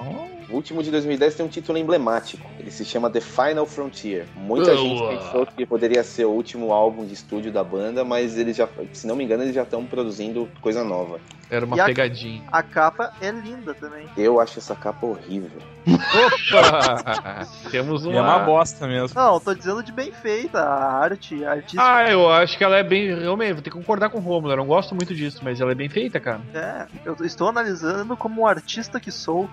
O 0.51 0.55
último 0.55 0.83
de 0.83 0.91
2010 0.91 1.35
tem 1.35 1.45
um 1.45 1.49
título 1.49 1.77
emblemático. 1.77 2.45
Ele 2.59 2.69
se 2.69 2.83
chama 2.83 3.09
The 3.09 3.21
Final 3.21 3.65
Frontier. 3.65 4.25
Muita 4.35 4.73
Boa. 4.75 4.77
gente 4.77 5.17
pensou 5.17 5.45
que 5.45 5.65
poderia 5.65 6.03
ser 6.03 6.25
o 6.25 6.31
último 6.31 6.73
álbum 6.73 7.05
de 7.05 7.13
estúdio 7.13 7.51
da 7.51 7.63
banda, 7.63 8.03
mas 8.03 8.37
eles 8.37 8.55
já, 8.57 8.67
se 8.93 9.07
não 9.07 9.15
me 9.15 9.23
engano, 9.23 9.43
eles 9.43 9.55
já 9.55 9.63
estão 9.63 9.85
produzindo 9.85 10.49
coisa 10.61 10.83
nova. 10.83 11.19
Era 11.49 11.65
uma 11.65 11.75
E 11.75 11.79
a- 11.81 11.85
pegadinha. 11.85 12.43
A 12.51 12.63
capa 12.63 13.11
é 13.21 13.29
linda 13.29 13.73
também. 13.73 14.07
Eu 14.17 14.39
acho 14.39 14.59
essa 14.59 14.73
capa 14.75 15.05
horrível. 15.05 15.59
Opa! 15.85 17.47
Temos 17.71 18.03
E 18.05 18.07
uma... 18.07 18.17
é 18.17 18.21
uma 18.21 18.39
bosta 18.39 18.87
mesmo. 18.87 19.19
Não, 19.19 19.39
tô 19.39 19.53
dizendo 19.53 19.83
de 19.83 19.91
bem 19.91 20.11
feita. 20.11 20.59
A 20.61 20.93
arte, 21.03 21.43
a 21.43 21.51
artista. 21.51 21.81
Ah, 21.83 22.09
eu 22.09 22.29
acho 22.29 22.57
que 22.57 22.63
ela 22.63 22.77
é 22.77 22.83
bem. 22.83 23.13
Realmente, 23.13 23.53
vou 23.53 23.61
ter 23.61 23.69
que 23.69 23.75
concordar 23.75 24.09
com 24.09 24.17
o 24.17 24.21
Romulo. 24.21 24.53
Eu 24.53 24.57
não 24.57 24.65
gosto 24.65 24.95
muito 24.95 25.13
disso, 25.13 25.39
mas 25.43 25.59
ela 25.59 25.71
é 25.71 25.75
bem 25.75 25.89
feita, 25.89 26.19
cara. 26.19 26.39
É, 26.53 26.85
eu 27.03 27.15
estou 27.25 27.49
analisando 27.49 28.15
como 28.15 28.41
um 28.43 28.47
artista 28.47 28.99
que 28.99 29.11
sou. 29.11 29.49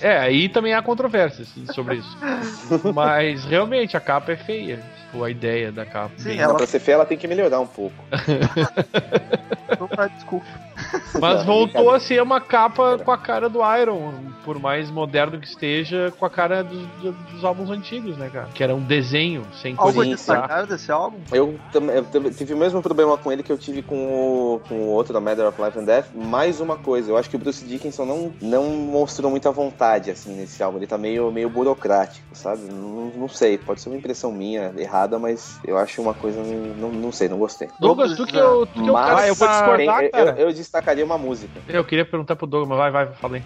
É, 0.00 0.27
aí 0.28 0.48
também 0.48 0.74
há 0.74 0.82
controvérsias 0.82 1.48
sobre 1.74 1.96
isso. 1.96 2.16
mas 2.94 3.44
realmente 3.44 3.96
a 3.96 4.00
capa 4.00 4.32
é 4.32 4.36
feia. 4.36 4.78
Tipo, 5.06 5.24
a 5.24 5.30
ideia 5.30 5.72
da 5.72 5.84
capa. 5.86 6.12
Sim, 6.18 6.28
Bem- 6.28 6.40
ela- 6.40 6.54
Pra 6.54 6.66
ser 6.66 6.78
feia, 6.80 6.96
ela 6.96 7.06
tem 7.06 7.16
que 7.18 7.26
melhorar 7.26 7.60
um 7.60 7.66
pouco. 7.66 7.96
Então 9.70 9.86
tá, 9.86 10.06
desculpa. 10.08 10.46
Mas 11.20 11.38
Não, 11.40 11.44
voltou 11.46 11.90
a 11.90 12.00
ser 12.00 12.22
uma 12.22 12.40
capa 12.40 12.98
com 12.98 13.10
a 13.10 13.18
cara 13.18 13.48
do 13.48 13.60
Iron, 13.76 14.12
por 14.44 14.58
mais 14.58 14.90
moderno 14.90 15.38
que 15.38 15.46
esteja, 15.46 16.12
com 16.18 16.24
a 16.24 16.30
cara 16.30 16.62
dos, 16.62 16.86
dos 17.32 17.44
álbuns 17.44 17.70
antigos, 17.70 18.16
né, 18.16 18.30
cara? 18.32 18.48
Que 18.54 18.62
era 18.62 18.74
um 18.74 18.80
desenho 18.80 19.44
sem 19.60 19.74
Algo 19.76 20.04
destacar 20.04 20.66
desse 20.66 20.90
álbum? 20.90 21.18
Eu, 21.32 21.58
eu 21.74 22.30
tive 22.32 22.54
o 22.54 22.56
mesmo 22.56 22.80
problema 22.82 23.16
com 23.16 23.30
ele 23.32 23.42
que 23.42 23.52
eu 23.52 23.58
tive 23.58 23.82
com 23.82 23.96
o, 24.54 24.60
com 24.68 24.74
o 24.74 24.86
outro 24.88 25.12
da 25.12 25.20
Matter 25.20 25.46
of 25.46 25.60
Life 25.60 25.78
and 25.78 25.84
Death. 25.84 26.06
Mais 26.14 26.60
uma 26.60 26.76
coisa, 26.76 27.10
eu 27.10 27.16
acho 27.16 27.28
que 27.28 27.36
o 27.36 27.38
Bruce 27.38 27.64
Dickinson 27.64 28.04
não, 28.04 28.32
não 28.40 28.64
mostrou 28.64 29.30
muita 29.30 29.50
vontade 29.50 30.10
assim 30.10 30.34
nesse 30.34 30.62
álbum. 30.62 30.78
Ele 30.78 30.86
tá 30.86 30.96
meio, 30.98 31.30
meio 31.30 31.48
burocrático, 31.50 32.26
sabe? 32.32 32.62
Não, 32.70 33.12
não 33.16 33.28
sei, 33.28 33.58
pode 33.58 33.80
ser 33.80 33.88
uma 33.88 33.98
impressão 33.98 34.32
minha 34.32 34.72
errada, 34.76 35.18
mas 35.18 35.58
eu 35.64 35.76
acho 35.76 36.00
uma 36.00 36.14
coisa. 36.14 36.40
Não, 36.42 36.90
não 36.90 37.12
sei, 37.12 37.28
não 37.28 37.38
gostei. 37.38 37.68
Douglas, 37.78 38.16
tu 38.16 38.26
que, 38.26 38.36
eu, 38.36 38.66
tu 38.66 38.82
que 38.82 38.88
é 38.88 38.90
o 38.90 38.94
Mas- 38.94 39.08
cara 39.08 39.28
eu 39.28 39.34
vou 39.34 39.48
discordar. 39.48 40.04
eu, 40.04 40.10
cara. 40.10 40.34
eu 40.38 40.52
destacaria 40.78 41.04
uma 41.04 41.18
música. 41.18 41.60
Eu 41.68 41.84
queria 41.84 42.04
perguntar 42.04 42.36
pro 42.36 42.46
Douglas, 42.46 42.68
mas 42.68 42.78
vai, 42.92 43.04
vai, 43.06 43.14
falei. 43.16 43.42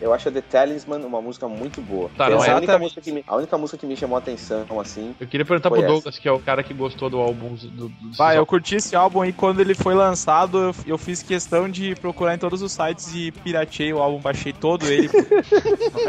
Eu 0.00 0.12
acho 0.12 0.28
a 0.28 0.32
The 0.32 0.40
Talisman 0.40 1.04
uma 1.04 1.20
música 1.20 1.48
muito 1.48 1.80
boa. 1.80 2.10
Tá, 2.16 2.28
não 2.28 2.44
é 2.44 2.50
a 2.50 2.56
única, 2.56 2.78
música 2.78 3.00
que 3.00 3.12
me, 3.12 3.24
a 3.26 3.36
única 3.36 3.56
música 3.58 3.78
que 3.78 3.86
me 3.86 3.96
chamou 3.96 4.16
a 4.16 4.18
atenção, 4.18 4.66
assim. 4.80 5.14
Eu 5.20 5.26
queria 5.26 5.44
perguntar 5.46 5.70
pro 5.70 5.78
essa. 5.78 5.88
Douglas, 5.88 6.18
que 6.18 6.28
é 6.28 6.32
o 6.32 6.38
cara 6.38 6.62
que 6.62 6.74
gostou 6.74 7.08
do 7.08 7.18
álbum 7.18 7.54
do, 7.54 7.88
do, 7.88 7.92
Bah, 8.16 8.34
eu 8.34 8.44
curti 8.44 8.76
esse 8.76 8.94
álbum 8.96 9.24
e 9.24 9.32
quando 9.32 9.60
ele 9.60 9.74
foi 9.74 9.94
lançado, 9.94 10.58
eu, 10.58 10.74
eu 10.86 10.98
fiz 10.98 11.22
questão 11.22 11.68
de 11.68 11.94
procurar 11.96 12.34
em 12.34 12.38
todos 12.38 12.62
os 12.62 12.72
sites 12.72 13.14
e 13.14 13.30
piratei 13.30 13.92
o 13.92 13.98
álbum, 13.98 14.18
baixei 14.20 14.52
todo 14.52 14.86
ele. 14.86 15.08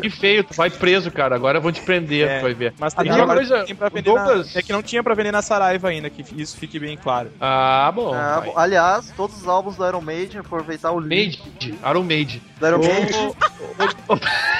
Que 0.01 0.09
feio, 0.09 0.43
tu 0.43 0.53
vai 0.55 0.69
preso, 0.69 1.09
cara. 1.11 1.35
Agora 1.35 1.59
vão 1.59 1.71
te 1.71 1.81
prender, 1.81 2.27
É. 2.27 2.39
tu 2.39 2.43
vai 2.43 2.53
ver. 2.53 2.73
Mas 2.79 2.93
tem 2.93 3.11
uma 3.11 3.25
coisa, 3.33 3.63
tem 3.63 3.75
pra 3.75 3.89
vender 3.89 4.13
na- 4.13 4.23
Douglas- 4.25 4.55
É 4.55 4.61
que 4.61 4.71
não 4.73 4.83
tinha 4.83 5.01
pra 5.03 5.13
vender 5.15 5.31
na 5.31 5.41
Saraiva 5.41 5.87
ainda, 5.89 6.09
que 6.09 6.23
isso 6.41 6.57
fique 6.57 6.77
bem 6.79 6.97
claro. 6.97 7.29
Ah, 7.39 7.91
bom. 7.95 8.13
Ah, 8.13 8.39
vai. 8.41 8.51
aliás, 8.55 9.11
todos 9.15 9.37
os 9.41 9.47
álbuns 9.47 9.75
do 9.77 9.87
Iron 9.87 10.01
Maiden, 10.01 10.41
aproveitar 10.55 10.91
o 10.91 10.99
link 10.99 11.39
Made, 11.39 11.79
Iron 11.89 12.03
Made. 12.03 12.41
do 12.59 12.67
Iron 12.67 12.77
Maiden, 12.79 13.35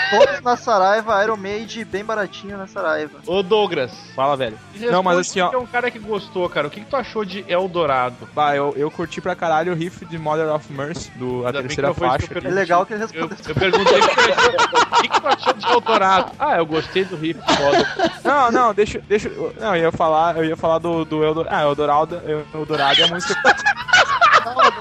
todos 0.10 0.42
na 0.42 0.56
Saraiva, 0.58 1.24
Iron 1.24 1.38
Maiden 1.38 1.86
bem 1.86 2.04
baratinho 2.04 2.58
na 2.58 2.68
Saraiva. 2.68 3.20
Ô 3.26 3.42
Douglas. 3.42 3.92
Fala, 4.16 4.36
velho. 4.38 4.58
Não, 4.92 5.02
mas 5.04 5.18
assim, 5.20 5.40
ó- 5.42 5.52
é 5.54 5.58
um 5.58 5.66
cara 5.66 5.90
que 5.90 6.00
gostou, 6.00 6.48
cara. 6.50 6.68
O 6.68 6.70
que, 6.70 6.82
que 6.82 6.86
tu 6.86 6.96
achou 6.96 7.24
de 7.26 7.44
Eldorado? 7.48 8.16
Bah, 8.34 8.56
eu, 8.56 8.74
eu 8.78 8.90
curti 8.92 9.20
pra 9.22 9.36
caralho 9.36 9.72
o 9.74 9.76
riff 9.76 10.06
de 10.06 10.18
Mother 10.18 10.54
of 10.54 10.72
Mercy, 10.72 11.10
do, 11.12 11.44
a 11.44 11.48
Ainda 11.50 11.62
terceira 11.62 11.94
faixa. 11.94 12.28
eu. 12.34 12.42
É 12.50 12.54
legal 12.54 12.86
que 12.86 12.94
ele 12.94 13.04
Eu, 13.04 13.08
respondeu. 13.08 13.38
eu 13.48 13.56
perguntei 13.56 14.00
o 14.00 14.08
que, 14.08 14.16
tu 14.16 14.22
achou- 14.32 14.82
o 14.82 15.02
que, 15.02 15.08
que 15.10 15.22
tu 15.22 15.28
achou 15.28 15.54
de 15.54 15.68
Eldorado. 15.68 16.32
Ah, 16.40 16.58
eu 16.58 16.66
gostei 16.66 17.06
do 17.06 17.16
riff 17.16 17.40
foda. 17.42 18.12
Não, 18.24 18.52
não, 18.52 18.74
deixa, 18.74 19.00
deixa. 19.08 19.30
Não, 19.60 19.76
eu 19.76 19.84
ia 19.84 19.92
falar, 19.92 20.38
eu 20.38 20.46
ia 20.46 20.56
falar 20.58 20.80
do, 20.80 21.06
do 21.06 21.24
Eldorado. 21.24 21.56
Ah, 21.56 21.62
Eldorado, 21.64 22.22
Eldorado 22.54 23.02
é 23.02 23.04
a 23.04 23.08
música 23.08 23.36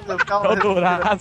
Calma, 0.06 0.24
calma. 0.24 0.52
Eldorado. 0.54 1.20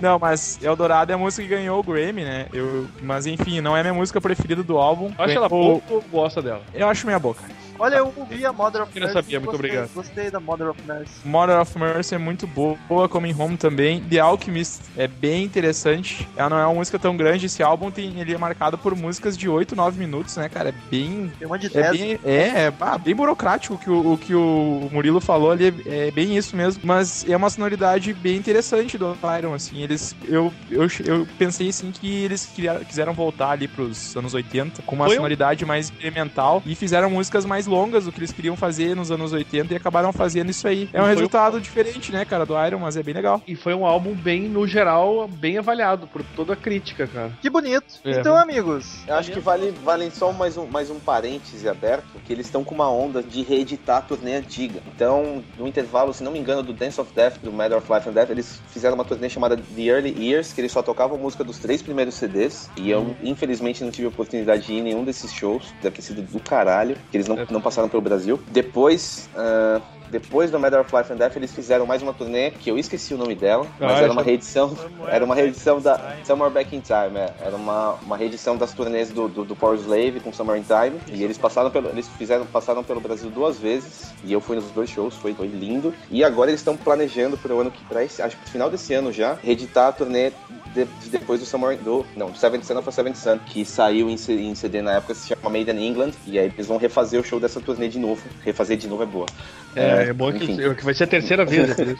Não, 0.00 0.18
mas 0.18 0.58
Eldorado 0.62 1.10
é 1.12 1.14
a 1.14 1.18
música 1.18 1.42
que 1.42 1.48
ganhou 1.48 1.78
o 1.78 1.82
Grammy, 1.82 2.24
né? 2.24 2.46
Eu, 2.52 2.86
mas 3.02 3.26
enfim, 3.26 3.60
não 3.60 3.76
é 3.76 3.80
a 3.80 3.82
minha 3.82 3.94
música 3.94 4.20
preferida 4.20 4.62
do 4.62 4.78
álbum. 4.78 5.12
Eu 5.18 5.24
acho 5.24 5.34
ela 5.36 5.46
O- 5.46 5.50
pouco, 5.80 6.04
gosta 6.10 6.40
dela. 6.40 6.62
Eu 6.72 6.88
acho 6.88 7.06
minha 7.06 7.18
boca. 7.18 7.42
Olha, 7.82 7.96
eu 7.96 8.12
ouvi 8.16 8.46
a 8.46 8.52
Mother 8.52 8.82
of 8.82 8.90
Eu 8.94 9.00
não 9.00 9.08
Mercy. 9.08 9.12
sabia, 9.22 9.40
muito 9.40 9.50
gostei, 9.52 9.70
obrigado. 9.70 9.94
Gostei 9.94 10.30
da 10.30 10.38
Mother 10.40 10.68
of 10.70 10.80
Mercy. 10.86 11.12
Mother 11.24 11.60
of 11.60 11.78
Mercy 11.78 12.14
é 12.14 12.18
muito 12.18 12.46
boa, 12.46 12.76
boa 12.88 13.08
Coming 13.08 13.34
Home 13.38 13.56
também. 13.56 14.00
The 14.04 14.18
Alchemist 14.20 14.82
é 14.96 15.08
bem 15.08 15.44
interessante. 15.44 16.28
Ela 16.36 16.50
não 16.50 16.58
é 16.58 16.64
uma 16.66 16.74
música 16.74 16.98
tão 16.98 17.16
grande. 17.16 17.46
Esse 17.46 17.62
álbum 17.62 17.90
tem, 17.90 18.20
ele 18.20 18.34
é 18.34 18.38
marcado 18.38 18.78
por 18.78 18.94
músicas 18.94 19.36
de 19.36 19.48
8, 19.48 19.74
9 19.74 19.98
minutos, 19.98 20.36
né, 20.36 20.48
cara? 20.48 20.68
É 20.68 20.74
bem. 20.90 21.32
Tem 21.38 21.46
uma 21.46 21.58
de 21.58 21.66
É 21.66 21.90
10. 21.90 21.90
bem, 22.00 22.20
é, 22.24 22.36
é, 22.66 22.72
ah, 22.80 22.96
bem 22.98 23.14
burocrático 23.14 23.74
o 23.74 23.78
que 23.78 23.90
o, 23.90 24.12
o 24.12 24.18
que 24.18 24.34
o 24.34 24.88
Murilo 24.92 25.20
falou 25.20 25.50
ali, 25.50 25.74
é, 25.86 26.08
é 26.08 26.10
bem 26.10 26.36
isso 26.36 26.56
mesmo. 26.56 26.82
Mas 26.84 27.28
é 27.28 27.36
uma 27.36 27.50
sonoridade 27.50 28.12
bem 28.14 28.36
interessante 28.36 28.96
do 28.96 29.16
Iron, 29.38 29.54
assim. 29.54 29.82
Eles, 29.82 30.14
eu, 30.28 30.52
eu, 30.70 30.86
eu 31.04 31.26
pensei, 31.38 31.68
assim, 31.68 31.90
que 31.90 32.22
eles 32.24 32.46
queria- 32.46 32.80
quiseram 32.84 33.12
voltar 33.12 33.50
ali 33.50 33.66
pros 33.66 34.16
anos 34.16 34.34
80 34.34 34.82
com 34.82 34.94
uma 34.94 35.06
Foi 35.06 35.14
um- 35.14 35.16
sonoridade 35.16 35.64
mais 35.64 35.86
experimental 35.86 36.62
e 36.64 36.74
fizeram 36.74 37.10
músicas 37.10 37.44
mais 37.44 37.66
longas 37.72 38.04
do 38.04 38.12
que 38.12 38.18
eles 38.20 38.32
queriam 38.32 38.54
fazer 38.56 38.94
nos 38.94 39.10
anos 39.10 39.32
80 39.32 39.72
e 39.72 39.76
acabaram 39.76 40.12
fazendo 40.12 40.50
isso 40.50 40.68
aí. 40.68 40.88
É 40.92 40.98
um 41.00 41.04
foi 41.04 41.12
um- 41.12 41.14
resultado 41.16 41.60
diferente, 41.60 42.12
né, 42.12 42.24
cara, 42.24 42.44
do 42.44 42.54
Iron, 42.66 42.78
mas 42.78 42.96
é 42.96 43.02
bem 43.02 43.14
legal. 43.14 43.40
E 43.48 43.56
foi 43.56 43.74
um 43.74 43.86
álbum 43.86 44.14
bem, 44.14 44.42
no 44.42 44.66
geral, 44.66 45.26
bem 45.26 45.56
avaliado 45.58 46.06
por 46.06 46.22
toda 46.36 46.52
a 46.52 46.56
crítica, 46.56 47.06
cara. 47.06 47.32
Que 47.40 47.48
bonito. 47.48 47.94
É. 48.04 48.20
Então, 48.20 48.36
amigos, 48.36 49.02
Eu 49.08 49.14
acho 49.16 49.32
que 49.32 49.40
vale, 49.40 49.70
vale 49.82 50.10
só 50.10 50.32
mais 50.32 50.56
um, 50.56 50.66
mais 50.66 50.90
um 50.90 51.00
parêntese 51.00 51.68
aberto, 51.68 52.04
que 52.26 52.32
eles 52.32 52.46
estão 52.46 52.62
com 52.62 52.74
uma 52.74 52.90
onda 52.90 53.22
de 53.22 53.42
reeditar 53.42 53.98
a 53.98 54.02
turnê 54.02 54.34
antiga. 54.36 54.80
Então, 54.94 55.42
no 55.58 55.66
intervalo, 55.66 56.12
se 56.12 56.22
não 56.22 56.30
me 56.32 56.38
engano, 56.38 56.62
do 56.62 56.72
Dance 56.74 57.00
of 57.00 57.12
Death, 57.14 57.38
do 57.42 57.50
Matter 57.52 57.78
of 57.78 57.90
Life 57.92 58.08
and 58.08 58.12
Death, 58.12 58.30
eles 58.30 58.60
fizeram 58.68 58.94
uma 58.94 59.04
turnê 59.04 59.28
chamada 59.30 59.56
The 59.56 59.82
Early 59.82 60.14
Years, 60.18 60.52
que 60.52 60.60
eles 60.60 60.72
só 60.72 60.82
tocavam 60.82 61.16
música 61.16 61.42
dos 61.42 61.58
três 61.58 61.80
primeiros 61.80 62.14
CDs. 62.16 62.70
E 62.76 62.90
eu, 62.90 63.16
infelizmente, 63.22 63.82
não 63.82 63.90
tive 63.90 64.06
a 64.06 64.08
oportunidade 64.10 64.66
de 64.66 64.72
ir 64.74 64.78
em 64.78 64.82
nenhum 64.82 65.04
desses 65.04 65.32
shows. 65.32 65.72
Deve 65.82 65.96
ter 65.96 66.02
sido 66.02 66.20
do 66.22 66.40
caralho, 66.40 66.96
que 67.10 67.16
eles 67.16 67.26
não, 67.28 67.36
não 67.50 67.60
passaram 67.62 67.88
pelo 67.88 68.02
Brasil. 68.02 68.38
Depois. 68.50 69.28
ah, 69.34 69.80
depois 70.12 70.50
do 70.50 70.60
Matter 70.60 70.78
of 70.78 70.94
Life 70.94 71.10
and 71.10 71.16
Death, 71.16 71.36
eles 71.36 71.52
fizeram 71.52 71.86
mais 71.86 72.02
uma 72.02 72.12
turnê 72.12 72.50
que 72.50 72.70
eu 72.70 72.78
esqueci 72.78 73.14
o 73.14 73.16
nome 73.16 73.34
dela, 73.34 73.66
mas 73.80 73.92
Ah, 73.92 74.02
era 74.02 74.12
uma 74.12 74.22
reedição. 74.22 74.76
Era 75.08 75.24
uma 75.24 75.34
reedição 75.34 75.80
da 75.80 76.16
Summer 76.22 76.50
Back 76.50 76.76
in 76.76 76.80
Time, 76.80 77.18
é. 77.18 77.32
Era 77.40 77.56
uma, 77.56 77.92
uma 78.02 78.14
reedição 78.14 78.54
das 78.54 78.74
turnês 78.74 79.08
do, 79.08 79.26
do, 79.26 79.42
do 79.42 79.56
Power 79.56 79.78
Slave 79.78 80.20
com 80.20 80.30
Summer 80.30 80.58
in 80.58 80.64
Time. 80.64 81.00
E 81.08 81.24
eles 81.24 81.38
passaram 81.38 81.70
pelo. 81.70 81.88
Eles 81.88 82.06
fizeram, 82.18 82.44
passaram 82.44 82.84
pelo 82.84 83.00
Brasil 83.00 83.30
duas 83.30 83.58
vezes. 83.58 84.12
E 84.22 84.30
eu 84.30 84.40
fui 84.40 84.56
nos 84.56 84.70
dois 84.72 84.90
shows, 84.90 85.16
foi, 85.16 85.32
foi 85.32 85.46
lindo. 85.46 85.94
E 86.10 86.22
agora 86.22 86.50
eles 86.50 86.60
estão 86.60 86.76
planejando 86.76 87.38
para 87.38 87.54
o 87.54 87.60
ano 87.60 87.70
que. 87.70 87.82
Pra 87.86 88.04
esse, 88.04 88.20
acho 88.20 88.36
que 88.36 88.44
no 88.44 88.50
final 88.50 88.70
desse 88.70 88.92
ano 88.92 89.10
já, 89.10 89.38
reeditar 89.42 89.88
a 89.88 89.92
turnê 89.92 90.30
de, 90.74 90.84
de 90.84 91.10
depois 91.10 91.40
do 91.40 91.46
Summer 91.46 91.76
do. 91.78 92.04
Não, 92.16 92.34
Seventh 92.34 92.64
Son 92.64 92.78
of 92.78 92.88
a 92.88 92.92
Seventh 92.92 93.16
Son, 93.16 93.38
que 93.38 93.64
saiu 93.64 94.10
em, 94.10 94.14
em 94.14 94.54
CD 94.54 94.82
na 94.82 94.96
época, 94.96 95.14
se 95.14 95.28
chama 95.28 95.48
Made 95.50 95.70
in 95.70 95.86
England. 95.86 96.12
E 96.26 96.38
aí 96.38 96.52
eles 96.54 96.66
vão 96.66 96.76
refazer 96.76 97.20
o 97.20 97.24
show 97.24 97.40
dessa 97.40 97.60
turnê 97.60 97.88
de 97.88 97.98
novo. 97.98 98.22
Refazer 98.44 98.76
de 98.76 98.88
novo 98.88 99.02
é 99.02 99.06
boa. 99.06 99.26
É, 99.74 99.82
é, 99.82 100.01
bom 100.12 100.32
que, 100.32 100.44
enfim. 100.44 100.74
que 100.74 100.84
vai 100.84 100.94
ser 100.94 101.04
a 101.04 101.06
terceira 101.06 101.44
vez. 101.44 101.76
né. 101.76 101.96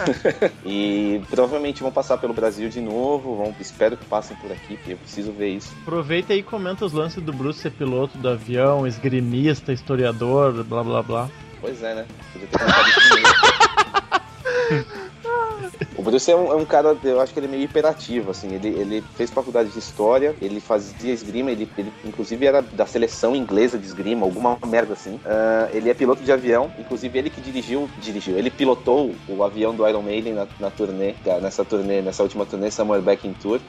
E 0.64 1.20
provavelmente 1.28 1.82
vão 1.82 1.92
passar 1.92 2.16
pelo 2.18 2.32
Brasil 2.32 2.68
de 2.68 2.80
novo. 2.80 3.36
Vão, 3.36 3.54
espero 3.60 3.96
que 3.96 4.04
passem 4.06 4.36
por 4.38 4.50
aqui, 4.50 4.76
porque 4.76 4.94
eu 4.94 4.96
preciso 4.96 5.32
ver 5.32 5.50
isso. 5.50 5.74
Aproveita 5.82 6.32
aí 6.32 6.38
e 6.38 6.42
comenta 6.42 6.84
os 6.84 6.92
lances 6.92 7.22
do 7.22 7.32
Bruce 7.32 7.60
ser 7.60 7.72
piloto 7.72 8.16
do 8.18 8.28
avião, 8.28 8.86
esgrimista, 8.86 9.72
historiador, 9.72 10.64
blá 10.64 10.82
blá 10.82 11.02
blá. 11.02 11.30
Pois 11.60 11.82
é, 11.82 11.94
né? 11.94 12.06
Podia 12.32 12.48
ter 12.48 12.58
isso. 14.80 14.96
O 15.96 16.02
Bruce 16.02 16.30
é 16.30 16.36
um, 16.36 16.52
é 16.52 16.56
um 16.56 16.64
cara, 16.64 16.96
eu 17.04 17.20
acho 17.20 17.32
que 17.32 17.38
ele 17.38 17.46
é 17.46 17.50
meio 17.50 17.62
hiperativo, 17.62 18.30
assim. 18.30 18.54
Ele, 18.54 18.68
ele 18.68 19.04
fez 19.16 19.30
faculdade 19.30 19.70
de 19.70 19.78
história, 19.78 20.34
ele 20.40 20.60
fazia 20.60 21.12
esgrima, 21.12 21.50
ele, 21.50 21.68
ele 21.76 21.92
inclusive 22.04 22.44
era 22.44 22.62
da 22.62 22.86
seleção 22.86 23.34
inglesa 23.34 23.78
de 23.78 23.86
esgrima, 23.86 24.24
alguma 24.24 24.58
merda 24.66 24.92
assim. 24.92 25.20
Ah, 25.24 25.68
ele 25.72 25.90
é 25.90 25.94
piloto 25.94 26.22
de 26.22 26.32
avião, 26.32 26.70
inclusive 26.78 27.18
ele 27.18 27.30
que 27.30 27.40
dirigiu, 27.40 27.88
dirigiu, 27.98 28.36
ele 28.36 28.50
pilotou 28.50 29.14
o 29.28 29.42
avião 29.42 29.74
do 29.74 29.86
Iron 29.88 30.02
Maiden 30.02 30.34
na, 30.34 30.46
na 30.58 30.70
turnê, 30.70 31.14
nessa 31.42 31.64
turnê, 31.64 32.02
nessa 32.02 32.22
última 32.22 32.46
turnê, 32.46 32.70
Summer 32.70 33.00
Back 33.00 33.26
in 33.26 33.32
Tour. 33.34 33.60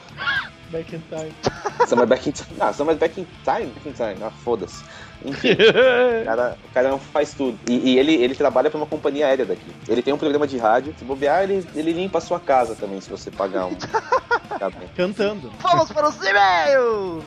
Back 0.70 0.94
in 0.94 1.02
time. 1.10 1.32
Summer 1.86 2.06
Back 2.06 2.28
in 2.28 2.32
Time. 2.32 2.56
Ah, 2.60 2.72
Summer 2.72 2.94
Back 2.94 3.20
in 3.20 3.26
Time? 3.44 3.66
Back 3.66 3.88
in 3.88 3.92
Time. 3.92 4.16
Ah, 4.22 4.30
foda-se. 4.30 4.84
Enfim, 5.24 5.52
o 6.22 6.24
cara, 6.24 6.56
o 6.64 6.74
cara 6.74 6.88
não 6.90 6.98
faz 6.98 7.34
tudo. 7.34 7.58
E, 7.68 7.92
e 7.92 7.98
ele, 7.98 8.14
ele 8.14 8.34
trabalha 8.34 8.70
pra 8.70 8.78
uma 8.78 8.86
companhia 8.86 9.26
aérea 9.26 9.46
daqui. 9.46 9.70
Ele 9.88 10.02
tem 10.02 10.12
um 10.12 10.18
programa 10.18 10.46
de 10.46 10.58
rádio. 10.58 10.94
Se 10.98 11.04
bobear, 11.04 11.44
ele, 11.44 11.66
ele 11.74 11.92
limpa 11.92 12.18
a 12.18 12.20
sua 12.20 12.38
casa 12.38 12.74
também, 12.74 13.00
se 13.00 13.10
você 13.10 13.30
pagar 13.30 13.66
um. 13.66 13.76
Cantando. 14.96 15.52
vamos 15.60 15.90
para 15.92 16.08
os 16.08 16.16
e-mails! 16.16 17.24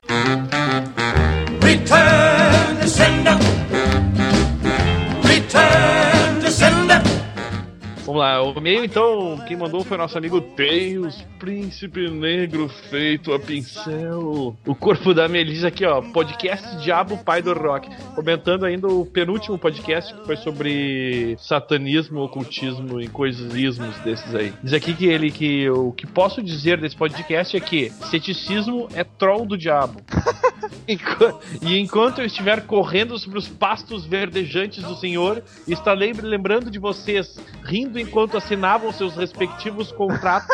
Return 1.64 2.80
to 2.82 2.88
sender. 2.88 3.38
Return. 5.24 6.11
Vamos 8.12 8.26
lá, 8.26 8.44
o 8.44 8.52
e-mail 8.58 8.84
então, 8.84 9.42
quem 9.48 9.56
mandou 9.56 9.86
foi 9.86 9.96
nosso 9.96 10.18
amigo 10.18 10.42
Tails, 10.42 11.26
príncipe 11.40 12.10
negro 12.10 12.68
feito 12.68 13.32
a 13.32 13.40
pincel. 13.40 14.54
O 14.66 14.76
corpo 14.76 15.14
da 15.14 15.30
Melissa 15.30 15.70
aqui, 15.70 15.86
ó, 15.86 16.02
podcast 16.02 16.76
Diabo 16.84 17.18
Pai 17.24 17.42
do 17.42 17.54
Rock. 17.54 17.90
Comentando 18.14 18.66
ainda 18.66 18.86
o 18.90 19.06
penúltimo 19.06 19.58
podcast 19.58 20.14
que 20.14 20.26
foi 20.26 20.36
sobre 20.36 21.38
satanismo, 21.40 22.20
ocultismo 22.20 23.00
e 23.00 23.08
coisas 23.08 23.56
ismos 23.56 23.98
desses 24.00 24.36
aí. 24.36 24.52
Diz 24.62 24.74
aqui 24.74 24.94
que 24.94 25.06
ele 25.06 25.32
que 25.32 25.70
o 25.70 25.94
que 25.94 26.06
posso 26.06 26.44
dizer 26.44 26.82
desse 26.82 26.98
podcast 26.98 27.56
é 27.56 27.62
que 27.62 27.92
ceticismo 28.10 28.90
é 28.94 29.06
troll 29.06 29.46
do 29.46 29.58
diabo. 29.58 30.02
E 31.62 31.78
enquanto 31.78 32.20
eu 32.20 32.26
estiver 32.26 32.66
correndo 32.66 33.18
sobre 33.18 33.38
os 33.38 33.48
pastos 33.48 34.06
verdejantes 34.06 34.84
do 34.84 34.96
Senhor, 34.96 35.44
estarei 35.68 36.12
lembrando 36.14 36.70
de 36.70 36.80
vocês, 36.80 37.40
rindo 37.64 38.00
enquanto 38.02 38.38
assinavam 38.38 38.92
seus 38.92 39.16
respectivos 39.16 39.92
contratos. 39.92 40.50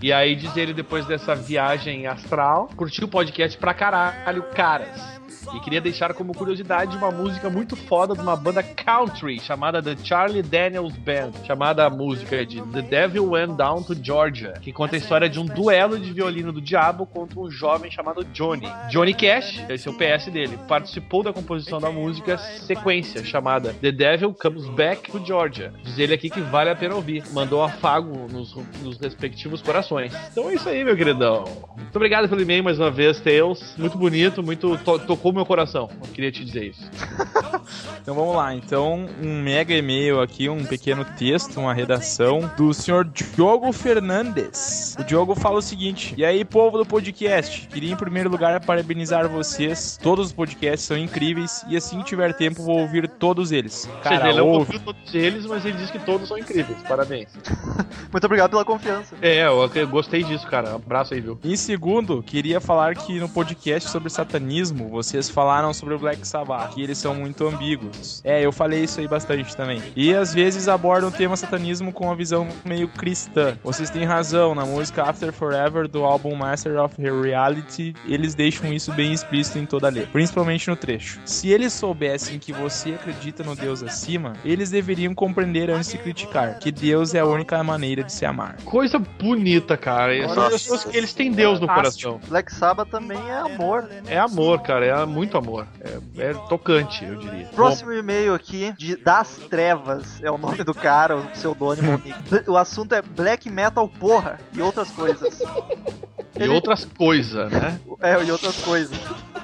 e 0.00 0.12
aí 0.12 0.34
diz 0.36 0.56
ele 0.56 0.72
depois 0.72 1.06
dessa 1.06 1.34
viagem 1.34 2.06
astral, 2.06 2.68
curtiu 2.76 3.06
o 3.06 3.10
podcast 3.10 3.58
pra 3.58 3.74
caralho, 3.74 4.42
caras. 4.54 5.23
E 5.54 5.60
queria 5.60 5.80
deixar 5.80 6.14
como 6.14 6.32
curiosidade 6.34 6.96
uma 6.96 7.10
música 7.10 7.50
muito 7.50 7.74
foda 7.76 8.14
de 8.14 8.20
uma 8.20 8.36
banda 8.36 8.62
country 8.62 9.38
chamada 9.40 9.82
The 9.82 9.96
Charlie 10.02 10.42
Daniels 10.42 10.96
Band, 10.96 11.32
chamada 11.46 11.84
a 11.86 11.90
música 11.90 12.44
de 12.46 12.60
The 12.62 12.82
Devil 12.82 13.30
Went 13.30 13.56
Down 13.56 13.82
to 13.82 13.94
Georgia, 14.00 14.54
que 14.60 14.72
conta 14.72 14.96
a 14.96 14.98
história 14.98 15.28
de 15.28 15.38
um 15.38 15.44
duelo 15.44 15.98
de 15.98 16.12
violino 16.12 16.52
do 16.52 16.60
diabo 16.60 17.06
contra 17.06 17.38
um 17.38 17.50
jovem 17.50 17.90
chamado 17.90 18.24
Johnny. 18.32 18.68
Johnny 18.90 19.12
Cash, 19.14 19.62
esse 19.68 19.88
é 19.88 19.90
o 19.90 19.94
PS 19.94 20.26
dele, 20.32 20.58
participou 20.68 21.22
da 21.22 21.32
composição 21.32 21.80
da 21.80 21.90
música 21.90 22.38
sequência 22.38 23.24
chamada 23.24 23.74
The 23.80 23.92
Devil 23.92 24.34
Comes 24.34 24.66
Back 24.68 25.10
to 25.10 25.24
Georgia. 25.24 25.72
Diz 25.82 25.98
ele 25.98 26.14
aqui 26.14 26.30
que 26.30 26.40
vale 26.40 26.70
a 26.70 26.76
pena 26.76 26.94
ouvir. 26.94 27.22
Mandou 27.32 27.62
afago 27.62 28.26
nos, 28.30 28.54
nos 28.82 28.98
respectivos 28.98 29.60
corações. 29.62 30.12
Então 30.32 30.48
é 30.48 30.54
isso 30.54 30.68
aí, 30.68 30.84
meu 30.84 30.96
queridão. 30.96 31.44
Muito 31.76 31.94
obrigado 31.96 32.28
pelo 32.28 32.40
e-mail 32.40 32.62
mais 32.64 32.78
uma 32.78 32.90
vez, 32.90 33.20
Tails. 33.20 33.74
Muito 33.76 33.96
bonito, 33.98 34.42
muito 34.42 34.76
to- 34.78 34.98
tocou 35.00 35.32
meu 35.34 35.46
coração. 35.46 35.90
Eu 36.02 36.08
queria 36.12 36.32
te 36.32 36.44
dizer 36.44 36.64
isso. 36.68 36.90
Então 38.04 38.14
vamos 38.14 38.36
lá. 38.36 38.54
Então, 38.54 39.08
um 39.22 39.40
mega 39.40 39.74
e-mail 39.74 40.20
aqui, 40.20 40.46
um 40.46 40.62
pequeno 40.62 41.06
texto, 41.16 41.58
uma 41.58 41.72
redação 41.72 42.50
do 42.54 42.74
senhor 42.74 43.02
Diogo 43.06 43.72
Fernandes. 43.72 44.94
O 44.98 45.04
Diogo 45.04 45.34
fala 45.34 45.58
o 45.58 45.62
seguinte: 45.62 46.14
E 46.16 46.22
aí, 46.22 46.44
povo 46.44 46.76
do 46.76 46.84
podcast, 46.84 47.66
queria 47.68 47.92
em 47.92 47.96
primeiro 47.96 48.28
lugar 48.28 48.62
parabenizar 48.64 49.26
vocês. 49.28 49.98
Todos 50.02 50.26
os 50.26 50.32
podcasts 50.34 50.86
são 50.86 50.98
incríveis 50.98 51.64
e 51.66 51.78
assim 51.78 51.98
que 52.00 52.04
tiver 52.04 52.34
tempo 52.34 52.62
vou 52.62 52.80
ouvir 52.80 53.08
todos 53.08 53.52
eles. 53.52 53.86
Ou 53.86 53.90
seja, 53.90 54.02
Cara, 54.02 54.28
ele 54.28 54.38
não 54.38 54.48
ouve. 54.48 54.76
ouviu 54.76 54.80
todos 54.80 55.14
eles, 55.14 55.46
mas 55.46 55.64
ele 55.64 55.78
diz 55.78 55.90
que 55.90 55.98
todos 55.98 56.28
são 56.28 56.36
incríveis. 56.36 56.78
Parabéns. 56.86 57.28
Muito 58.12 58.24
obrigado 58.24 58.50
pela 58.50 58.64
confiança. 58.64 59.16
É, 59.22 59.46
eu 59.46 59.70
eu 59.74 59.88
gostei 59.88 60.22
disso, 60.22 60.46
cara. 60.46 60.74
Abraço 60.74 61.14
aí, 61.14 61.20
viu? 61.20 61.38
Em 61.42 61.56
segundo, 61.56 62.22
queria 62.22 62.60
falar 62.60 62.94
que 62.94 63.18
no 63.18 63.28
podcast 63.28 63.90
sobre 63.90 64.10
satanismo, 64.10 64.88
vocês 64.88 65.23
falaram 65.28 65.72
sobre 65.72 65.94
o 65.94 65.98
Black 65.98 66.26
Sabbath, 66.26 66.74
que 66.74 66.82
eles 66.82 66.98
são 66.98 67.14
muito 67.14 67.46
ambíguos. 67.46 68.20
É, 68.24 68.44
eu 68.44 68.52
falei 68.52 68.84
isso 68.84 69.00
aí 69.00 69.08
bastante 69.08 69.56
também. 69.56 69.82
E 69.96 70.14
às 70.14 70.34
vezes 70.34 70.68
abordam 70.68 71.08
o 71.08 71.12
tema 71.12 71.36
satanismo 71.36 71.92
com 71.92 72.04
uma 72.04 72.16
visão 72.16 72.46
meio 72.64 72.88
cristã. 72.88 73.56
Vocês 73.62 73.90
têm 73.90 74.04
razão, 74.04 74.54
na 74.54 74.64
música 74.64 75.02
After 75.02 75.32
Forever 75.32 75.88
do 75.88 76.04
álbum 76.04 76.34
Master 76.34 76.80
of 76.80 76.94
Reality, 77.00 77.94
eles 78.06 78.34
deixam 78.34 78.72
isso 78.72 78.92
bem 78.92 79.12
explícito 79.12 79.58
em 79.58 79.66
toda 79.66 79.88
a 79.88 79.90
letra, 79.90 80.10
principalmente 80.12 80.68
no 80.68 80.76
trecho. 80.76 81.20
Se 81.24 81.48
eles 81.48 81.72
soubessem 81.72 82.38
que 82.38 82.52
você 82.52 82.90
acredita 82.90 83.42
no 83.42 83.54
Deus 83.54 83.82
acima, 83.82 84.34
eles 84.44 84.70
deveriam 84.70 85.14
compreender 85.14 85.70
antes 85.70 85.90
de 85.90 85.98
criticar 85.98 86.58
que 86.58 86.70
Deus 86.70 87.14
é 87.14 87.20
a 87.20 87.26
única 87.26 87.62
maneira 87.62 88.02
de 88.02 88.12
se 88.12 88.24
amar. 88.24 88.56
Coisa 88.64 88.98
bonita, 88.98 89.76
cara. 89.76 90.14
E 90.14 90.26
São 90.26 90.34
Nossa 90.34 90.50
pessoas 90.50 90.84
que 90.84 90.96
eles 90.96 91.12
têm 91.12 91.32
Deus 91.32 91.60
no 91.60 91.66
coração. 91.66 92.20
Black 92.28 92.52
Sabbath 92.52 92.88
também 92.88 93.18
é 93.28 93.36
amor. 93.36 93.88
É 94.06 94.18
amor, 94.18 94.60
cara. 94.62 94.86
É 94.86 94.92
muito 95.14 95.38
amor. 95.38 95.66
É, 95.80 96.30
é 96.30 96.34
tocante, 96.48 97.04
eu 97.04 97.16
diria. 97.16 97.46
Próximo 97.46 97.92
e-mail 97.92 98.34
aqui, 98.34 98.72
de 98.76 98.96
Das 98.96 99.36
Trevas, 99.48 100.20
é 100.22 100.30
o 100.30 100.36
nome 100.36 100.64
do 100.64 100.74
cara, 100.74 101.16
o 101.16 101.24
pseudônimo. 101.28 102.02
o 102.48 102.56
assunto 102.56 102.94
é 102.94 103.00
Black 103.00 103.48
Metal 103.48 103.88
Porra 103.88 104.40
e 104.52 104.60
outras 104.60 104.90
coisas. 104.90 105.38
Bom, 105.38 106.44
e 106.44 106.48
outras 106.48 106.84
coisas, 106.84 107.52
né? 107.52 107.80
É, 108.00 108.22
e 108.24 108.30
outras 108.32 108.60
coisas. 108.62 108.98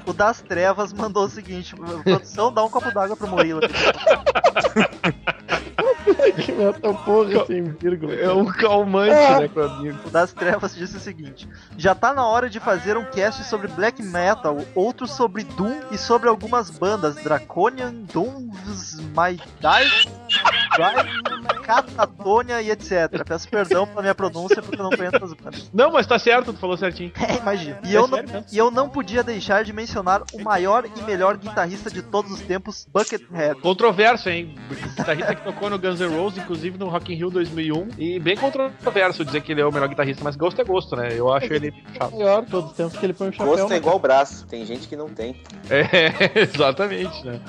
O 0.05 0.11
Das 0.11 0.41
Trevas 0.41 0.91
mandou 0.91 1.23
o 1.25 1.29
seguinte: 1.29 1.73
produção, 2.03 2.51
dá 2.53 2.63
um 2.63 2.69
copo 2.69 2.91
d'água 2.91 3.15
pro 3.15 3.27
Murilo. 3.27 3.61
que 6.31 6.51
metal 6.51 6.93
porra 7.05 7.45
sem 7.45 7.63
vírgula. 7.63 8.13
É 8.13 8.31
um 8.31 8.45
calmante, 8.45 9.11
né, 9.11 9.47
com 9.47 9.61
amigo. 9.61 10.09
Das 10.09 10.31
Trevas 10.33 10.75
disse 10.75 10.97
o 10.97 10.99
seguinte: 10.99 11.47
Já 11.77 11.93
tá 11.95 12.13
na 12.13 12.25
hora 12.25 12.49
de 12.49 12.59
fazer 12.59 12.97
um 12.97 13.05
cast 13.05 13.43
sobre 13.45 13.67
black 13.67 14.01
metal, 14.03 14.57
outro 14.75 15.07
sobre 15.07 15.43
Doom 15.43 15.79
e 15.91 15.97
sobre 15.97 16.29
algumas 16.29 16.69
bandas: 16.69 17.15
Draconian, 17.15 17.93
Dooms, 18.13 18.99
My 18.99 19.39
Drive, 19.59 20.07
Catatonia 21.63 22.61
e 22.61 22.71
etc. 22.71 23.23
Peço 23.25 23.47
perdão 23.49 23.85
pela 23.87 24.01
minha 24.01 24.15
pronúncia 24.15 24.61
porque 24.61 24.79
eu 24.79 24.83
não 24.83 24.89
conheço 24.91 25.23
as 25.23 25.33
bandas. 25.33 25.69
Não, 25.73 25.91
mas 25.91 26.07
tá 26.07 26.17
certo, 26.17 26.53
tu 26.53 26.59
falou 26.59 26.77
certinho. 26.77 27.11
É, 27.19 27.37
imagina. 27.37 27.79
E 27.83 27.95
É 27.95 27.97
eu, 27.97 28.07
não, 28.07 28.17
sério 28.17 28.29
mesmo? 28.33 28.45
e 28.51 28.57
eu 28.57 28.71
não 28.71 28.89
podia 28.89 29.23
deixar 29.23 29.63
de 29.63 29.73
mencionar 29.73 30.23
o 30.33 30.41
maior 30.43 30.85
e 30.85 31.01
melhor 31.03 31.37
guitarrista 31.37 31.89
de 31.89 32.01
todos 32.01 32.31
os 32.31 32.41
tempos, 32.41 32.87
Buckethead. 32.91 33.59
Controverso, 33.61 34.29
hein? 34.29 34.55
Guitarrista 34.97 35.35
que 35.35 35.43
tocou 35.43 35.69
no 35.69 35.77
Guns 35.79 35.99
N' 35.99 36.07
Roses, 36.15 36.30
inclusive 36.37 36.77
no 36.77 36.87
Rock 36.87 37.13
in 37.13 37.15
Rio 37.15 37.29
2001. 37.29 37.89
E 37.97 38.19
bem 38.19 38.35
controverso 38.35 39.25
dizer 39.25 39.41
que 39.41 39.51
ele 39.51 39.61
é 39.61 39.65
o 39.65 39.71
melhor 39.71 39.87
guitarrista, 39.87 40.23
mas 40.23 40.35
gosto 40.35 40.61
é 40.61 40.63
gosto, 40.63 40.95
né? 40.95 41.09
Eu 41.11 41.31
acho 41.31 41.51
ele 41.53 41.73
chato. 41.97 42.15
Maior, 42.15 42.45
todos 42.45 42.71
os 42.71 42.77
tempos 42.77 42.97
que 42.97 43.05
ele 43.05 43.13
põe 43.13 43.29
o 43.29 43.31
chapéu. 43.31 43.47
Gosto 43.47 43.67
é 43.67 43.69
né? 43.69 43.77
igual 43.77 43.99
braço, 43.99 44.45
tem 44.47 44.65
gente 44.65 44.87
que 44.87 44.95
não 44.95 45.09
tem. 45.09 45.35
É, 45.69 46.39
exatamente, 46.41 47.25
né? 47.25 47.39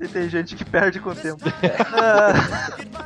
E 0.00 0.08
tem 0.08 0.28
gente 0.28 0.54
que 0.54 0.64
perde 0.64 1.00
com 1.00 1.10
o 1.10 1.14
tempo. 1.14 1.42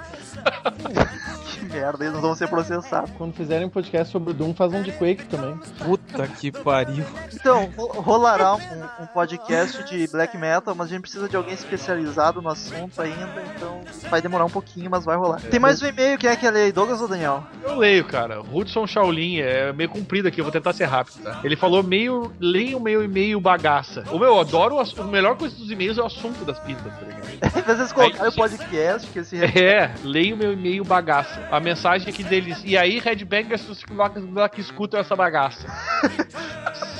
Merda, 1.77 2.07
eles 2.07 2.19
vão 2.21 2.35
ser 2.35 2.49
processados. 2.49 3.11
Quando 3.19 3.35
fizerem 3.35 3.67
um 3.67 3.71
podcast 3.71 4.11
sobre 4.11 4.31
o 4.31 4.35
Doom, 4.35 4.55
faz 4.55 4.73
um 4.73 4.83
de 4.83 4.93
Quake 4.93 5.27
também. 5.27 5.59
Puta 5.85 6.27
que 6.27 6.51
pariu. 6.51 7.05
Então, 7.35 7.69
ro- 7.77 8.01
rolará 8.01 8.55
um, 8.55 9.03
um 9.03 9.07
podcast 9.07 9.85
de 9.85 10.09
black 10.09 10.37
metal, 10.39 10.75
mas 10.75 10.87
a 10.87 10.91
gente 10.91 11.03
precisa 11.03 11.29
de 11.29 11.37
alguém 11.37 11.53
especializado 11.55 12.41
no 12.41 12.49
assunto 12.49 13.01
ainda, 13.03 13.43
então 13.55 13.81
vai 14.09 14.23
demorar 14.23 14.47
um 14.47 14.51
pouquinho, 14.51 14.91
mas 14.91 15.05
vai 15.05 15.17
rolar. 15.17 15.41
Tem 15.43 15.61
mais 15.61 15.83
um 15.83 15.87
e-mail, 15.87 16.17
quem 16.19 16.31
é 16.31 16.37
que 16.37 16.47
é 16.47 16.51
ler? 16.51 16.73
Douglas 16.73 17.01
ou 17.03 17.09
Daniel? 17.09 17.45
Eu 17.63 17.77
leio, 17.77 18.05
cara. 18.07 18.41
Hudson 18.41 18.87
Shaolin 18.87 19.41
é 19.41 19.73
meio 19.73 19.91
comprido 19.91 20.29
aqui, 20.29 20.41
eu 20.41 20.45
vou 20.45 20.53
tentar 20.53 20.73
ser 20.73 20.85
rápido, 20.87 21.23
tá? 21.23 21.41
Ele 21.45 21.57
falou 21.57 21.83
meio. 21.83 22.33
Leia 22.41 22.77
o 22.77 22.81
meu 22.81 23.05
e-mail 23.05 23.39
bagaça. 23.41 24.03
O 24.11 24.19
meu, 24.19 24.29
eu 24.29 24.41
adoro 24.41 24.77
o, 24.77 24.81
a 24.81 25.05
melhor 25.05 25.37
coisa 25.37 25.55
dos 25.57 25.71
e-mails 25.71 25.99
é 25.99 26.03
o 26.03 26.07
assunto 26.07 26.45
das 26.45 26.59
pistas, 26.61 26.93
tá 26.95 27.01
ligado? 27.01 27.27
Às 27.67 27.79
vezes 27.79 27.93
colocar 27.93 28.23
Aí, 28.25 28.29
o 28.29 28.33
podcast, 28.33 29.09
que 29.11 29.19
esse 29.19 29.37
É, 29.45 29.91
leia 30.05 30.35
o 30.35 30.39
meu 30.39 30.53
e-mail 30.53 30.85
bagaça. 30.85 31.47
A 31.51 31.61
mensagem 31.67 32.09
aqui 32.09 32.23
deles. 32.23 32.63
E 32.65 32.79
aí, 32.79 33.01
Headbangers 33.01 33.63
que, 33.63 34.55
que 34.55 34.61
escutam 34.61 35.01
essa 35.01 35.17
bagaça. 35.17 35.67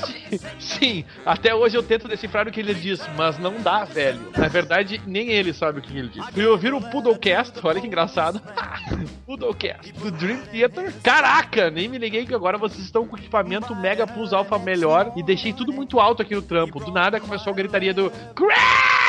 Sim, 0.05 0.17
Sim, 0.59 1.05
até 1.25 1.55
hoje 1.55 1.77
eu 1.77 1.83
tento 1.83 2.07
decifrar 2.07 2.47
o 2.47 2.51
que 2.51 2.59
ele 2.59 2.73
diz, 2.73 3.01
mas 3.15 3.39
não 3.39 3.61
dá, 3.61 3.85
velho. 3.85 4.31
Na 4.37 4.49
verdade, 4.49 5.01
nem 5.07 5.29
ele 5.29 5.53
sabe 5.53 5.79
o 5.79 5.81
que 5.81 5.97
ele 5.97 6.09
diz. 6.09 6.25
Fui 6.27 6.45
ouvir 6.45 6.73
o 6.73 6.81
Poodlecast, 6.81 7.59
olha 7.63 7.79
que 7.79 7.87
engraçado. 7.87 8.41
Poodlecast, 9.25 9.93
do 9.93 10.11
Dream 10.11 10.41
Theater. 10.51 10.93
Caraca, 11.01 11.69
nem 11.71 11.87
me 11.87 11.97
liguei 11.97 12.25
que 12.25 12.35
agora 12.35 12.57
vocês 12.57 12.83
estão 12.83 13.07
com 13.07 13.17
equipamento 13.17 13.75
Mega 13.75 14.05
Plus 14.05 14.33
Alpha 14.33 14.59
melhor 14.59 15.13
e 15.15 15.23
deixei 15.23 15.53
tudo 15.53 15.71
muito 15.71 15.99
alto 15.99 16.21
aqui 16.21 16.35
no 16.35 16.41
trampo. 16.41 16.83
Do 16.83 16.91
nada 16.91 17.19
começou 17.19 17.53
a 17.53 17.55
gritaria 17.55 17.93
do 17.93 18.11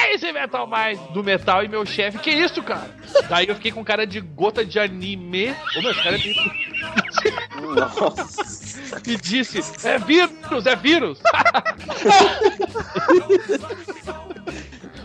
Crazy 0.08 0.32
Metal 0.32 0.66
Mind 0.66 0.98
do 1.12 1.22
metal 1.22 1.62
e 1.62 1.68
meu 1.68 1.84
chefe, 1.84 2.18
que 2.18 2.30
isso, 2.30 2.62
cara? 2.62 2.88
Daí 3.28 3.46
eu 3.46 3.54
fiquei 3.54 3.70
com 3.70 3.84
cara 3.84 4.06
de 4.06 4.20
gota 4.20 4.64
de 4.64 4.80
anime. 4.80 5.54
Ô, 5.76 5.82
meu, 5.82 5.90
esse 5.90 6.02
cara 6.02 6.16
é 6.16 6.18
meio 6.18 6.34
Nossa. 7.74 9.02
e 9.06 9.16
disse: 9.18 9.60
É 9.86 9.98
vírus, 9.98 10.64
é 10.64 10.74
vírus! 10.74 11.20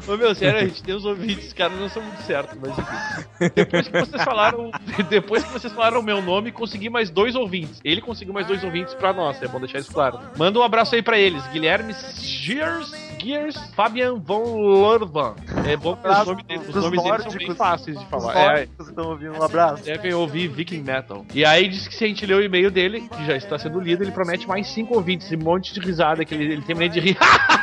Ô 0.06 0.18
meu, 0.18 0.36
sério, 0.36 0.60
a 0.60 0.66
gente 0.66 0.84
tem 0.84 0.94
os 0.94 1.06
ouvintes, 1.06 1.48
os 1.48 1.54
caras 1.54 1.80
não 1.80 1.88
são 1.88 2.02
muito 2.02 2.22
certos, 2.24 2.58
mas 2.60 2.78
enfim. 2.78 3.52
Depois 3.56 3.88
que 3.88 4.00
vocês 4.00 4.24
falaram. 4.24 4.72
Depois 5.10 5.44
que 5.44 5.52
vocês 5.52 5.72
falaram 5.72 6.02
o 6.02 6.04
meu 6.04 6.22
nome, 6.22 6.52
consegui 6.52 6.90
mais 6.90 7.10
dois 7.10 7.36
ouvintes. 7.36 7.80
Ele 7.84 8.02
conseguiu 8.02 8.34
mais 8.34 8.46
dois 8.46 8.64
ouvintes 8.64 8.94
pra 8.94 9.14
nós, 9.14 9.42
é 9.42 9.48
bom 9.48 9.60
deixar 9.60 9.80
isso 9.80 9.94
claro. 9.94 10.20
Manda 10.38 10.60
um 10.60 10.64
abraço 10.64 10.94
aí 10.96 11.02
pra 11.02 11.18
eles: 11.18 11.46
Guilherme 11.48 11.94
Gears, 12.20 12.92
Gears, 13.22 13.56
Fabian 13.76 14.20
von 14.20 14.44
Lorvan. 14.56 15.36
É 15.68 15.76
bom 15.78 15.96
que 15.96 16.08
os 16.08 16.26
nomes, 16.26 16.44
deles- 16.46 16.68
os 16.70 16.76
nomes 16.76 17.04
deles 17.04 17.22
são 17.24 17.32
bem 17.32 17.48
nórdicos. 17.48 17.58
fáceis 17.58 18.00
de 18.00 18.06
falar. 18.08 18.36
É, 18.36 18.48
nórdicos 18.48 18.88
estão 18.90 19.10
ouvindo, 19.10 19.34
um 19.40 19.44
abraço. 19.44 19.84
devem 19.84 20.14
ouvir 20.14 20.48
Viking 20.50 20.82
Metal. 20.82 21.26
E 21.34 21.46
aí 21.46 21.68
diz 21.70 21.88
que 21.88 21.96
se 21.96 22.04
a 22.04 22.08
gente 22.08 22.26
ler 22.26 22.36
o 22.36 22.44
e-mail 22.44 22.70
dele, 22.72 23.02
que 23.10 23.26
já 23.26 23.36
está 23.36 23.58
sendo 23.58 23.80
lido, 23.80 24.04
ele 24.04 24.12
promete 24.12 24.48
mais 24.48 24.68
cinco 24.68 24.96
ouvintes 24.96 25.32
e 25.32 25.36
um 25.36 25.40
monte 25.40 25.74
de 25.74 25.80
risada, 25.80 26.24
que 26.26 26.34
ele, 26.34 26.54
ele 26.54 26.62
termina 26.62 26.90
de 26.94 27.00
rir. 27.00 27.18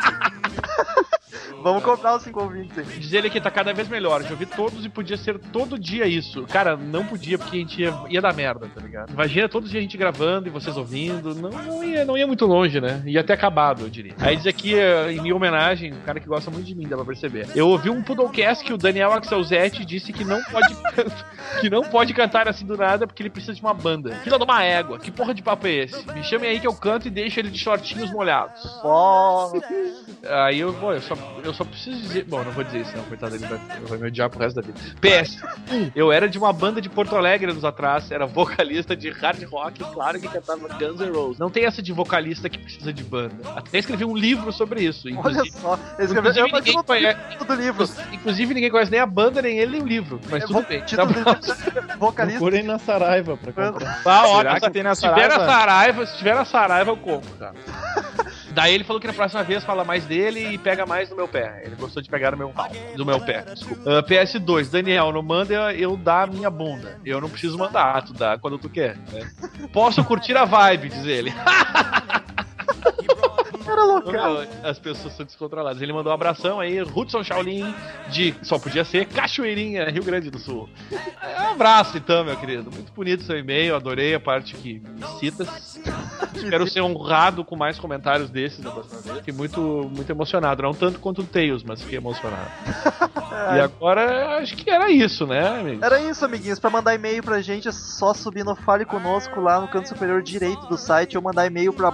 Vamos 1.63 1.83
comprar 1.83 2.17
os 2.17 2.23
5 2.23 2.43
ouvintes 2.43 2.79
aí. 2.79 2.85
Diz 2.99 3.13
ele 3.13 3.31
que 3.31 3.41
tá 3.41 3.51
cada 3.51 3.73
vez 3.73 3.89
melhor. 3.89 4.23
Já 4.23 4.31
ouvi 4.31 4.47
todos 4.47 4.85
e 4.85 4.89
podia 4.89 5.17
ser 5.17 5.39
todo 5.39 5.79
dia 5.79 6.07
isso. 6.07 6.45
Cara, 6.45 6.77
não 6.77 7.05
podia 7.05 7.39
porque 7.39 7.57
a 7.57 7.61
gente 7.61 7.83
ia, 7.83 7.95
ia 8.09 8.21
dar 8.21 8.35
merda, 8.35 8.69
tá 8.75 8.81
ligado? 8.81 9.13
Imagina 9.13 9.49
todo 9.49 9.69
dia 9.69 9.79
a 9.79 9.83
gente 9.83 9.97
gravando 9.97 10.49
e 10.49 10.51
vocês 10.51 10.77
ouvindo. 10.77 11.35
Não, 11.35 11.51
não, 11.51 11.85
ia, 11.85 12.05
não 12.05 12.17
ia 12.17 12.27
muito 12.27 12.47
longe, 12.47 12.81
né? 12.81 13.03
Ia 13.07 13.21
até 13.21 13.35
acabado, 13.35 13.83
eu 13.83 13.91
diria. 13.91 14.15
Aí 14.19 14.37
diz 14.37 14.47
aqui, 14.47 14.75
eh, 14.75 15.13
em 15.13 15.21
minha 15.21 15.35
homenagem, 15.37 15.93
um 15.93 16.01
cara 16.01 16.19
que 16.19 16.27
gosta 16.27 16.51
muito 16.51 16.67
de 16.67 16.75
mim, 16.75 16.89
dá 16.89 16.97
pra 16.97 17.05
perceber. 17.05 17.49
Eu 17.55 17.69
ouvi 17.69 17.91
um 17.91 18.03
Poodlecast 18.03 18.65
que 18.65 18.73
o 18.73 18.79
Daniel 18.79 19.13
Axelzetti 19.13 19.85
disse 19.85 20.13
que 20.13 20.25
não 20.25 20.43
pode 20.45 20.77
que 21.61 21.69
não 21.69 21.83
pode 21.83 22.15
cantar 22.15 22.49
assim 22.49 22.65
do 22.65 22.77
nada 22.77 23.07
porque 23.07 23.23
ele 23.23 23.31
precisa 23.31 23.55
de 23.55 23.61
uma 23.61 23.75
banda. 23.75 24.15
Fila 24.17 24.39
de 24.39 24.45
uma 24.45 24.63
égua. 24.63 24.99
Que 24.99 25.11
porra 25.11 25.35
de 25.35 25.43
papo 25.43 25.67
é 25.67 25.73
esse? 25.73 26.07
Me 26.13 26.23
chamem 26.23 26.51
aí 26.51 26.61
que 26.61 26.67
eu 26.67 26.75
canto 26.75 27.07
e 27.09 27.11
deixo 27.11 27.39
ele 27.39 27.51
de 27.51 27.59
shortinhos 27.59 28.11
molhados. 28.11 28.61
Ó, 28.83 29.53
Aí 30.29 30.61
eu 30.61 30.73
vou, 30.73 30.93
eu 30.93 31.01
só, 31.01 31.15
eu 31.43 31.50
só 31.55 31.65
preciso 31.65 32.01
dizer. 32.01 32.25
Bom, 32.25 32.43
não 32.45 32.53
vou 32.53 32.65
dizer 32.65 32.81
isso, 32.81 32.97
não, 32.97 33.05
coitado, 33.05 33.35
ele 33.35 33.47
vai, 33.47 33.59
vai 33.87 33.99
me 33.99 34.07
odiar 34.09 34.29
pro 34.31 34.41
resto 34.41 34.57
da 34.61 34.63
vida. 34.63 34.79
PS, 35.01 35.39
eu 35.95 36.11
era 36.13 36.29
de 36.29 36.39
uma 36.39 36.53
banda 36.53 36.81
de 36.81 36.89
Porto 36.89 37.17
Alegre 37.17 37.51
anos 37.51 37.65
atrás, 37.65 38.11
era 38.11 38.27
vocalista 38.27 38.97
de 38.97 39.11
hard 39.11 39.43
rock, 39.45 39.83
claro 39.93 40.21
que 40.21 40.29
cantava 40.29 40.69
Guns 40.69 41.01
N' 41.01 41.11
Roses. 41.13 41.39
Não 41.39 41.51
tem 41.51 41.65
essa 41.65 41.83
de 41.83 41.93
vocalista 41.93 42.49
que 42.49 42.59
precisa 42.59 42.93
de 42.93 43.03
banda. 43.05 43.35
Até 43.57 43.79
escrevi 43.79 44.05
um 44.05 44.17
livro 44.17 44.53
sobre 44.53 44.83
isso. 44.83 45.09
olha 45.23 45.43
só. 45.51 45.79
Ele 45.99 46.07
escreveu 46.07 46.31
inclusive 46.31 46.41
eu 46.41 46.47
ninguém, 46.59 46.75
não 46.75 46.85
conhece, 46.85 47.45
do 47.45 47.55
livro. 47.55 47.89
inclusive 48.13 48.55
ninguém 48.55 48.71
conhece 48.71 48.91
nem 48.91 49.01
a 49.01 49.07
banda, 49.07 49.43
nem 49.43 49.59
ele, 49.59 49.73
nem 49.73 49.83
o 49.83 49.87
livro. 49.87 50.21
Mas 50.31 50.43
É, 50.45 50.47
tudo 50.47 50.63
bem. 50.63 50.83
Tá 50.83 51.05
bom. 51.05 51.13
vocalista. 51.99 52.39
Procurem 52.41 52.63
na 52.63 52.79
Saraiva 52.79 53.37
pra 53.37 53.53
comprar. 53.53 54.03
Ah, 54.05 54.23
ó, 54.29 54.37
Será 54.39 54.51
essa- 54.57 54.67
que 54.67 54.73
tem 54.73 54.83
na 54.83 54.95
se 54.95 55.03
tiver 55.09 55.31
a 55.31 55.37
Saraiva? 55.47 56.07
Se 56.07 56.17
tiver 56.19 56.37
a 56.37 56.45
Saraiva, 56.45 56.91
eu 56.91 56.97
compro, 56.97 57.31
cara. 57.37 57.55
Daí 58.53 58.75
ele 58.75 58.85
falou 58.85 59.01
que 59.01 59.07
na 59.07 59.13
próxima 59.13 59.43
vez 59.43 59.63
fala 59.65 59.85
mais 59.85 60.05
dele 60.05 60.55
e 60.55 60.59
pega 60.59 60.85
mais 60.87 61.09
no 61.11 61.17
meu 61.17 61.29
pé. 61.29 61.63
Ele 61.65 61.77
gostou 61.77 62.03
de 62.03 62.09
pegar 62.09 62.33
no 62.33 62.37
meu 62.37 62.49
pau. 62.51 62.69
Do 62.97 63.07
meu 63.07 63.21
pé, 63.21 63.43
desculpa. 63.43 63.99
Ah, 63.99 64.03
PS2, 64.03 64.71
Daniel, 64.71 65.13
não 65.13 65.23
manda 65.23 65.73
eu 65.75 65.97
dar 65.97 66.25
a 66.25 66.27
minha 66.27 66.51
bunda. 66.51 66.99
Eu 67.05 67.21
não 67.21 67.29
preciso 67.29 67.57
mandar, 67.59 68.03
tu 68.03 68.13
dá 68.13 68.39
quando 68.39 68.59
tu 68.59 68.69
quer. 68.69 68.97
né? 69.13 69.31
Posso 69.73 70.03
curtir 70.05 70.37
a 70.37 70.45
vibe, 70.45 70.89
diz 70.89 71.05
ele. 71.07 71.33
As 74.63 74.79
pessoas 74.79 75.15
são 75.15 75.25
descontroladas. 75.27 75.81
Ele 75.83 75.93
mandou 75.93 76.11
um 76.11 76.15
abração 76.15 76.61
aí, 76.61 76.81
Hudson 76.83 77.23
Shaolin, 77.23 77.75
de 78.11 78.35
só 78.43 78.59
podia 78.59 78.85
ser 78.85 79.07
Cachoeirinha, 79.07 79.89
Rio 79.91 80.05
Grande 80.05 80.31
do 80.31 80.39
Sul. 80.39 80.69
É, 81.23 81.43
Um 81.43 81.53
abraço 81.53 81.97
então, 81.97 82.25
meu 82.25 82.37
querido. 82.37 82.71
Muito 82.71 82.93
bonito 82.93 83.23
seu 83.23 83.39
e-mail, 83.39 83.75
adorei 83.77 84.15
a 84.15 84.21
parte 84.21 84.55
que 84.55 84.81
me 84.81 85.07
citas. 85.19 85.79
Espero 86.35 86.67
ser 86.67 86.81
honrado 86.81 87.45
com 87.45 87.57
mais 87.57 87.79
comentários 87.79 88.31
desses 88.31 88.61
da 88.61 88.71
próxima 88.71 89.01
vez. 89.03 89.17
Fiquei 89.19 89.35
muito, 89.35 89.61
muito 89.61 90.11
emocionado. 90.11 90.63
Não 90.63 90.73
tanto 90.73 90.99
quanto 90.99 91.23
o 91.23 91.25
Tails, 91.25 91.63
mas 91.63 91.83
fiquei 91.83 91.99
emocionado. 91.99 92.51
E 93.57 93.61
agora 93.61 94.39
acho 94.39 94.57
que 94.57 94.71
era 94.71 94.91
isso, 94.91 95.27
né, 95.27 95.61
amigo? 95.61 95.85
Era 95.85 96.01
isso, 96.01 96.25
amiguinhos. 96.25 96.59
Pra 96.59 96.71
mandar 96.71 96.95
e-mail 96.95 97.23
pra 97.23 97.41
gente 97.41 97.69
é 97.69 97.73
só 97.73 98.15
subir 98.15 98.45
no 98.45 98.55
Fale 98.55 98.85
Conosco 98.85 99.41
lá 99.41 99.61
no 99.61 99.69
canto 99.69 99.89
superior 99.89 100.23
direito 100.23 100.67
do 100.67 100.77
site 100.77 101.17
ou 101.17 101.23
mandar 101.23 101.47
e-mail 101.47 101.73
pra 101.73 101.91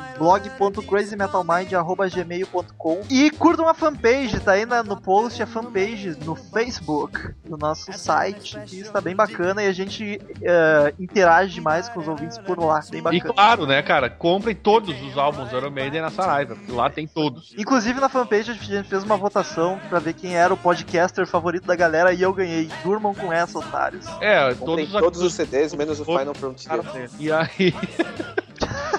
blog.crazymetalmind.gmail.com 1.85 3.01
e 3.11 3.31
curtam 3.32 3.69
a 3.69 3.74
fanpage, 3.74 4.40
tá 4.40 4.53
aí 4.53 4.65
na- 4.66 4.82
no 4.82 5.01
post 5.01 5.43
a 5.43 5.47
fanpage 5.47 6.16
no 6.24 6.35
Facebook 6.35 7.19
do 7.44 7.57
nosso 7.57 7.93
site. 7.93 8.59
que 8.66 8.81
está 8.81 9.01
bem 9.01 9.15
bacana 9.15 9.62
e 9.62 9.66
a 9.66 9.73
gente 9.73 10.20
eh, 10.43 10.94
interage 10.98 11.61
mais 11.61 11.89
com 11.89 12.01
os 12.01 12.09
ouvintes 12.09 12.39
por 12.39 12.59
lá. 12.59 12.81
Bem 12.90 12.98
E 13.01 13.03
bacana. 13.03 13.35
claro, 13.35 13.66
né, 13.66 13.82
cara, 13.82 14.09
comprem 14.11 14.55
todos 14.55 15.01
os 15.03 15.16
álbuns 15.19 15.51
do 15.51 15.57
Iron 15.57 15.70
Maiden 15.70 16.01
na 16.03 16.11
Saraiva, 16.11 16.55
porque 16.57 16.73
lá 16.73 16.89
tem 16.90 17.07
todos. 17.07 17.55
Inclusive 17.57 18.01
na 18.01 18.09
fanpage 18.09 18.51
a 18.51 18.55
gente 18.55 18.89
fez 18.89 19.03
uma 19.03 19.16
votação 19.16 19.78
pra 19.89 19.98
ver 19.98 20.15
quem 20.15 20.36
era 20.36 20.53
o 20.53 20.57
podcaster 20.57 21.27
favorito 21.27 21.66
da 21.66 21.77
galera 21.77 22.12
e 22.12 22.23
eu 22.23 22.32
ganhei. 22.32 22.69
Durmam 22.82 23.15
com 23.15 23.32
essa, 23.32 23.59
otários. 23.59 24.07
É, 24.20 24.55
todos, 24.55 24.90
todos 24.93 25.20
os 25.23 25.35
CDs, 25.35 25.74
menos 25.74 26.01
o. 26.01 26.05
Final 26.05 26.35
Frontier. 26.35 26.81
E 27.19 27.31
aí, 27.32 27.74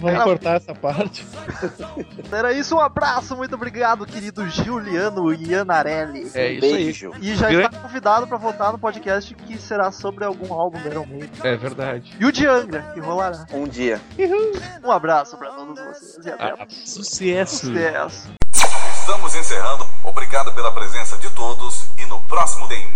Vamos 0.00 0.22
cortar 0.24 0.56
essa 0.56 0.74
parte. 0.74 1.26
Era 2.30 2.52
isso, 2.52 2.76
um 2.76 2.80
abraço, 2.80 3.36
muito 3.36 3.54
obrigado, 3.54 4.06
querido 4.06 4.48
Juliano 4.48 5.32
Ianarelli. 5.32 6.20
é 6.20 6.22
isso 6.24 6.38
aí. 6.38 6.60
Beijo. 6.60 7.12
E 7.20 7.34
já 7.34 7.48
Grande- 7.48 7.66
está 7.66 7.78
convidado 7.80 8.26
pra 8.26 8.36
votar 8.36 8.72
no 8.72 8.78
podcast 8.78 9.34
que 9.34 9.58
será 9.58 9.90
sobre 9.90 10.24
algum 10.24 10.52
álbum 10.52 10.78
do 10.80 10.88
Iron 10.88 11.06
Maiden. 11.06 11.30
É 11.42 11.56
verdade. 11.56 12.14
E 12.18 12.24
o 12.24 12.32
de 12.32 12.46
Angra, 12.46 12.82
que 12.94 13.00
rolará. 13.00 13.46
Um 13.52 13.66
dia. 13.66 14.00
Um 14.84 14.90
abraço 14.90 15.36
pra 15.36 15.50
todos 15.50 15.78
vocês 15.80 16.26
e 16.26 16.30
até 16.30 16.44
Ah, 16.44 16.54
a 16.60 16.66
Sucesso. 16.68 17.66
Sucesso. 17.66 18.30
Estamos 19.00 19.34
encerrando. 19.34 19.86
Obrigado 20.04 20.52
pela 20.54 20.70
presença 20.72 21.16
de 21.18 21.30
todos 21.30 21.86
e 21.98 22.06
no 22.06 22.20
próximo 22.22 22.68
mais. 22.68 22.89